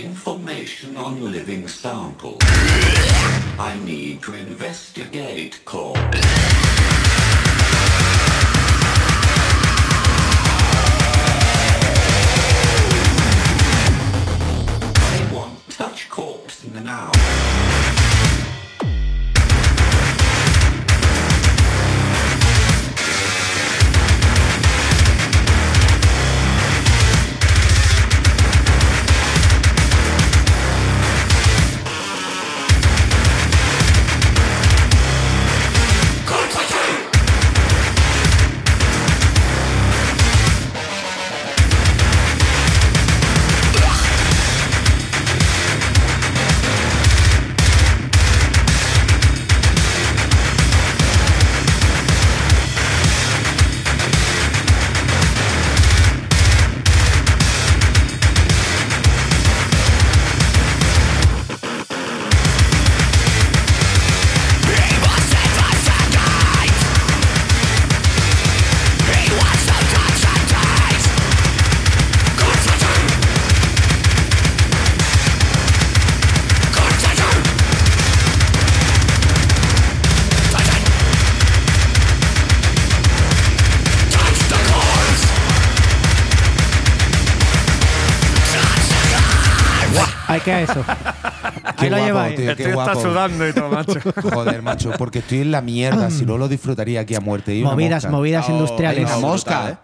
information 0.00 0.96
on 0.96 1.32
living 1.32 1.66
samples. 1.66 2.38
I 3.58 3.78
need 3.84 4.22
to 4.22 4.34
investigate 4.34 5.64
core. 5.64 5.94
I 14.96 15.30
want 15.32 15.68
touch 15.70 16.08
corpse 16.08 16.64
now. 16.64 17.10
Lleváis, 90.48 90.70
¿qué 90.70 90.70
es 90.70 90.70
eso? 90.70 90.84
Qué 91.78 91.84
Ahí 91.84 91.90
lo 91.90 91.96
guapo, 91.96 92.06
lleváis. 92.06 92.36
tío, 92.36 92.50
Estoy 92.50 92.72
guapo. 92.72 93.00
sudando 93.02 93.48
y 93.48 93.52
todo, 93.52 93.68
macho. 93.68 94.00
Joder, 94.22 94.62
macho, 94.62 94.92
porque 94.98 95.20
estoy 95.20 95.38
en 95.42 95.50
la 95.52 95.60
mierda. 95.62 96.10
Si 96.10 96.24
no 96.26 96.36
lo 96.38 96.48
disfrutaría 96.48 97.00
aquí 97.00 97.14
a 97.14 97.20
muerte. 97.20 97.54
Y 97.54 97.62
una 97.62 97.70
Movidas, 97.72 98.04
mosca. 98.04 98.10
movidas 98.16 98.46
Oh, 98.48 98.52
industriales. 98.52 98.98
Hay 98.98 99.04
una 99.04 99.14
No, 99.14 99.20
mosca, 99.20 99.70
¿eh? 99.70 99.76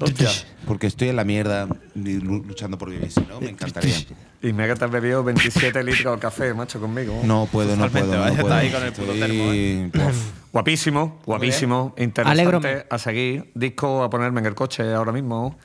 Hostia. 0.00 0.28
Porque 0.66 0.86
estoy 0.86 1.08
en 1.08 1.16
la 1.16 1.24
mierda 1.24 1.68
y 1.94 2.14
lu- 2.20 2.42
luchando 2.44 2.76
por 2.78 2.90
vivir. 2.90 3.10
Si 3.10 3.20
no, 3.28 3.40
me 3.40 3.50
encantaría. 3.50 3.94
Y 4.42 4.52
me 4.52 4.66
que 4.66 4.74
te 4.74 4.84
has 4.84 4.90
bebido 4.90 5.22
27 5.24 5.82
litros 5.84 6.16
de 6.16 6.20
café, 6.20 6.52
macho, 6.54 6.80
conmigo. 6.80 7.20
No 7.24 7.48
puedo, 7.50 7.76
no 7.76 7.86
Totalmente, 7.86 8.08
puedo. 8.08 8.20
vaya, 8.20 8.26
no 8.26 8.30
está 8.32 8.42
puedo. 8.42 8.54
ahí 8.54 8.70
con 8.70 8.82
el 8.82 8.92
puto 8.92 9.12
Estoy- 9.14 9.90
Puf. 9.92 10.30
Guapísimo, 10.52 11.20
guapísimo, 11.26 11.94
interesante 11.96 12.30
Alégrome. 12.42 12.86
a 12.90 12.98
seguir. 12.98 13.50
Disco 13.54 14.02
a 14.04 14.10
ponerme 14.10 14.40
en 14.40 14.46
el 14.46 14.54
coche 14.54 14.92
ahora 14.94 15.12
mismo. 15.12 15.56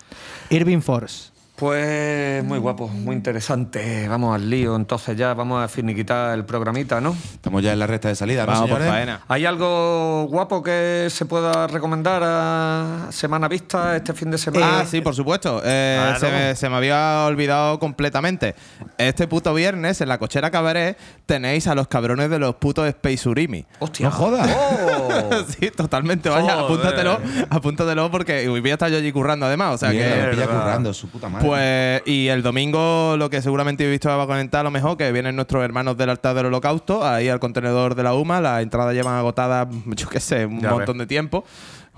Irving 0.50 0.80
Force. 0.82 1.32
Pues 1.60 2.42
muy 2.46 2.58
guapo, 2.58 2.88
muy 2.88 3.16
interesante. 3.18 4.08
Vamos 4.08 4.34
al 4.34 4.50
lío, 4.50 4.78
entonces 4.78 5.18
ya 5.18 5.34
vamos 5.34 5.62
a 5.62 5.68
finiquitar 5.68 6.34
el 6.34 6.46
programita, 6.46 7.02
¿no? 7.02 7.14
Estamos 7.34 7.62
ya 7.62 7.74
en 7.74 7.80
la 7.80 7.86
recta 7.86 8.08
de 8.08 8.16
salida, 8.16 8.46
¿no, 8.46 8.54
Vamos 8.54 8.70
por 8.70 8.80
faena. 8.82 9.20
¿Hay 9.28 9.46
algo 9.46 10.26
guapo 10.30 10.64
que 10.64 11.08
se 11.10 11.26
pueda 11.26 11.68
recomendar 11.68 12.22
a 12.24 13.08
Semana 13.10 13.50
Vista 13.50 13.98
este 13.98 14.14
fin 14.14 14.32
de 14.32 14.38
semana? 14.38 14.80
Ah, 14.80 14.86
sí, 14.86 15.02
por 15.02 15.14
supuesto. 15.14 15.62
Eh, 15.66 15.98
Claro. 16.00 16.20
se, 16.22 16.32
me, 16.32 16.56
se 16.56 16.70
me 16.70 16.76
había 16.78 17.26
olvidado 17.26 17.78
completamente. 17.78 18.56
Este 18.98 19.28
puto 19.28 19.54
viernes 19.54 20.00
en 20.00 20.08
la 20.08 20.18
cochera 20.18 20.50
cabaret 20.52 20.98
tenéis 21.26 21.68
a 21.68 21.76
los 21.76 21.90
cabrones 21.90 22.30
de 22.30 22.40
los 22.40 22.56
putos 22.56 22.88
Space 22.88 23.28
Urimi. 23.28 23.66
¡Hostia! 23.80 24.06
No 24.06 24.12
jodas. 24.12 24.50
¡Oh! 24.50 25.30
sí, 25.60 25.72
totalmente. 25.72 26.30
Vaya, 26.30 26.54
Joder. 26.54 26.66
apúntatelo, 26.66 27.20
apúntatelo 27.50 28.10
porque 28.12 28.48
hoy 28.48 28.62
voy 28.62 28.70
a 28.70 28.74
estar 28.74 28.90
yo 28.90 28.98
allí 28.98 29.12
currando 29.12 29.46
además. 29.46 29.76
O 29.76 29.78
sea 29.78 29.90
Mierda, 29.90 30.16
me 30.16 30.22
que. 30.24 30.30
pilla 30.38 30.48
currando, 30.48 30.94
su 30.94 31.10
puta 31.10 31.28
madre. 31.28 31.49
Pues, 31.50 32.02
y 32.06 32.28
el 32.28 32.42
domingo, 32.42 33.16
lo 33.18 33.30
que 33.30 33.42
seguramente 33.42 33.86
he 33.86 33.90
visto 33.92 34.10
va 34.10 34.24
a 34.24 34.28
comentar 34.28 34.62
a 34.62 34.64
lo 34.64 34.72
mejor, 34.72 34.98
que 34.98 35.12
vienen 35.12 35.36
nuestros 35.36 35.64
hermanos 35.64 35.98
del 35.98 36.10
altar 36.10 36.36
del 36.36 36.48
holocausto, 36.48 37.06
ahí 37.06 37.30
al 37.30 37.40
contenedor 37.40 37.96
de 37.96 38.04
la 38.04 38.14
UMA, 38.14 38.42
las 38.42 38.62
entradas 38.64 38.94
llevan 38.94 39.16
agotadas, 39.16 39.68
yo 39.86 40.08
qué 40.10 40.20
sé, 40.20 40.46
un 40.46 40.60
Ya 40.62 40.72
montón 40.72 40.98
de 40.98 41.06
tiempo. 41.08 41.44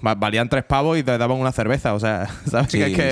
Va- 0.06 0.15
Valían 0.15 0.49
tres 0.49 0.64
pavos 0.64 0.98
y 0.98 1.03
te 1.03 1.18
daban 1.18 1.38
una 1.38 1.52
cerveza, 1.52 1.94
o 1.94 1.99
sea, 1.99 2.28
¿sabes? 2.49 2.72
Sí, 2.72 2.80
que 2.80 2.86
es 2.86 2.95
que 2.95 3.11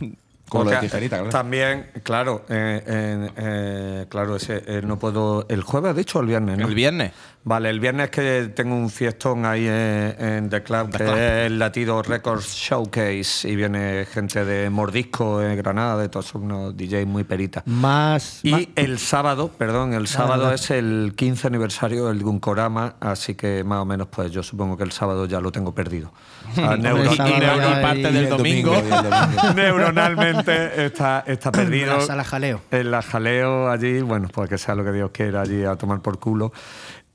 sí. 0.00 0.16
Como 0.48 0.64
lo 0.64 0.70
de 0.70 0.76
tijerita, 0.76 1.16
claro. 1.16 1.30
También, 1.30 1.86
claro, 2.04 2.44
eh, 2.48 2.82
eh, 2.86 3.30
eh, 3.36 4.06
claro, 4.08 4.36
ese, 4.36 4.62
eh, 4.66 4.82
no 4.84 4.98
puedo. 4.98 5.46
¿El 5.48 5.62
jueves 5.62 5.90
has 5.90 5.96
dicho 5.96 6.18
o 6.18 6.20
el 6.22 6.28
viernes? 6.28 6.58
¿no? 6.58 6.68
el 6.68 6.74
viernes. 6.74 7.12
Vale, 7.46 7.68
el 7.68 7.78
viernes 7.78 8.08
que 8.08 8.50
tengo 8.56 8.74
un 8.74 8.88
fiestón 8.88 9.44
ahí 9.44 9.66
en, 9.66 10.16
en 10.18 10.48
The 10.48 10.62
Club, 10.62 10.90
que 10.90 10.96
Club. 11.04 11.14
es 11.14 11.46
el 11.46 11.58
Latido 11.58 12.02
Records 12.02 12.54
Showcase, 12.54 13.46
y 13.50 13.54
viene 13.54 14.06
gente 14.10 14.46
de 14.46 14.70
Mordisco, 14.70 15.42
en 15.42 15.54
Granada, 15.58 15.98
de 16.00 16.08
todos 16.08 16.24
son 16.24 16.44
unos 16.44 16.74
DJs 16.74 17.06
muy 17.06 17.22
peritas. 17.24 17.62
Más. 17.66 18.40
Y 18.44 18.50
más- 18.50 18.66
el 18.76 18.98
sábado, 18.98 19.50
perdón, 19.58 19.92
el 19.92 20.06
sábado 20.06 20.44
dale. 20.44 20.54
es 20.54 20.70
el 20.70 21.12
15 21.16 21.48
aniversario 21.48 22.06
del 22.06 22.22
Gunkorama, 22.22 22.94
así 23.00 23.34
que 23.34 23.62
más 23.62 23.80
o 23.80 23.84
menos, 23.84 24.08
pues 24.08 24.30
yo 24.32 24.42
supongo 24.42 24.78
que 24.78 24.84
el 24.84 24.92
sábado 24.92 25.26
ya 25.26 25.38
lo 25.42 25.52
tengo 25.52 25.74
perdido. 25.74 26.12
Ah, 26.56 26.76
neuro- 26.78 27.04
y 27.12 27.16
ya 27.16 27.78
y 27.78 27.82
parte 27.82 28.02
del 28.04 28.14
Y 28.14 28.18
el 28.20 28.28
domingo. 28.30 28.72
y 28.72 28.78
el 28.78 28.88
domingo. 28.88 29.52
neuronalmente 29.54 30.86
está, 30.86 31.24
está 31.26 31.52
perdido. 31.52 31.98
La 31.98 32.00
sala 32.00 32.24
jaleo. 32.24 32.62
En 32.70 32.90
la 32.90 33.02
jaleo 33.02 33.70
allí, 33.70 34.00
bueno, 34.00 34.28
pues 34.32 34.48
que 34.48 34.56
sea 34.56 34.74
lo 34.74 34.82
que 34.82 34.92
Dios 34.92 35.10
quiera 35.12 35.42
allí 35.42 35.62
a 35.64 35.76
tomar 35.76 36.00
por 36.00 36.18
culo. 36.18 36.50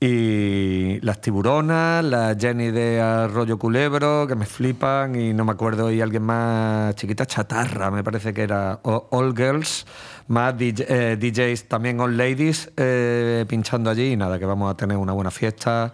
Y 0.02 0.98
las 1.02 1.20
tiburonas, 1.20 2.02
la 2.02 2.34
Jenny 2.38 2.70
de 2.70 3.02
Arroyo 3.02 3.58
Culebro, 3.58 4.26
que 4.26 4.34
me 4.34 4.46
flipan, 4.46 5.14
y 5.14 5.34
no 5.34 5.44
me 5.44 5.52
acuerdo, 5.52 5.90
y 5.92 6.00
alguien 6.00 6.22
más 6.22 6.94
chiquita, 6.94 7.26
Chatarra, 7.26 7.90
me 7.90 8.02
parece 8.02 8.32
que 8.32 8.42
era 8.42 8.80
All 8.82 9.36
Girls, 9.36 9.84
más 10.28 10.56
DJ, 10.56 10.86
eh, 10.88 11.16
DJs 11.18 11.68
también 11.68 12.00
All 12.00 12.16
Ladies 12.16 12.70
eh, 12.78 13.44
pinchando 13.46 13.90
allí, 13.90 14.12
y 14.12 14.16
nada, 14.16 14.38
que 14.38 14.46
vamos 14.46 14.70
a 14.72 14.74
tener 14.74 14.96
una 14.96 15.12
buena 15.12 15.30
fiesta 15.30 15.92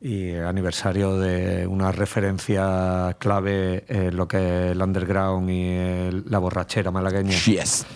y 0.00 0.34
aniversario 0.34 1.16
de 1.16 1.68
una 1.68 1.92
referencia 1.92 3.14
clave 3.20 3.84
en 3.86 4.16
lo 4.16 4.26
que 4.26 4.38
es 4.38 4.72
el 4.72 4.82
underground 4.82 5.48
y 5.50 5.68
el- 5.70 6.24
la 6.28 6.40
borrachera 6.40 6.90
malagueña. 6.90 7.30
Yes. 7.44 7.86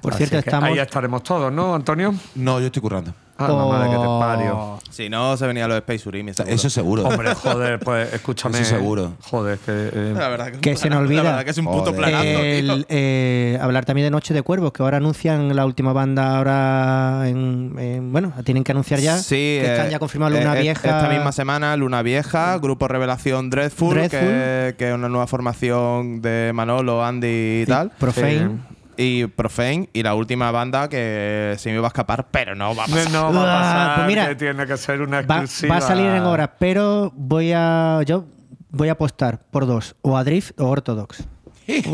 Por 0.00 0.12
Así 0.14 0.18
cierto, 0.26 0.34
que 0.44 0.48
estamos. 0.50 0.70
Ahí 0.70 0.78
estaremos 0.78 1.22
todos, 1.24 1.52
¿no, 1.52 1.74
Antonio? 1.74 2.14
No, 2.36 2.60
yo 2.60 2.66
estoy 2.66 2.80
currando. 2.80 3.12
Ah, 3.44 3.48
la 3.48 3.64
madre 3.66 3.90
que 3.90 3.96
te 3.96 4.06
Oh. 4.06 4.20
parió. 4.20 4.78
Si 4.90 5.08
no, 5.08 5.36
se 5.36 5.46
venía 5.46 5.66
los 5.68 5.76
Space 5.78 6.08
Urimi. 6.08 6.34
seguro. 6.34 6.54
Eso 6.54 6.70
seguro. 6.70 7.04
Hombre, 7.08 7.34
joder, 7.34 7.78
pues 7.80 8.12
escúchame. 8.12 8.58
Eso 8.60 8.76
seguro. 8.76 9.12
Joder, 9.22 9.58
que. 9.58 9.72
eh, 9.92 10.14
La 10.16 10.28
verdad 10.28 10.52
que, 10.52 10.58
Que 10.60 10.76
se 10.76 10.90
nos 10.90 10.98
olvida. 11.00 11.22
La 11.22 11.30
verdad 11.30 11.44
que 11.44 11.50
es 11.50 11.58
un 11.58 11.66
puto 11.66 11.92
Joder. 11.92 11.96
planazo. 11.96 12.24
El- 12.24 12.66
tío. 12.66 12.84
eh, 12.88 13.58
hablar 13.62 13.84
también 13.84 14.06
de 14.06 14.10
Noche 14.10 14.34
de 14.34 14.42
Cuervos, 14.42 14.72
que 14.72 14.82
ahora 14.82 14.96
anuncian 14.98 15.54
la 15.54 15.64
última 15.64 15.92
banda 15.92 16.36
ahora 16.38 17.28
en, 17.28 17.74
en- 17.78 18.12
bueno, 18.12 18.32
tienen 18.44 18.64
que 18.64 18.72
anunciar 18.72 19.00
ya 19.00 19.16
Sí, 19.18 19.34
que 19.36 19.66
están 19.72 19.86
eh, 19.86 19.90
ya 19.90 19.98
confirmados 19.98 20.38
Luna 20.38 20.58
eh, 20.58 20.62
Vieja. 20.62 20.88
Esta 20.98 21.08
misma 21.08 21.32
semana, 21.32 21.76
Luna 21.76 22.02
Vieja, 22.02 22.58
Grupo 22.58 22.88
Revelación 22.88 23.50
Dreadful, 23.50 23.94
Dreadful. 23.94 24.18
Que, 24.18 24.74
que 24.76 24.88
es 24.88 24.94
una 24.94 25.08
nueva 25.08 25.26
formación 25.26 26.20
de 26.20 26.50
Manolo, 26.54 27.04
Andy 27.04 27.62
y 27.62 27.66
tal. 27.66 27.90
Profane. 27.98 28.58
Y 29.00 29.26
Profane. 29.28 29.88
Y 29.92 30.02
la 30.02 30.14
última 30.14 30.50
banda 30.50 30.88
que 30.88 31.54
se 31.58 31.70
me 31.70 31.76
iba 31.76 31.86
a 31.86 31.88
escapar, 31.88 32.26
pero 32.30 32.54
no 32.54 32.74
va 32.76 32.84
a 32.84 32.86
pasar. 32.86 33.10
no 33.10 33.32
va 33.32 33.42
a 33.42 33.60
pasar, 33.60 33.94
pues 33.96 34.06
mira, 34.08 34.28
que 34.28 34.34
tiene 34.34 34.66
que 34.66 34.76
ser 34.76 35.00
una 35.00 35.22
Va, 35.22 35.38
exclusiva. 35.38 35.74
va 35.74 35.78
a 35.78 35.80
salir 35.80 36.06
en 36.06 36.22
horas, 36.22 36.50
pero 36.58 37.10
voy 37.16 37.52
a 37.54 38.00
yo 38.04 38.26
voy 38.70 38.88
a 38.88 38.92
apostar 38.92 39.40
por 39.50 39.66
dos, 39.66 39.96
o 40.02 40.16
a 40.18 40.24
Drift 40.24 40.60
o 40.60 40.66
Orthodox. 40.66 41.24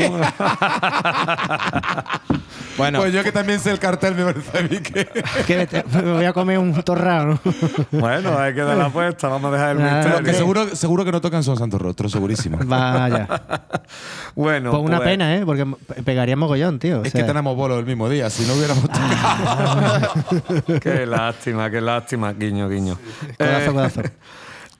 Bueno, 2.77 2.99
Pues 2.99 3.11
yo 3.11 3.23
que 3.23 3.31
también 3.31 3.59
sé 3.59 3.71
el 3.71 3.79
cartel, 3.79 4.13
me 4.13 4.23
parece 4.23 4.55
a 4.55 4.61
mí 4.61 4.77
que. 4.77 5.07
Que 5.47 5.65
te- 5.65 5.83
me 5.99 6.11
voy 6.13 6.25
a 6.25 6.33
comer 6.33 6.59
un 6.59 6.73
torrado. 6.83 7.39
¿no? 7.43 7.53
Bueno, 7.99 8.37
hay 8.37 8.53
que 8.53 8.61
dar 8.61 8.77
la 8.77 8.85
apuesta, 8.85 9.27
vamos 9.29 9.49
a 9.51 9.55
dejar 9.55 9.71
el 9.71 9.79
Nada, 9.81 9.95
misterio. 10.03 10.23
que 10.23 10.33
seguro, 10.35 10.75
seguro 10.75 11.03
que 11.03 11.11
no 11.11 11.19
tocan 11.19 11.43
Son 11.43 11.57
Santo 11.57 11.79
Rostro, 11.79 12.07
segurísimo. 12.07 12.59
Vaya. 12.65 13.27
Bueno, 14.35 14.69
Pues 14.69 14.83
una 14.83 14.97
pues- 14.97 15.09
pena, 15.09 15.35
¿eh? 15.35 15.43
Porque 15.43 15.65
pegaría 16.05 16.35
mogollón, 16.35 16.77
tío. 16.77 16.99
o 16.99 17.03
Es 17.03 17.11
sea. 17.11 17.21
que 17.21 17.27
tenemos 17.27 17.55
bolo 17.55 17.79
el 17.79 17.85
mismo 17.85 18.07
día, 18.09 18.29
si 18.29 18.45
no 18.45 18.53
hubiéramos 18.53 18.83
tocado. 18.83 20.79
Qué 20.79 21.07
lástima, 21.07 21.71
qué 21.71 21.81
lástima. 21.81 22.33
Guiño, 22.33 22.69
guiño. 22.69 22.99
Codazo, 23.39 23.59
Eh, 23.71 23.73
codazo. 23.73 24.01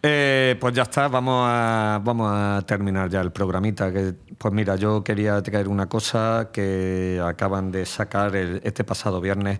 Eh, 0.09 0.55
pues 0.59 0.73
ya 0.73 0.83
está, 0.83 1.07
vamos 1.09 1.45
a, 1.47 1.99
vamos 2.03 2.31
a 2.31 2.61
terminar 2.65 3.09
ya 3.09 3.21
el 3.21 3.31
programita. 3.31 3.91
Pues 4.37 4.53
mira, 4.53 4.75
yo 4.75 5.03
quería 5.03 5.41
traer 5.41 5.67
una 5.67 5.87
cosa 5.87 6.49
que 6.53 7.21
acaban 7.23 7.71
de 7.71 7.85
sacar 7.85 8.35
este 8.35 8.83
pasado 8.83 9.19
viernes 9.19 9.59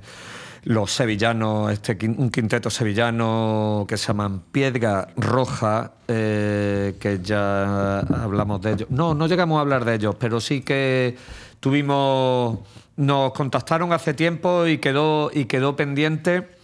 los 0.64 0.92
sevillanos, 0.92 1.72
este, 1.72 1.98
un 2.08 2.30
quinteto 2.30 2.70
sevillano 2.70 3.86
que 3.88 3.96
se 3.98 4.08
llaman 4.08 4.42
Piedra 4.52 5.08
Roja, 5.16 5.94
eh, 6.08 6.96
que 7.00 7.20
ya 7.22 8.00
hablamos 8.00 8.62
de 8.62 8.74
ellos. 8.74 8.90
No, 8.90 9.14
no 9.14 9.28
llegamos 9.28 9.58
a 9.58 9.62
hablar 9.62 9.86
de 9.86 9.96
ellos, 9.96 10.16
pero 10.20 10.42
sí 10.42 10.62
que 10.62 11.16
tuvimos, 11.62 12.60
nos 12.98 13.32
contactaron 13.32 13.94
hace 13.94 14.14
tiempo 14.14 14.68
y 14.68 14.80
quedó, 14.80 15.32
y 15.34 15.46
quedó 15.46 15.76
pendiente. 15.76 16.57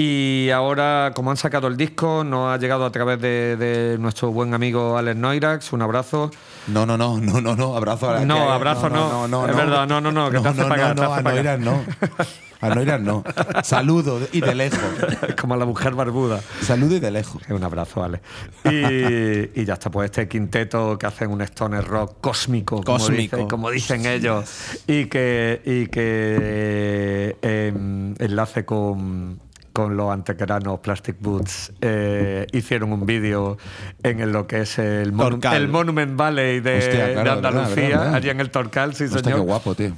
Y 0.00 0.50
ahora, 0.50 1.10
como 1.12 1.32
han 1.32 1.36
sacado 1.36 1.66
el 1.66 1.76
disco, 1.76 2.22
nos 2.22 2.54
ha 2.54 2.56
llegado 2.58 2.84
a 2.84 2.92
través 2.92 3.20
de, 3.20 3.56
de 3.56 3.98
nuestro 3.98 4.30
buen 4.30 4.54
amigo 4.54 4.96
Alex 4.96 5.16
Noirax. 5.16 5.72
Un 5.72 5.82
abrazo. 5.82 6.30
No, 6.68 6.86
no, 6.86 6.96
no, 6.96 7.18
no, 7.18 7.40
no, 7.40 7.56
no, 7.56 7.76
abrazo 7.76 8.08
a 8.08 8.12
la 8.14 8.24
No, 8.24 8.36
que- 8.36 8.40
abrazo 8.42 8.88
no. 8.90 9.24
Es 9.48 9.56
verdad, 9.56 9.88
no, 9.88 10.00
no, 10.00 10.12
no, 10.12 10.30
que 10.30 10.38
te 10.38 10.48
hace 10.50 10.60
no, 10.62 10.68
pagar, 10.68 10.94
no, 10.94 11.12
a. 11.12 11.20
Noiras 11.20 11.58
no. 11.58 11.82
A 12.60 12.74
Noiras 12.74 13.00
no. 13.00 13.22
Saludo 13.62 14.18
y 14.32 14.40
de 14.40 14.52
lejos. 14.54 14.80
como 15.40 15.54
la 15.56 15.64
mujer 15.64 15.94
barbuda. 15.94 16.40
Saludo 16.60 16.96
y 16.96 17.00
de 17.00 17.10
lejos. 17.12 17.40
Un 17.48 17.62
abrazo, 17.62 18.02
Ale. 18.02 18.20
Y, 18.64 19.60
y 19.60 19.64
ya 19.64 19.74
está, 19.74 19.90
pues 19.90 20.06
este 20.06 20.26
quinteto 20.28 20.96
que 20.98 21.06
hacen 21.06 21.30
un 21.30 21.40
stoner 21.42 21.84
rock 21.84 22.16
cósmico, 22.20 22.82
como, 22.82 22.98
Cósmico. 22.98 23.36
dicen, 23.36 23.48
como 23.48 23.70
dicen 23.70 24.06
ellos, 24.06 24.80
y 24.88 25.06
que, 25.06 25.60
y 25.64 25.86
que 25.86 27.36
em, 27.42 28.14
enlace 28.18 28.64
con, 28.64 29.40
con 29.78 29.96
los 29.96 30.10
antequeranos 30.10 30.80
Plastic 30.80 31.14
Boots, 31.20 31.72
eh, 31.80 32.46
hicieron 32.52 32.92
un 32.92 33.06
vídeo 33.06 33.58
en 34.02 34.32
lo 34.32 34.48
que 34.48 34.62
es 34.62 34.76
el, 34.80 35.12
monu- 35.12 35.30
Torcal. 35.30 35.54
el 35.56 35.68
Monument 35.68 36.16
Valley 36.16 36.58
de, 36.58 36.78
Hostia, 36.78 36.92
claro, 36.92 37.06
de 37.06 37.14
verdad, 37.14 37.36
Andalucía, 37.36 37.82
verdad, 37.84 37.98
verdad. 38.00 38.14
allí 38.16 38.30
en 38.30 38.40
el 38.40 38.50
Torcal, 38.50 38.94
sí, 38.96 39.04
Hostia, 39.04 39.20
señor. 39.22 39.38
qué 39.38 39.44
guapo, 39.44 39.74
tío. 39.76 39.92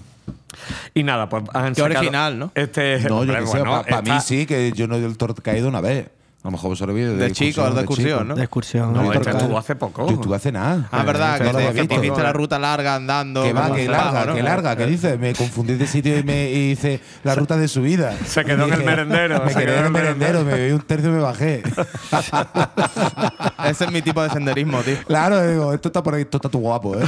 Y 0.92 1.02
nada, 1.02 1.30
pues 1.30 1.44
han 1.54 1.72
Qué 1.74 1.80
sacado 1.80 1.98
original, 2.00 2.38
¿no? 2.38 2.52
Este, 2.54 2.98
No, 3.04 3.08
yo 3.08 3.16
hombre, 3.20 3.38
que 3.38 3.46
sé, 3.46 3.56
bueno, 3.58 3.82
para 3.88 4.02
mí 4.02 4.20
sí, 4.22 4.44
que 4.44 4.70
yo 4.72 4.86
no 4.86 4.96
he 4.96 5.14
caído 5.42 5.68
una 5.68 5.80
vez. 5.80 6.08
A 6.42 6.46
lo 6.46 6.52
mejor 6.52 6.70
vosotros 6.70 6.98
ido 6.98 7.16
De 7.16 7.32
chicos, 7.32 7.74
de 7.74 7.80
excursión, 7.82 8.28
¿no? 8.28 8.34
De 8.34 8.42
excursión. 8.44 8.94
No, 8.94 9.02
¿no? 9.02 9.12
este 9.12 9.28
estuvo 9.28 9.58
hace 9.58 9.76
poco. 9.76 10.08
Yo 10.08 10.14
estuve 10.14 10.36
hace 10.36 10.50
nada. 10.50 10.88
Ah, 10.90 11.02
verdad, 11.02 11.38
que, 11.38 11.82
te, 11.82 11.86
que 11.88 11.94
hiciste 11.96 12.22
la 12.22 12.32
ruta 12.32 12.58
larga 12.58 12.94
andando. 12.94 13.42
Que 13.42 13.52
va, 13.52 13.70
que 13.74 13.86
larga, 13.86 14.24
¿no? 14.24 14.34
que 14.34 14.42
larga, 14.42 14.74
¿qué 14.74 14.86
dices? 14.86 15.18
Me 15.18 15.34
confundí 15.34 15.74
de 15.74 15.86
sitio 15.86 16.18
y 16.18 16.22
me 16.22 16.50
hice 16.50 16.98
la 17.24 17.34
ruta 17.34 17.58
de 17.58 17.68
subida. 17.68 18.14
Se 18.26 18.42
quedó 18.42 18.64
en 18.66 18.72
el 18.72 18.84
merendero, 18.84 19.42
Me 19.44 19.52
se 19.52 19.58
quedé 19.58 19.66
quedó 19.66 19.74
en 19.74 19.80
el 19.80 19.84
en 19.84 19.96
el 19.96 20.02
merendero, 20.16 20.44
me 20.44 20.54
bebí 20.54 20.72
un 20.72 20.80
tercio 20.80 21.10
y 21.10 21.12
me 21.12 21.20
bajé. 21.20 21.62
Ese 23.66 23.84
es 23.84 23.92
mi 23.92 24.00
tipo 24.00 24.22
de 24.22 24.30
senderismo, 24.30 24.80
tío. 24.80 24.96
Claro, 25.06 25.46
digo, 25.46 25.74
esto 25.74 25.88
está 25.88 26.02
por 26.02 26.14
ahí, 26.14 26.22
esto 26.22 26.38
está 26.38 26.48
tu 26.48 26.60
guapo, 26.60 26.98
¿eh? 26.98 27.04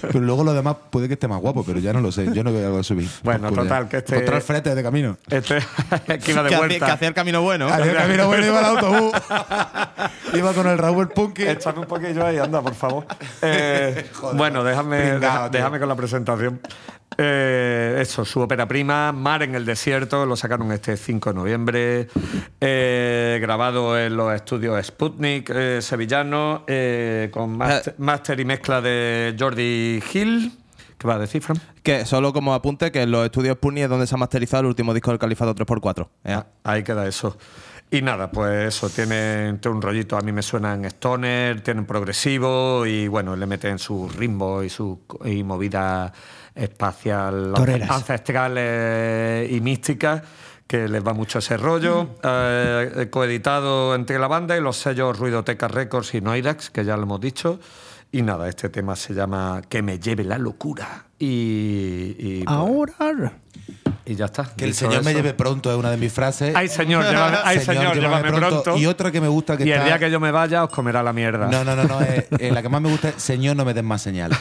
Pero 0.00 0.20
luego 0.20 0.44
lo 0.44 0.54
demás 0.54 0.76
puede 0.90 1.08
que 1.08 1.14
esté 1.14 1.26
más 1.26 1.40
guapo, 1.40 1.64
pero 1.64 1.80
ya 1.80 1.92
no 1.92 2.00
lo 2.00 2.12
sé. 2.12 2.32
Yo 2.32 2.44
no 2.44 2.52
veo 2.52 2.66
algo 2.66 2.76
de 2.78 2.84
subir. 2.84 3.08
Bueno, 3.24 3.48
Pues 3.48 3.62
total, 3.62 3.88
que 3.88 3.96
este- 3.98 4.14
Encontrar 4.14 4.42
frete 4.42 4.74
de 4.76 4.82
camino. 4.82 5.16
Este 5.28 5.58
que 6.20 6.30
iba 6.30 6.42
de 6.44 6.48
Que 6.50 6.54
hacía, 6.54 6.58
vuelta. 6.58 6.86
que 6.86 6.92
hacía 6.92 7.08
el 7.08 7.14
camino 7.14 7.42
bueno. 7.42 7.66
Hacía 7.66 7.90
el 7.90 7.96
camino 7.96 8.26
bueno, 8.28 8.59
iba 8.60 8.68
al 8.70 8.76
autobús. 8.78 9.12
iba 10.34 10.52
con 10.52 10.66
el 10.66 10.78
Raúl 10.78 11.08
Punky. 11.08 11.42
Échame 11.42 11.80
un 11.80 11.86
poquillo 11.86 12.24
ahí, 12.26 12.38
anda, 12.38 12.60
por 12.62 12.74
favor. 12.74 13.06
Eh, 13.42 14.10
bueno, 14.34 14.62
déjame, 14.64 15.18
deja- 15.18 15.48
déjame 15.48 15.78
con 15.78 15.88
la 15.88 15.96
presentación. 15.96 16.60
Eh, 17.18 17.98
eso, 18.00 18.24
su 18.24 18.40
ópera 18.40 18.66
prima, 18.66 19.12
Mar 19.12 19.42
en 19.42 19.54
el 19.54 19.66
Desierto, 19.66 20.24
lo 20.24 20.36
sacaron 20.36 20.70
este 20.72 20.96
5 20.96 21.30
de 21.30 21.34
noviembre, 21.34 22.08
eh, 22.60 23.38
grabado 23.42 23.98
en 23.98 24.16
los 24.16 24.32
estudios 24.32 24.84
Sputnik 24.86 25.50
eh, 25.52 25.82
sevillano, 25.82 26.64
eh, 26.66 27.28
con 27.32 27.58
máster, 27.58 27.94
máster 27.98 28.40
y 28.40 28.44
mezcla 28.44 28.80
de 28.80 29.34
Jordi 29.38 30.02
Hill. 30.14 30.52
¿Qué 30.96 31.08
va 31.08 31.14
a 31.14 31.18
decir, 31.18 31.42
Fran? 31.42 31.58
Que 31.82 32.04
solo 32.06 32.32
como 32.32 32.54
apunte 32.54 32.92
que 32.92 33.02
en 33.02 33.10
los 33.10 33.24
estudios 33.24 33.56
Puni 33.56 33.80
es 33.82 33.88
donde 33.88 34.06
se 34.06 34.14
ha 34.14 34.18
masterizado 34.18 34.60
el 34.62 34.66
último 34.66 34.92
disco 34.94 35.10
del 35.10 35.18
Califato 35.18 35.54
3x4. 35.54 36.06
Ah, 36.26 36.46
ahí 36.62 36.82
queda 36.82 37.06
eso. 37.08 37.36
Y 37.92 38.02
nada, 38.02 38.30
pues 38.30 38.74
eso, 38.76 38.88
tienen, 38.88 39.58
tiene 39.58 39.76
un 39.76 39.82
rollito, 39.82 40.16
a 40.16 40.20
mí 40.20 40.30
me 40.30 40.42
suenan 40.42 40.84
stoner, 40.84 41.60
tienen 41.60 41.86
progresivo 41.86 42.86
y 42.86 43.08
bueno, 43.08 43.34
le 43.34 43.46
meten 43.46 43.80
sus 43.80 44.14
ritmos 44.14 44.64
y 44.64 44.68
su 44.68 45.00
y 45.24 45.42
movida 45.42 46.12
espacial 46.54 47.52
Toreras. 47.54 47.90
ancestrales 47.90 49.50
y 49.50 49.60
místicas 49.60 50.22
que 50.68 50.86
les 50.86 51.04
va 51.04 51.14
mucho 51.14 51.40
ese 51.40 51.56
rollo. 51.56 52.10
Eh, 52.22 53.08
coeditado 53.10 53.96
entre 53.96 54.20
la 54.20 54.28
banda 54.28 54.56
y 54.56 54.60
los 54.60 54.76
sellos 54.76 55.18
Ruidoteca 55.18 55.66
Records 55.66 56.14
y 56.14 56.20
Noirax, 56.20 56.70
que 56.70 56.84
ya 56.84 56.96
lo 56.96 57.02
hemos 57.02 57.20
dicho. 57.20 57.58
Y 58.12 58.22
nada, 58.22 58.48
este 58.48 58.68
tema 58.68 58.94
se 58.94 59.14
llama 59.14 59.62
Que 59.68 59.82
me 59.82 59.98
lleve 59.98 60.22
la 60.22 60.38
locura. 60.38 61.06
Y, 61.18 62.14
y, 62.16 62.44
pues, 62.44 62.56
Ahora. 62.56 63.32
Y 64.10 64.16
ya 64.16 64.24
está. 64.24 64.50
Que 64.56 64.64
el 64.64 64.74
señor 64.74 65.04
me 65.04 65.10
eso- 65.12 65.18
lleve 65.20 65.34
pronto 65.34 65.70
es 65.70 65.76
una 65.78 65.90
de 65.90 65.96
mis 65.96 66.12
frases. 66.12 66.54
Ay, 66.56 66.68
señor, 66.68 67.04
llévame, 67.08 67.36
ay, 67.44 67.60
señor, 67.60 67.94
llévame 67.98 68.32
pronto. 68.32 68.76
Y 68.76 68.86
otra 68.86 69.10
que 69.12 69.20
me 69.20 69.28
gusta 69.28 69.56
que 69.56 69.64
Y 69.64 69.68
el 69.70 69.74
está- 69.74 69.84
día 69.84 69.98
que 69.98 70.10
yo 70.10 70.18
me 70.18 70.30
vaya 70.32 70.64
os 70.64 70.70
comerá 70.70 71.02
la 71.02 71.12
mierda. 71.12 71.46
No, 71.46 71.64
no, 71.64 71.76
no, 71.76 71.84
no. 71.84 72.02
eh, 72.02 72.26
eh, 72.38 72.50
la 72.50 72.60
que 72.62 72.68
más 72.68 72.80
me 72.80 72.88
gusta 72.88 73.10
es 73.10 73.22
Señor, 73.22 73.56
no 73.56 73.64
me 73.64 73.72
des 73.72 73.84
más 73.84 74.02
señales. 74.02 74.38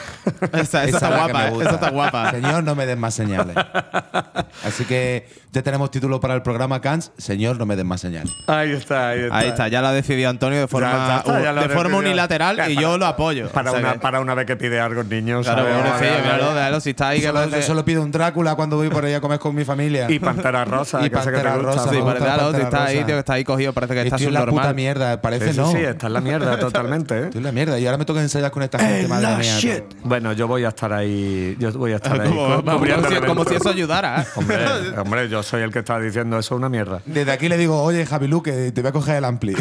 Esa, 0.54 0.60
esa 0.62 0.84
es 0.86 0.94
está 0.96 1.10
la 1.10 1.16
que 1.18 1.22
guapa, 1.32 1.44
me 1.44 1.50
gusta. 1.52 1.66
esa 1.66 1.76
está 1.76 1.90
guapa. 1.91 2.32
Señor, 2.32 2.64
no 2.64 2.76
me 2.76 2.86
des 2.86 2.98
más 2.98 3.14
señales. 3.14 3.56
Así 4.66 4.86
que 4.86 5.28
ya 5.52 5.62
tenemos 5.62 5.90
título 5.91 6.20
para 6.20 6.34
el 6.36 6.41
programa 6.41 6.82
Cans. 6.82 7.12
Señor, 7.18 7.58
no 7.58 7.66
me 7.66 7.76
des 7.76 7.86
más 7.86 8.02
señales. 8.02 8.34
Ahí 8.48 8.72
está, 8.72 9.10
ahí 9.10 9.20
está. 9.22 9.38
Ahí 9.38 9.48
está, 9.50 9.68
ya 9.68 9.82
lo 9.82 9.88
ha 9.88 9.91
decidido 9.94 10.30
Antonio 10.30 10.60
de 10.60 10.68
forma, 10.68 10.91
Ya 10.91 11.18
está, 11.18 11.41
ya 11.44 11.52
lo 11.54 11.62
de 11.62 11.70
forma 11.70 11.98
unilateral 11.98 12.58
Ya, 12.58 12.70
y 12.70 12.76
para- 12.76 12.82
yo 12.88 12.98
lo 12.98 13.06
apoyo. 13.06 13.50
Para, 13.50 13.72
O 13.72 13.74
sea 13.76 13.82
una, 13.84 13.94
que- 13.94 14.00
para 14.00 14.20
una 14.20 14.34
vez 14.34 14.46
que 14.46 14.56
pide 14.58 14.80
algo 14.80 15.02
el 15.02 15.10
niño. 15.10 15.41
Claro, 15.41 15.64
pobrecillo, 15.66 16.22
míralo, 16.24 16.54
déjalo, 16.56 16.80
si 16.82 16.90
está 16.91 17.10
ahí 17.10 17.20
que 17.22 17.28
Solo, 17.28 17.40
parece- 17.40 17.62
solo 17.64 17.86
pido 17.86 18.02
un 18.02 18.12
Drácula 18.12 18.56
cuando 18.56 18.76
voy 18.78 18.90
por 18.90 19.06
ahí 19.06 19.14
a 19.14 19.22
comer 19.22 19.40
con 19.40 19.56
mi 19.60 19.65
familia. 19.65 20.10
Y 20.10 20.19
Pantera 20.19 20.65
Rosa, 20.65 20.99
Y 21.06 21.10
que 21.10 21.18
sé 21.22 21.31
que 21.31 21.38
te 21.38 21.44
Pantera 21.44 21.56
gusta. 21.57 21.72
Rosa, 21.72 21.90
Sí, 21.90 21.95
me 21.95 22.02
gusta 22.02 22.19
Pantera 22.19 22.36
está 22.64 22.86
ahí, 22.86 22.95
Rosa. 22.95 23.06
tío, 23.06 23.15
que 23.15 23.19
está 23.19 23.34
ahí 23.34 23.44
cogido, 23.44 23.73
parece 23.73 23.94
que 23.94 24.02
está 24.02 24.15
Estoy 24.15 24.27
en 24.27 24.34
la 24.34 24.45
puta 24.45 24.73
mierda, 24.73 25.22
parece 25.22 25.48
Sí, 25.48 25.52
sí, 25.53 25.60
no. 25.60 25.72
sí, 25.72 25.77
está 25.77 26.07
en 26.07 26.14
la 26.14 26.22
mierda 26.22 26.60
totalmente. 26.60 27.15
¿eh? 27.18 27.23
Estoy 27.26 27.38
en 27.40 27.44
la 27.44 27.52
mierda. 27.52 27.80
Y 27.80 27.86
ahora 27.86 27.98
me 27.98 28.06
toca 28.06 28.22
ensayar 28.22 28.52
con 28.52 28.64
esta 28.64 28.80
gente, 28.80 29.07
madre 29.07 29.36
mía. 29.38 29.84
Bueno, 30.03 30.34
yo 30.34 30.48
voy 30.48 30.64
a 30.65 30.69
estar 30.69 30.91
ahí. 30.94 31.56
Yo 31.60 31.72
voy 31.73 31.91
a 31.94 31.98
estar 31.98 32.19
ahí. 32.19 32.30
Como, 32.30 32.56
como 32.64 32.77
cubriendo 32.77 33.10
si, 33.10 33.15
como 33.18 33.45
si 33.45 33.56
eso 33.56 33.69
ayudara. 33.69 34.22
¿eh? 34.22 34.26
Hombre, 34.36 34.57
hombre, 34.98 35.30
yo 35.30 35.44
soy 35.44 35.61
el 35.61 35.72
que 35.72 35.80
está 35.80 35.99
diciendo 35.99 36.38
eso 36.40 36.56
es 36.56 36.57
una 36.60 36.69
mierda. 36.69 37.02
Desde 37.06 37.31
aquí 37.31 37.49
le 37.49 37.57
digo, 37.57 37.81
oye, 37.81 38.06
Javi 38.06 38.27
Luque, 38.27 38.72
te 38.72 38.81
voy 38.81 38.90
a 38.90 38.91
coger 38.91 39.18
el 39.18 39.26
ampli. 39.26 39.56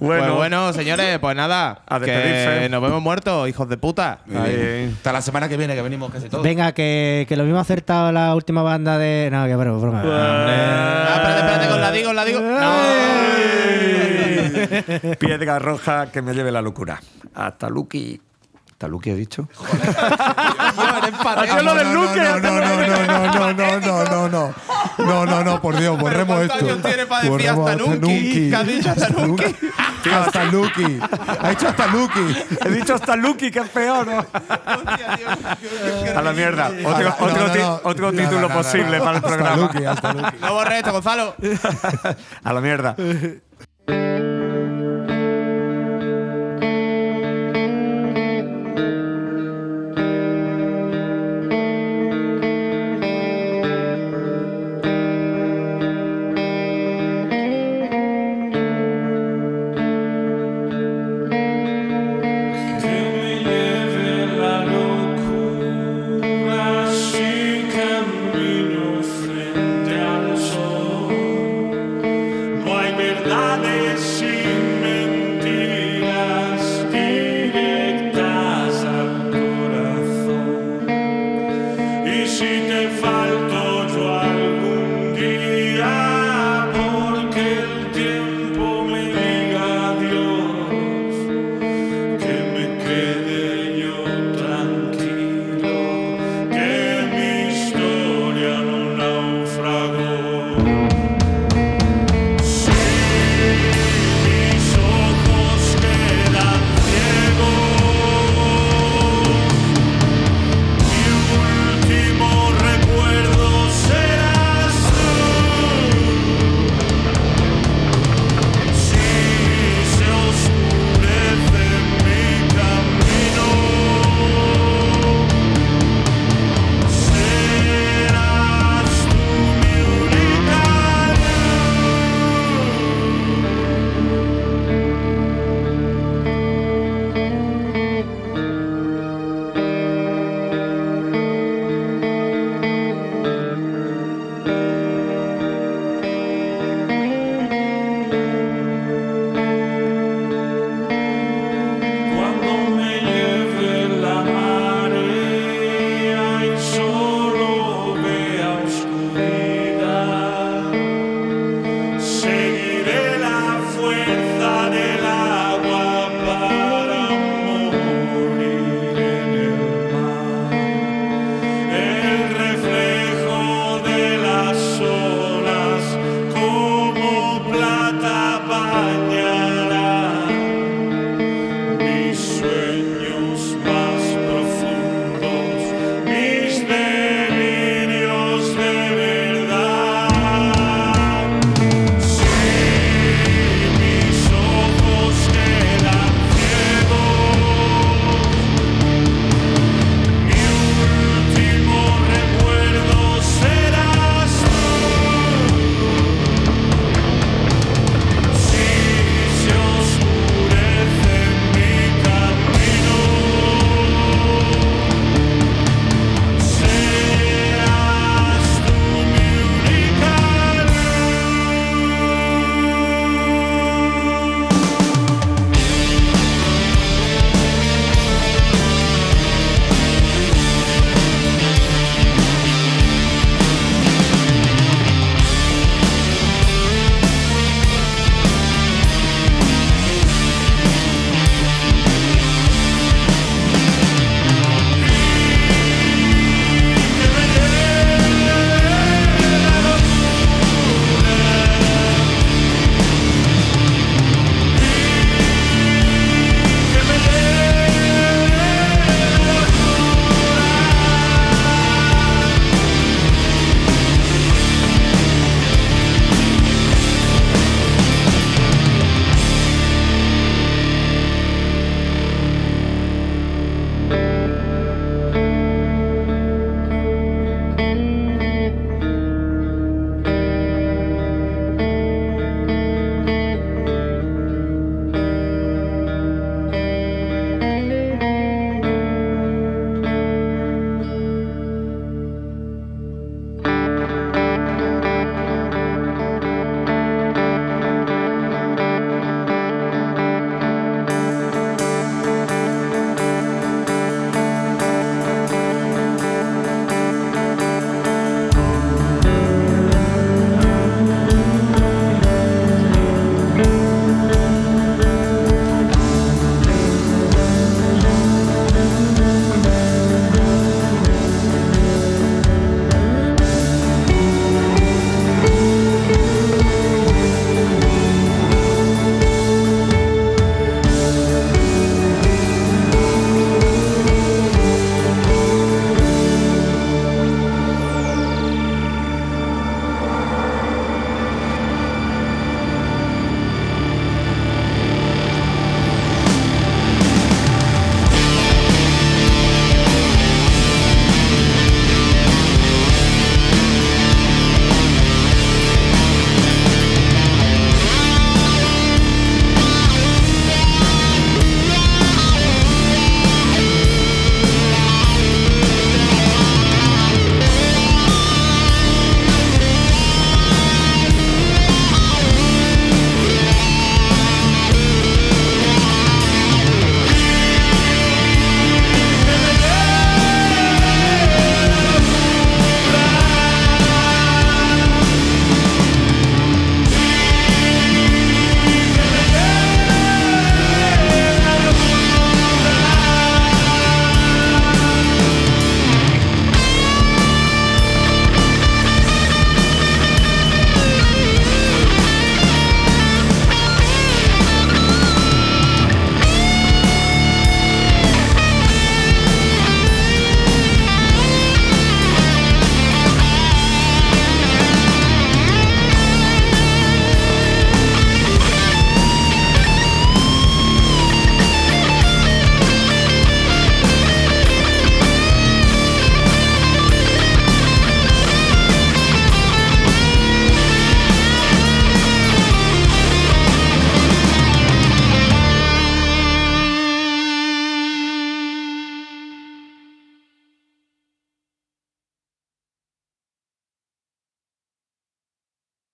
Bueno, 0.00 0.24
pues 0.24 0.34
bueno, 0.36 0.72
señores, 0.72 1.18
pues 1.18 1.36
nada. 1.36 1.82
A 1.86 2.00
que 2.00 2.10
despedirse. 2.10 2.68
nos 2.68 2.82
vemos 2.82 3.02
muertos, 3.02 3.48
hijos 3.48 3.68
de 3.68 3.76
puta. 3.76 4.18
Ahí. 4.34 4.92
Hasta 4.96 5.12
la 5.12 5.22
semana 5.22 5.48
que 5.48 5.56
viene, 5.56 5.74
que 5.74 5.82
venimos 5.82 6.10
casi 6.12 6.28
todos. 6.28 6.42
Venga, 6.44 6.72
que, 6.72 7.26
que 7.28 7.36
lo 7.36 7.44
mismo 7.44 7.58
ha 7.58 7.62
acertado 7.62 8.12
la 8.12 8.34
última 8.34 8.62
banda 8.62 8.98
de. 8.98 9.28
No, 9.30 9.46
que 9.46 9.54
bueno, 9.56 9.78
broma. 9.78 10.02
Ah, 10.04 11.14
espérate, 11.16 11.40
espérate, 11.40 11.68
con 11.68 11.80
la 11.80 11.90
digo, 11.90 12.06
con 12.08 12.16
la 12.16 12.24
digo. 12.24 12.40
Ay. 12.60 13.34
Piedra 15.18 15.58
roja 15.58 16.10
que 16.10 16.22
me 16.22 16.34
lleve 16.34 16.50
la 16.50 16.62
locura. 16.62 17.00
Hasta 17.34 17.68
Lucky. 17.68 18.20
¿Hasta 18.84 18.92
Lucky 18.92 19.10
he 19.10 19.14
dicho? 19.14 19.48
Ah, 21.24 21.60
lo 21.62 21.74
del 21.74 21.94
Luque, 21.94 22.20
No, 22.20 22.38
no, 22.40 22.60
no, 22.60 22.76
no, 22.86 23.06
no, 23.06 23.52
no, 23.54 23.80
no, 23.80 24.04
no, 24.04 24.28
no, 24.28 25.26
no. 25.26 25.42
No, 25.44 25.60
por 25.62 25.74
Dios, 25.78 25.98
borremos 25.98 26.36
¿cuántos 26.36 26.56
esto. 26.56 26.66
años 26.72 26.82
tiene 26.82 27.06
para 27.06 27.20
decir 27.22 27.30
Borremos 27.30 27.70
hasta 27.70 27.82
has 28.54 28.66
dicho 28.66 28.90
hasta 28.90 30.44
Lucky. 30.44 31.00
Ha 31.40 31.48
dicho 31.50 31.68
hasta 31.68 31.86
Lucky. 31.86 32.36
He 32.64 32.70
dicho 32.70 32.94
hasta 32.94 33.16
Lucky, 33.16 33.50
que 33.50 33.58
es 33.60 33.68
peor, 33.70 34.06
¿no? 34.06 34.18
A 36.14 36.22
la 36.22 36.32
mierda. 36.32 36.70
Otro, 36.84 37.14
otro 37.20 37.46
no, 37.46 37.52
ti- 37.52 37.58
no. 37.60 37.80
otro 37.84 38.12
No, 38.12 38.18
título 38.18 38.40
no, 38.42 38.48
no, 38.48 38.54
no. 38.54 38.54
posible 38.54 38.98
para 38.98 39.10
el 39.12 39.16
Hasta 39.16 39.28
programa. 39.28 39.56
Lucky, 39.56 39.84
hasta 39.86 40.12
Lucky. 40.12 40.36
No 40.40 40.52
borres 40.52 40.74
esto, 40.78 40.92
Gonzalo. 40.92 41.34
A 42.44 42.52
la 42.52 42.60
mierda. 42.60 42.96